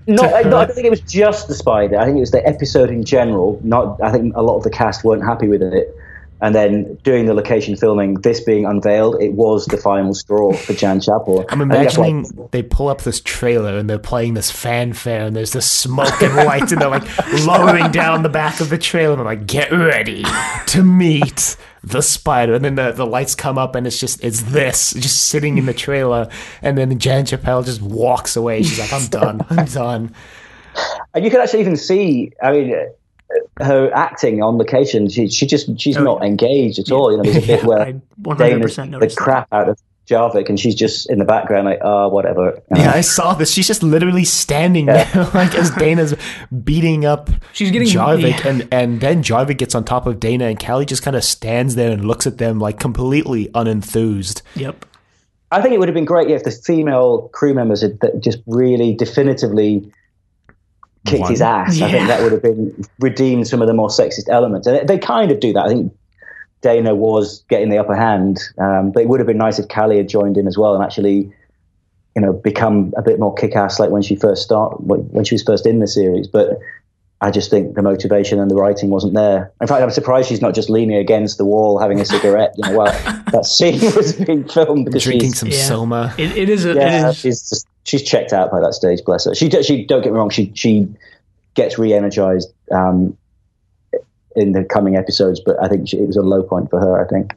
no, 0.07 0.23
I, 0.23 0.41
no, 0.43 0.57
I 0.57 0.65
don't 0.65 0.73
think 0.75 0.87
it 0.87 0.89
was 0.89 0.99
just 1.01 1.47
the 1.47 1.55
spider. 1.55 1.97
I 1.97 2.03
think 2.05 2.17
it 2.17 2.21
was 2.21 2.31
the 2.31 2.45
episode 2.45 2.89
in 2.89 3.05
general. 3.05 3.61
Not, 3.63 4.01
I 4.03 4.11
think 4.11 4.35
a 4.35 4.41
lot 4.41 4.57
of 4.57 4.63
the 4.63 4.69
cast 4.69 5.05
weren't 5.05 5.23
happy 5.23 5.47
with 5.47 5.61
it. 5.61 5.95
And 6.41 6.55
then 6.55 6.95
doing 7.03 7.25
the 7.25 7.33
location 7.33 7.75
filming, 7.75 8.15
this 8.15 8.39
being 8.39 8.65
unveiled, 8.65 9.21
it 9.21 9.33
was 9.33 9.65
the 9.65 9.77
final 9.77 10.13
straw 10.13 10.53
for 10.53 10.73
Jan 10.73 11.01
Chappell. 11.01 11.45
I'm 11.49 11.61
I 11.61 11.65
think 11.65 11.83
that's 11.83 11.97
imagining 11.97 12.49
they 12.51 12.63
pull 12.63 12.87
up 12.87 13.01
this 13.01 13.19
trailer 13.19 13.77
and 13.77 13.89
they're 13.89 13.99
playing 13.99 14.35
this 14.35 14.49
fanfare 14.49 15.25
and 15.25 15.35
there's 15.35 15.51
this 15.51 15.69
smoke 15.69 16.21
and 16.21 16.35
lights 16.35 16.71
and 16.71 16.81
they're 16.81 16.89
like 16.89 17.03
lowering 17.45 17.91
down 17.91 18.23
the 18.23 18.29
back 18.29 18.61
of 18.61 18.69
the 18.69 18.77
trailer 18.77 19.13
and 19.13 19.19
they're 19.19 19.25
like, 19.25 19.47
get 19.47 19.71
ready 19.71 20.23
to 20.67 20.83
meet 20.83 21.57
the 21.83 22.01
spider. 22.01 22.53
And 22.53 22.63
then 22.63 22.75
the, 22.75 22.91
the 22.91 23.05
lights 23.05 23.35
come 23.35 23.57
up 23.57 23.75
and 23.75 23.85
it's 23.85 23.99
just, 23.99 24.23
it's 24.23 24.41
this 24.43 24.93
just 24.93 25.25
sitting 25.25 25.57
in 25.57 25.65
the 25.65 25.73
trailer. 25.73 26.29
And 26.61 26.77
then 26.77 26.97
Jan 26.99 27.25
Chappell 27.25 27.63
just 27.63 27.81
walks 27.81 28.35
away. 28.37 28.63
She's 28.63 28.79
like, 28.79 28.93
I'm 28.93 29.07
done. 29.09 29.45
I'm 29.49 29.65
done. 29.65 30.15
and 31.13 31.25
you 31.25 31.31
can 31.31 31.41
actually 31.41 31.61
even 31.61 31.75
see. 31.75 32.31
I 32.41 32.51
mean, 32.51 32.89
her 33.61 33.91
acting 33.93 34.41
on 34.41 34.57
location. 34.57 35.09
She, 35.09 35.29
she 35.29 35.45
just 35.45 35.79
she's 35.79 35.97
Oh, 35.97 36.03
not 36.03 36.19
yeah. 36.21 36.27
engaged 36.27 36.79
at 36.79 36.91
all. 36.91 37.11
You 37.11 37.17
know, 37.17 37.23
there's 37.23 37.43
a 37.43 37.47
bit 37.47 37.59
Yeah, 37.61 37.65
where 37.65 37.79
I 37.79 37.93
100% 38.21 38.37
Dayna's 38.37 38.75
the 38.75 38.85
noticed 38.85 39.17
that. 39.17 39.23
crap 39.23 39.47
out 39.51 39.69
of 39.69 39.79
Jarvik, 40.07 40.49
and 40.49 40.59
she's 40.59 40.73
just 40.73 41.07
in 41.11 41.19
the 41.19 41.25
background 41.25 41.65
like, 41.67 41.77
oh, 41.83 42.09
whatever. 42.09 42.59
Yeah, 42.75 42.81
uh-huh. 42.87 42.97
I 42.97 43.01
saw 43.01 43.35
this. 43.35 43.51
She's 43.51 43.67
just 43.67 43.83
literally 43.83 44.25
standing 44.25 44.87
there, 44.87 45.07
like 45.35 45.53
as 45.53 45.69
Dayna's 45.69 46.15
beating 46.63 47.05
up 47.05 47.29
She's 47.53 47.69
getting- 47.69 47.87
Jarvik, 47.89 48.43
yeah. 48.43 48.47
and 48.49 48.67
and 48.71 49.01
then 49.01 49.21
Jarvik 49.21 49.57
gets 49.57 49.75
on 49.75 49.83
top 49.85 50.07
of 50.07 50.19
Dayna, 50.19 50.49
and 50.49 50.57
Cally 50.57 50.85
just 50.85 51.03
kind 51.03 51.15
of 51.15 51.23
stands 51.23 51.75
there 51.75 51.91
and 51.91 52.05
looks 52.05 52.25
at 52.25 52.39
them 52.39 52.57
like 52.59 52.79
completely 52.79 53.49
unenthused. 53.49 54.41
Yep. 54.55 54.85
I 55.51 55.61
think 55.61 55.73
it 55.73 55.79
would 55.79 55.87
have 55.87 55.95
been 55.95 56.05
great 56.05 56.29
if 56.31 56.43
the 56.43 56.51
female 56.51 57.27
crew 57.29 57.53
members 57.53 57.81
had 57.81 57.99
just 58.19 58.39
really 58.47 58.93
definitively 58.95 59.91
kicked 61.09 61.21
One. 61.21 61.31
his 61.31 61.41
ass. 61.41 61.81
I 61.81 61.91
think 61.91 62.07
that 62.07 62.21
would 62.21 62.31
have 62.31 62.41
been 62.41 62.85
redeemed 62.99 63.47
some 63.47 63.61
of 63.61 63.67
the 63.67 63.73
more 63.73 63.89
sexist 63.89 64.29
elements, 64.29 64.67
and 64.67 64.87
they 64.87 64.97
kind 64.97 65.31
of 65.31 65.39
do 65.39 65.53
that. 65.53 65.65
I 65.65 65.67
think 65.69 65.93
Dayna 66.61 66.95
was 66.95 67.43
getting 67.49 67.69
the 67.69 67.77
upper 67.77 67.95
hand, 67.95 68.39
um, 68.57 68.91
but 68.91 69.01
it 69.03 69.09
would 69.09 69.19
have 69.19 69.27
been 69.27 69.37
nice 69.37 69.59
if 69.59 69.67
Cally 69.67 69.97
had 69.97 70.09
joined 70.09 70.37
in 70.37 70.47
as 70.47 70.57
well 70.57 70.75
and 70.75 70.83
actually, 70.83 71.31
you 72.15 72.21
know, 72.21 72.33
become 72.33 72.93
a 72.97 73.01
bit 73.01 73.19
more 73.19 73.33
kick-ass 73.33 73.79
like 73.79 73.89
when 73.89 74.01
she 74.01 74.15
first 74.15 74.43
start 74.43 74.81
when 74.81 75.01
when 75.11 75.23
she 75.25 75.35
was 75.35 75.43
first 75.43 75.65
in 75.65 75.79
the 75.79 75.87
series. 75.87 76.27
But 76.27 76.59
I 77.21 77.31
just 77.31 77.49
think 77.49 77.75
the 77.75 77.81
motivation 77.81 78.39
and 78.39 78.49
the 78.49 78.55
writing 78.55 78.89
wasn't 78.89 79.13
there. 79.13 79.51
In 79.61 79.67
fact, 79.67 79.81
I'm 79.83 79.89
surprised 79.91 80.29
she's 80.29 80.41
not 80.41 80.53
just 80.53 80.69
leaning 80.69 80.97
against 80.97 81.37
the 81.37 81.45
wall 81.45 81.77
having 81.79 81.99
a 81.99 82.05
cigarette. 82.05 82.53
You 82.57 82.69
know, 82.69 82.77
well, 82.79 83.23
that 83.31 83.45
scene 83.45 83.79
was 83.95 84.13
being 84.13 84.47
filmed 84.47 84.85
because 84.85 85.03
Drinking 85.03 85.29
she's, 85.31 85.39
some 85.39 85.49
Yeah. 85.49 85.63
soma. 85.65 86.15
It, 86.17 86.37
it 86.37 86.49
is. 86.49 86.65
A, 86.65 86.73
yeah, 86.75 87.07
it 87.07 87.09
is 87.11 87.17
she's 87.17 87.49
just, 87.49 87.67
she's 87.89 88.03
checked 88.03 88.31
out 88.33 88.51
by 88.51 88.59
that 88.61 88.73
stage. 88.73 89.03
Bless 89.03 89.25
her. 89.25 89.35
She 89.35 89.49
she 89.63 89.85
don't 89.85 90.01
get 90.01 90.11
me 90.13 90.17
wrong. 90.17 90.29
She 90.29 90.51
she 90.55 90.87
gets 91.55 91.77
re-energized 91.79 92.53
um, 92.71 93.17
in 94.35 94.51
the 94.53 94.63
coming 94.63 94.95
episodes, 94.95 95.39
but 95.39 95.61
I 95.61 95.67
think 95.67 95.89
she, 95.89 95.97
it 95.97 96.07
was 96.07 96.15
a 96.17 96.21
low 96.21 96.43
point 96.43 96.69
for 96.69 96.79
her. 96.79 97.03
I 97.03 97.07
think. 97.07 97.33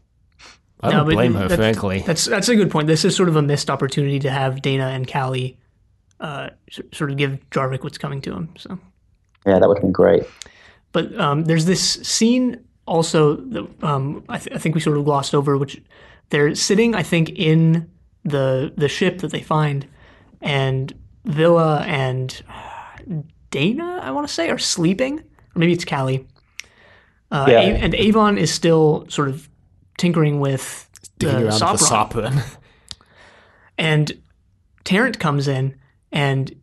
I 0.84 0.90
don't 0.90 1.06
but 1.06 1.14
blame 1.14 1.34
her, 1.34 1.48
that's- 1.48 1.58
frankly. 1.58 2.00
That's 2.06 2.24
that's 2.26 2.48
a 2.48 2.56
good 2.56 2.70
point. 2.70 2.86
This 2.88 3.04
is 3.04 3.14
sort 3.16 3.28
of 3.28 3.36
a 3.36 3.42
missed 3.42 3.70
opportunity 3.70 4.18
to 4.20 4.30
have 4.30 4.56
Dayna 4.56 4.94
and 4.94 5.06
Cally 5.06 5.56
uh, 6.20 6.50
sort 6.92 7.10
of 7.10 7.16
give 7.16 7.38
Jarvik 7.50 7.82
what's 7.84 7.98
coming 7.98 8.20
to 8.22 8.32
him. 8.32 8.48
So, 8.58 8.78
Yeah, 9.46 9.58
that 9.60 9.68
would 9.68 9.78
have 9.78 9.82
been 9.82 9.92
great. 9.92 10.24
but 10.92 11.16
um, 11.18 11.44
there's 11.44 11.64
this 11.66 11.82
scene 12.02 12.64
also 12.86 13.36
that 13.36 13.84
um, 13.84 14.24
I, 14.28 14.38
th- 14.38 14.54
I 14.56 14.58
think 14.58 14.74
we 14.74 14.80
sort 14.80 14.98
of 14.98 15.04
glossed 15.04 15.34
over, 15.36 15.56
which 15.56 15.80
they're 16.30 16.54
sitting, 16.56 16.94
I 16.96 17.02
think, 17.04 17.30
in 17.30 17.88
the 18.24 18.72
the 18.76 18.88
ship 18.88 19.18
that 19.20 19.30
they 19.30 19.40
find, 19.42 19.86
and 20.42 20.92
Vila 21.24 21.80
and 21.86 22.42
Dayna, 23.50 24.00
I 24.00 24.10
want 24.10 24.26
to 24.26 24.32
say, 24.32 24.50
are 24.50 24.58
sleeping, 24.58 25.18
or 25.20 25.24
maybe 25.56 25.72
it's 25.72 25.84
Cally. 25.84 26.26
Uh, 27.30 27.46
Yeah. 27.48 27.60
A- 27.60 27.76
and 27.76 27.94
Avon 27.94 28.38
is 28.38 28.52
still 28.52 29.06
sort 29.08 29.28
of 29.28 29.48
tinkering 29.98 30.40
with 30.40 30.88
the 31.18 31.28
around 31.28 31.44
with 31.44 31.58
the 31.58 31.64
Sopron. 31.86 32.32
Sopron. 32.32 32.56
and 33.78 34.12
Tarrant 34.84 35.18
comes 35.18 35.48
in 35.48 35.76
and 36.10 36.54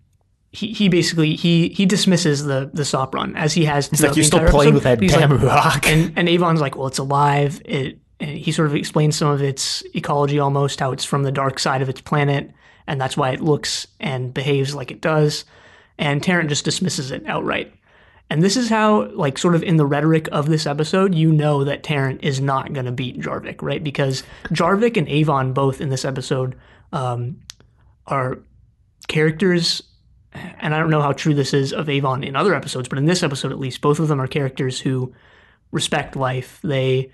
he, 0.51 0.73
he 0.73 0.89
basically 0.89 1.35
he 1.35 1.69
he 1.69 1.85
dismisses 1.85 2.43
the 2.43 2.69
the 2.73 2.83
Sopron 2.83 3.35
as 3.35 3.53
he 3.53 3.65
has. 3.65 3.87
It's 3.91 4.01
like 4.01 4.15
you're 4.15 4.25
still 4.25 4.47
playing 4.49 4.73
with 4.73 4.83
that 4.83 4.99
damn 4.99 5.37
rock. 5.37 5.87
And 5.87 6.11
and 6.17 6.27
Avon's 6.27 6.59
like, 6.59 6.75
well, 6.75 6.87
it's 6.87 6.97
alive. 6.97 7.61
It 7.65 7.99
and 8.19 8.31
he 8.31 8.51
sort 8.51 8.67
of 8.67 8.75
explains 8.75 9.15
some 9.15 9.29
of 9.29 9.41
its 9.41 9.83
ecology, 9.95 10.39
almost 10.39 10.79
how 10.79 10.91
it's 10.91 11.05
from 11.05 11.23
the 11.23 11.31
dark 11.31 11.57
side 11.59 11.81
of 11.81 11.87
its 11.87 12.01
planet, 12.01 12.51
and 12.89 12.99
that's 12.99 13.15
why 13.15 13.29
it 13.29 13.39
looks 13.39 13.87
and 13.99 14.33
behaves 14.33 14.73
like 14.73 14.89
it 14.89 14.99
does. 14.99 15.45
And 15.99 16.23
Tarrant 16.23 16.49
just 16.49 16.65
dismisses 16.65 17.11
it 17.11 17.23
outright. 17.27 17.71
And 18.31 18.41
this 18.41 18.57
is 18.57 18.67
how, 18.67 19.11
like, 19.11 19.37
sort 19.37 19.53
of 19.53 19.61
in 19.61 19.77
the 19.77 19.85
rhetoric 19.85 20.27
of 20.31 20.49
this 20.49 20.65
episode, 20.65 21.13
you 21.13 21.31
know 21.31 21.63
that 21.63 21.83
Tarrant 21.83 22.23
is 22.23 22.41
not 22.41 22.73
going 22.73 22.87
to 22.87 22.91
beat 22.91 23.19
Jarvik, 23.19 23.61
right? 23.61 23.83
Because 23.83 24.23
Jarvik 24.45 24.97
and 24.97 25.07
Avon 25.07 25.53
both 25.53 25.81
in 25.81 25.89
this 25.89 26.03
episode 26.03 26.55
um, 26.91 27.39
are 28.07 28.39
characters, 29.07 29.83
and 30.33 30.73
I 30.73 30.79
don't 30.79 30.89
know 30.89 31.01
how 31.01 31.13
true 31.13 31.35
this 31.35 31.53
is 31.53 31.73
of 31.73 31.89
Avon 31.89 32.23
in 32.23 32.35
other 32.35 32.55
episodes, 32.55 32.89
but 32.89 32.97
in 32.97 33.05
this 33.05 33.23
episode 33.23 33.51
at 33.51 33.59
least, 33.59 33.81
both 33.81 33.99
of 33.99 34.07
them 34.07 34.19
are 34.19 34.27
characters 34.27 34.79
who 34.79 35.13
respect 35.71 36.15
life. 36.15 36.59
They 36.63 37.11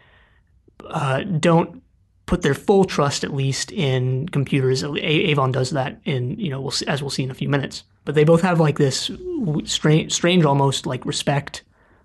uh, 0.86 1.24
don't 1.24 1.82
put 2.26 2.42
their 2.42 2.54
full 2.54 2.86
trust, 2.86 3.24
at 3.24 3.34
least, 3.34 3.72
in 3.72 4.28
computers. 4.30 4.84
A- 4.84 4.98
Avon 4.98 5.52
does 5.52 5.72
that 5.72 6.00
in, 6.06 6.40
you 6.40 6.50
know, 6.50 6.60
we'll 6.62 6.72
see, 6.72 6.88
as 6.88 7.02
we'll 7.02 7.10
see 7.12 7.24
in 7.24 7.32
a 7.32 7.36
few 7.36 7.50
minutes. 7.50 7.84
But 8.04 8.16
they 8.16 8.24
both 8.24 8.42
have 8.42 8.60
like 8.60 8.78
this 8.78 9.10
strange, 9.66 10.12
strange, 10.14 10.46
almost 10.46 10.86
like 10.86 11.06
respect 11.06 11.64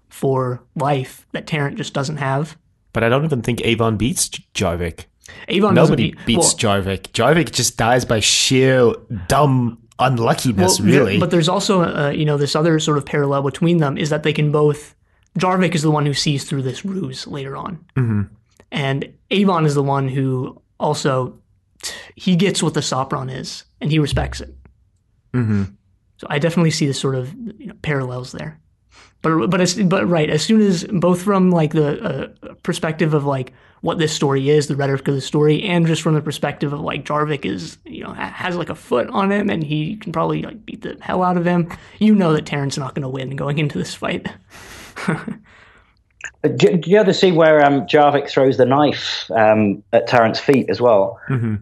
for 0.09 0.63
life 0.75 1.27
that 1.33 1.47
Tarrant 1.47 1.77
just 1.77 1.95
doesn't 1.95 2.17
have. 2.19 2.57
But 2.93 3.05
I 3.05 3.09
don't 3.09 3.25
even 3.25 3.43
think 3.43 3.61
Avon 3.63 3.97
beats 3.97 4.29
Jarvik. 4.55 5.05
Avon 5.49 5.75
doesn't 5.75 5.93
Nobody 5.93 6.11
beat- 6.13 6.27
beats 6.27 6.63
well, 6.63 6.83
Jarvik. 6.83 7.03
Jarvik 7.13 7.53
just 7.53 7.77
dies 7.77 8.05
by 8.05 8.21
sheer 8.21 8.93
dumb 9.29 9.79
unluckiness, 9.99 10.81
Well, 10.81 10.89
really. 10.89 11.19
But 11.19 11.31
there's 11.31 11.49
also, 11.49 11.83
uh, 11.83 12.11
you 12.11 12.25
know, 12.25 12.37
this 12.37 12.57
other 12.57 12.79
sort 12.81 12.99
of 12.99 13.07
parallel 13.07 13.43
between 13.43 13.79
them 13.79 13.97
is 13.97 14.11
that 14.11 14.23
they 14.23 14.33
can 14.33 14.51
both. 14.51 14.95
Jarvik 15.39 15.75
is 15.77 15.83
the 15.83 15.91
one 15.91 16.07
who 16.07 16.15
sees 16.15 16.45
through 16.45 16.63
this 16.63 16.85
ruse 16.85 17.27
later 17.27 17.57
on, 17.57 17.85
mm-hmm. 17.97 18.23
And 18.73 19.13
Avon 19.31 19.67
is 19.67 19.75
the 19.75 19.83
one 19.83 20.09
who 20.09 20.61
also 20.79 21.39
he 22.15 22.37
gets 22.37 22.63
what 22.63 22.75
the 22.75 22.81
Sopron 22.81 23.33
is, 23.35 23.65
and 23.81 23.91
he 23.91 23.99
respects 23.99 24.41
it. 24.41 24.55
hmm 25.33 25.65
So 26.19 26.27
I 26.31 26.39
definitely 26.39 26.71
see 26.71 26.87
the 26.87 26.95
sort 26.95 27.15
of 27.15 27.33
you 27.59 27.67
know, 27.67 27.75
parallels 27.83 28.33
there. 28.33 28.61
But 29.23 29.49
but 29.49 29.61
as, 29.61 29.75
but 29.75 30.09
right, 30.09 30.31
as 30.31 30.43
soon 30.43 30.61
as 30.61 30.85
both 30.85 31.23
from 31.23 31.51
like 31.51 31.73
the 31.73 32.03
uh, 32.03 32.55
perspective 32.63 33.13
of 33.13 33.25
like 33.25 33.53
what 33.83 33.99
this 33.99 34.13
story 34.13 34.49
is, 34.51 34.67
the 34.67 34.77
rhetoric 34.77 35.09
of 35.09 35.15
the 35.15 35.21
story, 35.21 35.63
and 35.63 35.87
just 35.87 36.03
from 36.03 36.15
the 36.15 36.23
perspective 36.23 36.73
of 36.73 36.81
like 36.81 37.05
Jarvik 37.05 37.45
is 37.45 37.79
you 37.85 38.03
know 38.05 38.13
has 38.13 38.57
like 38.57 38.71
a 38.71 38.75
foot 38.75 39.09
on 39.11 39.31
him 39.31 39.51
and 39.51 39.63
he 39.63 39.97
can 39.97 40.13
probably 40.13 40.43
like 40.43 40.65
beat 40.65 40.83
the 40.83 40.97
hell 41.01 41.23
out 41.23 41.37
of 41.37 41.47
him. 41.47 41.71
You 41.99 42.15
know 42.15 42.33
that 42.33 42.47
Tarrant's 42.47 42.79
not 42.79 42.95
going 42.95 43.03
to 43.03 43.09
win 43.09 43.37
going 43.37 43.59
into 43.59 43.79
this 43.79 43.95
fight. 43.95 44.27
Do, 46.43 46.77
do 46.79 46.91
you 46.91 46.97
ever 46.99 47.13
see 47.13 47.33
where 47.33 47.65
um, 47.65 47.83
Jarvik 47.87 48.29
throws 48.29 48.57
the 48.57 48.65
knife 48.65 49.31
um, 49.31 49.83
at 49.93 50.07
Tarrant's 50.07 50.41
feet 50.41 50.71
as 50.71 50.81
well? 50.81 51.21
hmm 51.29 51.57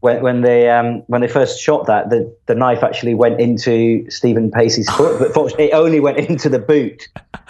When, 0.00 0.22
when 0.22 0.40
they 0.40 0.70
um, 0.70 1.02
when 1.06 1.20
they 1.20 1.28
first 1.28 1.60
shot 1.60 1.86
that, 1.86 2.10
the, 2.10 2.34
the 2.46 2.54
knife 2.54 2.82
actually 2.82 3.14
went 3.14 3.40
into 3.40 4.08
Stephen 4.10 4.50
Pacey's 4.50 4.88
foot, 4.90 5.18
but 5.18 5.32
fortunately, 5.34 5.66
it 5.70 5.74
only 5.74 6.00
went 6.00 6.18
into 6.18 6.48
the 6.48 6.58
boot. 6.58 7.08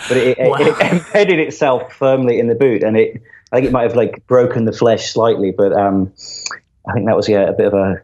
But 0.08 0.16
it, 0.16 0.38
it, 0.38 0.38
Wow. 0.50 0.56
it 0.60 0.80
embedded 0.92 1.38
itself 1.38 1.92
firmly 1.92 2.38
in 2.40 2.48
the 2.48 2.54
boot, 2.56 2.82
and 2.82 2.96
it 2.96 3.22
I 3.52 3.56
think 3.56 3.66
it 3.68 3.72
might 3.72 3.84
have 3.84 3.94
like 3.96 4.26
broken 4.26 4.64
the 4.64 4.72
flesh 4.72 5.12
slightly, 5.12 5.50
but 5.52 5.72
um, 5.72 6.12
I 6.88 6.92
think 6.94 7.06
that 7.06 7.16
was 7.16 7.28
yeah 7.28 7.42
a 7.48 7.52
bit 7.52 7.66
of 7.66 7.74
a 7.74 8.02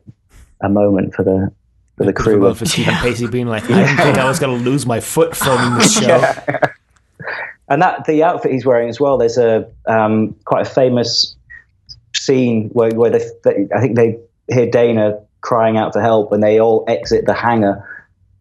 a 0.60 0.68
moment 0.68 1.14
for 1.14 1.24
the 1.24 1.50
for 1.96 2.04
the 2.04 2.12
crew. 2.12 2.54
For 2.54 2.64
Stephen 2.64 2.94
Pacey 2.94 3.26
being 3.26 3.48
like, 3.48 3.64
I 3.64 3.82
didn't 3.84 3.96
think 3.96 4.18
I 4.18 4.28
was 4.28 4.38
going 4.38 4.56
to 4.56 4.64
lose 4.64 4.86
my 4.86 5.00
foot 5.00 5.34
from 5.36 5.74
the 5.78 5.82
show. 5.82 6.68
And 7.68 7.82
that 7.82 8.04
the 8.06 8.22
outfit 8.22 8.52
he's 8.52 8.64
wearing 8.64 8.88
as 8.88 8.98
well. 8.98 9.18
There's 9.18 9.38
a 9.38 9.70
um, 9.86 10.34
quite 10.44 10.66
a 10.66 10.70
famous 10.70 11.36
scene 12.14 12.70
where 12.70 12.90
where 12.90 13.10
they, 13.10 13.24
they, 13.44 13.68
I 13.74 13.80
think 13.80 13.96
they 13.96 14.18
hear 14.48 14.66
Dayna 14.66 15.24
crying 15.40 15.76
out 15.76 15.92
for 15.92 16.00
help, 16.00 16.32
and 16.32 16.42
they 16.42 16.60
all 16.60 16.84
exit 16.88 17.26
the 17.26 17.34
hangar. 17.34 17.86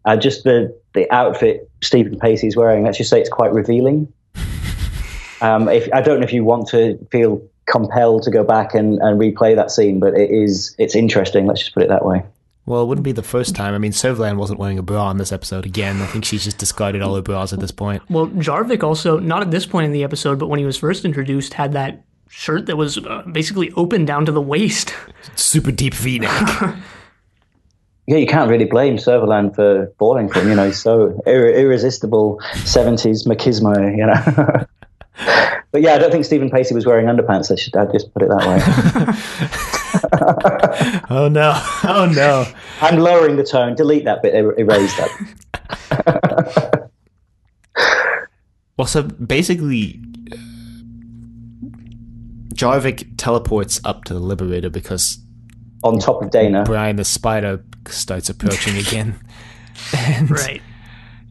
Uh, 0.04 0.16
just 0.16 0.44
the 0.44 0.74
the 0.94 1.10
outfit 1.12 1.70
Stephen 1.82 2.18
Pacey's 2.18 2.56
wearing. 2.56 2.84
Let's 2.84 2.98
just 2.98 3.10
say 3.10 3.20
it's 3.20 3.30
quite 3.30 3.52
revealing. 3.52 4.12
Um, 5.40 5.68
if 5.68 5.88
I 5.94 6.00
don't 6.00 6.18
know 6.18 6.24
if 6.24 6.32
you 6.32 6.42
want 6.42 6.66
to 6.70 6.98
feel 7.12 7.40
compelled 7.66 8.24
to 8.24 8.30
go 8.32 8.42
back 8.42 8.74
and, 8.74 8.98
and 9.00 9.20
replay 9.20 9.54
that 9.54 9.70
scene, 9.70 10.00
but 10.00 10.14
it 10.14 10.32
is 10.32 10.74
it's 10.78 10.96
interesting. 10.96 11.46
Let's 11.46 11.60
just 11.60 11.74
put 11.74 11.84
it 11.84 11.90
that 11.90 12.04
way. 12.04 12.24
Well, 12.68 12.82
it 12.82 12.86
wouldn't 12.86 13.04
be 13.06 13.12
the 13.12 13.22
first 13.22 13.54
time. 13.54 13.72
I 13.72 13.78
mean, 13.78 13.92
Servalan 13.92 14.36
wasn't 14.36 14.58
wearing 14.58 14.78
a 14.78 14.82
bra 14.82 15.10
in 15.10 15.16
this 15.16 15.32
episode 15.32 15.64
again. 15.64 16.02
I 16.02 16.06
think 16.06 16.26
she's 16.26 16.44
just 16.44 16.58
discarded 16.58 17.00
all 17.00 17.14
her 17.14 17.22
bras 17.22 17.54
at 17.54 17.60
this 17.60 17.70
point. 17.70 18.02
well, 18.10 18.26
Jarvik 18.26 18.82
also 18.82 19.18
not 19.18 19.40
at 19.40 19.50
this 19.50 19.64
point 19.64 19.86
in 19.86 19.92
the 19.92 20.04
episode, 20.04 20.38
but 20.38 20.48
when 20.48 20.58
he 20.58 20.66
was 20.66 20.76
first 20.76 21.06
introduced, 21.06 21.54
had 21.54 21.72
that 21.72 22.04
shirt 22.28 22.66
that 22.66 22.76
was 22.76 22.98
uh, 22.98 23.22
basically 23.32 23.72
open 23.72 24.04
down 24.04 24.26
to 24.26 24.32
the 24.32 24.42
waist. 24.42 24.94
Super 25.34 25.72
deep 25.72 25.94
V 25.94 26.18
neck. 26.18 26.74
Yeah, 28.10 28.16
you 28.16 28.26
can't 28.26 28.48
really 28.48 28.64
blame 28.64 28.96
Servalan 28.96 29.54
for 29.54 29.92
falling 29.98 30.30
for 30.30 30.40
him. 30.40 30.48
You 30.48 30.54
know, 30.54 30.64
he's 30.64 30.80
so 30.80 31.20
ir- 31.26 31.54
irresistible 31.54 32.40
'70s 32.54 33.26
machismo. 33.26 33.76
You 33.94 34.06
know. 34.06 34.64
but 35.70 35.82
yeah, 35.82 35.94
I 35.94 35.98
don't 35.98 36.10
think 36.10 36.24
Stephen 36.24 36.50
Pacey 36.50 36.74
was 36.74 36.86
wearing 36.86 37.06
underpants. 37.06 37.50
I 37.50 37.56
should 37.56 37.76
I'd 37.76 37.92
just 37.92 38.12
put 38.14 38.22
it 38.22 38.28
that 38.28 38.46
way. 38.48 38.58
oh 41.10 41.28
no! 41.28 41.52
Oh 41.84 42.10
no! 42.14 42.46
I'm 42.80 42.98
lowering 42.98 43.36
the 43.36 43.44
tone. 43.44 43.74
Delete 43.74 44.04
that 44.04 44.22
bit. 44.22 44.34
er- 44.34 44.58
Erase 44.58 44.96
that. 44.96 46.90
Well, 48.76 48.86
so 48.86 49.02
basically, 49.02 50.00
Jarvik 52.54 53.14
teleports 53.16 53.80
up 53.84 54.04
to 54.04 54.14
the 54.14 54.20
Liberator 54.20 54.70
because 54.70 55.18
On 55.82 55.98
top 55.98 56.22
of 56.22 56.30
Dayna. 56.30 56.64
Brian 56.64 56.94
the 56.94 57.04
Spider 57.04 57.64
starts 57.88 58.28
approaching 58.28 58.76
again. 58.76 59.18
And 59.96 60.30
right. 60.30 60.62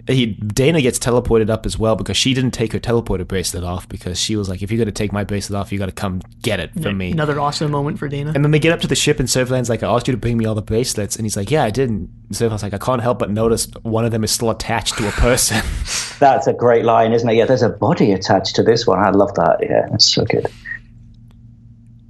He, 0.07 0.35
Dayna 0.35 0.81
gets 0.81 0.97
teleported 0.99 1.49
up 1.49 1.65
as 1.65 1.77
well 1.77 1.95
because 1.97 2.15
she 2.15 2.33
didn't 2.33 2.51
take 2.51 2.71
her 2.71 2.79
teleporter 2.79 3.27
bracelet 3.27 3.63
off 3.63 3.89
because 3.89 4.17
she 4.19 4.37
was 4.37 4.47
like, 4.47 4.61
if 4.61 4.71
you're 4.71 4.77
going 4.77 4.85
to 4.85 4.91
take 4.91 5.11
my 5.11 5.25
bracelet 5.25 5.59
off, 5.59 5.71
you 5.71 5.77
got 5.77 5.87
to 5.87 5.91
come 5.91 6.21
get 6.41 6.61
it 6.61 6.71
from 6.81 6.97
me. 6.97 7.11
Another 7.11 7.39
awesome 7.39 7.71
moment 7.71 7.99
for 7.99 8.09
Dayna. 8.09 8.33
And 8.33 8.43
then 8.43 8.51
they 8.51 8.59
get 8.59 8.71
up 8.71 8.79
to 8.81 8.87
the 8.87 8.95
ship, 8.95 9.19
and 9.19 9.27
Servalan's 9.27 9.69
like, 9.69 9.83
I 9.83 9.93
asked 9.93 10.07
you 10.07 10.13
to 10.13 10.17
bring 10.17 10.37
me 10.37 10.45
all 10.45 10.55
the 10.55 10.61
bracelets. 10.61 11.17
And 11.17 11.25
he's 11.25 11.35
like, 11.35 11.51
Yeah, 11.51 11.63
I 11.63 11.69
didn't. 11.69 12.09
And 12.27 12.31
Servalan's 12.31 12.63
like, 12.63 12.73
I 12.73 12.77
can't 12.77 13.01
help 13.01 13.19
but 13.19 13.29
notice 13.31 13.67
one 13.83 14.05
of 14.05 14.11
them 14.11 14.23
is 14.23 14.31
still 14.31 14.49
attached 14.49 14.97
to 14.97 15.07
a 15.07 15.11
person. 15.11 15.61
That's 16.19 16.47
a 16.47 16.53
great 16.53 16.85
line, 16.85 17.11
isn't 17.11 17.27
it? 17.29 17.35
Yeah, 17.35 17.45
there's 17.45 17.61
a 17.61 17.69
body 17.69 18.13
attached 18.13 18.55
to 18.55 18.63
this 18.63 18.87
one. 18.87 18.99
I 18.99 19.09
love 19.11 19.33
that. 19.35 19.57
Yeah, 19.61 19.87
that's 19.91 20.05
so 20.11 20.25
good. 20.25 20.47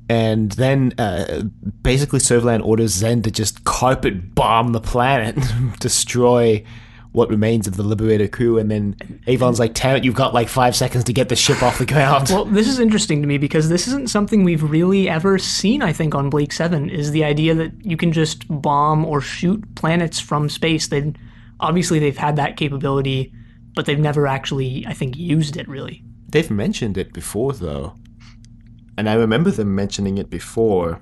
and 0.10 0.52
then 0.54 0.94
uh, 0.98 1.44
basically 1.82 2.20
Servalan 2.20 2.64
orders 2.64 2.92
Zen 2.92 3.22
to 3.24 3.32
just 3.32 3.64
carpet 3.66 4.34
bomb 4.34 4.72
the 4.72 4.80
planet, 4.80 5.38
destroy 5.80 6.64
what 7.12 7.30
remains 7.30 7.68
of 7.68 7.78
the 7.78 7.84
Liberator 7.84 8.28
crew. 8.28 8.58
And 8.58 8.70
then 8.70 9.22
Avon's 9.28 9.60
like, 9.60 9.74
Tarrant, 9.74 10.04
you've 10.04 10.16
got 10.16 10.34
like 10.34 10.48
five 10.48 10.76
seconds 10.76 11.04
to 11.06 11.14
get 11.14 11.30
the 11.30 11.36
ship 11.36 11.64
off 11.64 11.78
the 11.78 11.86
ground. 11.86 12.30
Well, 12.30 12.46
this 12.46 12.68
is 12.68 12.80
interesting 12.80 13.22
to 13.22 13.28
me 13.28 13.38
because 13.38 13.70
this 13.70 13.88
isn't 13.88 14.10
something 14.10 14.44
we've 14.44 14.64
really 14.64 15.10
ever 15.10 15.38
seen, 15.38 15.82
I 15.82 15.94
think, 15.94 16.16
on 16.16 16.30
Blake 16.30 16.52
7, 16.52 16.90
is 16.90 17.12
the 17.12 17.24
idea 17.24 17.56
that 17.56 17.86
you 17.86 17.98
can 17.98 18.12
just 18.12 18.46
bomb 18.50 19.06
or 19.06 19.22
shoot 19.22 19.64
planets 19.76 20.20
from 20.20 20.50
space. 20.50 20.88
They 20.88 21.14
obviously 21.60 22.00
they've 22.00 22.18
had 22.18 22.36
that 22.36 22.58
capability 22.58 23.34
but 23.78 23.86
they've 23.86 24.00
never 24.00 24.26
actually, 24.26 24.84
I 24.88 24.94
think, 24.94 25.16
used 25.16 25.56
it 25.56 25.68
really. 25.68 26.04
They've 26.28 26.50
mentioned 26.50 26.98
it 26.98 27.14
before, 27.14 27.54
though. 27.54 27.94
And 28.98 29.08
I 29.08 29.14
remember 29.14 29.52
them 29.52 29.76
mentioning 29.76 30.18
it 30.18 30.32
before. 30.32 31.00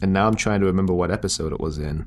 And 0.00 0.14
now 0.14 0.26
I'm 0.26 0.34
trying 0.34 0.60
to 0.60 0.66
remember 0.66 0.94
what 0.94 1.10
episode 1.10 1.52
it 1.52 1.60
was 1.60 1.76
in. 1.76 2.06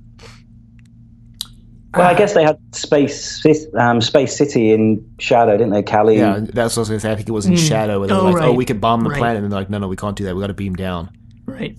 Well, 1.98 2.08
I 2.08 2.14
guess 2.14 2.34
they 2.36 2.44
had 2.44 2.60
Space 2.76 3.44
um, 3.76 4.00
Space 4.02 4.38
City 4.38 4.72
in 4.74 5.04
Shadow, 5.18 5.54
didn't 5.58 5.74
they, 5.74 5.82
Callie? 5.82 6.18
Yeah, 6.18 6.40
that's 6.42 6.76
what 6.76 6.82
I 6.82 6.82
was 6.82 6.90
going 6.90 7.00
to 7.00 7.02
say. 7.02 7.12
I 7.12 7.16
think 7.16 7.28
it 7.30 7.32
was 7.32 7.48
in 7.48 7.56
Shadow. 7.56 8.00
Where 8.00 8.08
they 8.08 8.14
were 8.14 8.20
Oh, 8.20 8.24
like, 8.32 8.44
oh, 8.44 8.54
we 8.54 8.66
could 8.66 8.80
bomb 8.80 9.02
the 9.04 9.10
Right. 9.10 9.18
planet. 9.18 9.42
And 9.44 9.52
they're 9.52 9.60
like, 9.60 9.70
no, 9.72 9.80
no, 9.80 9.88
we 9.88 9.96
can't 9.96 10.16
do 10.16 10.24
that. 10.26 10.36
we 10.36 10.42
got 10.42 10.48
to 10.48 10.54
beam 10.54 10.76
down. 10.76 11.10
Right. 11.48 11.76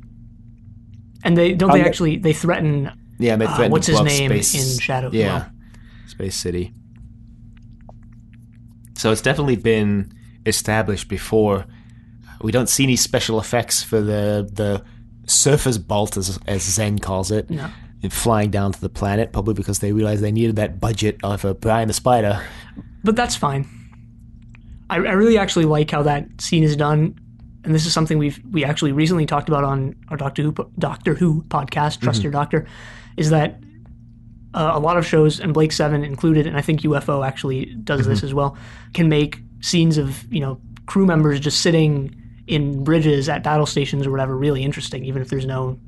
And 1.23 1.37
they 1.37 1.53
don't 1.53 1.71
they 1.73 1.81
Um, 1.83 1.87
actually 1.87 2.17
they 2.17 2.33
threaten 2.33 2.91
Yeah, 3.19 3.35
and 3.35 3.43
they 3.43 3.47
uh, 3.47 3.69
what's 3.69 3.87
his 3.87 4.01
name 4.01 4.31
space. 4.31 4.55
in 4.75 4.81
Shadow? 4.81 5.11
Yeah, 5.13 5.27
Well, 5.39 5.47
Space 6.09 6.35
City. 6.35 6.73
So 8.97 9.13
it's 9.13 9.23
definitely 9.23 9.57
been 9.57 10.13
established 10.47 11.09
before. 11.09 11.67
We 12.43 12.53
don't 12.53 12.69
see 12.69 12.85
any 12.85 12.97
special 12.97 13.39
effects 13.39 13.83
for 13.83 14.01
the 14.01 14.49
the 14.53 14.83
surface 15.27 15.79
bolt, 15.79 16.17
as, 16.17 16.39
as 16.47 16.63
Zen 16.63 16.99
calls 16.99 17.31
it, 17.31 17.49
No. 17.51 17.69
In 18.03 18.11
flying 18.11 18.51
down 18.51 18.73
to 18.73 18.81
the 18.81 18.89
planet, 18.89 19.33
probably 19.33 19.55
because 19.55 19.81
they 19.81 19.93
realized 19.93 20.23
they 20.23 20.33
needed 20.33 20.57
that 20.57 20.81
budget 20.81 21.19
of 21.23 21.45
a 21.45 21.55
Brian 21.55 21.89
the 21.89 21.95
Spider. 21.95 22.43
but 23.05 23.17
that's 23.17 23.37
fine. 23.37 23.69
I, 24.89 24.97
I 24.97 25.13
really 25.13 25.39
actually 25.39 25.67
like 25.67 25.91
how 25.91 26.03
that 26.03 26.41
scene 26.41 26.63
is 26.63 26.77
done, 26.77 27.19
and 27.65 27.75
this 27.75 27.87
is 27.87 27.93
something 27.93 28.19
we've 28.19 28.41
we 28.51 28.65
actually 28.65 28.93
recently 28.93 29.27
talked 29.27 29.49
about 29.49 29.65
on 29.65 29.95
our 30.09 30.17
Doctor 30.17 30.43
Who 30.43 30.53
Doctor 30.79 31.15
Who 31.15 31.43
podcast, 31.45 32.01
Trust 32.01 32.23
Your 32.23 32.33
Doctor, 32.33 32.67
is 33.17 33.31
that 33.31 33.61
uh, 34.55 34.73
a 34.75 34.81
lot 34.81 34.97
of 34.97 35.07
shows 35.07 35.39
and 35.39 35.55
Blake 35.55 35.73
Seven 35.73 36.03
included, 36.03 36.47
and 36.47 36.57
I 36.57 36.63
think 36.63 36.81
UFO 36.81 37.27
actually 37.27 37.67
does 37.67 38.07
this 38.07 38.23
as 38.23 38.35
well, 38.35 38.57
can 38.95 39.09
make 39.09 39.41
scenes 39.61 39.99
of 39.99 40.31
you 40.33 40.41
know 40.41 40.61
crew 40.87 41.07
members 41.07 41.39
just 41.39 41.61
sitting 41.61 42.17
in 42.47 42.83
bridges 42.83 43.29
at 43.29 43.45
battle 43.45 43.67
stations 43.67 44.07
or 44.07 44.11
whatever 44.11 44.37
really 44.37 44.65
interesting, 44.65 45.05
even 45.05 45.23
if 45.23 45.29
there's 45.29 45.47
no 45.47 45.79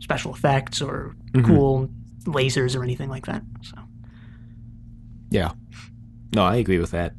special 0.00 0.34
effects 0.34 0.82
or 0.82 1.14
mm-hmm. 1.32 1.46
cool 1.46 1.88
lasers 2.24 2.76
or 2.76 2.82
anything 2.82 3.08
like 3.08 3.26
that. 3.26 3.42
So. 3.62 3.76
Yeah. 5.30 5.52
No, 6.34 6.44
I 6.44 6.56
agree 6.56 6.78
with 6.78 6.90
that. 6.92 7.14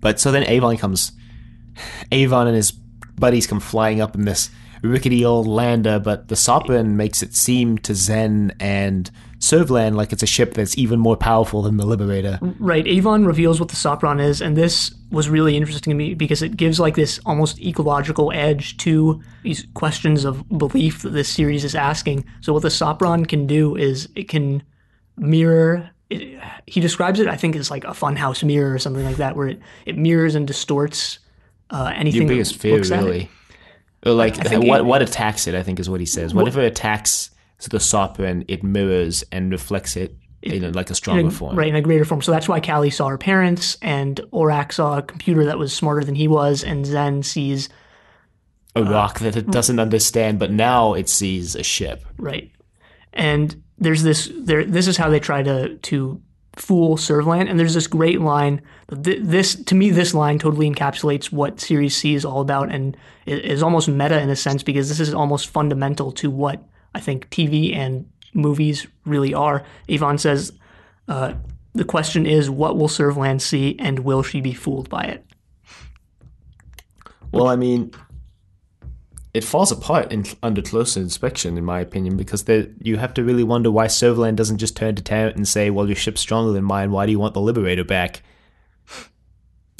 But 0.00 0.20
so 0.20 0.32
then 0.32 0.44
Avon 0.44 0.76
comes. 0.76 1.12
Avon 2.12 2.46
and 2.46 2.56
his 2.56 2.70
buddies 2.70 3.46
come 3.46 3.60
flying 3.60 4.00
up 4.00 4.14
in 4.14 4.24
this 4.24 4.50
rickety 4.84 5.24
old 5.24 5.46
lander, 5.46 5.98
but 5.98 6.28
the 6.28 6.34
Sopron 6.34 6.94
makes 6.94 7.22
it 7.22 7.34
seem 7.34 7.78
to 7.78 7.94
Zen 7.94 8.54
and 8.60 9.10
Servalan 9.38 9.94
like 9.94 10.12
it's 10.12 10.22
a 10.22 10.26
ship 10.26 10.54
that's 10.54 10.76
even 10.78 10.98
more 10.98 11.16
powerful 11.16 11.62
than 11.62 11.76
the 11.76 11.86
Liberator. 11.86 12.38
Right. 12.58 12.86
Avon 12.86 13.26
reveals 13.26 13.60
what 13.60 13.68
the 13.68 13.76
Sopron 13.76 14.22
is, 14.22 14.40
and 14.40 14.56
this 14.56 14.94
was 15.10 15.28
really 15.28 15.56
interesting 15.56 15.90
to 15.90 15.94
me 15.94 16.14
because 16.14 16.42
it 16.42 16.56
gives 16.56 16.80
like 16.80 16.94
this 16.94 17.20
almost 17.26 17.60
ecological 17.60 18.32
edge 18.32 18.76
to 18.78 19.22
these 19.42 19.66
questions 19.74 20.24
of 20.24 20.48
belief 20.48 21.02
that 21.02 21.10
this 21.10 21.28
series 21.28 21.64
is 21.64 21.74
asking. 21.74 22.24
So 22.40 22.52
what 22.52 22.62
the 22.62 22.68
Sopron 22.68 23.28
can 23.28 23.46
do 23.46 23.76
is 23.76 24.08
it 24.16 24.28
can 24.28 24.62
mirror. 25.16 25.90
It, 26.08 26.40
he 26.66 26.80
describes 26.80 27.20
it, 27.20 27.28
I 27.28 27.36
think, 27.36 27.54
as 27.56 27.70
like 27.70 27.84
a 27.84 27.88
funhouse 27.88 28.42
mirror 28.42 28.72
or 28.72 28.78
something 28.78 29.04
like 29.04 29.16
that, 29.16 29.36
where 29.36 29.48
it, 29.48 29.60
it 29.84 29.98
mirrors 29.98 30.34
and 30.34 30.46
distorts 30.46 31.18
uh, 31.70 31.92
anything. 31.94 32.22
Your 32.22 32.28
that 32.28 32.34
biggest 32.34 32.56
fear, 32.56 32.76
looks 32.76 32.90
at 32.90 33.00
it. 33.00 33.04
really. 33.04 33.30
Or 34.04 34.12
like, 34.12 34.36
what, 34.36 34.80
it- 34.80 34.84
what 34.84 35.02
attacks 35.02 35.46
it, 35.46 35.54
I 35.54 35.62
think 35.62 35.80
is 35.80 35.88
what 35.88 36.00
he 36.00 36.06
says. 36.06 36.34
Whatever 36.34 36.60
attacks 36.60 37.30
the 37.70 37.78
Sopron, 37.78 38.44
it 38.48 38.62
mirrors 38.62 39.24
and 39.32 39.50
reflects 39.50 39.96
it 39.96 40.14
in 40.42 40.62
a, 40.64 40.70
like 40.70 40.90
a 40.90 40.94
stronger 40.94 41.28
a- 41.28 41.30
form. 41.30 41.56
Right, 41.56 41.68
in 41.68 41.76
a 41.76 41.80
greater 41.80 42.04
form. 42.04 42.20
So 42.20 42.30
that's 42.30 42.46
why 42.48 42.60
Cally 42.60 42.90
saw 42.90 43.08
her 43.08 43.16
parents, 43.16 43.78
and 43.80 44.20
Orac 44.32 44.72
saw 44.72 44.98
a 44.98 45.02
computer 45.02 45.46
that 45.46 45.58
was 45.58 45.72
smarter 45.74 46.04
than 46.04 46.14
he 46.14 46.28
was, 46.28 46.62
and 46.62 46.84
Zen 46.84 47.22
sees 47.22 47.70
A 48.76 48.80
uh, 48.80 48.90
rock 48.90 49.20
that 49.20 49.36
it 49.36 49.50
doesn't 49.50 49.78
understand, 49.78 50.38
but 50.38 50.50
now 50.50 50.92
it 50.92 51.08
sees 51.08 51.54
a 51.54 51.62
ship. 51.62 52.04
Right. 52.18 52.50
And 53.14 53.62
there's 53.78 54.02
this 54.02 54.30
there 54.36 54.64
this 54.64 54.86
is 54.86 54.96
how 54.98 55.08
they 55.08 55.20
try 55.20 55.42
to 55.42 55.76
to 55.78 56.20
fool 56.56 56.96
Servalan 56.96 57.48
and 57.48 57.58
there's 57.58 57.74
this 57.74 57.86
great 57.86 58.20
line 58.20 58.62
th- 59.02 59.20
this 59.22 59.54
to 59.56 59.74
me 59.74 59.90
this 59.90 60.14
line 60.14 60.38
totally 60.38 60.70
encapsulates 60.70 61.32
what 61.32 61.60
series 61.60 61.96
C 61.96 62.14
is 62.14 62.24
all 62.24 62.40
about 62.40 62.72
and 62.72 62.96
is 63.26 63.62
almost 63.62 63.88
meta 63.88 64.20
in 64.20 64.30
a 64.30 64.36
sense 64.36 64.62
because 64.62 64.88
this 64.88 65.00
is 65.00 65.12
almost 65.12 65.48
fundamental 65.48 66.12
to 66.12 66.30
what 66.30 66.62
I 66.94 67.00
think 67.00 67.28
TV 67.30 67.74
and 67.74 68.08
movies 68.34 68.86
really 69.04 69.34
are. 69.34 69.64
Avon 69.88 70.18
says 70.18 70.52
uh, 71.08 71.34
the 71.74 71.84
question 71.84 72.26
is 72.26 72.50
what 72.50 72.76
will 72.76 72.88
Servalan 72.88 73.40
see 73.40 73.76
and 73.78 74.00
will 74.00 74.22
she 74.22 74.40
be 74.40 74.54
fooled 74.54 74.88
by 74.88 75.02
it? 75.02 75.24
Well, 77.32 77.48
I 77.48 77.56
mean, 77.56 77.92
it 79.34 79.42
falls 79.42 79.72
apart 79.72 80.12
in, 80.12 80.24
under 80.44 80.62
closer 80.62 81.00
inspection, 81.00 81.58
in 81.58 81.64
my 81.64 81.80
opinion, 81.80 82.16
because 82.16 82.44
there, 82.44 82.68
you 82.80 82.96
have 82.96 83.12
to 83.14 83.24
really 83.24 83.42
wonder 83.42 83.70
why 83.70 83.86
Servalan 83.86 84.36
doesn't 84.36 84.58
just 84.58 84.76
turn 84.76 84.94
to 84.94 85.02
Tarrant 85.02 85.36
and 85.36 85.46
say, 85.46 85.70
"Well, 85.70 85.86
your 85.86 85.96
ship's 85.96 86.20
stronger 86.20 86.52
than 86.52 86.64
mine. 86.64 86.92
Why 86.92 87.04
do 87.04 87.12
you 87.12 87.18
want 87.18 87.34
the 87.34 87.40
Liberator 87.40 87.84
back?" 87.84 88.22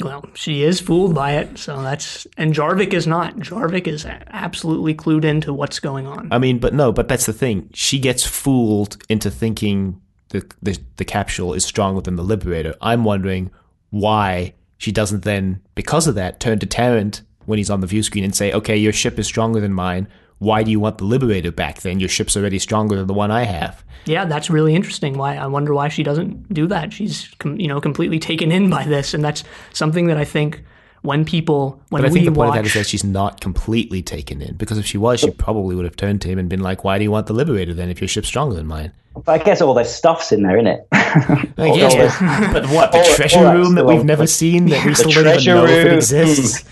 Well, 0.03 0.25
she 0.33 0.61
is 0.61 0.81
fooled 0.81 1.15
by 1.15 1.35
it, 1.35 1.57
so 1.57 1.81
that's 1.81 2.27
and 2.37 2.53
Jarvik 2.53 2.91
is 2.93 3.07
not. 3.07 3.37
Jarvik 3.37 3.87
is 3.87 4.05
absolutely 4.05 4.93
clued 4.93 5.23
into 5.23 5.53
what's 5.53 5.79
going 5.79 6.05
on. 6.05 6.27
I 6.31 6.37
mean, 6.37 6.59
but 6.59 6.73
no, 6.73 6.91
but 6.91 7.07
that's 7.07 7.25
the 7.25 7.33
thing. 7.33 7.69
She 7.73 7.97
gets 7.97 8.25
fooled 8.25 9.01
into 9.07 9.31
thinking 9.31 10.01
the 10.29 10.45
the, 10.61 10.77
the 10.97 11.05
capsule 11.05 11.53
is 11.53 11.63
stronger 11.63 12.01
than 12.01 12.17
the 12.17 12.23
Liberator. 12.23 12.75
I'm 12.81 13.05
wondering 13.05 13.51
why 13.89 14.53
she 14.77 14.91
doesn't 14.91 15.23
then, 15.23 15.61
because 15.75 16.07
of 16.07 16.15
that, 16.15 16.41
turn 16.41 16.59
to 16.59 16.65
Tarrant 16.65 17.21
when 17.45 17.57
he's 17.57 17.69
on 17.69 17.81
the 17.81 17.87
view 17.87 18.03
screen 18.03 18.23
and 18.23 18.35
say, 18.35 18.51
"Okay, 18.51 18.77
your 18.77 18.93
ship 18.93 19.17
is 19.19 19.25
stronger 19.27 19.59
than 19.59 19.73
mine. 19.73 20.07
Why 20.39 20.63
do 20.63 20.71
you 20.71 20.79
want 20.79 20.97
the 20.97 21.05
Liberator 21.05 21.51
back? 21.51 21.81
Then 21.81 21.99
your 21.99 22.09
ship's 22.09 22.35
already 22.35 22.59
stronger 22.59 22.95
than 22.97 23.07
the 23.07 23.13
one 23.13 23.31
I 23.31 23.43
have." 23.43 23.83
Yeah, 24.05 24.25
that's 24.25 24.49
really 24.49 24.75
interesting. 24.75 25.17
Why 25.17 25.35
I 25.35 25.47
wonder 25.47 25.73
why 25.73 25.87
she 25.87 26.03
doesn't 26.03 26.53
do 26.53 26.67
that. 26.67 26.93
She's 26.93 27.29
com- 27.39 27.59
you 27.59 27.67
know 27.67 27.79
completely 27.81 28.19
taken 28.19 28.51
in 28.51 28.69
by 28.69 28.83
this, 28.83 29.13
and 29.13 29.23
that's 29.23 29.43
something 29.73 30.07
that 30.07 30.17
I 30.17 30.25
think 30.25 30.63
when 31.01 31.23
people 31.25 31.81
when 31.89 32.01
But 32.01 32.09
I 32.09 32.13
we 32.13 32.19
think 32.21 32.25
the 32.25 32.31
point 32.35 32.49
watch 32.49 32.57
of 32.57 32.63
that 32.63 32.67
is 32.67 32.73
that 32.73 32.87
she's 32.87 33.03
not 33.03 33.39
completely 33.41 34.01
taken 34.01 34.41
in 34.41 34.55
because 34.55 34.77
if 34.77 34.85
she 34.85 34.97
was, 34.97 35.19
she 35.21 35.29
probably 35.31 35.75
would 35.75 35.85
have 35.85 35.95
turned 35.95 36.21
to 36.21 36.27
him 36.27 36.37
and 36.39 36.49
been 36.49 36.61
like, 36.61 36.83
"Why 36.83 36.97
do 36.97 37.03
you 37.03 37.11
want 37.11 37.27
the 37.27 37.33
Liberator 37.33 37.73
then 37.73 37.89
if 37.89 38.01
your 38.01 38.07
ship's 38.07 38.27
stronger 38.27 38.55
than 38.55 38.67
mine?" 38.67 38.91
I 39.27 39.37
guess 39.37 39.61
all 39.61 39.73
their 39.73 39.85
stuff's 39.85 40.33
in 40.33 40.43
there, 40.43 40.57
isn't 40.57 40.67
it? 40.67 40.87
I 40.91 41.45
guess, 41.73 42.19
but, 42.51 42.63
but 42.63 42.69
what 42.71 42.91
the 42.91 42.99
Or- 42.99 43.15
treasure 43.15 43.39
or 43.39 43.43
that's 43.43 43.57
room 43.57 43.75
that 43.75 43.85
we've 43.85 44.03
never 44.03 44.27
seen 44.27 44.65
that 44.65 44.85
we 44.85 44.93
still 44.93 45.09
don't 45.11 45.19
even 45.21 45.31
treasure 45.31 45.53
know 45.55 45.65
if 45.65 45.85
it 45.85 45.93
exists? 45.93 46.65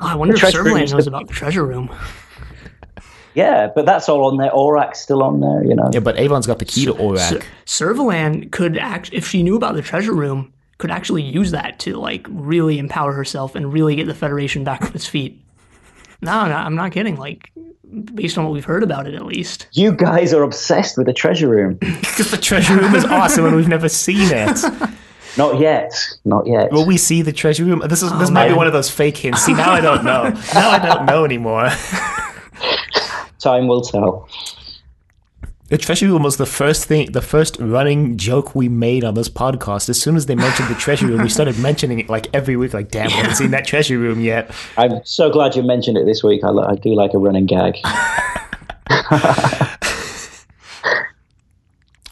Oh, 0.00 0.06
I 0.06 0.14
wonder 0.14 0.34
if 0.34 0.40
treasure 0.40 0.62
room 0.62 0.74
Servalan 0.76 0.82
is 0.82 0.92
knows 0.92 1.06
about 1.06 1.28
the 1.28 1.34
treasure 1.34 1.64
room. 1.64 1.94
yeah, 3.34 3.68
but 3.74 3.86
that's 3.86 4.08
all 4.08 4.24
on 4.26 4.38
there. 4.38 4.50
Orac's 4.50 5.00
still 5.00 5.22
on 5.22 5.40
there, 5.40 5.64
you 5.64 5.74
know. 5.74 5.90
Yeah, 5.92 6.00
but 6.00 6.18
Avon's 6.18 6.46
got 6.46 6.58
the 6.58 6.64
key 6.64 6.86
to 6.86 6.94
Orac. 6.94 7.44
Servalan 7.66 8.50
could 8.50 8.78
act 8.78 9.10
if 9.12 9.26
she 9.26 9.42
knew 9.42 9.56
about 9.56 9.74
the 9.74 9.82
treasure 9.82 10.14
room, 10.14 10.52
could 10.78 10.90
actually 10.90 11.22
use 11.22 11.50
that 11.50 11.78
to 11.80 11.96
like 11.96 12.26
really 12.30 12.78
empower 12.78 13.12
herself 13.12 13.54
and 13.54 13.72
really 13.72 13.94
get 13.94 14.06
the 14.06 14.14
Federation 14.14 14.64
back 14.64 14.82
on 14.82 14.94
its 14.94 15.06
feet. 15.06 15.44
No, 16.22 16.46
no, 16.46 16.54
I'm 16.54 16.74
not 16.74 16.92
kidding. 16.92 17.16
Like, 17.16 17.50
based 18.14 18.36
on 18.38 18.44
what 18.44 18.52
we've 18.52 18.64
heard 18.64 18.82
about 18.82 19.06
it, 19.06 19.14
at 19.14 19.24
least. 19.24 19.66
You 19.72 19.92
guys 19.92 20.32
are 20.32 20.42
obsessed 20.42 20.96
with 20.96 21.06
the 21.06 21.12
treasure 21.12 21.48
room. 21.48 21.78
Because 22.00 22.30
the 22.30 22.36
treasure 22.36 22.76
room 22.76 22.94
is 22.94 23.04
awesome 23.06 23.46
and 23.46 23.56
we've 23.56 23.68
never 23.68 23.88
seen 23.88 24.28
it. 24.30 24.58
Not 25.36 25.60
yet. 25.60 25.92
Not 26.24 26.46
yet. 26.46 26.72
Will 26.72 26.86
we 26.86 26.96
see 26.96 27.22
the 27.22 27.32
treasure 27.32 27.64
room? 27.64 27.82
This 27.86 28.02
is 28.02 28.10
this 28.18 28.30
oh, 28.30 28.32
might 28.32 28.48
be 28.48 28.54
one 28.54 28.66
of 28.66 28.72
those 28.72 28.90
fake 28.90 29.16
hints. 29.16 29.42
See, 29.42 29.54
now 29.54 29.72
I 29.72 29.80
don't 29.80 30.04
know. 30.04 30.20
Now 30.54 30.70
I 30.70 30.78
don't 30.78 31.06
know 31.06 31.24
anymore. 31.24 31.68
Time 33.38 33.68
will 33.68 33.82
tell. 33.82 34.28
The 35.68 35.78
treasure 35.78 36.08
room 36.08 36.24
was 36.24 36.36
the 36.36 36.46
first 36.46 36.86
thing, 36.86 37.12
the 37.12 37.22
first 37.22 37.56
running 37.60 38.16
joke 38.16 38.56
we 38.56 38.68
made 38.68 39.04
on 39.04 39.14
this 39.14 39.28
podcast. 39.28 39.88
As 39.88 40.02
soon 40.02 40.16
as 40.16 40.26
they 40.26 40.34
mentioned 40.34 40.68
the 40.68 40.74
treasure 40.74 41.06
room, 41.06 41.22
we 41.22 41.28
started 41.28 41.56
mentioning 41.60 42.00
it 42.00 42.08
like 42.08 42.26
every 42.34 42.56
week. 42.56 42.74
Like, 42.74 42.90
damn, 42.90 43.06
we 43.06 43.12
haven't 43.12 43.36
seen 43.36 43.52
that 43.52 43.64
treasure 43.64 43.96
room 43.96 44.20
yet. 44.20 44.50
I'm 44.76 45.00
so 45.04 45.30
glad 45.30 45.54
you 45.54 45.62
mentioned 45.62 45.96
it 45.96 46.06
this 46.06 46.24
week. 46.24 46.42
I, 46.42 46.48
I 46.48 46.74
do 46.74 46.92
like 46.94 47.14
a 47.14 47.18
running 47.18 47.46
gag. 47.46 47.76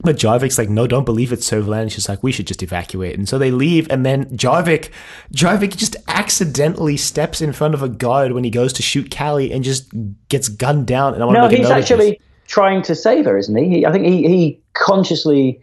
But 0.04 0.16
Jarvik's 0.16 0.58
like, 0.58 0.68
no, 0.68 0.86
don't 0.86 1.04
believe 1.04 1.32
it, 1.32 1.40
Servalan. 1.40 1.82
And 1.82 1.92
she's 1.92 2.08
like, 2.08 2.22
we 2.22 2.30
should 2.30 2.46
just 2.46 2.62
evacuate. 2.62 3.18
And 3.18 3.28
so 3.28 3.36
they 3.36 3.50
leave, 3.50 3.90
and 3.90 4.06
then 4.06 4.26
Jarvik, 4.36 4.90
Jarvik 5.34 5.76
just 5.76 5.96
accidentally 6.06 6.96
steps 6.96 7.40
in 7.40 7.52
front 7.52 7.74
of 7.74 7.82
a 7.82 7.88
guard 7.88 8.30
when 8.32 8.44
he 8.44 8.50
goes 8.50 8.72
to 8.74 8.82
shoot 8.82 9.10
Cally 9.10 9.50
and 9.52 9.64
just 9.64 9.90
gets 10.28 10.48
gunned 10.48 10.86
down. 10.86 11.14
And 11.14 11.22
I 11.22 11.26
want 11.26 11.34
No, 11.36 11.42
to 11.44 11.48
make 11.48 11.58
he's 11.58 11.68
of 11.70 11.74
this. 11.76 11.82
actually 11.90 12.20
trying 12.46 12.82
to 12.82 12.94
save 12.94 13.24
her, 13.24 13.36
isn't 13.36 13.56
he? 13.56 13.68
he 13.68 13.86
I 13.86 13.90
think 13.92 14.06
he, 14.06 14.28
he 14.28 14.62
consciously 14.74 15.60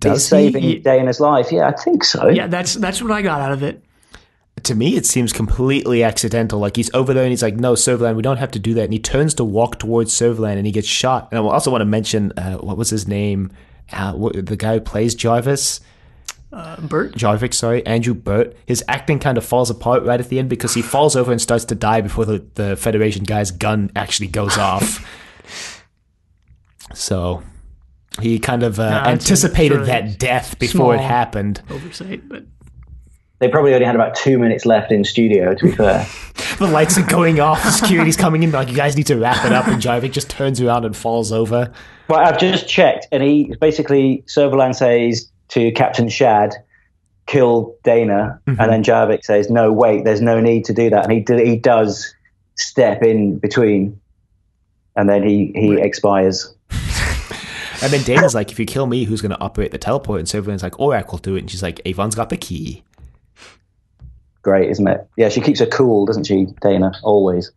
Does 0.00 0.18
is 0.22 0.26
saving 0.28 0.62
he? 0.62 0.80
Dayna's 0.80 1.20
life. 1.20 1.52
Yeah, 1.52 1.68
I 1.68 1.72
think 1.72 2.02
so. 2.02 2.28
Yeah, 2.28 2.48
that's 2.48 2.74
that's 2.74 3.00
what 3.00 3.12
I 3.12 3.22
got 3.22 3.40
out 3.40 3.52
of 3.52 3.62
it. 3.62 3.84
To 4.64 4.74
me, 4.74 4.96
it 4.96 5.06
seems 5.06 5.32
completely 5.32 6.02
accidental. 6.02 6.58
Like 6.58 6.76
he's 6.76 6.92
over 6.94 7.14
there 7.14 7.24
and 7.24 7.30
he's 7.30 7.42
like, 7.42 7.56
no, 7.56 7.74
Servalan, 7.74 8.16
we 8.16 8.22
don't 8.22 8.38
have 8.38 8.50
to 8.52 8.58
do 8.58 8.74
that. 8.74 8.84
And 8.84 8.92
he 8.92 8.98
turns 8.98 9.34
to 9.34 9.44
walk 9.44 9.78
towards 9.78 10.12
Servalan 10.12 10.56
and 10.56 10.66
he 10.66 10.72
gets 10.72 10.88
shot. 10.88 11.28
And 11.30 11.38
I 11.38 11.42
also 11.42 11.70
want 11.70 11.82
to 11.82 11.86
mention, 11.86 12.32
uh, 12.36 12.56
what 12.56 12.76
was 12.76 12.90
his 12.90 13.06
name? 13.06 13.52
Uh, 13.92 14.12
what, 14.14 14.46
the 14.46 14.56
guy 14.56 14.74
who 14.74 14.80
plays 14.80 15.14
Jarvis? 15.14 15.80
uh, 16.54 16.80
Burt. 16.80 17.14
Jarvik, 17.14 17.52
sorry, 17.52 17.84
Andrew 17.84 18.14
Burt, 18.14 18.56
his 18.66 18.82
acting 18.88 19.18
kind 19.18 19.36
of 19.36 19.44
falls 19.44 19.70
apart 19.70 20.04
right 20.04 20.20
at 20.20 20.28
the 20.28 20.38
end 20.38 20.48
because 20.48 20.74
he 20.74 20.82
falls 20.94 21.16
over 21.16 21.32
and 21.32 21.40
starts 21.40 21.64
to 21.66 21.74
die 21.74 22.00
before 22.00 22.24
the, 22.24 22.44
the 22.54 22.76
Federation 22.76 23.24
guy's 23.24 23.50
gun 23.50 23.90
actually 23.96 24.28
goes 24.28 24.56
off. 24.56 25.04
so 26.94 27.42
he 28.20 28.38
kind 28.38 28.62
of 28.62 28.78
uh, 28.78 28.88
Nah, 28.88 29.08
anticipated 29.08 29.74
really 29.74 29.86
that 29.86 30.18
death 30.18 30.58
before 30.58 30.94
it 30.94 31.00
happened. 31.00 31.60
Oversight, 31.68 32.28
but 32.28 32.44
They 33.40 33.48
probably 33.48 33.74
only 33.74 33.86
had 33.86 33.94
about 33.94 34.14
two 34.14 34.38
minutes 34.38 34.64
left 34.64 34.92
in 34.92 35.04
studio. 35.04 35.54
To 35.54 35.64
be 35.64 35.72
fair, 35.76 36.06
The 36.58 36.68
lights 36.68 36.96
are 36.98 37.06
going 37.06 37.40
off, 37.40 37.62
security's 37.68 38.16
coming 38.16 38.42
in, 38.42 38.52
like, 38.52 38.68
you 38.68 38.76
guys 38.76 38.96
need 38.96 39.08
to 39.08 39.16
wrap 39.16 39.44
it 39.44 39.52
up, 39.52 39.66
and 39.66 39.82
Jarvik 39.82 40.12
just 40.12 40.30
turns 40.30 40.60
around 40.60 40.84
and 40.84 40.96
falls 40.96 41.32
over. 41.32 41.72
well, 42.08 42.20
I've 42.20 42.38
just 42.38 42.68
checked, 42.68 43.08
and 43.10 43.22
he 43.22 43.54
basically 43.60 44.24
Servalan 44.26 44.74
says 44.74 45.30
to 45.48 45.72
Captain 45.72 46.08
Shad, 46.08 46.54
"Kill 47.26 47.76
Dayna," 47.84 48.38
and 48.46 48.56
mm-hmm. 48.56 48.70
then 48.70 48.84
Jarvik 48.84 49.24
says, 49.24 49.50
"No, 49.50 49.72
wait, 49.72 50.04
there's 50.04 50.20
no 50.20 50.40
need 50.40 50.64
to 50.66 50.72
do 50.72 50.90
that," 50.90 51.04
and 51.04 51.12
he 51.12 51.20
do, 51.20 51.36
he 51.36 51.56
does 51.56 52.14
step 52.56 53.02
in 53.02 53.38
between, 53.38 54.00
and 54.96 55.08
then 55.08 55.22
he 55.24 55.52
he 55.56 55.80
expires. 55.80 56.54
And 57.82 57.92
then 57.92 58.00
Dayna's 58.00 58.34
like, 58.34 58.50
if 58.50 58.58
you 58.58 58.64
kill 58.64 58.86
me, 58.86 59.04
who's 59.04 59.20
going 59.20 59.32
to 59.32 59.40
operate 59.40 59.70
the 59.70 59.76
teleport? 59.76 60.18
And 60.18 60.26
Servalan's 60.26 60.62
like, 60.62 60.72
Orac 60.74 61.10
will 61.10 61.18
do 61.18 61.36
it. 61.36 61.40
And 61.40 61.50
she's 61.50 61.62
like, 61.62 61.82
Avon's 61.84 62.14
got 62.14 62.30
the 62.30 62.36
key. 62.38 62.82
Great, 64.44 64.70
isn't 64.70 64.86
it? 64.86 65.06
Yeah, 65.16 65.28
she 65.30 65.40
keeps 65.40 65.58
her 65.60 65.66
cool, 65.66 66.06
doesn't 66.06 66.24
she, 66.24 66.46
Dayna? 66.62 66.94
Always. 67.02 67.50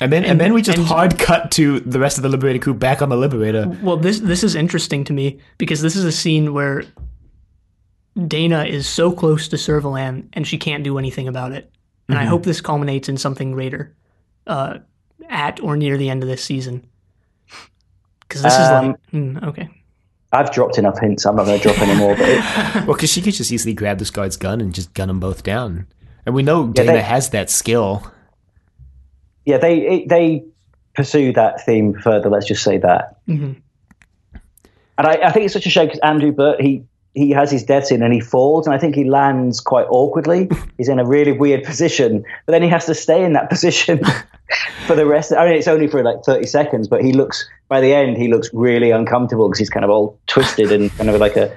And 0.00 0.12
then, 0.12 0.22
and, 0.22 0.32
And- 0.32 0.40
then 0.40 0.52
we 0.54 0.62
just 0.62 0.78
hard 0.78 1.18
cut 1.18 1.50
to 1.52 1.80
the 1.80 1.98
rest 1.98 2.18
of 2.18 2.22
the 2.22 2.28
Liberator 2.28 2.58
crew 2.60 2.74
back 2.74 3.02
on 3.02 3.08
the 3.08 3.16
Liberator. 3.16 3.66
well, 3.82 3.96
this 3.96 4.20
this 4.20 4.44
is 4.44 4.54
interesting 4.54 5.02
to 5.04 5.12
me 5.12 5.40
because 5.58 5.80
this 5.82 5.96
is 5.96 6.04
a 6.04 6.12
scene 6.12 6.52
where 6.54 6.84
Dayna 8.16 8.68
is 8.68 8.86
so 8.86 9.10
close 9.12 9.48
to 9.48 9.56
Servalan 9.56 10.28
and 10.34 10.46
she 10.46 10.58
can't 10.58 10.84
do 10.84 10.98
anything 10.98 11.28
about 11.28 11.52
it. 11.52 11.70
And 12.08 12.18
I 12.18 12.24
hope 12.24 12.42
this 12.42 12.60
culminates 12.60 13.08
in 13.08 13.16
something 13.16 13.52
greater 13.52 13.94
uh, 14.46 14.78
at 15.30 15.60
or 15.62 15.78
near 15.78 15.96
the 15.96 16.10
end 16.10 16.22
of 16.22 16.28
this 16.28 16.44
season. 16.44 16.86
Because 18.20 18.42
this 18.42 18.52
is 18.52 18.68
Um, 18.68 18.86
like 18.88 18.96
hmm, 19.10 19.38
okay. 19.44 19.68
I've 20.32 20.50
dropped 20.50 20.76
enough 20.78 20.98
hints. 20.98 21.24
I'm 21.24 21.36
not 21.36 21.46
going 21.46 21.58
to 21.58 21.62
drop 21.62 21.78
any 21.80 21.98
more. 21.98 22.14
But 22.16 22.28
it, 22.28 22.40
Well, 22.86 22.96
because 22.96 23.10
she 23.10 23.22
could 23.22 23.32
just 23.34 23.50
easily 23.52 23.72
grab 23.72 23.98
this 23.98 24.10
guard's 24.10 24.36
gun 24.36 24.60
and 24.60 24.74
just 24.74 24.92
gun 24.92 25.08
them 25.08 25.20
both 25.20 25.42
down. 25.42 25.86
And 26.26 26.34
we 26.34 26.42
know 26.42 26.66
Yeah, 26.74 26.82
Dayna 26.84 26.86
they- 26.92 27.00
has 27.02 27.30
that 27.30 27.50
skill. 27.50 28.02
yeah, 29.44 29.58
they 29.58 30.04
they 30.08 30.44
pursue 30.94 31.32
that 31.32 31.64
theme 31.64 31.94
further. 31.94 32.28
Let's 32.30 32.46
just 32.46 32.62
say 32.62 32.78
that. 32.78 33.16
Mhm. 33.28 33.56
And 34.98 35.06
I, 35.06 35.12
I 35.24 35.30
think 35.32 35.44
it's 35.46 35.54
such 35.54 35.66
a 35.66 35.70
shame 35.70 35.86
because 35.86 36.00
Andrew 36.00 36.32
Burt 36.32 36.60
he 36.60 36.84
he 37.14 37.30
has 37.30 37.50
his 37.50 37.62
death 37.64 37.86
scene 37.86 38.02
and 38.02 38.12
he 38.12 38.20
falls 38.20 38.66
and 38.66 38.74
I 38.74 38.78
think 38.78 38.94
he 38.94 39.04
lands 39.04 39.60
quite 39.60 39.86
awkwardly. 39.90 40.48
He's 40.78 40.88
in 40.88 40.98
a 40.98 41.04
really 41.04 41.32
weird 41.32 41.64
position, 41.64 42.24
but 42.46 42.52
then 42.52 42.62
he 42.62 42.68
has 42.68 42.86
to 42.86 42.94
stay 42.94 43.22
in 43.24 43.32
that 43.34 43.50
position 43.50 44.00
for 44.86 44.94
the 44.94 45.04
rest. 45.06 45.32
I 45.32 45.44
mean, 45.46 45.56
it's 45.56 45.68
only 45.68 45.88
for 45.88 46.02
like 46.02 46.22
thirty 46.24 46.46
seconds, 46.46 46.88
but 46.88 47.02
he 47.04 47.12
looks 47.12 47.48
by 47.68 47.80
the 47.80 47.92
end 47.94 48.16
he 48.16 48.28
looks 48.28 48.48
really 48.52 48.90
uncomfortable 48.90 49.48
because 49.48 49.58
he's 49.58 49.70
kind 49.70 49.84
of 49.84 49.90
all 49.90 50.18
twisted 50.26 50.70
and 50.72 50.90
kind 50.96 51.10
of 51.10 51.20
like 51.20 51.36
a 51.36 51.54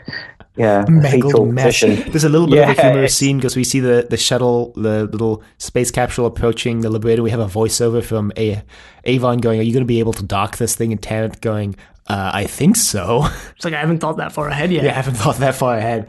yeah 0.58 0.86
Mangled 0.88 1.54
mess. 1.54 1.66
position. 1.80 2.12
There's 2.12 2.24
a 2.24 2.30
little 2.30 2.48
bit 2.48 2.64
of 2.70 2.78
a 2.78 2.82
humorous 2.82 3.16
scene 3.18 3.38
because 3.38 3.56
we 3.56 3.64
see 3.64 3.80
the, 3.80 4.08
the 4.10 4.18
shuttle, 4.18 4.72
the 4.76 5.06
little 5.06 5.44
space 5.58 5.92
capsule 5.92 6.26
approaching 6.26 6.82
the 6.82 6.90
Liberator. 6.90 7.22
We 7.24 7.32
have 7.32 7.40
a 7.40 7.46
voiceover 7.48 8.04
from 8.04 8.32
a- 8.38 8.62
Avon 9.04 9.40
going, 9.40 9.60
Are 9.60 9.64
you 9.64 9.74
going 9.74 9.84
to 9.84 9.88
be 9.88 10.00
able 10.00 10.14
to 10.14 10.24
dock 10.24 10.58
this 10.58 10.76
thing? 10.76 10.92
And 10.92 11.02
Tarrant 11.02 11.42
going, 11.42 11.76
uh, 12.08 12.32
I 12.34 12.46
think 12.46 12.76
so. 12.76 13.26
It's 13.56 13.66
like 13.66 13.74
I 13.74 13.80
haven't 13.80 14.00
thought 14.00 14.18
that 14.18 14.32
far 14.32 14.48
ahead 14.48 14.72
yet. 14.72 14.84
Yeah, 14.84 14.92
I 14.92 14.94
haven't 14.94 15.16
thought 15.16 15.38
that 15.38 15.56
far 15.56 15.76
ahead. 15.78 16.08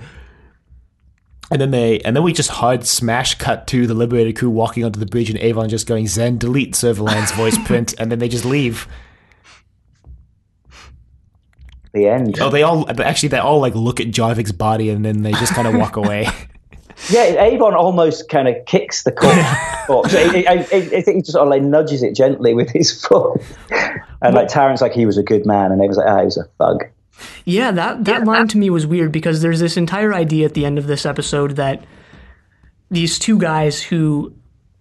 And 1.51 1.61
then 1.61 1.71
they, 1.71 2.01
and 2.01 2.15
then 2.17 2.25
we 2.25 2.33
just 2.33 2.51
hard 2.51 2.85
smash 2.85 3.37
cut 3.37 3.69
to 3.69 3.87
the 3.87 3.95
Liberator 3.95 4.33
crew 4.33 4.51
walking 4.51 4.85
onto 4.85 4.99
the 4.99 5.07
bridge, 5.07 5.31
and 5.31 5.39
Avon 5.39 5.69
just 5.69 5.87
going 5.87 6.09
Zen 6.09 6.39
delete 6.39 6.73
Servalan's 6.75 7.31
voice 7.33 7.57
print, 7.67 7.95
and 7.99 8.11
then 8.11 8.19
they 8.19 8.29
just 8.29 8.45
leave. 8.45 8.89
The 11.97 12.09
end. 12.09 12.39
Oh, 12.41 12.51
they 12.51 12.63
all 12.63 12.85
but 12.85 13.01
actually 13.01 13.31
they 13.31 13.39
all 13.39 13.59
like 13.59 13.75
look 13.75 14.01
at 14.01 14.09
Jarvik's 14.09 14.53
body, 14.53 14.91
and 14.91 15.03
then 15.03 15.23
they 15.23 15.33
just 15.33 15.55
kind 15.55 15.67
of 15.67 15.75
walk 15.75 15.97
away. 15.97 16.29
Yeah, 17.11 17.43
Avon 17.45 17.75
almost 17.75 18.31
kind 18.31 18.49
of 18.49 18.65
kicks 18.65 19.03
the 19.03 19.13
corpse. 19.13 19.87
corpse. 19.87 20.15
I, 20.15 20.23
I, 20.23 20.45
I, 20.49 20.59
I 20.63 21.03
think 21.03 21.07
he 21.09 21.21
just 21.21 21.33
sort 21.33 21.43
of 21.43 21.51
like 21.51 21.61
nudges 21.61 22.03
it 22.03 22.15
gently 22.15 22.55
with 22.55 22.71
his 22.71 23.05
foot. 23.05 23.43
And 24.23 24.35
like 24.35 24.49
Tarrant's 24.49 24.81
like 24.81 24.93
he 24.93 25.05
was 25.05 25.19
a 25.19 25.23
good 25.23 25.45
man, 25.45 25.73
and 25.73 25.83
Avon's 25.83 25.99
like, 25.99 26.09
ah, 26.09 26.19
he 26.21 26.25
was 26.25 26.39
a 26.39 26.45
thug. 26.59 26.85
Yeah, 27.45 27.71
that 27.71 28.07
that 28.07 28.25
line 28.25 28.49
to 28.49 28.59
me 28.59 28.71
was 28.71 28.87
weird 28.87 29.13
because 29.13 29.43
there's 29.43 29.61
this 29.61 29.77
entire 29.77 30.15
idea 30.15 30.47
at 30.47 30.55
the 30.55 30.65
end 30.65 30.79
of 30.79 30.87
this 30.87 31.05
episode 31.05 31.57
that 31.57 31.85
these 32.91 33.19
two 33.19 33.39
guys 33.39 33.83
who 33.83 34.35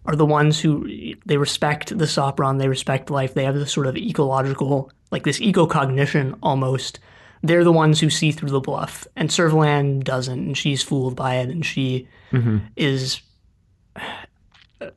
are 0.06 0.16
the 0.16 0.26
ones 0.26 0.60
who 0.60 0.88
they 1.26 1.38
respect 1.38 1.98
the 1.98 2.06
Sopron, 2.06 2.60
they 2.60 2.70
respect 2.70 3.10
life, 3.10 3.34
they 3.34 3.44
have 3.44 3.56
this 3.56 3.74
sort 3.74 3.88
of 3.88 3.98
ecological, 3.98 4.90
like 5.12 5.24
this 5.24 5.40
eco-cognition 5.42 6.36
almost. 6.44 7.00
They're 7.44 7.64
the 7.64 7.72
ones 7.72 8.00
who 8.00 8.10
see 8.10 8.32
through 8.32 8.50
the 8.50 8.60
bluff, 8.60 9.06
and 9.16 9.30
Servalan 9.30 10.04
doesn't, 10.04 10.40
and 10.40 10.58
she's 10.58 10.82
fooled 10.82 11.16
by 11.16 11.36
it, 11.36 11.50
and 11.50 11.66
she 11.66 12.08
is. 12.76 13.22
wh- 14.82 14.88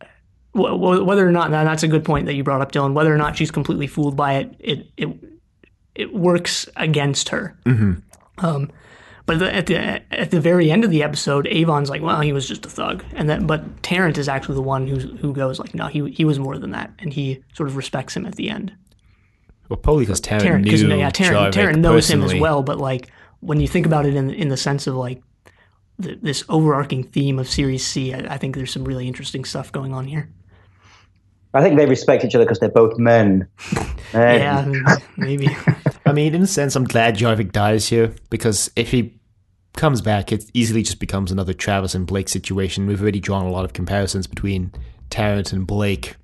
wh- 0.55 1.07
Whether 1.07 1.27
or 1.27 1.33
not, 1.33 1.51
that's 1.51 1.83
a 1.83 1.89
good 1.89 2.05
point 2.05 2.27
that 2.27 2.35
you 2.35 2.45
brought 2.45 2.61
up, 2.61 2.73
Dylan. 2.73 2.95
Whether 2.95 3.15
or 3.15 3.19
not 3.19 3.37
she's 3.37 3.51
completely 3.51 3.87
fooled 3.87 4.17
by 4.17 4.35
it, 4.35 4.55
it 4.59 4.87
it 4.97 5.09
it 5.95 6.15
works 6.15 6.69
against 6.77 7.29
her. 7.31 7.57
Um, 8.39 8.71
but 9.27 9.41
the, 9.41 9.55
at 9.55 9.67
the 9.67 9.79
at 10.13 10.31
the 10.31 10.41
very 10.41 10.71
end 10.71 10.85
of 10.85 10.91
the 10.91 11.03
episode, 11.03 11.47
Avon's 11.49 11.91
like, 11.91 12.03
"Well, 12.03 12.21
he 12.21 12.33
was 12.33 12.49
just 12.49 12.65
a 12.65 12.69
thug," 12.71 13.05
and 13.15 13.29
then 13.29 13.47
but 13.47 13.83
Tarrant 13.83 14.17
is 14.17 14.29
actually 14.29 14.55
the 14.55 14.63
one 14.63 14.87
who's 14.87 15.05
who 15.21 15.33
goes 15.33 15.59
like, 15.59 15.75
"No, 15.75 15.87
he 15.87 16.09
he 16.11 16.25
was 16.25 16.39
more 16.39 16.57
than 16.59 16.71
that," 16.71 16.93
and 16.99 17.13
he 17.13 17.43
sort 17.53 17.69
of 17.69 17.77
respects 17.77 18.17
him 18.17 18.25
at 18.27 18.37
the 18.37 18.49
end. 18.49 18.73
Well, 19.69 19.77
probably 19.77 20.05
because 20.05 20.20
Tarrant, 20.20 20.45
Tarrant, 20.45 20.65
knew 20.65 20.97
yeah, 20.97 21.11
Tarrant, 21.11 21.36
Jarvik 21.36 21.53
Tarrant 21.53 21.78
knows 21.81 22.09
him 22.09 22.23
as 22.23 22.35
well, 22.35 22.62
but 22.62 22.78
like 22.78 23.11
when 23.40 23.61
you 23.61 23.69
think 23.69 23.86
about 23.86 24.07
it 24.07 24.15
in 24.15 24.31
in 24.31 24.49
the 24.49 24.57
sense 24.57 24.86
of 24.86 24.95
like 24.95 25.23
the, 25.99 26.19
this 26.23 26.45
overarching 26.49 27.03
theme 27.03 27.39
of 27.39 27.49
Series 27.49 27.86
C, 27.86 28.15
I, 28.15 28.35
I 28.35 28.39
think 28.39 28.55
there's 28.55 28.73
some 28.73 28.85
really 28.85 29.07
interesting 29.07 29.45
stuff 29.45 29.73
going 29.73 29.93
on 29.93 30.07
here. 30.07 30.31
I 31.55 31.62
think 31.62 31.77
they 31.77 31.86
respect 31.86 32.24
each 32.24 32.35
other 32.35 32.45
because 32.45 32.59
they're 32.59 32.69
both 32.69 32.99
men. 32.99 33.49
Men. 33.74 33.86
Eh? 34.15 34.39
Yeah, 34.39 34.97
maybe. 35.19 35.55
I 36.07 36.12
mean, 36.12 36.35
in 36.35 36.40
a 36.40 36.47
sense, 36.47 36.74
I'm 36.74 36.85
glad 36.85 37.19
Jarvik 37.19 37.53
dies 37.53 37.89
here 37.89 38.15
because 38.31 38.70
if 38.74 38.90
he 38.90 39.20
comes 39.74 40.01
back, 40.01 40.32
it 40.32 40.45
easily 40.55 40.82
just 40.82 40.99
becomes 40.99 41.31
another 41.31 41.53
Travis 41.53 41.95
and 41.95 42.07
Blake 42.07 42.31
situation. 42.31 42.86
We've 42.86 43.03
already 43.03 43.20
drawn 43.20 43.45
a 43.45 43.51
lot 43.51 43.66
of 43.66 43.74
comparisons 43.74 44.27
between 44.27 44.73
Tarrant 45.11 45.53
and 45.53 45.66
Blake. 45.66 46.16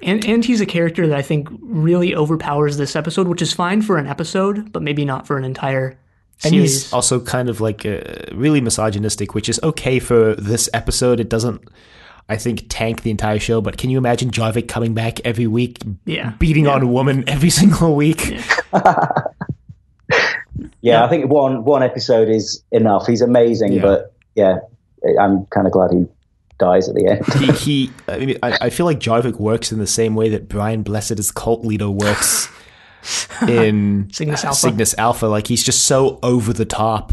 And 0.00 0.24
and 0.26 0.44
he's 0.44 0.60
a 0.60 0.66
character 0.66 1.06
that 1.08 1.16
I 1.18 1.22
think 1.22 1.48
really 1.60 2.14
overpowers 2.14 2.76
this 2.76 2.94
episode, 2.96 3.28
which 3.28 3.40
is 3.42 3.52
fine 3.54 3.80
for 3.82 3.96
an 3.96 4.06
episode, 4.06 4.70
but 4.72 4.82
maybe 4.82 5.04
not 5.04 5.26
for 5.26 5.38
an 5.38 5.44
entire 5.44 5.98
And 6.44 6.52
series. 6.52 6.82
he's 6.84 6.92
also 6.92 7.18
kind 7.20 7.48
of 7.48 7.60
like 7.62 7.86
uh, 7.86 8.00
really 8.34 8.60
misogynistic, 8.60 9.34
which 9.34 9.48
is 9.48 9.58
okay 9.62 9.98
for 9.98 10.34
this 10.34 10.68
episode. 10.74 11.18
It 11.18 11.30
doesn't, 11.30 11.62
I 12.28 12.36
think, 12.36 12.66
tank 12.68 13.02
the 13.04 13.10
entire 13.10 13.38
show. 13.38 13.62
But 13.62 13.78
can 13.78 13.88
you 13.88 13.96
imagine 13.96 14.30
Jarvik 14.30 14.68
coming 14.68 14.92
back 14.92 15.20
every 15.24 15.46
week, 15.46 15.78
yeah. 16.04 16.32
beating 16.38 16.66
on 16.66 16.82
a 16.82 16.86
woman 16.86 17.24
every 17.26 17.50
single 17.60 17.94
week? 17.96 18.38
Yeah, 20.82 21.04
I 21.04 21.08
think 21.08 21.30
one 21.30 21.64
one 21.64 21.82
episode 21.82 22.28
is 22.28 22.62
enough. 22.70 23.06
He's 23.06 23.22
amazing, 23.22 23.72
Yeah. 23.72 23.82
but 23.82 24.14
yeah, 24.34 24.58
I'm 25.18 25.46
kind 25.46 25.66
of 25.66 25.72
glad 25.72 25.90
he 25.92 26.06
dies 26.58 26.88
at 26.88 26.94
the 26.94 27.06
end. 27.06 27.26
he, 27.34 27.52
he 27.52 27.92
I 28.08 28.18
mean, 28.18 28.38
I, 28.42 28.58
I 28.62 28.70
feel 28.70 28.86
like 28.86 28.98
Jarvik 29.00 29.38
works 29.38 29.72
in 29.72 29.78
the 29.78 29.86
same 29.86 30.14
way 30.14 30.28
that 30.30 30.48
Brian 30.48 30.82
Blessed 30.82 31.18
as 31.18 31.30
cult 31.30 31.64
leader 31.64 31.90
works 31.90 32.48
in 33.48 34.08
Cygnus 34.12 34.44
Alpha. 34.44 34.58
Cygnus 34.58 34.94
Alpha. 34.98 35.26
Like 35.26 35.46
he's 35.46 35.62
just 35.62 35.84
so 35.84 36.18
over 36.22 36.52
the 36.52 36.64
top 36.64 37.12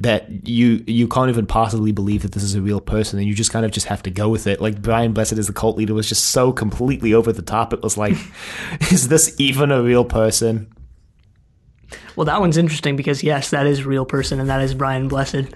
that 0.00 0.46
you 0.46 0.84
you 0.86 1.08
can't 1.08 1.28
even 1.28 1.46
possibly 1.46 1.90
believe 1.90 2.22
that 2.22 2.32
this 2.32 2.42
is 2.42 2.54
a 2.54 2.62
real 2.62 2.80
person, 2.80 3.18
and 3.18 3.26
you 3.26 3.34
just 3.34 3.52
kind 3.52 3.64
of 3.64 3.72
just 3.72 3.86
have 3.86 4.02
to 4.04 4.10
go 4.10 4.28
with 4.28 4.46
it. 4.46 4.60
Like 4.60 4.80
Brian 4.80 5.12
Blessed 5.12 5.32
as 5.32 5.48
the 5.48 5.52
cult 5.52 5.76
leader 5.76 5.94
was 5.94 6.08
just 6.08 6.26
so 6.26 6.52
completely 6.52 7.14
over 7.14 7.32
the 7.32 7.42
top. 7.42 7.72
It 7.72 7.82
was 7.82 7.96
like, 7.96 8.16
is 8.92 9.08
this 9.08 9.34
even 9.38 9.72
a 9.72 9.82
real 9.82 10.04
person? 10.04 10.72
Well, 12.16 12.26
that 12.26 12.40
one's 12.40 12.56
interesting 12.56 12.96
because 12.96 13.22
yes, 13.22 13.50
that 13.50 13.66
is 13.66 13.80
a 13.80 13.88
real 13.88 14.04
person, 14.04 14.40
and 14.40 14.48
that 14.48 14.60
is 14.60 14.74
Brian 14.74 15.08
Blessed. 15.08 15.46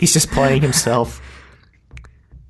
He's 0.00 0.12
just 0.12 0.30
playing 0.30 0.62
himself. 0.62 1.20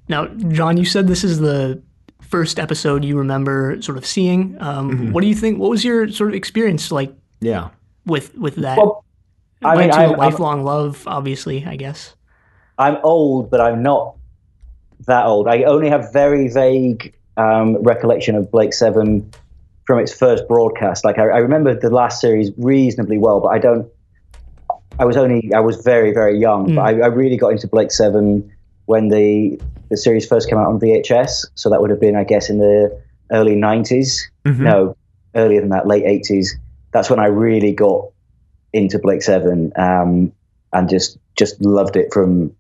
Now, 0.09 0.27
John, 0.27 0.77
you 0.77 0.85
said 0.85 1.09
this 1.09 1.25
is 1.25 1.39
the 1.41 1.83
first 2.21 2.59
episode 2.59 3.05
you 3.05 3.17
remember 3.19 3.81
sort 3.83 3.99
of 3.99 4.07
seeing. 4.07 4.57
Um, 4.61 4.91
Mm-hmm. 4.91 5.13
What 5.13 5.21
do 5.23 5.27
you 5.29 5.35
think? 5.35 5.59
What 5.59 5.71
was 5.71 5.85
your 5.85 6.09
sort 6.11 6.31
of 6.31 6.35
experience 6.35 6.91
like 6.93 7.13
Yeah. 7.41 7.71
with 8.05 8.35
with 8.37 8.57
that? 8.57 8.79
Well, 8.79 9.05
I 9.65 9.75
Went 9.77 9.89
mean, 9.89 9.91
to 9.91 9.97
I'm, 9.97 10.11
a 10.11 10.13
I'm, 10.13 10.19
lifelong 10.19 10.65
love, 10.65 11.03
obviously. 11.07 11.65
I 11.65 11.77
guess. 11.77 12.15
I'm 12.79 12.99
old, 13.03 13.51
but 13.51 13.61
I'm 13.61 13.83
not 13.83 14.17
that 15.07 15.27
old. 15.27 15.49
I 15.49 15.63
only 15.65 15.89
have 15.89 16.13
very 16.13 16.49
vague 16.49 17.15
um, 17.37 17.77
recollection 17.83 18.35
of 18.35 18.51
Blake 18.51 18.75
Seven 18.75 19.31
from 19.87 19.99
its 20.01 20.13
first 20.13 20.47
broadcast. 20.49 21.05
Like 21.05 21.19
I, 21.19 21.23
I 21.23 21.39
remember 21.39 21.75
the 21.75 21.91
last 21.91 22.21
series 22.21 22.51
reasonably 22.59 23.19
well, 23.19 23.41
but 23.41 23.49
I 23.49 23.59
don't. 23.59 23.89
I 24.99 25.05
was 25.05 25.17
only 25.17 25.53
I 25.55 25.61
was 25.61 25.77
very 25.83 26.13
very 26.13 26.39
young, 26.39 26.75
but 26.75 26.83
I, 26.83 26.91
I 27.01 27.07
really 27.07 27.37
got 27.37 27.49
into 27.49 27.67
Blake 27.69 27.91
Seven 27.93 28.51
when 28.87 29.09
the 29.09 29.61
the 29.89 29.97
series 29.97 30.27
first 30.27 30.49
came 30.49 30.59
out 30.59 30.67
on 30.67 30.81
VHS. 30.81 31.47
So 31.55 31.71
that 31.71 31.81
would 31.81 31.91
have 31.91 32.01
been, 32.01 32.17
I 32.17 32.25
guess, 32.25 32.51
in 32.51 32.59
the 32.59 33.01
early 33.31 33.55
90s. 33.55 34.23
No, 34.65 34.97
earlier 35.35 35.61
than 35.61 35.71
that, 35.71 35.87
late 35.87 36.05
80s. 36.05 36.49
That's 36.93 37.09
when 37.09 37.21
I 37.21 37.27
really 37.27 37.73
got 37.73 38.09
into 38.73 38.99
Blake 38.99 39.23
Seven 39.23 39.73
um, 39.77 40.33
and 40.73 40.89
just 40.89 41.19
just 41.37 41.61
loved 41.61 41.97
it 41.97 42.13
from 42.13 42.55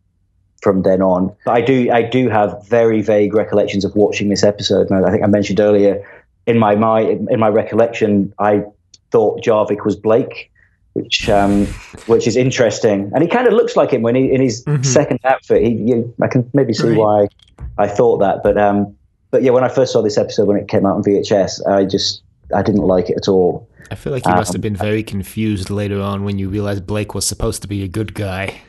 from 0.62 0.82
then 0.82 1.02
on. 1.02 1.34
But 1.44 1.52
I 1.52 1.60
do 1.62 1.90
I 1.90 2.02
do 2.02 2.28
have 2.28 2.66
very 2.66 3.02
vague 3.02 3.34
recollections 3.34 3.84
of 3.84 3.94
watching 3.96 4.28
this 4.28 4.44
episode. 4.44 4.90
And 4.90 5.04
I 5.04 5.10
think 5.10 5.22
I 5.22 5.26
mentioned 5.26 5.60
earlier 5.60 6.04
in 6.46 6.58
my 6.58 6.74
my 6.76 7.00
in 7.00 7.38
my 7.38 7.48
recollection, 7.48 8.32
I 8.38 8.64
thought 9.10 9.42
Jarvik 9.42 9.84
was 9.84 9.96
Blake. 9.96 10.50
Which, 10.96 11.28
um, 11.28 11.66
which 12.06 12.26
is 12.26 12.36
interesting, 12.36 13.10
and 13.14 13.22
he 13.22 13.28
kind 13.28 13.46
of 13.46 13.52
looks 13.52 13.76
like 13.76 13.90
him 13.90 14.00
when 14.00 14.14
he 14.14 14.32
in 14.32 14.40
his 14.40 14.64
second 14.82 15.20
outfit. 15.24 15.62
He, 15.62 15.72
you, 15.74 16.14
I 16.22 16.28
can 16.28 16.48
maybe 16.54 16.72
see 16.72 16.88
Right. 16.88 16.96
why 16.96 17.28
I 17.76 17.86
thought 17.86 18.18
that, 18.18 18.42
but 18.42 18.56
um, 18.56 18.96
but 19.30 19.42
yeah, 19.42 19.50
when 19.50 19.62
I 19.62 19.68
first 19.68 19.92
saw 19.92 20.00
this 20.00 20.16
episode 20.16 20.48
when 20.48 20.56
it 20.56 20.68
came 20.68 20.86
out 20.86 20.96
on 20.96 21.02
VHS, 21.02 21.66
I 21.66 21.84
just 21.84 22.22
I 22.54 22.62
didn't 22.62 22.82
like 22.82 23.10
it 23.10 23.18
at 23.18 23.28
all. 23.28 23.68
I 23.90 23.94
feel 23.94 24.12
like 24.12 24.26
you 24.26 24.32
must 24.32 24.52
have 24.52 24.62
been 24.62 24.74
very 24.74 25.02
confused 25.02 25.68
later 25.70 26.00
on 26.00 26.24
when 26.24 26.38
you 26.38 26.48
realized 26.48 26.86
Blake 26.86 27.14
was 27.14 27.26
supposed 27.26 27.62
to 27.62 27.68
be 27.68 27.82
a 27.82 27.88
good 27.88 28.14
guy. 28.14 28.60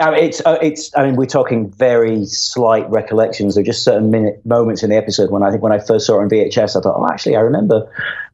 I 0.00 0.10
mean, 0.10 0.24
it's 0.24 0.40
uh, 0.44 0.58
it's. 0.60 0.90
I 0.96 1.04
mean, 1.04 1.16
we're 1.16 1.26
talking 1.26 1.70
very 1.70 2.26
slight 2.26 2.88
recollections. 2.90 3.54
There 3.54 3.62
are 3.62 3.64
just 3.64 3.84
certain 3.84 4.10
minute 4.10 4.44
moments 4.44 4.82
in 4.82 4.90
the 4.90 4.96
episode 4.96 5.30
when 5.30 5.42
I 5.42 5.50
think 5.50 5.62
when 5.62 5.72
I 5.72 5.78
first 5.78 6.06
saw 6.06 6.18
it 6.20 6.22
on 6.22 6.28
VHS, 6.30 6.76
I 6.76 6.80
thought, 6.80 6.96
oh, 6.96 7.06
actually, 7.12 7.36
I 7.36 7.40
remember 7.40 7.90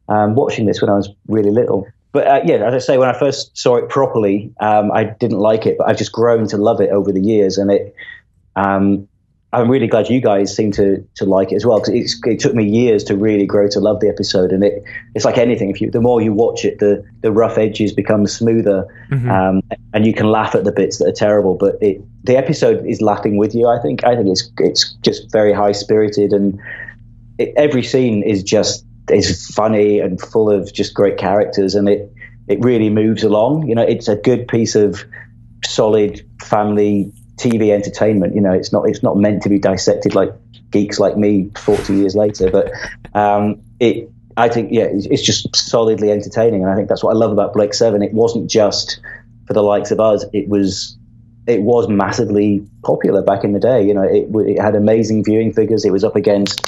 um, 0.09 0.35
watching 0.35 0.65
this 0.65 0.81
when 0.81 0.89
I 0.89 0.95
was 0.95 1.09
really 1.27 1.51
little. 1.51 1.87
But 2.11 2.27
uh, 2.27 2.41
yeah, 2.45 2.55
as 2.65 2.73
I 2.73 2.79
say, 2.79 2.97
when 2.97 3.09
I 3.09 3.17
first 3.17 3.57
saw 3.57 3.77
it 3.77 3.89
properly, 3.89 4.53
um, 4.59 4.91
I 4.91 5.05
didn't 5.05 5.39
like 5.39 5.65
it, 5.65 5.77
but 5.77 5.87
I've 5.87 5.97
just 5.97 6.11
grown 6.11 6.47
to 6.49 6.57
love 6.57 6.81
it 6.81 6.89
over 6.89 7.11
the 7.11 7.21
years, 7.21 7.57
and 7.57 7.71
it. 7.71 7.95
Um, 8.55 9.07
I'm 9.53 9.69
really 9.69 9.87
glad 9.87 10.09
you 10.09 10.21
guys 10.21 10.55
seem 10.55 10.71
to 10.73 11.05
to 11.15 11.25
like 11.25 11.51
it 11.51 11.55
as 11.55 11.65
well 11.65 11.79
because 11.79 12.21
it 12.25 12.39
took 12.39 12.53
me 12.53 12.63
years 12.63 13.03
to 13.05 13.17
really 13.17 13.45
grow 13.45 13.67
to 13.69 13.79
love 13.81 13.99
the 13.99 14.07
episode, 14.07 14.51
and 14.51 14.63
it 14.63 14.83
it's 15.13 15.25
like 15.25 15.37
anything. 15.37 15.69
If 15.69 15.81
you 15.81 15.91
the 15.91 15.99
more 15.99 16.21
you 16.21 16.31
watch 16.31 16.63
it, 16.63 16.79
the 16.79 17.03
the 17.21 17.33
rough 17.33 17.57
edges 17.57 17.91
become 17.91 18.25
smoother, 18.27 18.87
um, 19.29 19.61
and 19.93 20.05
you 20.05 20.13
can 20.13 20.27
laugh 20.27 20.55
at 20.55 20.63
the 20.63 20.71
bits 20.71 20.99
that 20.99 21.07
are 21.07 21.13
terrible. 21.13 21.55
But 21.55 21.75
it 21.81 22.01
the 22.23 22.37
episode 22.37 22.85
is 22.85 23.01
laughing 23.01 23.35
with 23.35 23.53
you. 23.53 23.67
I 23.67 23.81
think 23.81 24.05
I 24.05 24.15
think 24.15 24.29
it's 24.29 24.49
it's 24.57 24.93
just 25.01 25.29
very 25.33 25.51
high 25.51 25.73
spirited, 25.73 26.31
and 26.31 26.57
it, 27.37 27.53
every 27.57 27.83
scene 27.83 28.23
is 28.23 28.43
just 28.43 28.85
is 29.09 29.47
funny 29.47 29.99
and 29.99 30.19
full 30.19 30.49
of 30.49 30.71
just 30.73 30.93
great 30.93 31.17
characters, 31.17 31.75
and 31.75 31.89
it 31.89 32.11
it 32.47 32.59
really 32.59 32.89
moves 32.89 33.23
along. 33.23 33.67
You 33.67 33.75
know, 33.75 33.83
it's 33.83 34.07
a 34.07 34.15
good 34.15 34.47
piece 34.47 34.75
of 34.75 35.03
solid 35.65 36.25
family 36.41 37.11
TV 37.37 37.71
entertainment. 37.71 38.35
You 38.35 38.41
know, 38.41 38.51
it's 38.51 38.71
not 38.71 38.87
it's 38.89 39.03
not 39.03 39.17
meant 39.17 39.43
to 39.43 39.49
be 39.49 39.59
dissected 39.59 40.15
like 40.15 40.31
geeks 40.69 40.99
like 40.99 41.17
me 41.17 41.51
forty 41.57 41.95
years 41.95 42.15
later, 42.15 42.49
but 42.49 42.71
um, 43.13 43.61
it. 43.79 44.09
I 44.37 44.47
think 44.47 44.71
yeah, 44.71 44.83
it's, 44.83 45.07
it's 45.07 45.21
just 45.21 45.53
solidly 45.55 46.09
entertaining, 46.09 46.63
and 46.63 46.71
I 46.71 46.75
think 46.75 46.87
that's 46.87 47.03
what 47.03 47.11
I 47.11 47.17
love 47.17 47.33
about 47.33 47.53
Blake 47.53 47.73
Seven. 47.73 48.01
It 48.01 48.13
wasn't 48.13 48.49
just 48.49 49.01
for 49.45 49.53
the 49.53 49.61
likes 49.61 49.91
of 49.91 49.99
us; 49.99 50.23
it 50.31 50.47
was 50.47 50.97
it 51.47 51.61
was 51.61 51.89
massively 51.89 52.65
popular 52.83 53.21
back 53.21 53.43
in 53.43 53.51
the 53.51 53.59
day. 53.59 53.85
You 53.85 53.93
know, 53.93 54.03
it, 54.03 54.29
it 54.47 54.61
had 54.61 54.75
amazing 54.75 55.23
viewing 55.23 55.51
figures. 55.53 55.83
It 55.83 55.91
was 55.91 56.03
up 56.03 56.15
against 56.15 56.65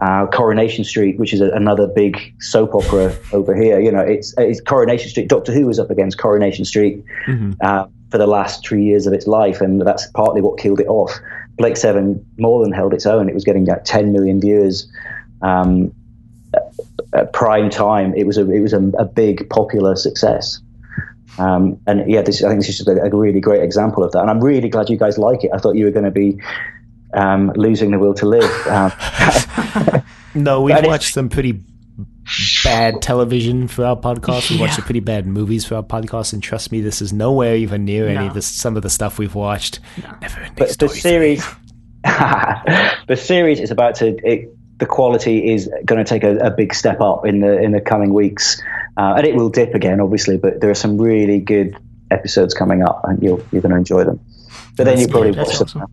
uh, 0.00 0.26
Coronation 0.26 0.84
Street, 0.84 1.18
which 1.18 1.32
is 1.32 1.40
a, 1.40 1.50
another 1.50 1.86
big 1.86 2.34
soap 2.40 2.74
opera 2.74 3.16
over 3.32 3.54
here. 3.54 3.80
You 3.80 3.90
know, 3.90 4.00
it's, 4.00 4.34
it's 4.38 4.60
Coronation 4.60 5.08
Street. 5.08 5.28
Doctor 5.28 5.52
Who 5.52 5.66
was 5.66 5.78
up 5.78 5.90
against 5.90 6.18
Coronation 6.18 6.64
Street 6.64 7.02
uh, 7.60 7.86
for 8.10 8.18
the 8.18 8.26
last 8.26 8.66
three 8.66 8.84
years 8.84 9.06
of 9.06 9.12
its 9.12 9.26
life, 9.26 9.60
and 9.60 9.80
that's 9.80 10.06
partly 10.08 10.40
what 10.40 10.58
killed 10.58 10.80
it 10.80 10.86
off. 10.88 11.12
Blake 11.56 11.76
Seven 11.76 12.24
more 12.38 12.62
than 12.62 12.72
held 12.72 12.92
its 12.92 13.06
own. 13.06 13.28
It 13.28 13.34
was 13.34 13.44
getting 13.44 13.64
like 13.64 13.84
10 13.84 14.12
million 14.12 14.40
viewers. 14.40 14.90
Um, 15.42 15.94
at 17.12 17.32
prime 17.32 17.70
time, 17.70 18.14
it 18.14 18.26
was 18.26 18.36
a 18.36 18.50
it 18.50 18.60
was 18.60 18.72
a, 18.72 18.82
a 18.98 19.04
big 19.04 19.48
popular 19.48 19.96
success. 19.96 20.60
Um, 21.38 21.78
and 21.86 22.10
yeah, 22.10 22.22
this 22.22 22.42
I 22.42 22.48
think 22.48 22.60
this 22.60 22.68
is 22.70 22.78
just 22.78 22.88
a, 22.88 23.02
a 23.02 23.10
really 23.10 23.40
great 23.40 23.62
example 23.62 24.02
of 24.02 24.12
that. 24.12 24.20
And 24.20 24.30
I'm 24.30 24.42
really 24.42 24.68
glad 24.68 24.88
you 24.90 24.96
guys 24.96 25.18
like 25.18 25.44
it. 25.44 25.50
I 25.54 25.58
thought 25.58 25.76
you 25.76 25.84
were 25.84 25.90
going 25.90 26.04
to 26.04 26.10
be 26.10 26.38
um, 27.14 27.52
losing 27.56 27.90
the 27.90 27.98
will 27.98 28.14
to 28.14 28.26
live. 28.26 28.50
Um, 28.66 30.02
No, 30.36 30.60
we've 30.60 30.84
watched 30.84 31.14
some 31.14 31.30
pretty 31.30 31.62
bad 32.62 33.00
television 33.00 33.68
for 33.68 33.84
our 33.84 33.96
podcast. 33.96 34.50
We 34.50 34.60
watched 34.60 34.74
some 34.74 34.84
pretty 34.84 35.00
bad 35.00 35.26
movies 35.26 35.64
for 35.64 35.76
our 35.76 35.82
podcast, 35.82 36.32
and 36.34 36.42
trust 36.42 36.70
me, 36.70 36.80
this 36.82 37.00
is 37.00 37.12
nowhere 37.12 37.56
even 37.56 37.84
near 37.84 38.06
any 38.06 38.26
of 38.26 38.34
this. 38.34 38.46
Some 38.46 38.76
of 38.76 38.82
the 38.82 38.90
stuff 38.90 39.18
we've 39.18 39.34
watched. 39.34 39.80
Never 40.20 40.40
ending 40.40 40.54
but 40.56 40.78
the 40.78 40.88
series, 40.88 41.46
the 42.04 43.16
series 43.16 43.60
is 43.60 43.70
about 43.70 43.96
to. 43.96 44.08
It, 44.08 44.50
the 44.78 44.86
quality 44.86 45.54
is 45.54 45.70
going 45.86 46.04
to 46.04 46.08
take 46.08 46.22
a, 46.22 46.36
a 46.36 46.50
big 46.50 46.74
step 46.74 47.00
up 47.00 47.24
in 47.24 47.40
the 47.40 47.58
in 47.58 47.72
the 47.72 47.80
coming 47.80 48.12
weeks, 48.12 48.60
uh, 48.98 49.14
and 49.16 49.26
it 49.26 49.34
will 49.34 49.48
dip 49.48 49.74
again, 49.74 50.00
obviously. 50.00 50.36
But 50.36 50.60
there 50.60 50.68
are 50.68 50.74
some 50.74 50.98
really 50.98 51.40
good 51.40 51.78
episodes 52.10 52.52
coming 52.52 52.82
up, 52.82 53.00
and 53.04 53.22
you're 53.22 53.42
you're 53.52 53.62
going 53.62 53.72
to 53.72 53.78
enjoy 53.78 54.04
them. 54.04 54.20
But 54.76 54.84
then 54.84 54.98
you 54.98 55.08
probably 55.08 55.30
that's 55.30 55.58
watch 55.60 55.72
them. 55.72 55.86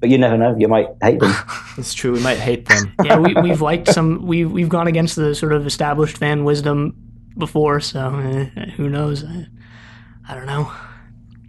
Awesome. 0.00 0.08
But 0.08 0.10
you 0.10 0.18
never 0.18 0.36
know; 0.36 0.56
you 0.58 0.68
might 0.68 0.88
hate 1.02 1.20
them. 1.20 1.34
It's 1.78 1.94
true. 1.94 2.12
We 2.12 2.20
might 2.20 2.38
hate 2.38 2.66
them. 2.68 2.92
yeah, 3.04 3.16
we, 3.16 3.32
we've 3.34 3.62
liked 3.62 3.88
some. 3.88 4.26
We 4.26 4.44
we've 4.44 4.68
gone 4.68 4.86
against 4.86 5.16
the 5.16 5.34
sort 5.34 5.52
of 5.52 5.66
established 5.66 6.18
fan 6.18 6.44
wisdom 6.44 6.94
before, 7.38 7.80
so 7.80 8.00
uh, 8.00 8.44
who 8.76 8.88
knows? 8.90 9.24
I, 9.24 9.46
I 10.28 10.34
don't 10.34 10.46
know. 10.46 10.70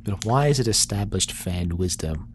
But 0.04 0.26
why 0.26 0.48
is 0.48 0.60
it 0.60 0.68
established 0.68 1.32
fan 1.32 1.78
wisdom? 1.78 2.28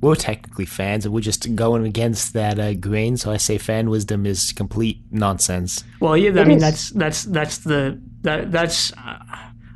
We're 0.00 0.14
technically 0.14 0.64
fans, 0.64 1.04
and 1.04 1.14
we're 1.14 1.20
just 1.20 1.54
going 1.54 1.84
against 1.84 2.32
that 2.32 2.58
uh, 2.58 2.74
grain. 2.74 3.16
So 3.16 3.32
I 3.32 3.36
say 3.36 3.58
fan 3.58 3.90
wisdom 3.90 4.24
is 4.24 4.52
complete 4.52 5.02
nonsense. 5.10 5.84
Well, 6.00 6.16
yeah, 6.16 6.40
I 6.40 6.44
mean 6.44 6.56
is. 6.56 6.62
that's 6.62 6.90
that's 6.90 7.24
that's 7.24 7.58
the 7.58 8.00
that 8.22 8.52
that's. 8.52 8.92
Uh, 8.92 9.18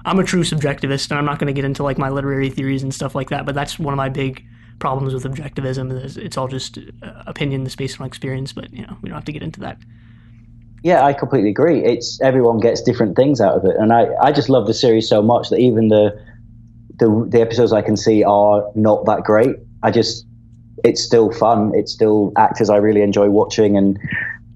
I'm 0.07 0.19
a 0.19 0.25
true 0.25 0.43
subjectivist, 0.43 1.11
and 1.11 1.19
I'm 1.19 1.25
not 1.25 1.39
going 1.39 1.47
to 1.47 1.53
get 1.55 1.65
into 1.65 1.83
like 1.83 1.99
my 1.99 2.11
literary 2.11 2.51
theories 2.51 2.83
and 2.83 2.95
stuff 2.95 3.15
like 3.15 3.31
that. 3.31 3.47
But 3.47 3.55
that's 3.55 3.79
one 3.79 3.93
of 3.93 3.97
my 3.97 4.09
big 4.09 4.45
problems 4.79 5.15
with 5.15 5.25
objectivism. 5.25 6.17
It's 6.17 6.37
all 6.37 6.49
just 6.49 6.79
uh, 7.03 7.23
opinion 7.27 7.65
that's 7.65 7.77
based 7.77 8.01
on 8.01 8.07
experience. 8.07 8.53
But 8.53 8.73
you 8.73 8.87
know, 8.87 8.97
we 9.03 9.09
don't 9.09 9.17
have 9.17 9.25
to 9.27 9.33
get 9.33 9.43
into 9.43 9.61
that. 9.61 9.79
Yeah, 10.83 11.03
I 11.03 11.15
completely 11.15 11.51
agree. 11.51 11.83
It's 11.83 12.21
everyone 12.21 12.59
gets 12.61 12.83
different 12.83 13.17
things 13.17 13.41
out 13.41 13.57
of 13.57 13.65
it, 13.65 13.75
and 13.79 13.93
I, 13.93 14.09
I 14.21 14.33
just 14.33 14.51
love 14.51 14.67
the 14.67 14.75
series 14.75 15.09
so 15.09 15.23
much 15.23 15.49
that 15.49 15.59
even 15.59 15.89
the, 15.89 16.21
the 16.99 17.27
the 17.31 17.41
episodes 17.41 17.73
I 17.73 17.81
can 17.81 17.97
see 17.97 18.23
are 18.23 18.71
not 18.75 19.07
that 19.07 19.25
great. 19.25 19.57
I 19.83 19.91
just 19.91 20.27
it's 20.85 21.03
still 21.03 21.33
fun. 21.33 21.73
It's 21.75 21.91
still 21.91 22.33
actors 22.37 22.69
I 22.69 22.77
really 22.77 23.01
enjoy 23.01 23.31
watching, 23.31 23.79
and 23.79 23.99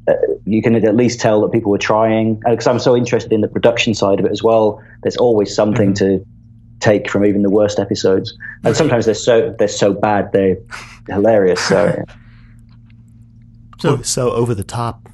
uh, 0.07 0.13
you 0.45 0.61
can 0.61 0.75
at 0.75 0.95
least 0.95 1.19
tell 1.19 1.41
that 1.41 1.51
people 1.51 1.71
were 1.71 1.79
trying. 1.79 2.43
Because 2.47 2.67
I'm 2.67 2.79
so 2.79 2.95
interested 2.95 3.33
in 3.33 3.41
the 3.41 3.49
production 3.49 3.95
side 3.95 4.21
of 4.21 4.27
it 4.27 4.33
as 4.33 4.43
well. 4.43 4.83
There's 5.03 5.17
always 5.17 5.55
something 5.55 5.95
to 5.95 6.23
take 6.81 7.11
from 7.11 7.25
even 7.25 7.43
the 7.43 7.51
worst 7.51 7.79
episodes, 7.79 8.37
and 8.65 8.77
sometimes 8.77 9.05
they're 9.05 9.15
so 9.15 9.55
they're 9.59 9.69
so 9.69 9.93
bad 9.93 10.31
they're 10.33 10.57
hilarious. 11.09 11.61
So. 11.61 12.03
So 13.81 14.03
so 14.03 14.33
over 14.33 14.57
the 14.57 14.65
top. 14.65 15.09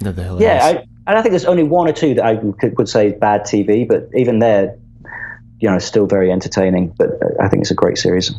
No, 0.00 0.10
the 0.10 0.24
hell 0.24 0.42
Yeah, 0.42 0.58
I, 0.64 0.70
and 1.06 1.16
I 1.16 1.22
think 1.22 1.30
there's 1.30 1.44
only 1.44 1.62
one 1.62 1.86
or 1.88 1.92
two 1.92 2.14
that 2.14 2.24
I 2.24 2.34
could, 2.58 2.76
would 2.76 2.88
say 2.88 3.12
bad 3.12 3.42
TV, 3.42 3.86
but 3.86 4.08
even 4.16 4.40
they're, 4.40 4.76
you 5.60 5.70
know, 5.70 5.78
still 5.78 6.06
very 6.06 6.32
entertaining. 6.32 6.88
But 6.98 7.10
I 7.40 7.46
think 7.48 7.60
it's 7.60 7.70
a 7.70 7.74
great 7.76 7.98
series. 7.98 8.34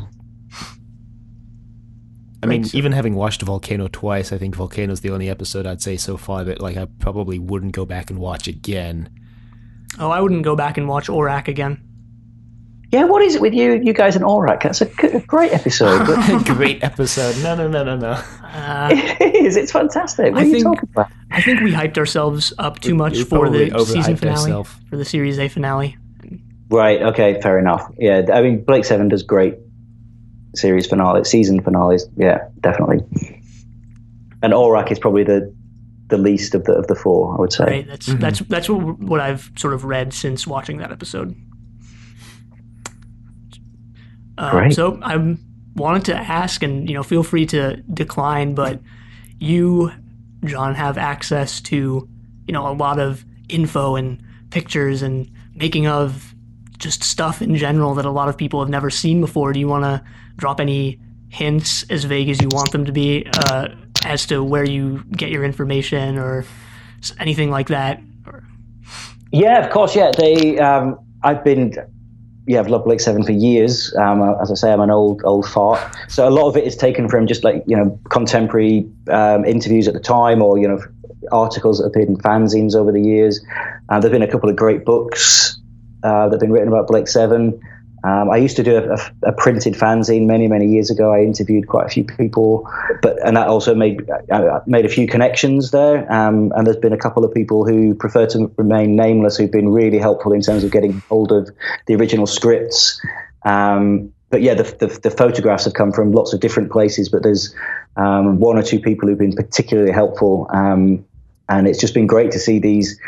I 2.43 2.47
mean, 2.47 2.63
Right. 2.63 2.75
even 2.75 2.91
having 2.91 3.15
watched 3.15 3.43
Volcano 3.43 3.87
twice, 3.87 4.33
I 4.33 4.37
think 4.37 4.55
Volcano's 4.55 5.01
the 5.01 5.11
only 5.11 5.29
episode 5.29 5.65
I'd 5.67 5.81
say 5.81 5.95
so 5.95 6.17
far 6.17 6.43
that 6.43 6.59
like 6.59 6.75
I 6.75 6.87
probably 6.99 7.37
wouldn't 7.39 7.71
go 7.73 7.85
back 7.85 8.09
and 8.09 8.19
watch 8.19 8.47
again. 8.47 9.09
oh, 9.99 10.09
I 10.09 10.19
wouldn't 10.19 10.43
go 10.43 10.55
back 10.55 10.77
and 10.77 10.87
watch 10.87 11.07
Orac 11.07 11.47
again. 11.47 11.81
Yeah, 12.91 13.05
what 13.05 13.21
is 13.21 13.35
it 13.35 13.41
with 13.41 13.53
you, 13.53 13.81
you 13.81 13.93
guys 13.93 14.17
in 14.17 14.21
Orac? 14.21 14.63
That's 14.63 14.81
a, 14.81 14.85
good- 14.85 15.15
a 15.15 15.21
great 15.21 15.53
episode. 15.53 16.05
But 16.05 16.45
Great 16.45 16.83
episode. 16.83 17.41
No, 17.41 17.55
no, 17.55 17.69
no, 17.69 17.83
no, 17.83 17.95
no. 17.95 18.21
it 18.91 19.35
is. 19.35 19.55
It's 19.55 19.71
fantastic. 19.71 20.33
What 20.33 20.43
I 20.43 20.45
are 20.45 20.49
you 20.49 20.63
talking 20.63 20.89
about? 20.91 21.09
I 21.31 21.41
think 21.41 21.61
we 21.61 21.71
hyped 21.71 21.97
ourselves 21.97 22.53
up 22.57 22.79
too 22.79 22.93
much 22.93 23.13
we 23.13 23.23
for 23.23 23.49
the 23.49 23.69
season 23.85 24.17
finale, 24.17 24.41
ourselves. 24.41 24.75
for 24.89 24.97
the 24.97 25.05
series 25.05 25.39
A 25.39 25.47
finale. 25.47 25.97
Right. 26.69 27.01
Okay. 27.01 27.39
Fair 27.41 27.57
enough. 27.57 27.89
Yeah. 27.97 28.23
I 28.33 28.41
mean, 28.41 28.63
Blake 28.65 28.83
Seven 28.83 29.07
does 29.07 29.23
great 29.23 29.55
series 30.55 30.85
finales, 30.85 31.29
season 31.29 31.61
finales. 31.61 32.07
Yeah, 32.17 32.49
definitely. 32.59 32.99
And 34.43 34.53
Orac 34.53 34.91
is 34.91 34.99
probably 34.99 35.23
the 35.23 35.53
the 36.07 36.17
least 36.17 36.55
of 36.55 36.65
the 36.65 36.73
of 36.73 36.87
the 36.87 36.95
four. 36.95 37.37
I 37.37 37.39
would 37.39 37.53
say. 37.53 37.63
Right. 37.63 37.87
That's 37.87 38.09
mm-hmm. 38.09 38.19
that's 38.19 38.39
that's 38.39 38.69
what 38.69 38.99
what 38.99 39.21
I've 39.21 39.49
sort 39.55 39.73
of 39.73 39.85
read 39.85 40.13
since 40.13 40.45
watching 40.45 40.77
that 40.77 40.91
episode. 40.91 41.35
Uh, 44.41 44.49
Great. 44.49 44.73
So 44.73 44.99
I 45.03 45.37
wanted 45.75 46.05
to 46.05 46.15
ask, 46.17 46.63
and 46.63 46.89
you 46.89 46.95
know, 46.95 47.03
feel 47.03 47.21
free 47.21 47.45
to 47.47 47.77
decline, 47.93 48.55
but 48.55 48.81
you, 49.39 49.91
John, 50.43 50.73
have 50.73 50.97
access 50.97 51.61
to 51.61 52.09
you 52.47 52.51
know 52.51 52.67
a 52.67 52.73
lot 52.73 52.99
of 52.99 53.23
info 53.49 53.95
and 53.95 54.21
pictures 54.49 55.03
and 55.03 55.29
making 55.53 55.85
of 55.85 56.33
just 56.79 57.03
stuff 57.03 57.41
in 57.43 57.55
general 57.55 57.93
that 57.93 58.05
a 58.05 58.09
lot 58.09 58.29
of 58.29 58.35
people 58.35 58.59
have 58.59 58.69
never 58.69 58.89
seen 58.89 59.21
before. 59.21 59.53
Do 59.53 59.59
you 59.59 59.67
want 59.67 59.83
to 59.83 60.03
drop 60.37 60.59
any 60.59 60.99
hints, 61.29 61.83
as 61.91 62.03
vague 62.05 62.27
as 62.27 62.41
you 62.41 62.47
want 62.51 62.71
them 62.71 62.85
to 62.85 62.91
be, 62.91 63.25
uh, 63.45 63.67
as 64.03 64.25
to 64.25 64.43
where 64.43 64.65
you 64.65 65.03
get 65.11 65.29
your 65.29 65.43
information 65.43 66.17
or 66.17 66.45
anything 67.19 67.51
like 67.51 67.67
that? 67.67 68.01
Yeah, 69.31 69.63
of 69.63 69.69
course. 69.71 69.95
Yeah, 69.95 70.11
they. 70.17 70.57
Um, 70.57 70.97
I've 71.21 71.43
been. 71.43 71.73
Yeah, 72.51 72.59
I've 72.59 72.67
loved 72.67 72.83
Blake 72.83 72.99
Seven 72.99 73.23
for 73.23 73.31
years. 73.31 73.95
Um, 73.95 74.21
as 74.41 74.51
I 74.51 74.55
say, 74.55 74.73
I'm 74.73 74.81
an 74.81 74.91
old 74.91 75.21
old 75.23 75.47
fart. 75.47 75.79
So 76.09 76.27
a 76.27 76.29
lot 76.29 76.49
of 76.49 76.57
it 76.57 76.65
is 76.65 76.75
taken 76.75 77.07
from 77.07 77.25
just 77.25 77.45
like 77.45 77.63
you 77.65 77.77
know 77.77 77.97
contemporary 78.09 78.89
um, 79.09 79.45
interviews 79.45 79.87
at 79.87 79.93
the 79.93 80.01
time, 80.01 80.41
or 80.41 80.57
you 80.57 80.67
know 80.67 80.77
articles 81.31 81.77
that 81.77 81.85
appeared 81.85 82.09
in 82.09 82.17
fanzines 82.17 82.75
over 82.75 82.91
the 82.91 82.99
years. 82.99 83.39
Uh, 83.87 84.01
there've 84.01 84.11
been 84.11 84.21
a 84.21 84.29
couple 84.29 84.49
of 84.49 84.57
great 84.57 84.83
books 84.83 85.61
uh, 86.03 86.25
that 86.25 86.33
have 86.33 86.41
been 86.41 86.51
written 86.51 86.67
about 86.67 86.87
Blake 86.87 87.07
Seven. 87.07 87.57
Um, 88.03 88.31
I 88.31 88.37
used 88.37 88.55
to 88.55 88.63
do 88.63 88.77
a, 88.77 88.93
a, 88.93 89.29
a, 89.29 89.31
printed 89.31 89.75
fanzine 89.75 90.25
many, 90.25 90.47
many 90.47 90.67
years 90.67 90.89
ago. 90.89 91.13
I 91.13 91.19
interviewed 91.21 91.67
quite 91.67 91.85
a 91.85 91.89
few 91.89 92.03
people, 92.03 92.67
but 93.01 93.17
and 93.23 93.37
that 93.37 93.47
also 93.47 93.75
made 93.75 94.09
uh, 94.31 94.61
made 94.65 94.85
a 94.85 94.89
few 94.89 95.07
connections 95.07 95.69
there. 95.69 96.11
Um, 96.11 96.51
and 96.55 96.65
there's 96.65 96.77
been 96.77 96.93
a 96.93 96.97
couple 96.97 97.23
of 97.23 97.31
people 97.31 97.65
who 97.65 97.93
prefer 97.93 98.25
to 98.27 98.51
remain 98.57 98.95
nameless 98.95 99.37
who've 99.37 99.51
been 99.51 99.69
really 99.69 99.99
helpful 99.99 100.33
in 100.33 100.41
terms 100.41 100.63
of 100.63 100.71
getting 100.71 100.99
hold 101.09 101.31
of 101.31 101.49
the 101.85 101.95
original 101.95 102.25
scripts. 102.25 102.99
Um, 103.45 104.11
but 104.31 104.41
yeah, 104.41 104.55
the, 104.55 104.63
the, 104.63 104.87
the, 105.03 105.11
photographs 105.11 105.65
have 105.65 105.73
come 105.73 105.91
from 105.91 106.13
lots 106.13 106.33
of 106.33 106.39
different 106.39 106.71
places. 106.71 107.09
But 107.09 107.21
there's 107.21 107.53
um, 107.97 108.39
one 108.39 108.57
or 108.57 108.63
two 108.63 108.79
people 108.79 109.09
who've 109.09 109.17
been 109.17 109.35
particularly 109.35 109.91
helpful, 109.91 110.47
um, 110.53 111.05
and 111.49 111.67
it's 111.67 111.79
just 111.79 111.93
been 111.93 112.07
great 112.07 112.31
to 112.31 112.39
see 112.39 112.57
these 112.57 112.99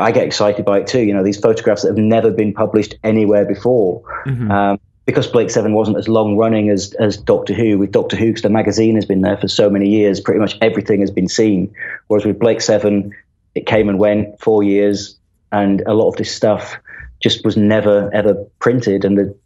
I 0.00 0.12
get 0.12 0.24
excited 0.24 0.64
by 0.64 0.80
it 0.80 0.86
too. 0.86 1.00
You 1.00 1.14
know, 1.14 1.22
these 1.22 1.38
photographs 1.38 1.82
that 1.82 1.88
have 1.88 1.98
never 1.98 2.30
been 2.30 2.52
published 2.52 2.94
anywhere 3.04 3.44
before. 3.44 4.02
Mm-hmm. 4.26 4.50
Um, 4.50 4.80
because 5.06 5.26
Blake 5.26 5.50
Seven 5.50 5.72
wasn't 5.72 5.96
as 5.96 6.08
long 6.08 6.36
running 6.36 6.70
as 6.70 6.94
as 6.94 7.16
Doctor 7.16 7.52
Who. 7.52 7.78
With 7.78 7.90
Doctor 7.90 8.16
Who, 8.16 8.26
because 8.26 8.42
the 8.42 8.50
magazine 8.50 8.94
has 8.94 9.04
been 9.04 9.22
there 9.22 9.36
for 9.36 9.48
so 9.48 9.68
many 9.68 9.88
years, 9.88 10.20
pretty 10.20 10.38
much 10.38 10.56
everything 10.60 11.00
has 11.00 11.10
been 11.10 11.28
seen. 11.28 11.74
Whereas 12.06 12.24
with 12.24 12.38
Blake 12.38 12.60
Seven, 12.60 13.12
it 13.54 13.66
came 13.66 13.88
and 13.88 13.98
went 13.98 14.40
four 14.40 14.62
years, 14.62 15.18
and 15.50 15.80
a 15.82 15.94
lot 15.94 16.08
of 16.08 16.16
this 16.16 16.34
stuff 16.34 16.76
just 17.20 17.44
was 17.44 17.56
never 17.56 18.08
ever 18.14 18.34
printed. 18.60 19.04
And 19.04 19.18
the, 19.18 19.36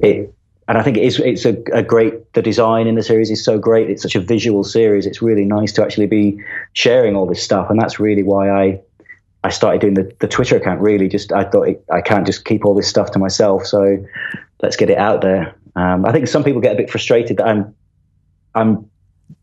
it 0.00 0.34
and 0.68 0.78
I 0.78 0.82
think 0.82 0.96
it 0.96 1.02
is 1.02 1.20
it's 1.20 1.44
a, 1.44 1.56
a, 1.72 1.82
great 1.82 2.32
the 2.32 2.40
design 2.40 2.86
in 2.86 2.94
the 2.94 3.02
series 3.02 3.30
is 3.30 3.44
so 3.44 3.58
great. 3.58 3.90
It's 3.90 4.02
such 4.02 4.14
a 4.14 4.20
visual 4.20 4.64
series. 4.64 5.06
It's 5.06 5.20
really 5.20 5.44
nice 5.44 5.72
to 5.72 5.82
actually 5.82 6.06
be 6.06 6.42
sharing 6.72 7.16
all 7.16 7.26
this 7.26 7.42
stuff, 7.42 7.68
and 7.68 7.80
that's 7.80 8.00
really 8.00 8.22
why 8.22 8.50
I 8.50 8.80
I 9.44 9.50
started 9.50 9.80
doing 9.80 9.94
the, 9.94 10.10
the 10.20 10.28
Twitter 10.28 10.56
account 10.56 10.80
really 10.80 11.08
just 11.08 11.32
I 11.32 11.44
thought 11.44 11.68
I 11.90 12.00
can't 12.00 12.26
just 12.26 12.44
keep 12.44 12.64
all 12.64 12.74
this 12.74 12.88
stuff 12.88 13.10
to 13.12 13.18
myself 13.18 13.66
so 13.66 13.98
let's 14.62 14.76
get 14.76 14.90
it 14.90 14.98
out 14.98 15.20
there. 15.20 15.54
Um, 15.74 16.04
I 16.04 16.12
think 16.12 16.28
some 16.28 16.44
people 16.44 16.60
get 16.60 16.74
a 16.74 16.76
bit 16.76 16.90
frustrated 16.90 17.38
that 17.38 17.46
I'm 17.46 17.74
I'm 18.54 18.88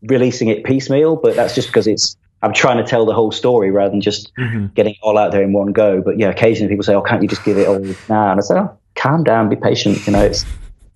releasing 0.02 0.48
it 0.48 0.64
piecemeal 0.64 1.16
but 1.16 1.36
that's 1.36 1.54
just 1.54 1.68
because 1.68 1.86
it's 1.86 2.16
I'm 2.42 2.54
trying 2.54 2.78
to 2.78 2.84
tell 2.84 3.04
the 3.04 3.12
whole 3.12 3.30
story 3.30 3.70
rather 3.70 3.90
than 3.90 4.00
just 4.00 4.34
mm-hmm. 4.36 4.68
getting 4.68 4.94
it 4.94 5.00
all 5.02 5.18
out 5.18 5.32
there 5.32 5.42
in 5.42 5.52
one 5.52 5.72
go. 5.72 6.00
But 6.00 6.18
yeah 6.18 6.28
occasionally 6.28 6.70
people 6.70 6.84
say 6.84 6.94
oh 6.94 7.02
can't 7.02 7.22
you 7.22 7.28
just 7.28 7.44
give 7.44 7.58
it 7.58 7.68
all 7.68 7.80
now? 8.08 8.30
And 8.30 8.40
I 8.40 8.42
said 8.42 8.56
oh 8.56 8.78
calm 8.94 9.22
down 9.22 9.48
be 9.48 9.56
patient 9.56 10.04
you 10.06 10.12
know 10.12 10.22
it's 10.22 10.44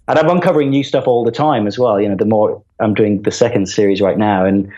and 0.09 0.19
I'm 0.19 0.29
uncovering 0.29 0.69
new 0.69 0.85
stuff 0.85 1.07
all 1.07 1.25
the 1.25 1.31
time 1.31 1.67
as 1.67 1.79
well 1.79 2.01
you 2.01 2.09
know 2.09 2.17
the 2.17 2.25
more 2.25 2.63
I'm 2.81 2.95
doing 2.95 3.23
the 3.23 3.31
second 3.31 3.67
series 3.67 4.01
right 4.01 4.19
now 4.19 4.45
and 4.45 4.71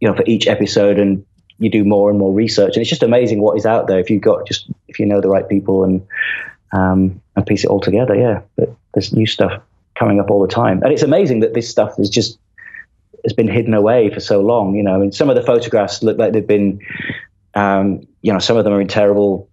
you 0.00 0.08
know 0.08 0.14
for 0.14 0.24
each 0.26 0.46
episode 0.46 0.98
and 0.98 1.24
you 1.58 1.70
do 1.70 1.84
more 1.84 2.10
and 2.10 2.18
more 2.18 2.32
research, 2.32 2.74
and 2.74 2.82
it's 2.82 2.90
just 2.90 3.02
amazing 3.02 3.40
what 3.40 3.56
is 3.56 3.66
out 3.66 3.86
there 3.86 3.98
if 3.98 4.10
you've 4.10 4.22
got 4.22 4.46
just 4.46 4.70
if 4.86 4.98
you 4.98 5.06
know 5.06 5.20
the 5.20 5.28
right 5.28 5.48
people 5.48 5.84
and 5.84 6.06
um, 6.72 7.20
and 7.36 7.46
piece 7.46 7.64
it 7.64 7.68
all 7.68 7.80
together. 7.80 8.14
Yeah, 8.14 8.42
but 8.56 8.74
there's 8.94 9.12
new 9.12 9.26
stuff 9.26 9.62
coming 9.94 10.20
up 10.20 10.30
all 10.30 10.40
the 10.40 10.52
time, 10.52 10.82
and 10.82 10.92
it's 10.92 11.02
amazing 11.02 11.40
that 11.40 11.54
this 11.54 11.68
stuff 11.68 11.98
is 11.98 12.10
just 12.10 12.38
has 13.24 13.32
been 13.32 13.48
hidden 13.48 13.74
away 13.74 14.10
for 14.10 14.20
so 14.20 14.40
long. 14.40 14.74
You 14.74 14.82
know, 14.82 14.94
I 14.94 14.98
mean, 14.98 15.12
some 15.12 15.28
of 15.28 15.36
the 15.36 15.42
photographs 15.42 16.02
look 16.02 16.18
like 16.18 16.32
they've 16.32 16.46
been, 16.46 16.80
um, 17.54 18.06
you 18.22 18.32
know, 18.32 18.38
some 18.38 18.56
of 18.56 18.64
them 18.64 18.72
are 18.72 18.80
in 18.80 18.88
terrible 18.88 19.48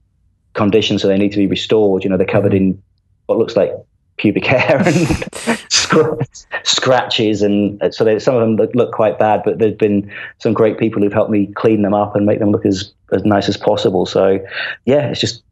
condition, 0.53 0.99
so 0.99 1.07
they 1.07 1.18
need 1.18 1.32
to 1.32 1.38
be 1.38 1.48
restored. 1.48 2.03
You 2.03 2.10
know, 2.10 2.18
they're 2.18 2.27
covered 2.27 2.53
in 2.53 2.82
what 3.26 3.40
looks 3.40 3.56
like 3.56 3.72
pubic 4.18 4.46
hair 4.46 4.82
and 4.86 5.28
scratches, 6.64 7.42
and 7.42 7.82
uh, 7.82 7.92
so 7.92 8.04
they, 8.04 8.20
some 8.20 8.36
of 8.36 8.42
them 8.42 8.56
look, 8.56 8.74
look, 8.76 8.92
quite 8.92 9.20
bad. 9.20 9.42
But 9.44 9.60
there's 9.60 9.76
been 9.76 10.12
some 10.40 10.54
great 10.54 10.78
people 10.78 11.02
who've 11.02 11.14
helped 11.14 11.32
me 11.32 11.48
clean 11.48 11.82
them 11.82 11.94
up 11.94 12.16
and 12.16 12.26
make 12.26 12.40
them 12.40 12.52
look 12.52 12.66
as 12.66 12.94
as 13.12 13.24
nice 13.24 13.50
as 13.50 13.58
possible. 13.58 14.06
So 14.06 14.40
yeah, 14.86 15.08
it's 15.08 15.22
just. 15.22 15.44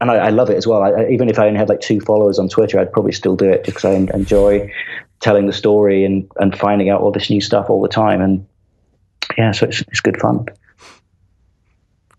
And 0.00 0.12
I, 0.12 0.16
I 0.16 0.28
love 0.28 0.48
it 0.48 0.56
as 0.56 0.64
well. 0.64 0.82
I, 0.84 1.08
even 1.08 1.28
if 1.28 1.40
I 1.40 1.48
only 1.48 1.58
had 1.58 1.68
like 1.68 1.80
two 1.80 2.00
followers 2.00 2.38
on 2.38 2.48
Twitter, 2.48 2.78
I'd 2.78 2.92
probably 2.92 3.10
still 3.10 3.34
do 3.34 3.50
it 3.50 3.64
because 3.64 3.84
I 3.84 3.94
enjoy 3.94 4.72
telling 5.18 5.46
the 5.46 5.52
story 5.52 6.04
and, 6.04 6.30
and 6.36 6.56
finding 6.56 6.88
out 6.88 7.00
all 7.00 7.10
this 7.10 7.30
new 7.30 7.40
stuff 7.40 7.68
all 7.68 7.82
the 7.82 7.88
time. 7.88 8.20
And 8.20 8.46
yeah, 9.36 9.50
so 9.50 9.66
it's, 9.66 9.80
it's 9.88 10.00
good 10.00 10.20
fun. 10.20 10.46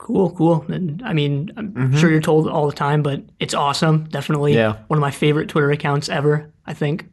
Cool, 0.10 0.32
cool. 0.32 0.66
And 0.70 1.04
I 1.06 1.14
mean, 1.14 1.52
I'm 1.56 1.72
mm-hmm. 1.72 1.98
sure 1.98 2.10
you're 2.10 2.20
told 2.20 2.48
all 2.48 2.66
the 2.66 2.76
time, 2.76 3.04
but 3.04 3.22
it's 3.40 3.54
awesome. 3.54 4.06
Definitely 4.06 4.56
yeah. 4.56 4.78
one 4.88 4.98
of 4.98 5.02
my 5.02 5.12
favorite 5.12 5.50
Twitter 5.50 5.70
accounts 5.70 6.10
ever, 6.10 6.52
I 6.66 6.74
think. 6.74 7.08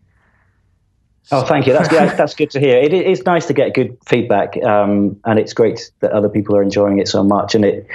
Oh, 1.31 1.44
thank 1.44 1.66
you. 1.66 1.74
That's 1.74 1.89
good. 1.89 2.16
that's 2.16 2.35
good 2.35 2.48
to 2.52 2.59
hear. 2.59 2.78
It 2.78 2.94
is 2.94 3.23
nice 3.27 3.44
to 3.48 3.52
get 3.52 3.74
good 3.74 3.98
feedback, 4.06 4.56
um, 4.64 5.20
and 5.27 5.39
it's 5.39 5.52
great 5.52 5.90
that 6.01 6.12
other 6.12 6.31
people 6.31 6.56
are 6.56 6.62
enjoying 6.62 6.98
it 6.98 7.06
so 7.06 7.23
much. 7.23 7.55
And 7.55 7.66
it, 7.66 7.86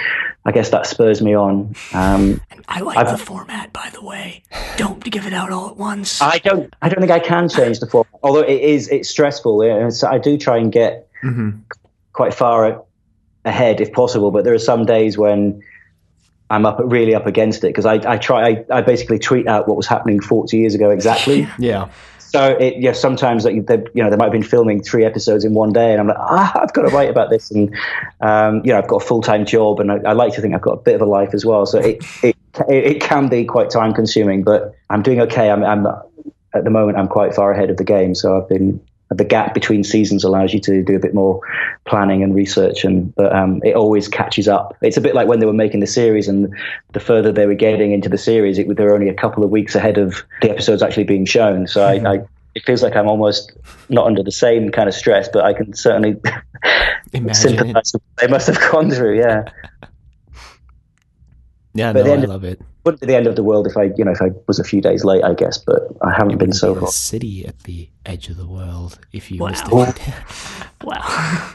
I 0.44 0.52
guess, 0.52 0.70
that 0.70 0.86
spurs 0.86 1.20
me 1.20 1.34
on. 1.34 1.74
Um, 1.92 2.40
I 2.68 2.78
like 2.82 2.96
I've, 2.96 3.10
the 3.10 3.18
format, 3.18 3.72
by 3.72 3.90
the 3.92 4.04
way. 4.04 4.44
Don't 4.76 5.02
give 5.02 5.26
it 5.26 5.32
out 5.32 5.50
all 5.50 5.68
at 5.68 5.76
once. 5.76 6.22
I 6.22 6.38
don't. 6.38 6.72
I 6.80 6.88
don't 6.88 7.00
think 7.00 7.10
I 7.10 7.18
can 7.18 7.48
change 7.48 7.80
the 7.80 7.88
format, 7.88 8.20
although 8.22 8.42
it 8.42 8.60
is. 8.60 8.88
It's 8.88 9.08
stressful. 9.08 9.90
So 9.90 10.06
I 10.06 10.18
do 10.18 10.38
try 10.38 10.58
and 10.58 10.70
get 10.70 11.08
mm-hmm. 11.24 11.58
quite 12.12 12.34
far 12.34 12.84
ahead 13.44 13.80
if 13.80 13.92
possible. 13.92 14.30
But 14.30 14.44
there 14.44 14.54
are 14.54 14.58
some 14.58 14.84
days 14.84 15.18
when 15.18 15.62
I'm 16.50 16.66
up 16.66 16.78
really 16.84 17.14
up 17.14 17.26
against 17.26 17.64
it 17.64 17.68
because 17.68 17.86
I, 17.86 17.94
I 18.06 18.18
try 18.18 18.48
I, 18.48 18.64
I, 18.70 18.82
basically 18.82 19.18
tweet 19.18 19.46
out 19.46 19.66
what 19.66 19.76
was 19.76 19.86
happening 19.86 20.20
40 20.20 20.56
years 20.58 20.74
ago 20.74 20.90
exactly. 20.90 21.48
yeah. 21.58 21.88
So 22.18 22.56
it, 22.56 22.76
yeah, 22.78 22.92
sometimes 22.92 23.44
like 23.44 23.66
they, 23.66 23.84
you 23.94 24.02
know 24.02 24.08
they 24.08 24.16
might 24.16 24.24
have 24.24 24.32
been 24.32 24.42
filming 24.42 24.82
three 24.82 25.04
episodes 25.04 25.44
in 25.44 25.52
one 25.52 25.70
day, 25.70 25.92
and 25.92 26.00
I'm 26.00 26.06
like, 26.08 26.16
ah, 26.18 26.60
I've 26.62 26.72
got 26.72 26.88
to 26.88 26.88
write 26.88 27.10
about 27.10 27.28
this, 27.28 27.50
and 27.50 27.74
um, 28.22 28.62
you 28.64 28.72
know 28.72 28.78
I've 28.78 28.88
got 28.88 29.02
a 29.02 29.06
full 29.06 29.20
time 29.20 29.44
job, 29.44 29.80
and 29.80 29.92
I, 29.92 29.96
I, 29.96 30.12
like 30.14 30.32
to 30.34 30.40
think 30.40 30.54
I've 30.54 30.62
got 30.62 30.72
a 30.72 30.82
bit 30.82 30.94
of 30.94 31.02
a 31.02 31.04
life 31.04 31.34
as 31.34 31.44
well. 31.44 31.66
So 31.66 31.78
it 31.78 32.02
it 32.22 32.34
it 32.70 33.02
can 33.02 33.28
be 33.28 33.44
quite 33.44 33.68
time 33.68 33.92
consuming, 33.92 34.44
but 34.44 34.74
I'm 34.88 35.02
doing 35.02 35.20
okay. 35.20 35.50
I'm, 35.50 35.62
I'm 35.62 35.86
at 35.86 36.64
the 36.64 36.70
moment 36.70 36.96
I'm 36.96 37.08
quite 37.08 37.34
far 37.34 37.52
ahead 37.52 37.68
of 37.68 37.76
the 37.76 37.84
game, 37.84 38.14
so 38.14 38.40
I've 38.40 38.48
been 38.48 38.80
the 39.14 39.24
gap 39.24 39.54
between 39.54 39.84
seasons 39.84 40.24
allows 40.24 40.52
you 40.52 40.60
to 40.60 40.82
do 40.82 40.96
a 40.96 40.98
bit 40.98 41.14
more 41.14 41.40
planning 41.84 42.22
and 42.22 42.34
research 42.34 42.84
and 42.84 43.14
but 43.14 43.34
um, 43.34 43.60
it 43.64 43.74
always 43.74 44.08
catches 44.08 44.48
up. 44.48 44.76
It's 44.82 44.96
a 44.96 45.00
bit 45.00 45.14
like 45.14 45.28
when 45.28 45.40
they 45.40 45.46
were 45.46 45.52
making 45.52 45.80
the 45.80 45.86
series 45.86 46.28
and 46.28 46.54
the 46.92 47.00
further 47.00 47.32
they 47.32 47.46
were 47.46 47.54
getting 47.54 47.92
into 47.92 48.08
the 48.08 48.18
series 48.18 48.58
it, 48.58 48.74
they 48.76 48.84
were 48.84 48.94
only 48.94 49.08
a 49.08 49.14
couple 49.14 49.44
of 49.44 49.50
weeks 49.50 49.74
ahead 49.74 49.98
of 49.98 50.22
the 50.40 50.50
episodes 50.50 50.82
actually 50.82 51.04
being 51.04 51.24
shown. 51.24 51.66
So 51.66 51.80
mm-hmm. 51.80 52.06
I, 52.06 52.10
I, 52.10 52.26
it 52.54 52.64
feels 52.64 52.82
like 52.82 52.96
I'm 52.96 53.08
almost 53.08 53.52
not 53.88 54.06
under 54.06 54.22
the 54.22 54.32
same 54.32 54.70
kind 54.70 54.88
of 54.88 54.94
stress 54.94 55.28
but 55.28 55.44
I 55.44 55.54
can 55.54 55.72
certainly 55.72 56.20
sympathize 57.32 57.92
they 58.18 58.26
must 58.26 58.46
have 58.46 58.60
gone 58.70 58.90
through 58.90 59.18
yeah 59.18 59.44
yeah 61.74 61.92
but 61.92 62.04
no, 62.04 62.12
I 62.12 62.16
love 62.16 62.44
it 62.44 62.60
wouldn't 62.84 63.00
be 63.00 63.06
the 63.06 63.16
end 63.16 63.26
of 63.26 63.36
the 63.36 63.44
world 63.44 63.66
if 63.66 63.76
I, 63.76 63.92
you 63.96 64.04
know, 64.04 64.10
if 64.10 64.20
I 64.20 64.30
was 64.48 64.58
a 64.58 64.64
few 64.64 64.80
days 64.80 65.04
late, 65.04 65.22
I 65.22 65.34
guess, 65.34 65.58
but 65.58 65.82
I 66.02 66.12
haven't 66.12 66.38
been 66.38 66.52
so 66.52 66.74
far. 66.74 66.88
City 66.88 67.46
at 67.46 67.60
the 67.60 67.88
edge 68.04 68.28
of 68.28 68.36
the 68.36 68.46
world, 68.46 68.98
if 69.12 69.30
you 69.30 69.38
wow. 69.38 69.48
missed 69.48 69.66
it. 69.66 69.72
wow, 70.82 71.52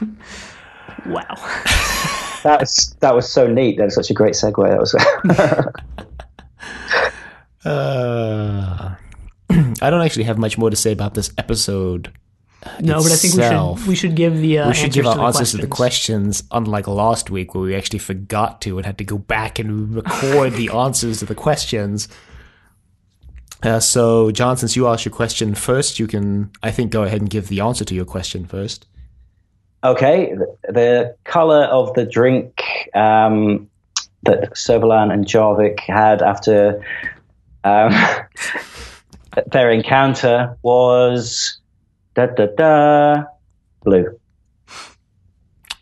wow. 1.06 1.34
that 2.42 2.58
was 2.60 2.96
that 3.00 3.14
was 3.14 3.30
so 3.30 3.46
neat. 3.46 3.76
That 3.76 3.84
was 3.84 3.94
such 3.94 4.10
a 4.10 4.14
great 4.14 4.34
segue. 4.34 4.68
That 4.68 4.80
was. 4.80 4.94
uh, 7.64 8.94
I 9.82 9.90
don't 9.90 10.02
actually 10.02 10.24
have 10.24 10.38
much 10.38 10.56
more 10.56 10.70
to 10.70 10.76
say 10.76 10.92
about 10.92 11.14
this 11.14 11.30
episode 11.36 12.12
no, 12.80 13.02
but 13.02 13.12
I 13.12 13.16
think 13.16 13.34
we 13.34 13.42
should 13.42 13.88
we 13.88 13.94
should 13.94 14.14
give 14.16 14.36
the 14.36 14.58
uh, 14.58 14.68
we 14.68 14.74
should 14.74 14.92
give 14.92 15.06
our 15.06 15.18
answers 15.18 15.36
questions. 15.36 15.50
to 15.52 15.56
the 15.58 15.66
questions. 15.68 16.42
Unlike 16.50 16.88
last 16.88 17.30
week 17.30 17.54
where 17.54 17.62
we 17.62 17.74
actually 17.74 18.00
forgot 18.00 18.60
to 18.62 18.78
and 18.78 18.86
had 18.86 18.98
to 18.98 19.04
go 19.04 19.18
back 19.18 19.58
and 19.58 19.94
record 19.94 20.54
the 20.54 20.70
answers 20.70 21.20
to 21.20 21.26
the 21.26 21.34
questions. 21.36 22.08
Uh, 23.62 23.80
so, 23.80 24.30
John, 24.30 24.56
since 24.56 24.76
you 24.76 24.86
asked 24.88 25.04
your 25.04 25.14
question 25.14 25.54
first, 25.54 25.98
you 25.98 26.06
can 26.06 26.50
I 26.62 26.70
think 26.72 26.90
go 26.90 27.04
ahead 27.04 27.20
and 27.20 27.30
give 27.30 27.48
the 27.48 27.60
answer 27.60 27.84
to 27.84 27.94
your 27.94 28.04
question 28.04 28.44
first. 28.44 28.86
Okay, 29.84 30.34
the, 30.34 30.72
the 30.72 31.16
color 31.24 31.64
of 31.64 31.94
the 31.94 32.04
drink 32.04 32.60
um, 32.94 33.70
that 34.24 34.54
Servalan 34.54 35.12
and 35.12 35.24
Jarvik 35.24 35.78
had 35.78 36.22
after 36.22 36.84
um, 37.62 37.94
their 39.52 39.70
encounter 39.70 40.56
was 40.62 41.58
Da 42.18 42.26
da 42.26 42.46
da. 42.46 43.24
Blue. 43.84 44.18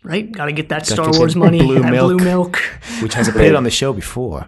Right, 0.03 0.31
gotta 0.31 0.51
get 0.51 0.69
that 0.69 0.85
Star 0.85 1.09
Wars 1.11 1.35
money. 1.35 1.57
Blue 1.57 1.81
milk, 1.81 2.15
blue 2.15 2.23
milk, 2.23 2.57
which 3.01 3.15
has 3.15 3.27
appeared 3.27 3.55
on 3.55 3.63
the 3.63 3.71
show 3.71 3.91
before. 3.91 4.47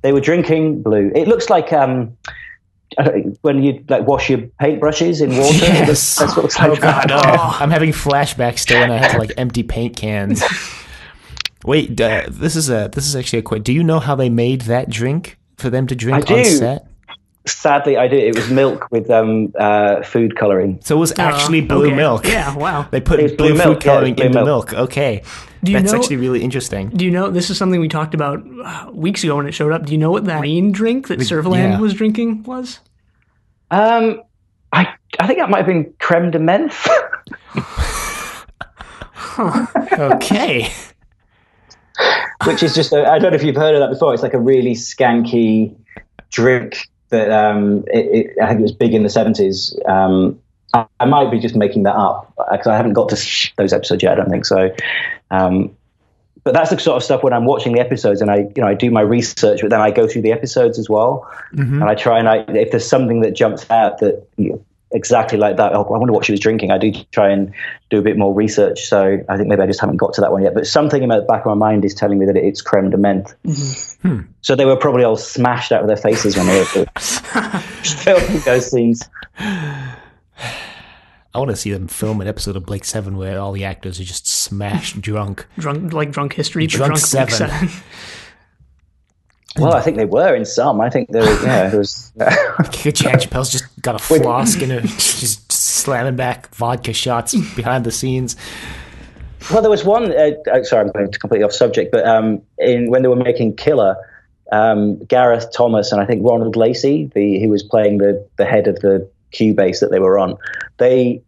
they 0.00 0.12
were 0.14 0.22
drinking 0.22 0.82
blue. 0.82 1.12
It 1.14 1.28
looks 1.28 1.50
like 1.50 1.70
um, 1.74 2.16
when 3.42 3.62
you 3.62 3.84
like 3.90 4.06
wash 4.06 4.30
your 4.30 4.38
paintbrushes 4.60 5.20
in 5.22 5.36
water. 5.36 5.52
Yes. 5.58 6.16
That's 6.18 6.34
what 6.34 6.46
it's 6.46 6.58
Oh 6.58 6.68
like. 6.68 6.80
god, 6.80 7.10
oh, 7.12 7.58
I'm 7.60 7.70
having 7.70 7.92
flashbacks 7.92 8.60
still, 8.60 8.78
and 8.82 8.90
I 8.90 8.96
have 8.96 9.12
to 9.12 9.18
like 9.18 9.32
empty 9.36 9.62
paint 9.62 9.96
cans. 9.96 10.42
Wait, 11.66 12.00
uh, 12.00 12.24
this 12.30 12.56
is 12.56 12.70
a 12.70 12.88
this 12.90 13.06
is 13.06 13.14
actually 13.14 13.40
a 13.40 13.42
quick. 13.42 13.64
Do 13.64 13.74
you 13.74 13.84
know 13.84 14.00
how 14.00 14.14
they 14.14 14.30
made 14.30 14.62
that 14.62 14.88
drink 14.88 15.36
for 15.58 15.68
them 15.68 15.86
to 15.88 15.94
drink 15.94 16.30
I 16.30 16.34
on 16.38 16.42
do. 16.42 16.48
set? 16.48 16.87
Sadly, 17.46 17.96
I 17.96 18.08
did. 18.08 18.24
It 18.24 18.34
was 18.34 18.50
milk 18.50 18.88
with 18.90 19.10
um, 19.10 19.52
uh, 19.58 20.02
food 20.02 20.36
coloring. 20.36 20.80
So 20.82 20.96
it 20.96 20.98
was 20.98 21.18
actually 21.18 21.62
blue 21.62 21.86
okay. 21.86 21.96
milk. 21.96 22.26
Yeah, 22.26 22.54
wow. 22.54 22.86
They 22.90 23.00
put 23.00 23.20
It 23.20 23.22
was 23.22 23.32
blue, 23.32 23.48
blue 23.50 23.58
food 23.58 23.68
milk, 23.68 23.84
yeah, 23.84 23.92
coloring 23.92 24.14
blue 24.14 24.26
into 24.26 24.44
milk. 24.44 24.72
milk. 24.72 24.80
Okay, 24.90 25.22
Do 25.64 25.72
you 25.72 25.78
that's 25.78 25.92
know- 25.92 25.98
actually 25.98 26.16
really 26.16 26.42
interesting. 26.42 26.90
Do 26.90 27.04
you 27.04 27.10
know 27.10 27.30
this 27.30 27.48
is 27.48 27.56
something 27.56 27.80
we 27.80 27.88
talked 27.88 28.14
about 28.14 28.44
uh, 28.64 28.90
weeks 28.92 29.24
ago 29.24 29.36
when 29.36 29.46
it 29.46 29.52
showed 29.52 29.72
up? 29.72 29.86
Do 29.86 29.92
you 29.92 29.98
know 29.98 30.10
what 30.10 30.24
that 30.26 30.40
green 30.40 30.72
drink 30.72 31.08
that 31.08 31.20
Servalan 31.20 31.72
yeah. 31.72 31.78
was 31.80 31.94
drinking 31.94 32.42
was? 32.42 32.80
Um, 33.70 34.22
I 34.72 34.88
I 35.18 35.26
think 35.26 35.38
that 35.38 35.48
might 35.48 35.58
have 35.58 35.66
been 35.66 35.92
creme 35.98 36.30
de 36.30 36.38
menthe. 36.38 36.88
Okay, 39.92 40.68
which 42.44 42.62
is 42.62 42.74
just 42.74 42.92
I 42.92 43.04
I 43.14 43.18
don't 43.18 43.30
know 43.30 43.36
if 43.36 43.44
you've 43.44 43.56
heard 43.56 43.74
of 43.74 43.80
that 43.80 43.90
before. 43.90 44.12
It's 44.12 44.22
like 44.22 44.34
a 44.34 44.38
really 44.40 44.72
skanky 44.74 45.76
drink 46.30 46.88
that 47.10 47.30
um, 47.30 47.84
it, 47.88 48.26
it, 48.26 48.42
I 48.42 48.48
think 48.48 48.60
it 48.60 48.62
was 48.62 48.72
big 48.72 48.94
in 48.94 49.02
the 49.02 49.10
seventies. 49.10 49.78
Um, 49.86 50.40
I, 50.74 50.86
I 51.00 51.06
might 51.06 51.30
be 51.30 51.38
just 51.38 51.56
making 51.56 51.84
that 51.84 51.96
up 51.96 52.34
because 52.50 52.66
I 52.66 52.76
haven't 52.76 52.92
got 52.92 53.08
to 53.10 53.16
sh- 53.16 53.52
those 53.56 53.72
episodes 53.72 54.02
yet. 54.02 54.12
I 54.12 54.16
don't 54.16 54.30
think 54.30 54.44
so. 54.44 54.70
Um, 55.30 55.76
but 56.44 56.54
that's 56.54 56.70
the 56.70 56.78
sort 56.78 56.96
of 56.96 57.02
stuff 57.02 57.22
when 57.22 57.32
I'm 57.32 57.44
watching 57.44 57.72
the 57.72 57.80
episodes 57.80 58.22
and 58.22 58.30
I, 58.30 58.36
you 58.36 58.62
know, 58.62 58.68
I 58.68 58.74
do 58.74 58.90
my 58.90 59.00
research, 59.00 59.60
but 59.60 59.70
then 59.70 59.80
I 59.80 59.90
go 59.90 60.06
through 60.06 60.22
the 60.22 60.32
episodes 60.32 60.78
as 60.78 60.88
well, 60.88 61.30
and 61.82 61.84
I 61.84 61.94
try 61.94 62.18
and 62.18 62.28
I, 62.28 62.38
if 62.48 62.70
there's 62.70 62.88
something 62.88 63.20
that 63.20 63.32
jumps 63.32 63.68
out 63.70 63.98
that 63.98 64.26
you 64.36 64.50
know, 64.50 64.64
exactly 64.92 65.38
like 65.38 65.56
that, 65.56 65.72
I 65.72 65.78
wonder 65.78 66.12
what 66.12 66.24
she 66.24 66.32
was 66.32 66.40
drinking. 66.40 66.70
I 66.70 66.78
do 66.78 66.92
try 67.12 67.30
and 67.30 67.52
do 67.90 67.98
a 67.98 68.02
bit 68.02 68.16
more 68.16 68.34
research. 68.34 68.86
So 68.86 69.18
I 69.28 69.36
think 69.36 69.48
maybe 69.48 69.62
I 69.62 69.66
just 69.66 69.80
haven't 69.80 69.96
got 69.96 70.14
to 70.14 70.20
that 70.20 70.32
one 70.32 70.42
yet. 70.42 70.54
But 70.54 70.66
something 70.66 71.02
in 71.02 71.08
the 71.08 71.20
back 71.22 71.40
of 71.40 71.46
my 71.46 71.54
mind 71.54 71.84
is 71.84 71.94
telling 71.94 72.18
me 72.18 72.26
that 72.26 72.36
it's 72.36 72.62
creme 72.62 72.90
de 72.90 72.96
menthe. 72.96 73.34
Mm-hmm. 73.44 74.08
Hmm. 74.08 74.20
So 74.42 74.54
they 74.54 74.64
were 74.64 74.76
probably 74.76 75.04
all 75.04 75.16
smashed 75.16 75.72
out 75.72 75.82
of 75.82 75.88
their 75.88 75.96
faces 75.96 76.36
when 76.36 76.46
they 76.46 76.58
were 76.58 76.64
filming 77.82 78.40
those 78.40 78.70
scenes. 78.70 79.08
I 81.34 81.40
want 81.40 81.50
to 81.50 81.56
see 81.56 81.70
them 81.70 81.88
film 81.88 82.20
an 82.20 82.26
episode 82.26 82.56
of 82.56 82.64
Blake 82.64 82.84
Seven 82.84 83.16
where 83.16 83.38
all 83.38 83.52
the 83.52 83.64
actors 83.64 84.00
are 84.00 84.04
just 84.04 84.26
smashed 84.26 85.00
drunk. 85.00 85.46
Drunk, 85.58 85.92
like 85.92 86.10
drunk 86.10 86.32
history, 86.32 86.66
but 86.66 86.72
Drunk 86.72 86.94
drunk, 86.94 87.30
seven. 87.30 87.34
seven. 87.50 87.68
Well, 89.56 89.74
I 89.74 89.80
think 89.80 89.96
they 89.96 90.04
were 90.04 90.34
in 90.34 90.44
some. 90.44 90.80
I 90.80 90.90
think 90.90 91.10
there 91.10 91.22
was, 91.22 91.42
Yeah, 91.42 91.72
it 91.72 91.76
was. 91.76 92.12
Jan 92.92 93.18
Chappell's 93.18 93.50
just 93.50 93.64
got 93.80 93.94
a 93.94 93.98
flask 93.98 94.60
and 94.60 94.88
she's 94.90 95.40
slamming 95.48 96.16
back 96.16 96.54
vodka 96.54 96.92
shots 96.92 97.34
behind 97.54 97.84
the 97.84 97.90
scenes. 97.90 98.36
Well, 99.50 99.62
there 99.62 99.70
was 99.70 99.84
one. 99.84 100.12
Uh, 100.12 100.32
uh, 100.52 100.62
sorry, 100.64 100.86
I'm 100.86 100.92
going 100.92 101.10
completely 101.12 101.44
off 101.44 101.52
subject, 101.52 101.92
but 101.92 102.06
um, 102.06 102.42
in 102.58 102.90
when 102.90 103.02
they 103.02 103.08
were 103.08 103.16
making 103.16 103.56
Killer, 103.56 103.96
um, 104.52 104.98
Gareth 105.04 105.52
Thomas 105.52 105.92
and 105.92 106.00
I 106.00 106.06
think 106.06 106.26
Ronald 106.26 106.56
Lacey, 106.56 107.10
the 107.14 107.40
who 107.40 107.48
was 107.48 107.62
playing 107.62 107.98
the 107.98 108.26
the 108.36 108.44
head 108.44 108.66
of 108.66 108.80
the 108.80 109.08
Q 109.30 109.54
base 109.54 109.80
that 109.80 109.90
they 109.90 110.00
were 110.00 110.18
on, 110.18 110.36
they 110.78 111.22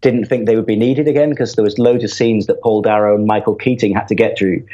didn't 0.00 0.26
think 0.26 0.46
they 0.46 0.56
would 0.56 0.66
be 0.66 0.76
needed 0.76 1.08
again 1.08 1.30
because 1.30 1.54
there 1.54 1.64
was 1.64 1.78
loads 1.78 2.04
of 2.04 2.10
scenes 2.10 2.46
that 2.46 2.62
Paul 2.62 2.82
Darrow 2.82 3.14
and 3.16 3.26
Michael 3.26 3.54
Keating 3.54 3.92
had 3.94 4.08
to 4.08 4.14
get 4.14 4.38
through. 4.38 4.64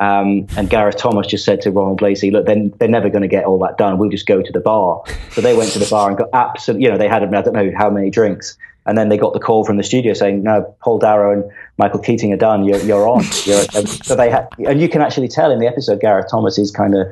Um, 0.00 0.46
and 0.56 0.68
Gareth 0.68 0.96
Thomas 0.96 1.26
just 1.26 1.44
said 1.44 1.60
to 1.62 1.70
Ronald 1.70 2.02
Lacey, 2.02 2.30
"Look, 2.30 2.46
then 2.46 2.72
they're 2.78 2.88
never 2.88 3.08
going 3.08 3.22
to 3.22 3.28
get 3.28 3.44
all 3.44 3.58
that 3.60 3.78
done. 3.78 3.98
We'll 3.98 4.10
just 4.10 4.26
go 4.26 4.42
to 4.42 4.52
the 4.52 4.60
bar." 4.60 5.02
So 5.30 5.40
they 5.40 5.56
went 5.56 5.70
to 5.72 5.78
the 5.78 5.86
bar 5.88 6.08
and 6.08 6.18
got 6.18 6.28
absolutely, 6.32 6.84
you 6.84 6.90
know, 6.90 6.98
they 6.98 7.08
had 7.08 7.22
I 7.22 7.42
don't 7.42 7.54
know 7.54 7.72
how 7.76 7.90
many 7.90 8.10
drinks, 8.10 8.58
and 8.86 8.98
then 8.98 9.08
they 9.08 9.16
got 9.16 9.32
the 9.32 9.40
call 9.40 9.64
from 9.64 9.76
the 9.76 9.84
studio 9.84 10.12
saying, 10.12 10.42
"No, 10.42 10.74
Paul 10.80 10.98
Darrow 10.98 11.32
and 11.32 11.44
Michael 11.78 12.00
Keating 12.00 12.32
are 12.32 12.36
done. 12.36 12.64
You're, 12.64 12.80
you're 12.80 13.08
on." 13.08 13.24
You're, 13.44 13.62
so 13.86 14.16
they 14.16 14.30
had, 14.30 14.48
and 14.66 14.80
you 14.80 14.88
can 14.88 15.00
actually 15.00 15.28
tell 15.28 15.52
in 15.52 15.60
the 15.60 15.66
episode, 15.66 16.00
Gareth 16.00 16.26
Thomas 16.28 16.58
is 16.58 16.70
kind 16.72 16.96
of 16.96 17.06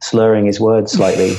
slurring 0.00 0.46
his 0.46 0.60
words 0.60 0.92
slightly. 0.92 1.34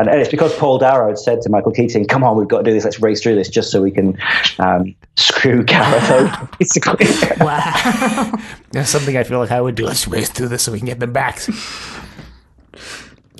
And 0.00 0.08
and 0.08 0.20
it's 0.20 0.30
because 0.30 0.54
Paul 0.56 0.78
Darrow 0.78 1.08
had 1.08 1.18
said 1.18 1.42
to 1.42 1.50
Michael 1.50 1.72
Keating, 1.72 2.06
"Come 2.06 2.24
on, 2.24 2.36
we've 2.36 2.48
got 2.48 2.58
to 2.58 2.64
do 2.64 2.72
this. 2.72 2.84
Let's 2.84 3.00
race 3.00 3.22
through 3.22 3.34
this, 3.36 3.48
just 3.48 3.70
so 3.70 3.82
we 3.82 3.90
can 3.90 4.18
um, 4.58 4.94
screw 5.16 5.62
Gareth 5.62 6.10
over." 6.10 6.48
Basically, 6.58 7.06
Wow. 7.38 8.32
That's 8.72 8.90
something 8.90 9.16
I 9.16 9.24
feel 9.24 9.38
like 9.38 9.50
I 9.50 9.60
would 9.60 9.74
do. 9.74 9.84
Let's 9.86 10.08
race 10.08 10.28
through 10.30 10.48
this 10.48 10.62
so 10.62 10.72
we 10.72 10.78
can 10.78 10.86
get 10.86 11.00
them 11.00 11.12
back. 11.12 11.40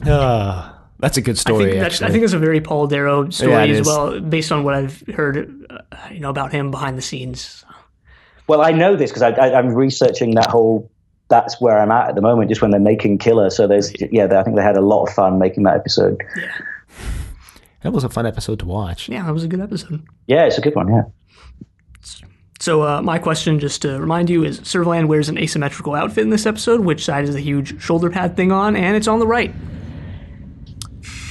Ah, 0.06 0.78
that's 0.98 1.16
a 1.16 1.20
good 1.22 1.36
I 1.36 1.40
story. 1.40 1.64
think, 1.70 1.80
that's. 1.82 2.02
I 2.02 2.08
think 2.10 2.24
it's 2.24 2.32
a 2.32 2.38
very 2.38 2.60
Paul 2.60 2.86
Darrow 2.86 3.30
story 3.30 3.52
Yeah, 3.52 3.64
as 3.64 3.80
is. 3.80 3.86
well, 3.86 4.20
based 4.20 4.52
on 4.52 4.64
what 4.64 4.74
I've 4.74 5.02
heard, 5.14 5.66
uh, 5.70 5.78
you 6.10 6.20
know, 6.20 6.30
about 6.30 6.52
him 6.52 6.70
behind 6.70 6.96
the 6.98 7.02
scenes. 7.02 7.64
well, 8.46 8.62
I 8.62 8.72
know 8.72 8.96
this 8.96 9.10
because 9.10 9.22
I, 9.22 9.30
I, 9.30 9.58
I'm 9.58 9.74
researching 9.74 10.34
that 10.34 10.50
whole. 10.50 10.90
That's 11.30 11.60
where 11.60 11.78
I'm 11.78 11.90
at 11.90 12.10
at 12.10 12.14
the 12.16 12.20
moment, 12.20 12.50
just 12.50 12.60
when 12.60 12.70
they're 12.72 12.80
making 12.80 13.18
Killer. 13.18 13.48
So 13.50 13.66
there's, 13.66 13.92
yeah, 14.12 14.24
I 14.24 14.42
think 14.42 14.56
they 14.56 14.62
had 14.62 14.76
a 14.76 14.80
lot 14.80 15.06
of 15.06 15.14
fun 15.14 15.38
making 15.38 15.62
that 15.62 15.76
episode. 15.76 16.22
Yeah. 16.36 16.52
that 17.82 17.92
was 17.92 18.04
a 18.04 18.08
fun 18.08 18.26
episode 18.26 18.58
to 18.58 18.66
watch. 18.66 19.08
Yeah, 19.08 19.24
that 19.24 19.32
was 19.32 19.44
a 19.44 19.48
good 19.48 19.60
episode. 19.60 20.04
Yeah, 20.26 20.44
it's 20.44 20.58
a 20.58 20.60
good 20.60 20.74
one. 20.74 20.88
Yeah. 20.88 21.02
So 22.60 22.82
uh, 22.82 23.00
my 23.00 23.18
question, 23.18 23.58
just 23.58 23.80
to 23.82 23.98
remind 23.98 24.28
you, 24.28 24.44
is 24.44 24.60
Servalan 24.60 25.06
wears 25.06 25.30
an 25.30 25.38
asymmetrical 25.38 25.94
outfit 25.94 26.24
in 26.24 26.30
this 26.30 26.44
episode. 26.44 26.80
Which 26.80 27.02
side 27.02 27.24
is 27.24 27.34
the 27.34 27.40
huge 27.40 27.80
shoulder 27.80 28.10
pad 28.10 28.36
thing 28.36 28.52
on? 28.52 28.76
And 28.76 28.96
it's 28.96 29.08
on 29.08 29.18
the 29.18 29.26
right. 29.26 29.54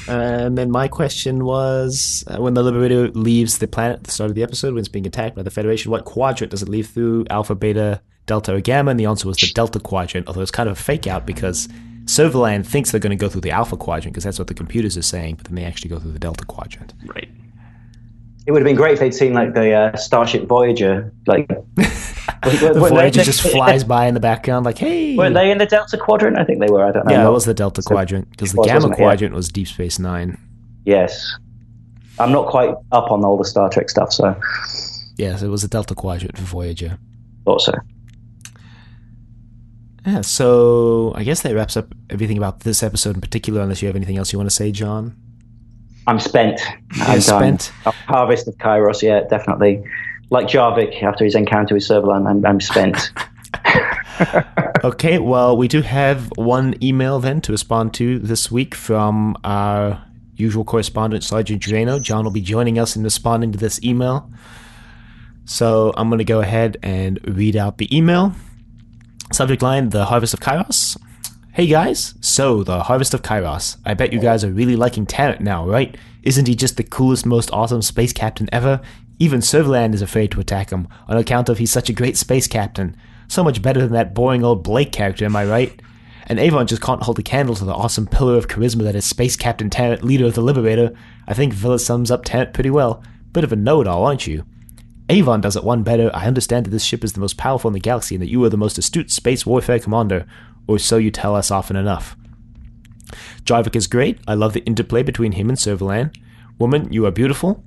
And 0.07 0.57
then 0.57 0.71
my 0.71 0.87
question 0.87 1.45
was 1.45 2.23
uh, 2.25 2.41
when 2.41 2.55
the 2.55 2.63
Liberator 2.63 3.09
leaves 3.09 3.59
the 3.59 3.67
planet 3.67 3.97
at 3.97 4.03
the 4.05 4.11
start 4.11 4.31
of 4.31 4.35
the 4.35 4.41
episode, 4.41 4.73
when 4.73 4.79
it's 4.79 4.87
being 4.87 5.05
attacked 5.05 5.35
by 5.35 5.43
the 5.43 5.51
Federation, 5.51 5.91
what 5.91 6.03
quadrant 6.05 6.49
does 6.49 6.63
it 6.63 6.69
leave 6.69 6.87
through? 6.87 7.25
Alpha, 7.29 7.53
Beta, 7.53 8.01
Delta, 8.29 8.55
or 8.55 8.61
Gamma? 8.61 8.91
And 8.91 8.99
the 8.99 9.05
answer 9.05 9.27
was 9.27 9.37
the 9.37 9.51
Delta 9.53 9.79
quadrant, 9.79 10.27
although 10.27 10.41
it's 10.41 10.51
kind 10.51 10.69
of 10.69 10.79
a 10.79 10.81
fake 10.81 11.07
out 11.07 11.25
because 11.25 11.67
Servalan 12.05 12.65
thinks 12.65 12.91
they're 12.91 12.99
going 13.01 13.17
to 13.17 13.21
go 13.21 13.27
through 13.29 13.41
the 13.41 13.51
Alpha 13.51 13.75
quadrant 13.75 14.13
because 14.13 14.23
that's 14.23 14.39
what 14.39 14.47
the 14.47 14.53
computers 14.53 14.97
are 14.97 15.01
saying, 15.01 15.35
but 15.35 15.45
then 15.47 15.55
they 15.55 15.65
actually 15.65 15.89
go 15.89 15.99
through 15.99 16.11
the 16.13 16.19
Delta 16.19 16.45
quadrant. 16.45 16.93
Right. 17.05 17.29
It 18.47 18.51
would 18.51 18.61
have 18.61 18.65
been 18.65 18.75
great 18.77 18.93
if 18.93 18.99
they'd 18.99 19.13
seen 19.13 19.33
like 19.33 19.53
the 19.53 19.73
uh, 19.73 19.95
Starship 19.97 20.47
Voyager, 20.47 21.13
like 21.27 21.47
The 22.41 22.73
Voyager 22.89 23.23
just 23.23 23.41
flies 23.41 23.83
by 23.95 24.07
in 24.07 24.13
the 24.13 24.19
background, 24.19 24.65
like, 24.65 24.77
hey! 24.77 25.15
Weren't 25.15 25.35
they 25.35 25.51
in 25.51 25.57
the 25.57 25.65
Delta 25.65 25.97
Quadrant? 25.97 26.37
I 26.39 26.45
think 26.45 26.59
they 26.59 26.71
were. 26.71 26.85
I 26.85 26.91
don't 26.91 27.05
know. 27.05 27.11
yeah, 27.11 27.23
Not- 27.23 27.29
it 27.29 27.33
was 27.33 27.45
the 27.45 27.53
Delta 27.53 27.81
quadrant 27.83 28.29
because 28.31 28.53
the 28.53 28.59
was, 28.59 28.67
Gamma 28.67 28.75
wasn't? 28.77 28.93
Yeah. 28.93 29.05
quadrant 29.05 29.35
was 29.35 29.49
Deep 29.49 29.67
Space 29.67 29.99
Nine. 29.99 30.37
Yes. 30.85 31.35
I'm 32.17 32.31
not 32.31 32.47
quite 32.47 32.73
up 32.91 33.11
on 33.11 33.23
all 33.25 33.37
the 33.37 33.45
Star 33.45 33.69
Trek 33.69 33.89
stuff, 33.89 34.13
so 34.13 34.35
Yes, 35.17 35.41
it 35.41 35.47
was 35.49 35.61
the 35.63 35.67
Delta 35.67 35.95
quadrant 35.95 36.37
for 36.37 36.43
Voyager. 36.43 36.97
thought 37.45 37.61
so. 37.61 37.73
Yeah, 40.05 40.21
so 40.21 41.13
I 41.15 41.23
guess 41.23 41.41
that 41.41 41.53
wraps 41.53 41.75
up 41.77 41.93
everything 42.09 42.37
about 42.37 42.61
this 42.61 42.83
episode 42.83 43.15
in 43.15 43.21
particular, 43.21 43.61
unless 43.61 43.81
you 43.81 43.87
have 43.87 43.95
anything 43.95 44.17
else 44.17 44.31
you 44.31 44.39
want 44.39 44.49
to 44.49 44.55
say, 44.55 44.71
John. 44.71 45.15
I'm 46.07 46.19
spent. 46.19 46.61
I'm 47.01 47.21
spent? 47.21 47.71
Harvest 48.07 48.47
of 48.47 48.57
Kairos, 48.57 49.01
yeah, 49.01 49.21
definitely. 49.29 49.83
Like 50.29 50.47
Jarvik 50.47 51.03
after 51.03 51.25
his 51.25 51.35
encounter 51.35 51.75
with 51.75 51.83
Servalan, 51.83 52.27
I'm, 52.29 52.45
I'm 52.45 52.61
spent. 52.61 53.11
Okay, 54.81 55.19
well, 55.19 55.57
we 55.57 55.67
do 55.67 55.81
have 55.81 56.31
one 56.35 56.75
email 56.81 57.19
then 57.19 57.41
to 57.41 57.51
respond 57.51 57.93
to 57.95 58.19
this 58.19 58.49
week 58.49 58.73
from 58.73 59.35
our 59.43 60.01
usual 60.35 60.63
correspondent, 60.63 61.23
Sergeant 61.23 61.61
Drano. 61.61 62.01
John 62.01 62.23
will 62.23 62.31
be 62.31 62.41
joining 62.41 62.79
us 62.79 62.95
in 62.95 63.03
responding 63.03 63.51
to 63.51 63.57
this 63.57 63.83
email. 63.83 64.31
So 65.43 65.93
I'm 65.97 66.07
going 66.07 66.19
to 66.19 66.25
go 66.25 66.39
ahead 66.39 66.77
and 66.81 67.19
read 67.27 67.57
out 67.57 67.77
the 67.77 67.95
email. 67.95 68.33
Subject 69.31 69.61
line 69.61 69.89
The 69.89 70.05
Harvest 70.05 70.33
of 70.33 70.39
Kairos. 70.39 70.97
Hey 71.53 71.67
guys, 71.67 72.15
so 72.19 72.63
the 72.63 72.83
Harvest 72.83 73.13
of 73.13 73.21
Kairos. 73.21 73.77
I 73.85 73.93
bet 73.93 74.11
you 74.11 74.19
guys 74.19 74.43
are 74.43 74.51
really 74.51 74.75
liking 74.75 75.05
Tarrant 75.05 75.39
now, 75.39 75.67
right? 75.67 75.95
Isn't 76.23 76.47
he 76.47 76.55
just 76.55 76.77
the 76.77 76.83
coolest, 76.83 77.27
most 77.27 77.51
awesome 77.53 77.83
space 77.83 78.11
captain 78.11 78.49
ever? 78.51 78.81
Even 79.19 79.41
Servalan 79.41 79.93
is 79.93 80.01
afraid 80.01 80.31
to 80.31 80.39
attack 80.39 80.71
him 80.71 80.87
on 81.07 81.15
account 81.15 81.47
of 81.47 81.59
he's 81.59 81.71
such 81.71 81.89
a 81.89 81.93
great 81.93 82.17
space 82.17 82.47
captain. 82.47 82.97
So 83.27 83.43
much 83.43 83.61
better 83.61 83.81
than 83.81 83.91
that 83.91 84.15
boring 84.15 84.43
old 84.43 84.63
Blake 84.63 84.91
character, 84.91 85.25
am 85.25 85.35
I 85.35 85.45
right? 85.45 85.79
And 86.25 86.39
Avon 86.39 86.65
just 86.65 86.81
can't 86.81 87.03
hold 87.03 87.19
a 87.19 87.23
candle 87.23 87.55
to 87.55 87.65
the 87.65 87.73
awesome 87.73 88.07
pillar 88.07 88.35
of 88.35 88.47
charisma 88.47 88.81
that 88.83 88.95
is 88.95 89.05
Space 89.05 89.35
Captain 89.35 89.69
Tarrant, 89.69 90.03
leader 90.03 90.25
of 90.25 90.33
the 90.33 90.41
Liberator. 90.41 90.91
I 91.27 91.35
think 91.35 91.53
Vila 91.53 91.77
sums 91.77 92.09
up 92.09 92.25
Tarrant 92.25 92.53
pretty 92.53 92.71
well. 92.71 93.03
Bit 93.31 93.43
of 93.43 93.53
a 93.53 93.55
know-it-all, 93.55 94.05
aren't 94.05 94.25
you? 94.25 94.43
Avon 95.09 95.41
does 95.41 95.55
it 95.55 95.63
one 95.63 95.83
better. 95.83 96.11
I 96.13 96.27
understand 96.27 96.65
that 96.65 96.69
this 96.69 96.83
ship 96.83 97.03
is 97.03 97.13
the 97.13 97.19
most 97.19 97.37
powerful 97.37 97.69
in 97.69 97.73
the 97.73 97.79
galaxy 97.79 98.15
and 98.15 98.21
that 98.21 98.29
you 98.29 98.43
are 98.43 98.49
the 98.49 98.57
most 98.57 98.77
astute 98.77 99.09
space 99.09 99.45
warfare 99.45 99.79
commander, 99.79 100.27
or 100.67 100.77
so 100.77 100.97
you 100.97 101.09
tell 101.09 101.35
us 101.35 101.49
often 101.49 101.75
enough. 101.75 102.15
Jarvik 103.43 103.75
is 103.75 103.87
great. 103.87 104.19
I 104.27 104.35
love 104.35 104.53
the 104.53 104.63
interplay 104.65 105.01
between 105.01 105.31
him 105.31 105.49
and 105.49 105.57
Servalan. 105.57 106.15
Woman, 106.59 106.93
you 106.93 107.05
are 107.05 107.11
beautiful. 107.11 107.63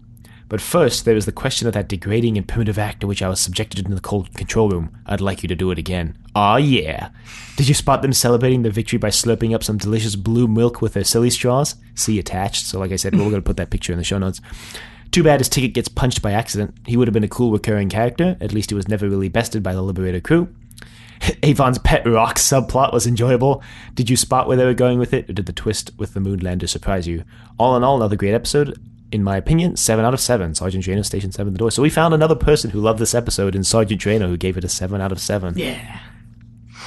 But 0.48 0.60
first, 0.60 1.06
there 1.06 1.16
is 1.16 1.24
the 1.24 1.32
question 1.32 1.66
of 1.66 1.72
that 1.72 1.88
degrading 1.88 2.36
and 2.36 2.46
primitive 2.46 2.78
act 2.78 3.00
to 3.00 3.06
which 3.06 3.22
I 3.22 3.28
was 3.28 3.40
subjected 3.40 3.86
in 3.86 3.94
the 3.94 4.02
cold 4.02 4.34
control 4.34 4.68
room. 4.68 4.94
I'd 5.06 5.22
like 5.22 5.42
you 5.42 5.48
to 5.48 5.54
do 5.54 5.70
it 5.70 5.78
again. 5.78 6.18
Aw, 6.34 6.56
yeah. 6.58 7.08
Did 7.56 7.68
you 7.68 7.74
spot 7.74 8.02
them 8.02 8.12
celebrating 8.12 8.60
their 8.60 8.70
victory 8.70 8.98
by 8.98 9.08
slurping 9.08 9.54
up 9.54 9.64
some 9.64 9.78
delicious 9.78 10.14
blue 10.14 10.46
milk 10.46 10.82
with 10.82 10.92
their 10.92 11.04
silly 11.04 11.30
straws? 11.30 11.76
See 11.94 12.18
attached. 12.18 12.66
So, 12.66 12.78
like 12.78 12.92
I 12.92 12.96
said, 12.96 13.14
we're 13.14 13.22
going 13.30 13.36
to 13.36 13.40
put 13.40 13.56
that 13.56 13.70
picture 13.70 13.92
in 13.92 13.98
the 13.98 14.04
show 14.04 14.18
notes. 14.18 14.42
Too 15.12 15.22
bad 15.22 15.40
his 15.40 15.48
ticket 15.50 15.74
gets 15.74 15.88
punched 15.88 16.22
by 16.22 16.32
accident. 16.32 16.74
He 16.86 16.96
would 16.96 17.06
have 17.06 17.12
been 17.12 17.22
a 17.22 17.28
cool 17.28 17.52
recurring 17.52 17.90
character. 17.90 18.36
At 18.40 18.52
least 18.52 18.70
he 18.70 18.74
was 18.74 18.88
never 18.88 19.08
really 19.08 19.28
bested 19.28 19.62
by 19.62 19.74
the 19.74 19.82
Liberator 19.82 20.20
crew. 20.20 20.48
Avon's 21.42 21.78
pet 21.78 22.06
rock 22.06 22.36
subplot 22.36 22.94
was 22.94 23.06
enjoyable. 23.06 23.62
Did 23.94 24.08
you 24.08 24.16
spot 24.16 24.48
where 24.48 24.56
they 24.56 24.64
were 24.64 24.72
going 24.72 24.98
with 24.98 25.12
it, 25.12 25.28
or 25.28 25.34
did 25.34 25.44
the 25.44 25.52
twist 25.52 25.90
with 25.98 26.14
the 26.14 26.20
Moonlander 26.20 26.66
surprise 26.66 27.06
you? 27.06 27.24
All 27.58 27.76
in 27.76 27.84
all, 27.84 27.96
another 27.96 28.16
great 28.16 28.32
episode. 28.32 28.78
In 29.12 29.22
my 29.22 29.36
opinion, 29.36 29.76
7 29.76 30.02
out 30.02 30.14
of 30.14 30.20
7. 30.20 30.54
Sergeant 30.54 30.82
Drano, 30.82 31.04
Station 31.04 31.30
7, 31.30 31.52
the 31.52 31.58
door. 31.58 31.70
So 31.70 31.82
we 31.82 31.90
found 31.90 32.14
another 32.14 32.34
person 32.34 32.70
who 32.70 32.80
loved 32.80 32.98
this 32.98 33.14
episode 33.14 33.54
in 33.54 33.62
Sergeant 33.62 34.00
Drano 34.00 34.28
who 34.28 34.38
gave 34.38 34.56
it 34.56 34.64
a 34.64 34.68
7 34.68 34.98
out 34.98 35.12
of 35.12 35.20
7. 35.20 35.58
Yeah. 35.58 36.00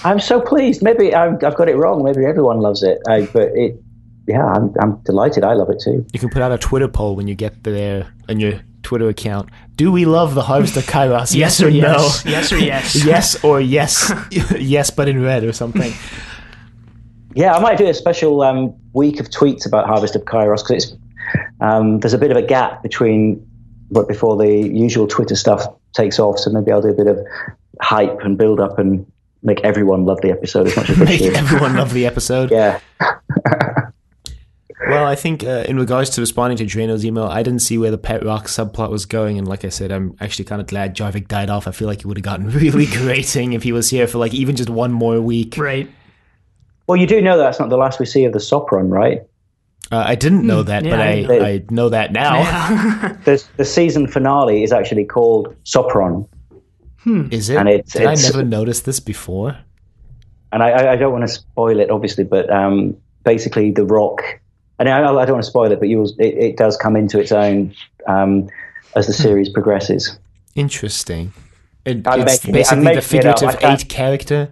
I'm 0.03 0.19
so 0.19 0.41
pleased. 0.41 0.81
Maybe 0.81 1.13
I've, 1.13 1.43
I've 1.43 1.55
got 1.55 1.69
it 1.69 1.75
wrong. 1.75 2.03
Maybe 2.03 2.25
everyone 2.25 2.59
loves 2.59 2.81
it. 2.81 2.97
I, 3.07 3.27
but 3.27 3.49
it, 3.53 3.79
yeah, 4.27 4.45
I'm, 4.45 4.73
I'm 4.81 4.97
delighted. 5.03 5.43
I 5.43 5.53
love 5.53 5.69
it 5.69 5.81
too. 5.83 6.05
You 6.13 6.19
can 6.19 6.29
put 6.29 6.41
out 6.41 6.51
a 6.51 6.57
Twitter 6.57 6.87
poll 6.87 7.15
when 7.15 7.27
you 7.27 7.35
get 7.35 7.63
there 7.63 8.07
on 8.27 8.39
your 8.39 8.61
Twitter 8.81 9.07
account. 9.07 9.49
Do 9.75 9.91
we 9.91 10.05
love 10.05 10.35
the 10.35 10.43
Harvest 10.43 10.77
of 10.77 10.85
Kairos? 10.85 11.35
yes, 11.35 11.61
or 11.61 11.69
yes. 11.69 12.25
no? 12.25 12.31
Yes 12.31 12.51
or 12.51 12.57
yes. 12.57 13.05
yes 13.05 13.43
or 13.43 13.61
yes. 13.61 14.11
yes, 14.57 14.89
but 14.89 15.07
in 15.07 15.21
red 15.21 15.43
or 15.43 15.53
something. 15.53 15.93
Yeah, 17.33 17.53
I 17.53 17.59
might 17.59 17.77
do 17.77 17.87
a 17.87 17.93
special 17.93 18.41
um, 18.41 18.73
week 18.93 19.19
of 19.19 19.29
tweets 19.29 19.65
about 19.65 19.87
Harvest 19.87 20.15
of 20.15 20.23
Kairos 20.23 20.63
because 20.63 20.85
it's 20.85 20.97
um, 21.59 21.99
there's 21.99 22.13
a 22.13 22.17
bit 22.17 22.31
of 22.31 22.37
a 22.37 22.41
gap 22.41 22.81
between 22.81 23.45
but 23.91 24.07
before 24.07 24.37
the 24.37 24.47
usual 24.47 25.07
Twitter 25.07 25.35
stuff 25.35 25.65
takes 25.93 26.19
off. 26.19 26.39
So 26.39 26.49
maybe 26.49 26.71
I'll 26.71 26.81
do 26.81 26.89
a 26.89 26.93
bit 26.93 27.07
of 27.07 27.19
hype 27.81 28.21
and 28.21 28.37
build 28.37 28.59
up 28.59 28.79
and 28.79 29.05
make 29.43 29.61
everyone 29.61 30.05
love 30.05 30.21
the 30.21 30.31
episode 30.31 30.67
as 30.67 30.75
much 30.75 30.89
as 30.89 30.97
they 30.97 31.05
Make 31.05 31.21
everyone 31.21 31.75
love 31.75 31.93
the 31.93 32.05
episode. 32.05 32.51
Yeah, 32.51 32.79
Well, 34.89 35.05
I 35.05 35.15
think 35.15 35.43
uh, 35.43 35.65
in 35.67 35.77
regards 35.77 36.09
to 36.11 36.21
responding 36.21 36.57
to 36.57 36.65
Drano's 36.65 37.05
email, 37.05 37.25
I 37.25 37.43
didn't 37.43 37.59
see 37.61 37.77
where 37.77 37.91
the 37.91 37.97
pet 37.97 38.23
rock 38.25 38.45
subplot 38.47 38.89
was 38.91 39.05
going, 39.05 39.37
and 39.37 39.47
like 39.47 39.65
I 39.65 39.69
said, 39.69 39.91
I'm 39.91 40.15
actually 40.19 40.45
kind 40.45 40.61
of 40.61 40.67
glad 40.67 40.95
Jarvik 40.95 41.27
died 41.27 41.49
off. 41.49 41.67
I 41.67 41.71
feel 41.71 41.87
like 41.87 42.01
he 42.01 42.07
would 42.07 42.17
have 42.17 42.23
gotten 42.23 42.49
really 42.61 42.85
grating 42.85 43.53
if 43.53 43.63
he 43.63 43.71
was 43.71 43.89
here 43.89 44.07
for 44.07 44.17
like 44.17 44.33
even 44.33 44.55
just 44.55 44.69
one 44.69 44.91
more 44.91 45.19
week. 45.21 45.57
Right. 45.57 45.89
well, 46.87 46.97
you 46.97 47.07
do 47.07 47.21
know 47.21 47.37
that's 47.37 47.59
not 47.59 47.69
the 47.69 47.77
last 47.77 47.99
we 47.99 48.05
see 48.05 48.25
of 48.25 48.33
the 48.33 48.39
Sopron, 48.39 48.89
right? 48.91 49.21
Uh, 49.91 50.03
I 50.05 50.15
didn't 50.15 50.47
know 50.47 50.63
that, 50.63 50.81
but 50.83 50.89
yeah, 50.89 50.99
I, 50.99 51.33
I- 51.33 51.47
I 51.49 51.63
know 51.69 51.89
that 51.89 52.11
now. 52.11 52.39
Yeah. 52.39 53.17
The, 53.25 53.43
the 53.57 53.65
season 53.65 54.07
finale 54.07 54.63
is 54.63 54.71
actually 54.71 55.05
called 55.05 55.55
Sopron, 55.63 56.27
Is 57.31 57.49
it? 57.49 57.57
And 57.57 57.69
it's- 57.69 57.93
Did 57.93 58.05
I 58.07 58.15
never 58.15 58.43
notice 58.43 58.81
this 58.81 58.99
before? 58.99 59.57
and 60.51 60.63
I- 60.63 60.69
I, 60.71 60.91
I 60.93 60.95
don't 60.95 61.11
want 61.11 61.23
to 61.23 61.27
spoil 61.27 61.79
it, 61.79 61.89
obviously, 61.91 62.23
but 62.23 62.49
um, 62.49 62.95
basically, 63.23 63.71
The 63.71 63.85
Rock. 63.85 64.21
And 64.79 64.89
I, 64.89 64.99
I 64.99 65.25
don't 65.25 65.33
want 65.33 65.43
to 65.43 65.49
spoil 65.49 65.71
it, 65.71 65.79
but 65.79 65.87
you 65.87 65.99
will, 65.99 66.09
it, 66.19 66.35
it 66.37 66.57
does 66.57 66.75
come 66.77 66.95
into 66.95 67.19
its 67.19 67.31
own 67.31 67.73
um, 68.07 68.49
as 68.95 69.07
the 69.07 69.13
series 69.13 69.49
progresses. 69.49 70.17
Interesting. 70.55 71.33
It, 71.85 72.07
I'm 72.07 72.21
it's 72.21 72.43
making 72.43 72.53
basically 72.53 72.79
the 72.79 72.83
making 72.83 73.19
it 73.19 73.25
up. 73.25 73.39
figurative 73.39 73.63
eight 73.63 73.89
character. 73.89 74.49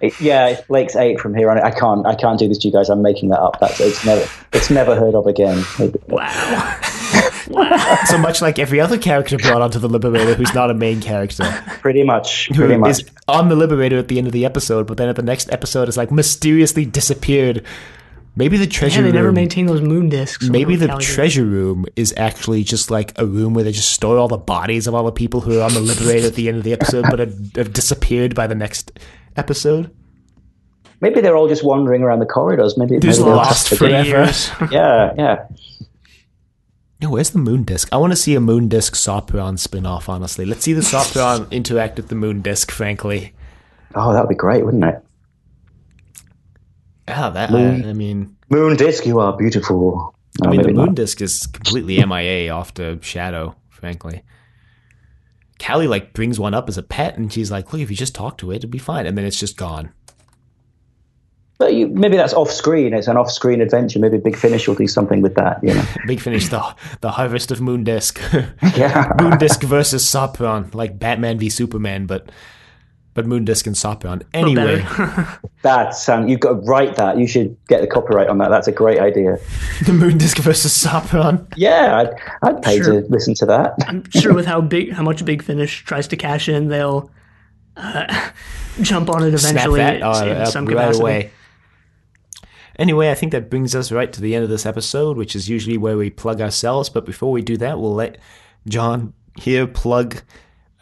It, 0.00 0.18
yeah, 0.18 0.48
it's 0.48 0.62
Blake's 0.62 0.96
eight 0.96 1.20
from 1.20 1.34
here 1.34 1.50
on. 1.50 1.58
I 1.58 1.70
can't, 1.70 2.06
I 2.06 2.14
can't 2.14 2.38
do 2.38 2.48
this 2.48 2.58
to 2.58 2.68
you 2.68 2.72
guys. 2.72 2.88
I'm 2.88 3.02
making 3.02 3.28
that 3.30 3.40
up. 3.40 3.60
That's 3.60 3.80
it's 3.80 4.04
never, 4.04 4.26
it's 4.52 4.70
never 4.70 4.94
heard 4.94 5.14
of 5.14 5.26
again. 5.26 5.62
wow. 6.08 6.80
So 8.06 8.16
much 8.16 8.40
like 8.40 8.60
every 8.60 8.80
other 8.80 8.96
character 8.96 9.36
brought 9.36 9.60
onto 9.60 9.80
the 9.80 9.88
Liberator 9.88 10.34
who's 10.34 10.54
not 10.54 10.70
a 10.70 10.74
main 10.74 11.00
character. 11.00 11.44
Pretty 11.80 12.04
much, 12.04 12.46
who 12.48 12.54
pretty 12.54 12.76
much. 12.76 12.90
is 12.90 13.10
on 13.26 13.48
the 13.48 13.56
Liberator 13.56 13.98
at 13.98 14.06
the 14.06 14.18
end 14.18 14.28
of 14.28 14.32
the 14.32 14.44
episode, 14.44 14.86
but 14.86 14.98
then 14.98 15.08
at 15.08 15.16
the 15.16 15.22
next 15.22 15.50
episode 15.52 15.88
is 15.88 15.96
like 15.96 16.12
mysteriously 16.12 16.84
disappeared. 16.84 17.64
Maybe 18.40 18.56
the 18.56 18.66
treasure 18.66 19.00
Yeah, 19.02 19.08
they 19.08 19.12
never 19.12 19.26
room. 19.26 19.34
maintain 19.34 19.66
those 19.66 19.82
moon 19.82 20.08
discs. 20.08 20.48
Maybe 20.48 20.74
the 20.74 20.86
Cally 20.86 21.04
treasure 21.04 21.44
room 21.44 21.84
is 21.94 22.14
actually 22.16 22.64
just 22.64 22.90
like 22.90 23.12
a 23.18 23.26
room 23.26 23.52
where 23.52 23.64
they 23.64 23.70
just 23.72 23.90
store 23.92 24.16
all 24.16 24.28
the 24.28 24.38
bodies 24.38 24.86
of 24.86 24.94
all 24.94 25.04
the 25.04 25.12
people 25.12 25.42
who 25.42 25.60
are 25.60 25.64
on 25.64 25.74
the 25.74 25.80
Liberator 25.80 26.28
at 26.28 26.34
the 26.36 26.48
end 26.48 26.56
of 26.56 26.64
the 26.64 26.72
episode, 26.72 27.04
but 27.10 27.18
have, 27.18 27.34
have 27.56 27.72
disappeared 27.74 28.34
by 28.34 28.46
the 28.46 28.54
next 28.54 28.98
episode. 29.36 29.94
Maybe 31.02 31.20
they're 31.20 31.36
all 31.36 31.48
just 31.48 31.62
wandering 31.62 32.02
around 32.02 32.20
the 32.20 32.26
corridors. 32.26 32.78
Maybe, 32.78 32.92
maybe 32.92 33.06
Just 33.08 33.20
they're 33.22 33.34
lost 33.34 33.68
just- 33.68 33.78
for 33.80 33.86
forever. 33.88 34.08
years. 34.08 34.50
Yeah, 34.72 35.12
yeah. 35.18 35.46
No, 37.02 37.10
where's 37.10 37.30
the 37.30 37.38
moon 37.38 37.64
disc? 37.64 37.88
I 37.92 37.96
want 37.96 38.12
to 38.12 38.16
see 38.16 38.34
a 38.34 38.40
moon 38.40 38.68
disc 38.68 38.94
Sopron 38.94 39.58
spin 39.58 39.86
off, 39.86 40.08
honestly. 40.08 40.44
Let's 40.44 40.64
see 40.64 40.74
the 40.74 40.82
Sopron 40.82 41.50
interact 41.50 41.96
with 41.96 42.08
the 42.08 42.14
moon 42.14 42.42
disc, 42.42 42.70
frankly. 42.70 43.32
Oh, 43.94 44.12
that 44.12 44.20
would 44.20 44.28
be 44.28 44.34
great, 44.34 44.64
wouldn't 44.64 44.84
it? 44.84 45.02
Yeah, 47.10 47.30
that, 47.30 47.50
uh, 47.50 47.56
I, 47.56 47.90
I 47.90 47.92
mean, 47.92 48.36
Moon 48.48 48.76
disc, 48.76 49.04
you 49.06 49.20
are 49.20 49.36
beautiful. 49.36 50.14
I 50.42 50.46
No, 50.46 50.50
mean, 50.52 50.62
the 50.62 50.68
moon 50.72 50.86
not. 50.86 50.94
disc 50.94 51.20
is 51.20 51.46
completely 51.46 52.04
MIA 52.04 52.50
off 52.52 52.72
the 52.74 52.98
shadow, 53.02 53.54
frankly. 53.68 54.22
Cally 55.58 55.86
like 55.86 56.14
brings 56.14 56.40
one 56.40 56.54
up 56.54 56.68
as 56.68 56.78
a 56.78 56.82
pet, 56.82 57.18
and 57.18 57.30
she's 57.32 57.50
like, 57.50 57.72
"Look, 57.72 57.82
if 57.82 57.90
you 57.90 57.96
just 57.96 58.14
talk 58.14 58.38
to 58.38 58.50
it, 58.50 58.56
it'll 58.56 58.70
be 58.70 58.78
fine." 58.78 59.04
And 59.06 59.16
then 59.18 59.24
it's 59.26 59.38
just 59.38 59.56
gone. 59.58 59.92
But 61.58 61.74
you, 61.74 61.88
maybe 61.88 62.16
that's 62.16 62.32
off 62.32 62.50
screen. 62.50 62.94
It's 62.94 63.06
an 63.06 63.18
off 63.18 63.30
screen 63.30 63.60
adventure. 63.60 63.98
Maybe 63.98 64.16
Big 64.16 64.36
Finish 64.36 64.66
will 64.66 64.76
do 64.76 64.86
something 64.86 65.20
with 65.20 65.34
that. 65.34 65.62
You 65.62 65.74
know? 65.74 65.84
Big 66.06 66.18
finish 66.20 66.48
the 66.48 66.74
the 67.02 67.10
harvest 67.10 67.50
of 67.50 67.60
moon 67.60 67.84
disc, 67.84 68.18
Yeah. 68.76 69.12
moon 69.20 69.36
disc 69.36 69.62
versus 69.62 70.02
Sopron, 70.04 70.74
like 70.74 70.98
Batman 70.98 71.38
v 71.38 71.50
Superman, 71.50 72.06
but 72.06 72.30
but 73.14 73.26
moon 73.26 73.44
disc 73.44 73.66
and 73.66 73.74
Sopron. 73.76 74.22
Anyway, 74.34 74.84
That's 75.62 76.08
um, 76.08 76.28
you've 76.28 76.40
got 76.40 76.50
to 76.50 76.54
write 76.60 76.96
that. 76.96 77.18
You 77.18 77.26
should 77.26 77.56
get 77.68 77.80
the 77.80 77.86
copyright 77.86 78.28
on 78.28 78.38
that. 78.38 78.48
That's 78.48 78.68
a 78.68 78.72
great 78.72 78.98
idea. 79.00 79.38
the 79.84 79.92
moon 79.92 80.16
disc 80.18 80.38
versus 80.38 80.72
Sopron. 80.76 81.52
Yeah, 81.56 81.98
I'd, 81.98 82.10
I'd 82.48 82.62
pay 82.62 82.80
Sure. 82.82 83.02
to 83.02 83.06
listen 83.08 83.34
to 83.34 83.46
that. 83.46 83.74
I'm 83.86 84.08
sure 84.10 84.32
with 84.34 84.46
how 84.52 84.60
big, 84.60 84.92
how 84.92 85.02
much 85.02 85.24
Big 85.24 85.42
Finish 85.42 85.84
tries 85.84 86.06
to 86.08 86.16
cash 86.16 86.48
in, 86.48 86.68
they'll 86.68 87.10
uh, 87.76 88.30
jump 88.82 89.10
on 89.10 89.22
it 89.22 89.34
eventually 89.34 89.60
Snap 89.60 89.70
that 89.72 89.96
in, 89.96 90.02
uh, 90.02 90.32
in 90.32 90.42
uh, 90.42 90.46
some 90.46 90.66
right 90.66 90.72
capacity. 90.74 91.00
away. 91.02 91.30
Anyway, 92.78 93.10
I 93.10 93.14
think 93.14 93.32
that 93.32 93.50
brings 93.50 93.74
us 93.74 93.92
right 93.92 94.10
to 94.12 94.22
the 94.22 94.34
end 94.34 94.44
of 94.44 94.48
this 94.50 94.64
episode, 94.64 95.16
which 95.18 95.36
is 95.36 95.48
usually 95.50 95.76
where 95.76 95.98
we 95.98 96.08
plug 96.08 96.40
ourselves. 96.40 96.88
But 96.88 97.04
before 97.04 97.30
we 97.30 97.42
do 97.42 97.56
that, 97.58 97.78
we'll 97.78 97.94
let 97.94 98.16
John 98.66 99.12
here 99.36 99.66
plug 99.66 100.22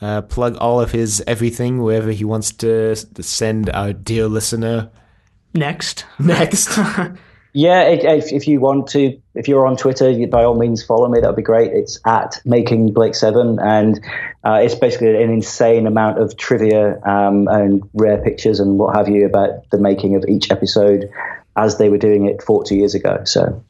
uh, 0.01 0.23
plug 0.23 0.57
all 0.57 0.81
of 0.81 0.93
his 0.93 1.23
everything 1.27 1.83
wherever 1.83 2.11
he 2.11 2.25
wants 2.25 2.53
to, 2.53 2.95
to 2.95 3.23
send 3.23 3.71
our 3.71 3.93
dear 3.93 4.29
listener 4.29 4.91
Next, 5.55 6.05
next. 6.19 6.79
Yeah, 7.55 7.89
if, 7.89 8.31
if 8.31 8.47
you 8.47 8.61
want 8.61 8.89
to, 8.89 9.19
if 9.35 9.49
you're 9.49 9.67
on 9.67 9.77
Twitter, 9.77 10.11
you, 10.11 10.27
by 10.27 10.45
all 10.45 10.57
means 10.57 10.85
follow 10.85 11.09
me. 11.09 11.21
That'd 11.21 11.35
be 11.35 11.43
great. 11.43 11.73
It's 11.73 11.99
at 12.07 12.41
Making 12.45 12.93
Blake's 12.93 13.21
Seven, 13.21 13.59
and 13.59 13.99
uh, 14.45 14.61
it's 14.63 14.75
basically 14.75 15.23
an 15.23 15.31
insane 15.31 15.87
amount 15.87 16.21
of 16.21 16.37
trivia 16.37 17.01
um, 17.05 17.49
and 17.49 17.89
rare 17.95 18.19
pictures 18.19 18.61
and 18.61 18.79
what 18.79 18.95
have 18.95 19.09
you 19.09 19.25
about 19.25 19.69
the 19.71 19.79
making 19.79 20.15
of 20.15 20.25
each 20.29 20.51
episode 20.51 21.11
as 21.57 21.79
they 21.79 21.89
were 21.89 21.99
doing 21.99 22.27
it 22.27 22.43
40 22.43 22.77
years 22.77 22.95
ago. 22.95 23.25
So 23.25 23.65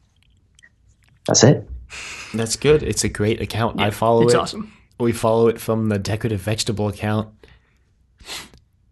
that's 1.26 1.44
it. 1.44 1.66
That's 2.34 2.56
good. 2.56 2.82
It's 2.82 3.04
a 3.04 3.08
great 3.08 3.40
account. 3.40 3.80
I 3.80 3.90
follow 3.90 4.24
it's 4.24 4.34
it. 4.34 4.36
It's 4.36 4.42
awesome. 4.42 4.72
We 4.98 5.12
follow 5.12 5.48
it 5.48 5.60
from 5.60 5.88
the 5.88 5.98
decorative 5.98 6.40
vegetable 6.40 6.88
account. 6.88 7.28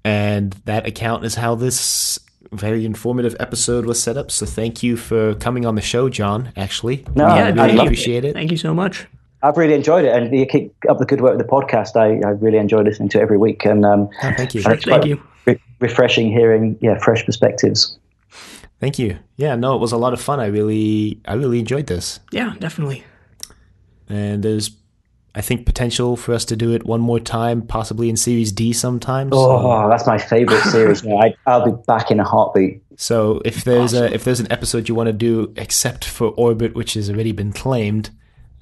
And 0.05 0.53
that 0.65 0.87
account 0.87 1.25
is 1.25 1.35
how 1.35 1.55
this 1.57 2.19
very 2.53 2.85
informative 2.87 3.35
episode 3.41 3.87
was 3.87 4.01
set 4.01 4.17
up. 4.17 4.31
So 4.31 4.47
thank 4.47 4.83
you 4.83 4.97
for 4.97 5.35
coming 5.35 5.67
on 5.67 5.75
the 5.75 5.81
show, 5.81 6.09
John, 6.09 6.53
actually. 6.57 7.05
No, 7.17 7.25
we 7.27 7.31
I- 7.33 7.37
I 7.37 7.51
really 7.51 7.57
loved 7.57 7.71
it. 7.79 7.83
appreciate 7.83 8.25
it. 8.25 8.35
Thank 8.35 8.51
you 8.53 8.57
so 8.57 8.73
much. 8.73 9.07
I've 9.43 9.57
really 9.57 9.75
enjoyed 9.75 10.05
it, 10.05 10.15
and 10.15 10.35
you 10.37 10.47
keep 10.47 10.75
up 10.89 10.99
the 10.99 11.05
good 11.05 11.21
work 11.21 11.37
with 11.37 11.47
the 11.47 11.53
podcast. 11.53 11.95
I, 11.97 12.27
I 12.27 12.33
really 12.33 12.59
enjoy 12.59 12.81
listening 12.83 13.09
to 13.11 13.19
it 13.19 13.23
every 13.23 13.37
week, 13.37 13.65
and 13.65 13.85
um, 13.85 14.09
Oh, 14.23 14.33
thank 14.37 14.55
you. 14.55 14.63
and 14.65 14.73
it's 14.75 14.85
Thank 14.85 15.05
you. 15.05 15.21
re- 15.45 15.61
refreshing 15.81 16.31
hearing 16.31 16.79
yeah 16.81 16.99
fresh 16.99 17.25
perspectives. 17.27 17.99
Thank 18.81 18.99
you. 18.99 19.19
Yeah, 19.37 19.55
no, 19.55 19.75
it 19.75 19.81
was 19.81 19.93
a 19.93 19.97
lot 19.99 20.13
of 20.15 20.21
fun. 20.21 20.41
I 20.41 20.47
really 20.47 21.21
I 21.27 21.35
really 21.35 21.59
enjoyed 21.59 21.87
this. 21.87 22.19
Yeah, 22.33 22.55
definitely. 22.59 23.05
And 24.09 24.43
there's 24.43 24.71
I 25.37 25.43
think 25.43 25.67
potential 25.67 26.17
for 26.17 26.33
us 26.33 26.47
to 26.47 26.57
do 26.57 26.73
it 26.73 26.87
one 26.87 27.01
more 27.01 27.21
time, 27.21 27.61
possibly 27.61 28.09
in 28.09 28.17
series 28.17 28.53
D 28.53 28.73
sometime. 28.73 29.31
So, 29.31 29.39
Oh, 29.39 29.89
that's 29.91 30.07
my 30.07 30.17
favorite 30.17 30.63
series. 30.63 31.07
I, 31.25 31.35
I'll 31.47 31.65
be 31.67 31.73
back 31.87 32.11
in 32.11 32.19
a 32.21 32.25
heartbeat. 32.25 32.83
so 32.97 33.43
if 33.45 33.63
there's 33.63 33.93
a 33.93 34.13
if 34.15 34.25
there's 34.25 34.41
an 34.41 34.51
episode 34.51 34.89
you 34.89 34.95
want 34.95 35.09
to 35.09 35.13
do 35.13 35.53
except 35.57 36.05
for 36.07 36.29
Orbit, 36.29 36.75
which 36.75 36.95
has 36.95 37.11
already 37.11 37.33
been 37.33 37.53
claimed, 37.53 38.09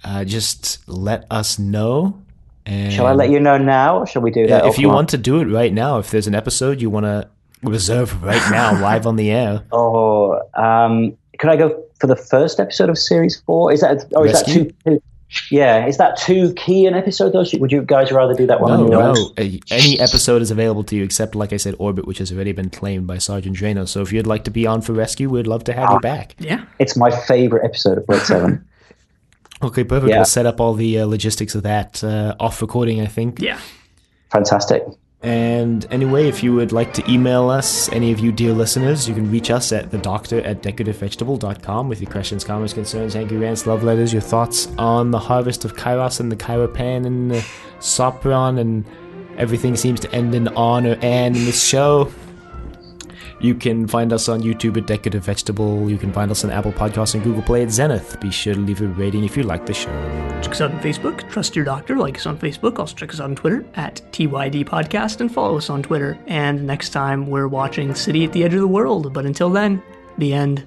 uh, 0.03 0.25
just 0.25 0.87
let 0.89 1.25
us 1.31 1.59
know. 1.61 2.21
And 2.67 2.93
Shall 2.93 3.07
I 3.07 3.13
let 3.13 3.31
you 3.31 3.39
know 3.41 3.57
now, 3.59 3.99
or 4.01 4.07
shall 4.07 4.23
we 4.23 4.31
do 4.33 4.47
that? 4.49 4.65
if 4.67 4.79
you 4.79 4.89
want 4.89 5.11
to 5.11 5.19
do 5.19 5.41
it 5.41 5.45
right 5.45 5.73
now, 5.73 5.99
if 5.99 6.11
there's 6.11 6.27
an 6.27 6.35
episode 6.35 6.81
you 6.83 6.91
want 6.91 7.05
to 7.05 7.29
reserve 7.63 8.21
right 8.23 8.43
now, 8.51 8.81
live 8.89 9.07
on 9.07 9.15
the 9.17 9.31
air, 9.31 9.63
Oh, 9.71 10.41
um, 10.55 11.17
can 11.39 11.51
I 11.51 11.57
go 11.57 11.85
for 12.01 12.07
the 12.09 12.17
first 12.17 12.59
episode 12.59 12.89
of 12.89 12.99
series 12.99 13.41
four? 13.47 13.71
Is 13.73 13.81
that 13.83 14.07
or 14.17 14.27
is 14.27 14.33
Rescue? 14.33 14.65
that 14.65 14.85
too, 14.85 14.91
too 14.97 15.03
Yeah, 15.51 15.87
is 15.87 15.97
that 15.99 16.17
too 16.17 16.53
key 16.55 16.87
an 16.87 16.95
episode 16.95 17.33
though? 17.33 17.45
Would 17.59 17.73
you 17.73 17.83
guys 17.83 18.13
rather 18.13 18.35
do 18.35 18.47
that 18.47 18.61
one? 18.61 18.71
No, 18.73 18.85
on 18.85 18.91
your 18.93 19.03
own? 19.03 19.15
no. 19.15 19.33
Uh, 19.37 19.59
Any 19.71 19.99
episode 19.99 20.43
is 20.43 20.51
available 20.53 20.85
to 20.85 20.95
you 20.97 21.03
except, 21.03 21.35
like 21.35 21.53
I 21.53 21.57
said, 21.57 21.75
Orbit, 21.79 22.07
which 22.07 22.19
has 22.19 22.31
already 22.31 22.53
been 22.53 22.71
claimed 22.71 23.07
by 23.07 23.19
Sergeant 23.19 23.57
Drano. 23.57 23.89
So 23.89 24.01
if 24.03 24.13
you'd 24.13 24.27
like 24.29 24.45
to 24.45 24.51
be 24.53 24.67
on 24.67 24.81
for 24.81 24.93
rescue, 24.93 25.29
we'd 25.29 25.47
love 25.49 25.65
to 25.65 25.73
have 25.73 25.89
Ah. 25.91 25.95
you 25.95 26.01
back. 26.01 26.37
Yeah. 26.39 26.65
It's 26.79 26.97
my 26.97 27.11
favorite 27.11 27.65
episode 27.65 27.99
of 27.99 28.07
Blake's 28.07 28.29
Seven. 28.29 28.65
Okay, 29.63 29.83
perfect. 29.85 30.11
Yeah. 30.11 30.17
We'll 30.19 30.25
set 30.27 30.45
up 30.45 30.61
all 30.61 30.75
the 30.75 30.99
uh, 31.01 31.07
logistics 31.07 31.55
of 31.55 31.63
that 31.63 32.05
uh, 32.05 32.35
off 32.39 32.61
recording, 32.61 33.01
I 33.01 33.07
think. 33.07 33.41
Yeah. 33.41 33.59
Fantastic. 34.31 34.83
And 35.25 35.87
anyway, 35.91 36.29
if 36.29 36.43
you 36.43 36.53
would 36.53 36.71
like 36.71 36.93
to 36.95 37.11
email 37.11 37.49
us, 37.49 37.89
any 37.89 38.13
of 38.13 38.21
you 38.21 38.31
dear 38.31 38.53
listeners, 38.53 39.09
you 39.09 39.15
can 39.15 39.31
reach 39.31 39.51
us 39.51 39.73
at 39.73 39.91
the 39.91 39.97
doctor 39.97 40.43
at 40.43 40.63
decorativevegetable.com 40.63 41.89
with 41.89 42.03
your 42.03 42.11
questions, 42.11 42.45
comments, 42.45 42.75
concerns, 42.75 43.17
angry 43.17 43.39
rants, 43.39 43.67
love 43.67 43.83
letters, 43.83 44.13
your 44.13 44.21
thoughts 44.21 44.69
on 44.77 45.13
the 45.13 45.19
harvest 45.19 45.65
of 45.65 45.77
Kairos 45.77 46.21
and 46.21 46.31
the 46.31 46.37
Kairopan 46.37 47.07
and 47.07 47.31
the 47.31 47.47
Sopron 47.79 48.59
and 48.59 48.85
everything 49.39 49.77
seems 49.77 49.99
to 50.01 50.13
end 50.13 50.35
in 50.35 50.47
on 50.49 50.87
or 50.87 50.99
an 51.01 51.35
in 51.35 51.47
this 51.47 51.67
show. 51.67 52.13
You 53.45 53.55
can 53.55 53.87
find 53.87 54.11
us 54.11 54.31
on 54.31 54.41
YouTube 54.41 54.79
at 54.79 54.87
Decorative 54.87 55.23
Vegetable. 55.23 55.91
You 55.91 55.99
can 55.99 56.11
find 56.15 56.31
us 56.31 56.45
on 56.45 56.51
Apple 56.51 56.73
Podcasts 56.73 57.13
and 57.13 57.23
Google 57.23 57.43
Play 57.43 57.63
at 57.63 57.71
Zenith. 57.71 58.19
Be 58.19 58.31
sure 58.31 58.55
to 58.55 58.61
leave 58.61 58.81
a 58.81 58.87
rating 58.87 59.23
if 59.23 59.37
you 59.37 59.43
like 59.43 59.67
the 59.67 59.75
show. 59.75 59.91
Check 60.41 60.53
us 60.53 60.63
out 60.63 60.71
on 60.71 60.81
Facebook. 60.81 61.29
Trust 61.29 61.55
your 61.55 61.67
doctor. 61.67 61.95
Like 61.99 62.17
us 62.17 62.25
on 62.25 62.39
Facebook. 62.39 62.79
Also 62.79 62.95
check 62.95 63.13
us 63.13 63.21
out 63.21 63.25
on 63.25 63.37
Twitter 63.37 63.67
at 63.75 64.01
TYD 64.13 64.65
Podcast 64.65 65.21
and 65.21 65.31
follow 65.31 65.59
us 65.59 65.69
on 65.69 65.83
Twitter. 65.83 66.19
And 66.27 66.67
next 66.67 66.89
time 66.95 67.27
we're 67.27 67.49
watching 67.49 67.95
City 67.95 68.25
at 68.25 68.33
the 68.33 68.45
Edge 68.45 68.55
of 68.55 68.61
the 68.61 68.67
World. 68.67 69.13
But 69.13 69.27
until 69.27 69.51
then, 69.51 69.83
the 70.17 70.33
end. 70.33 70.67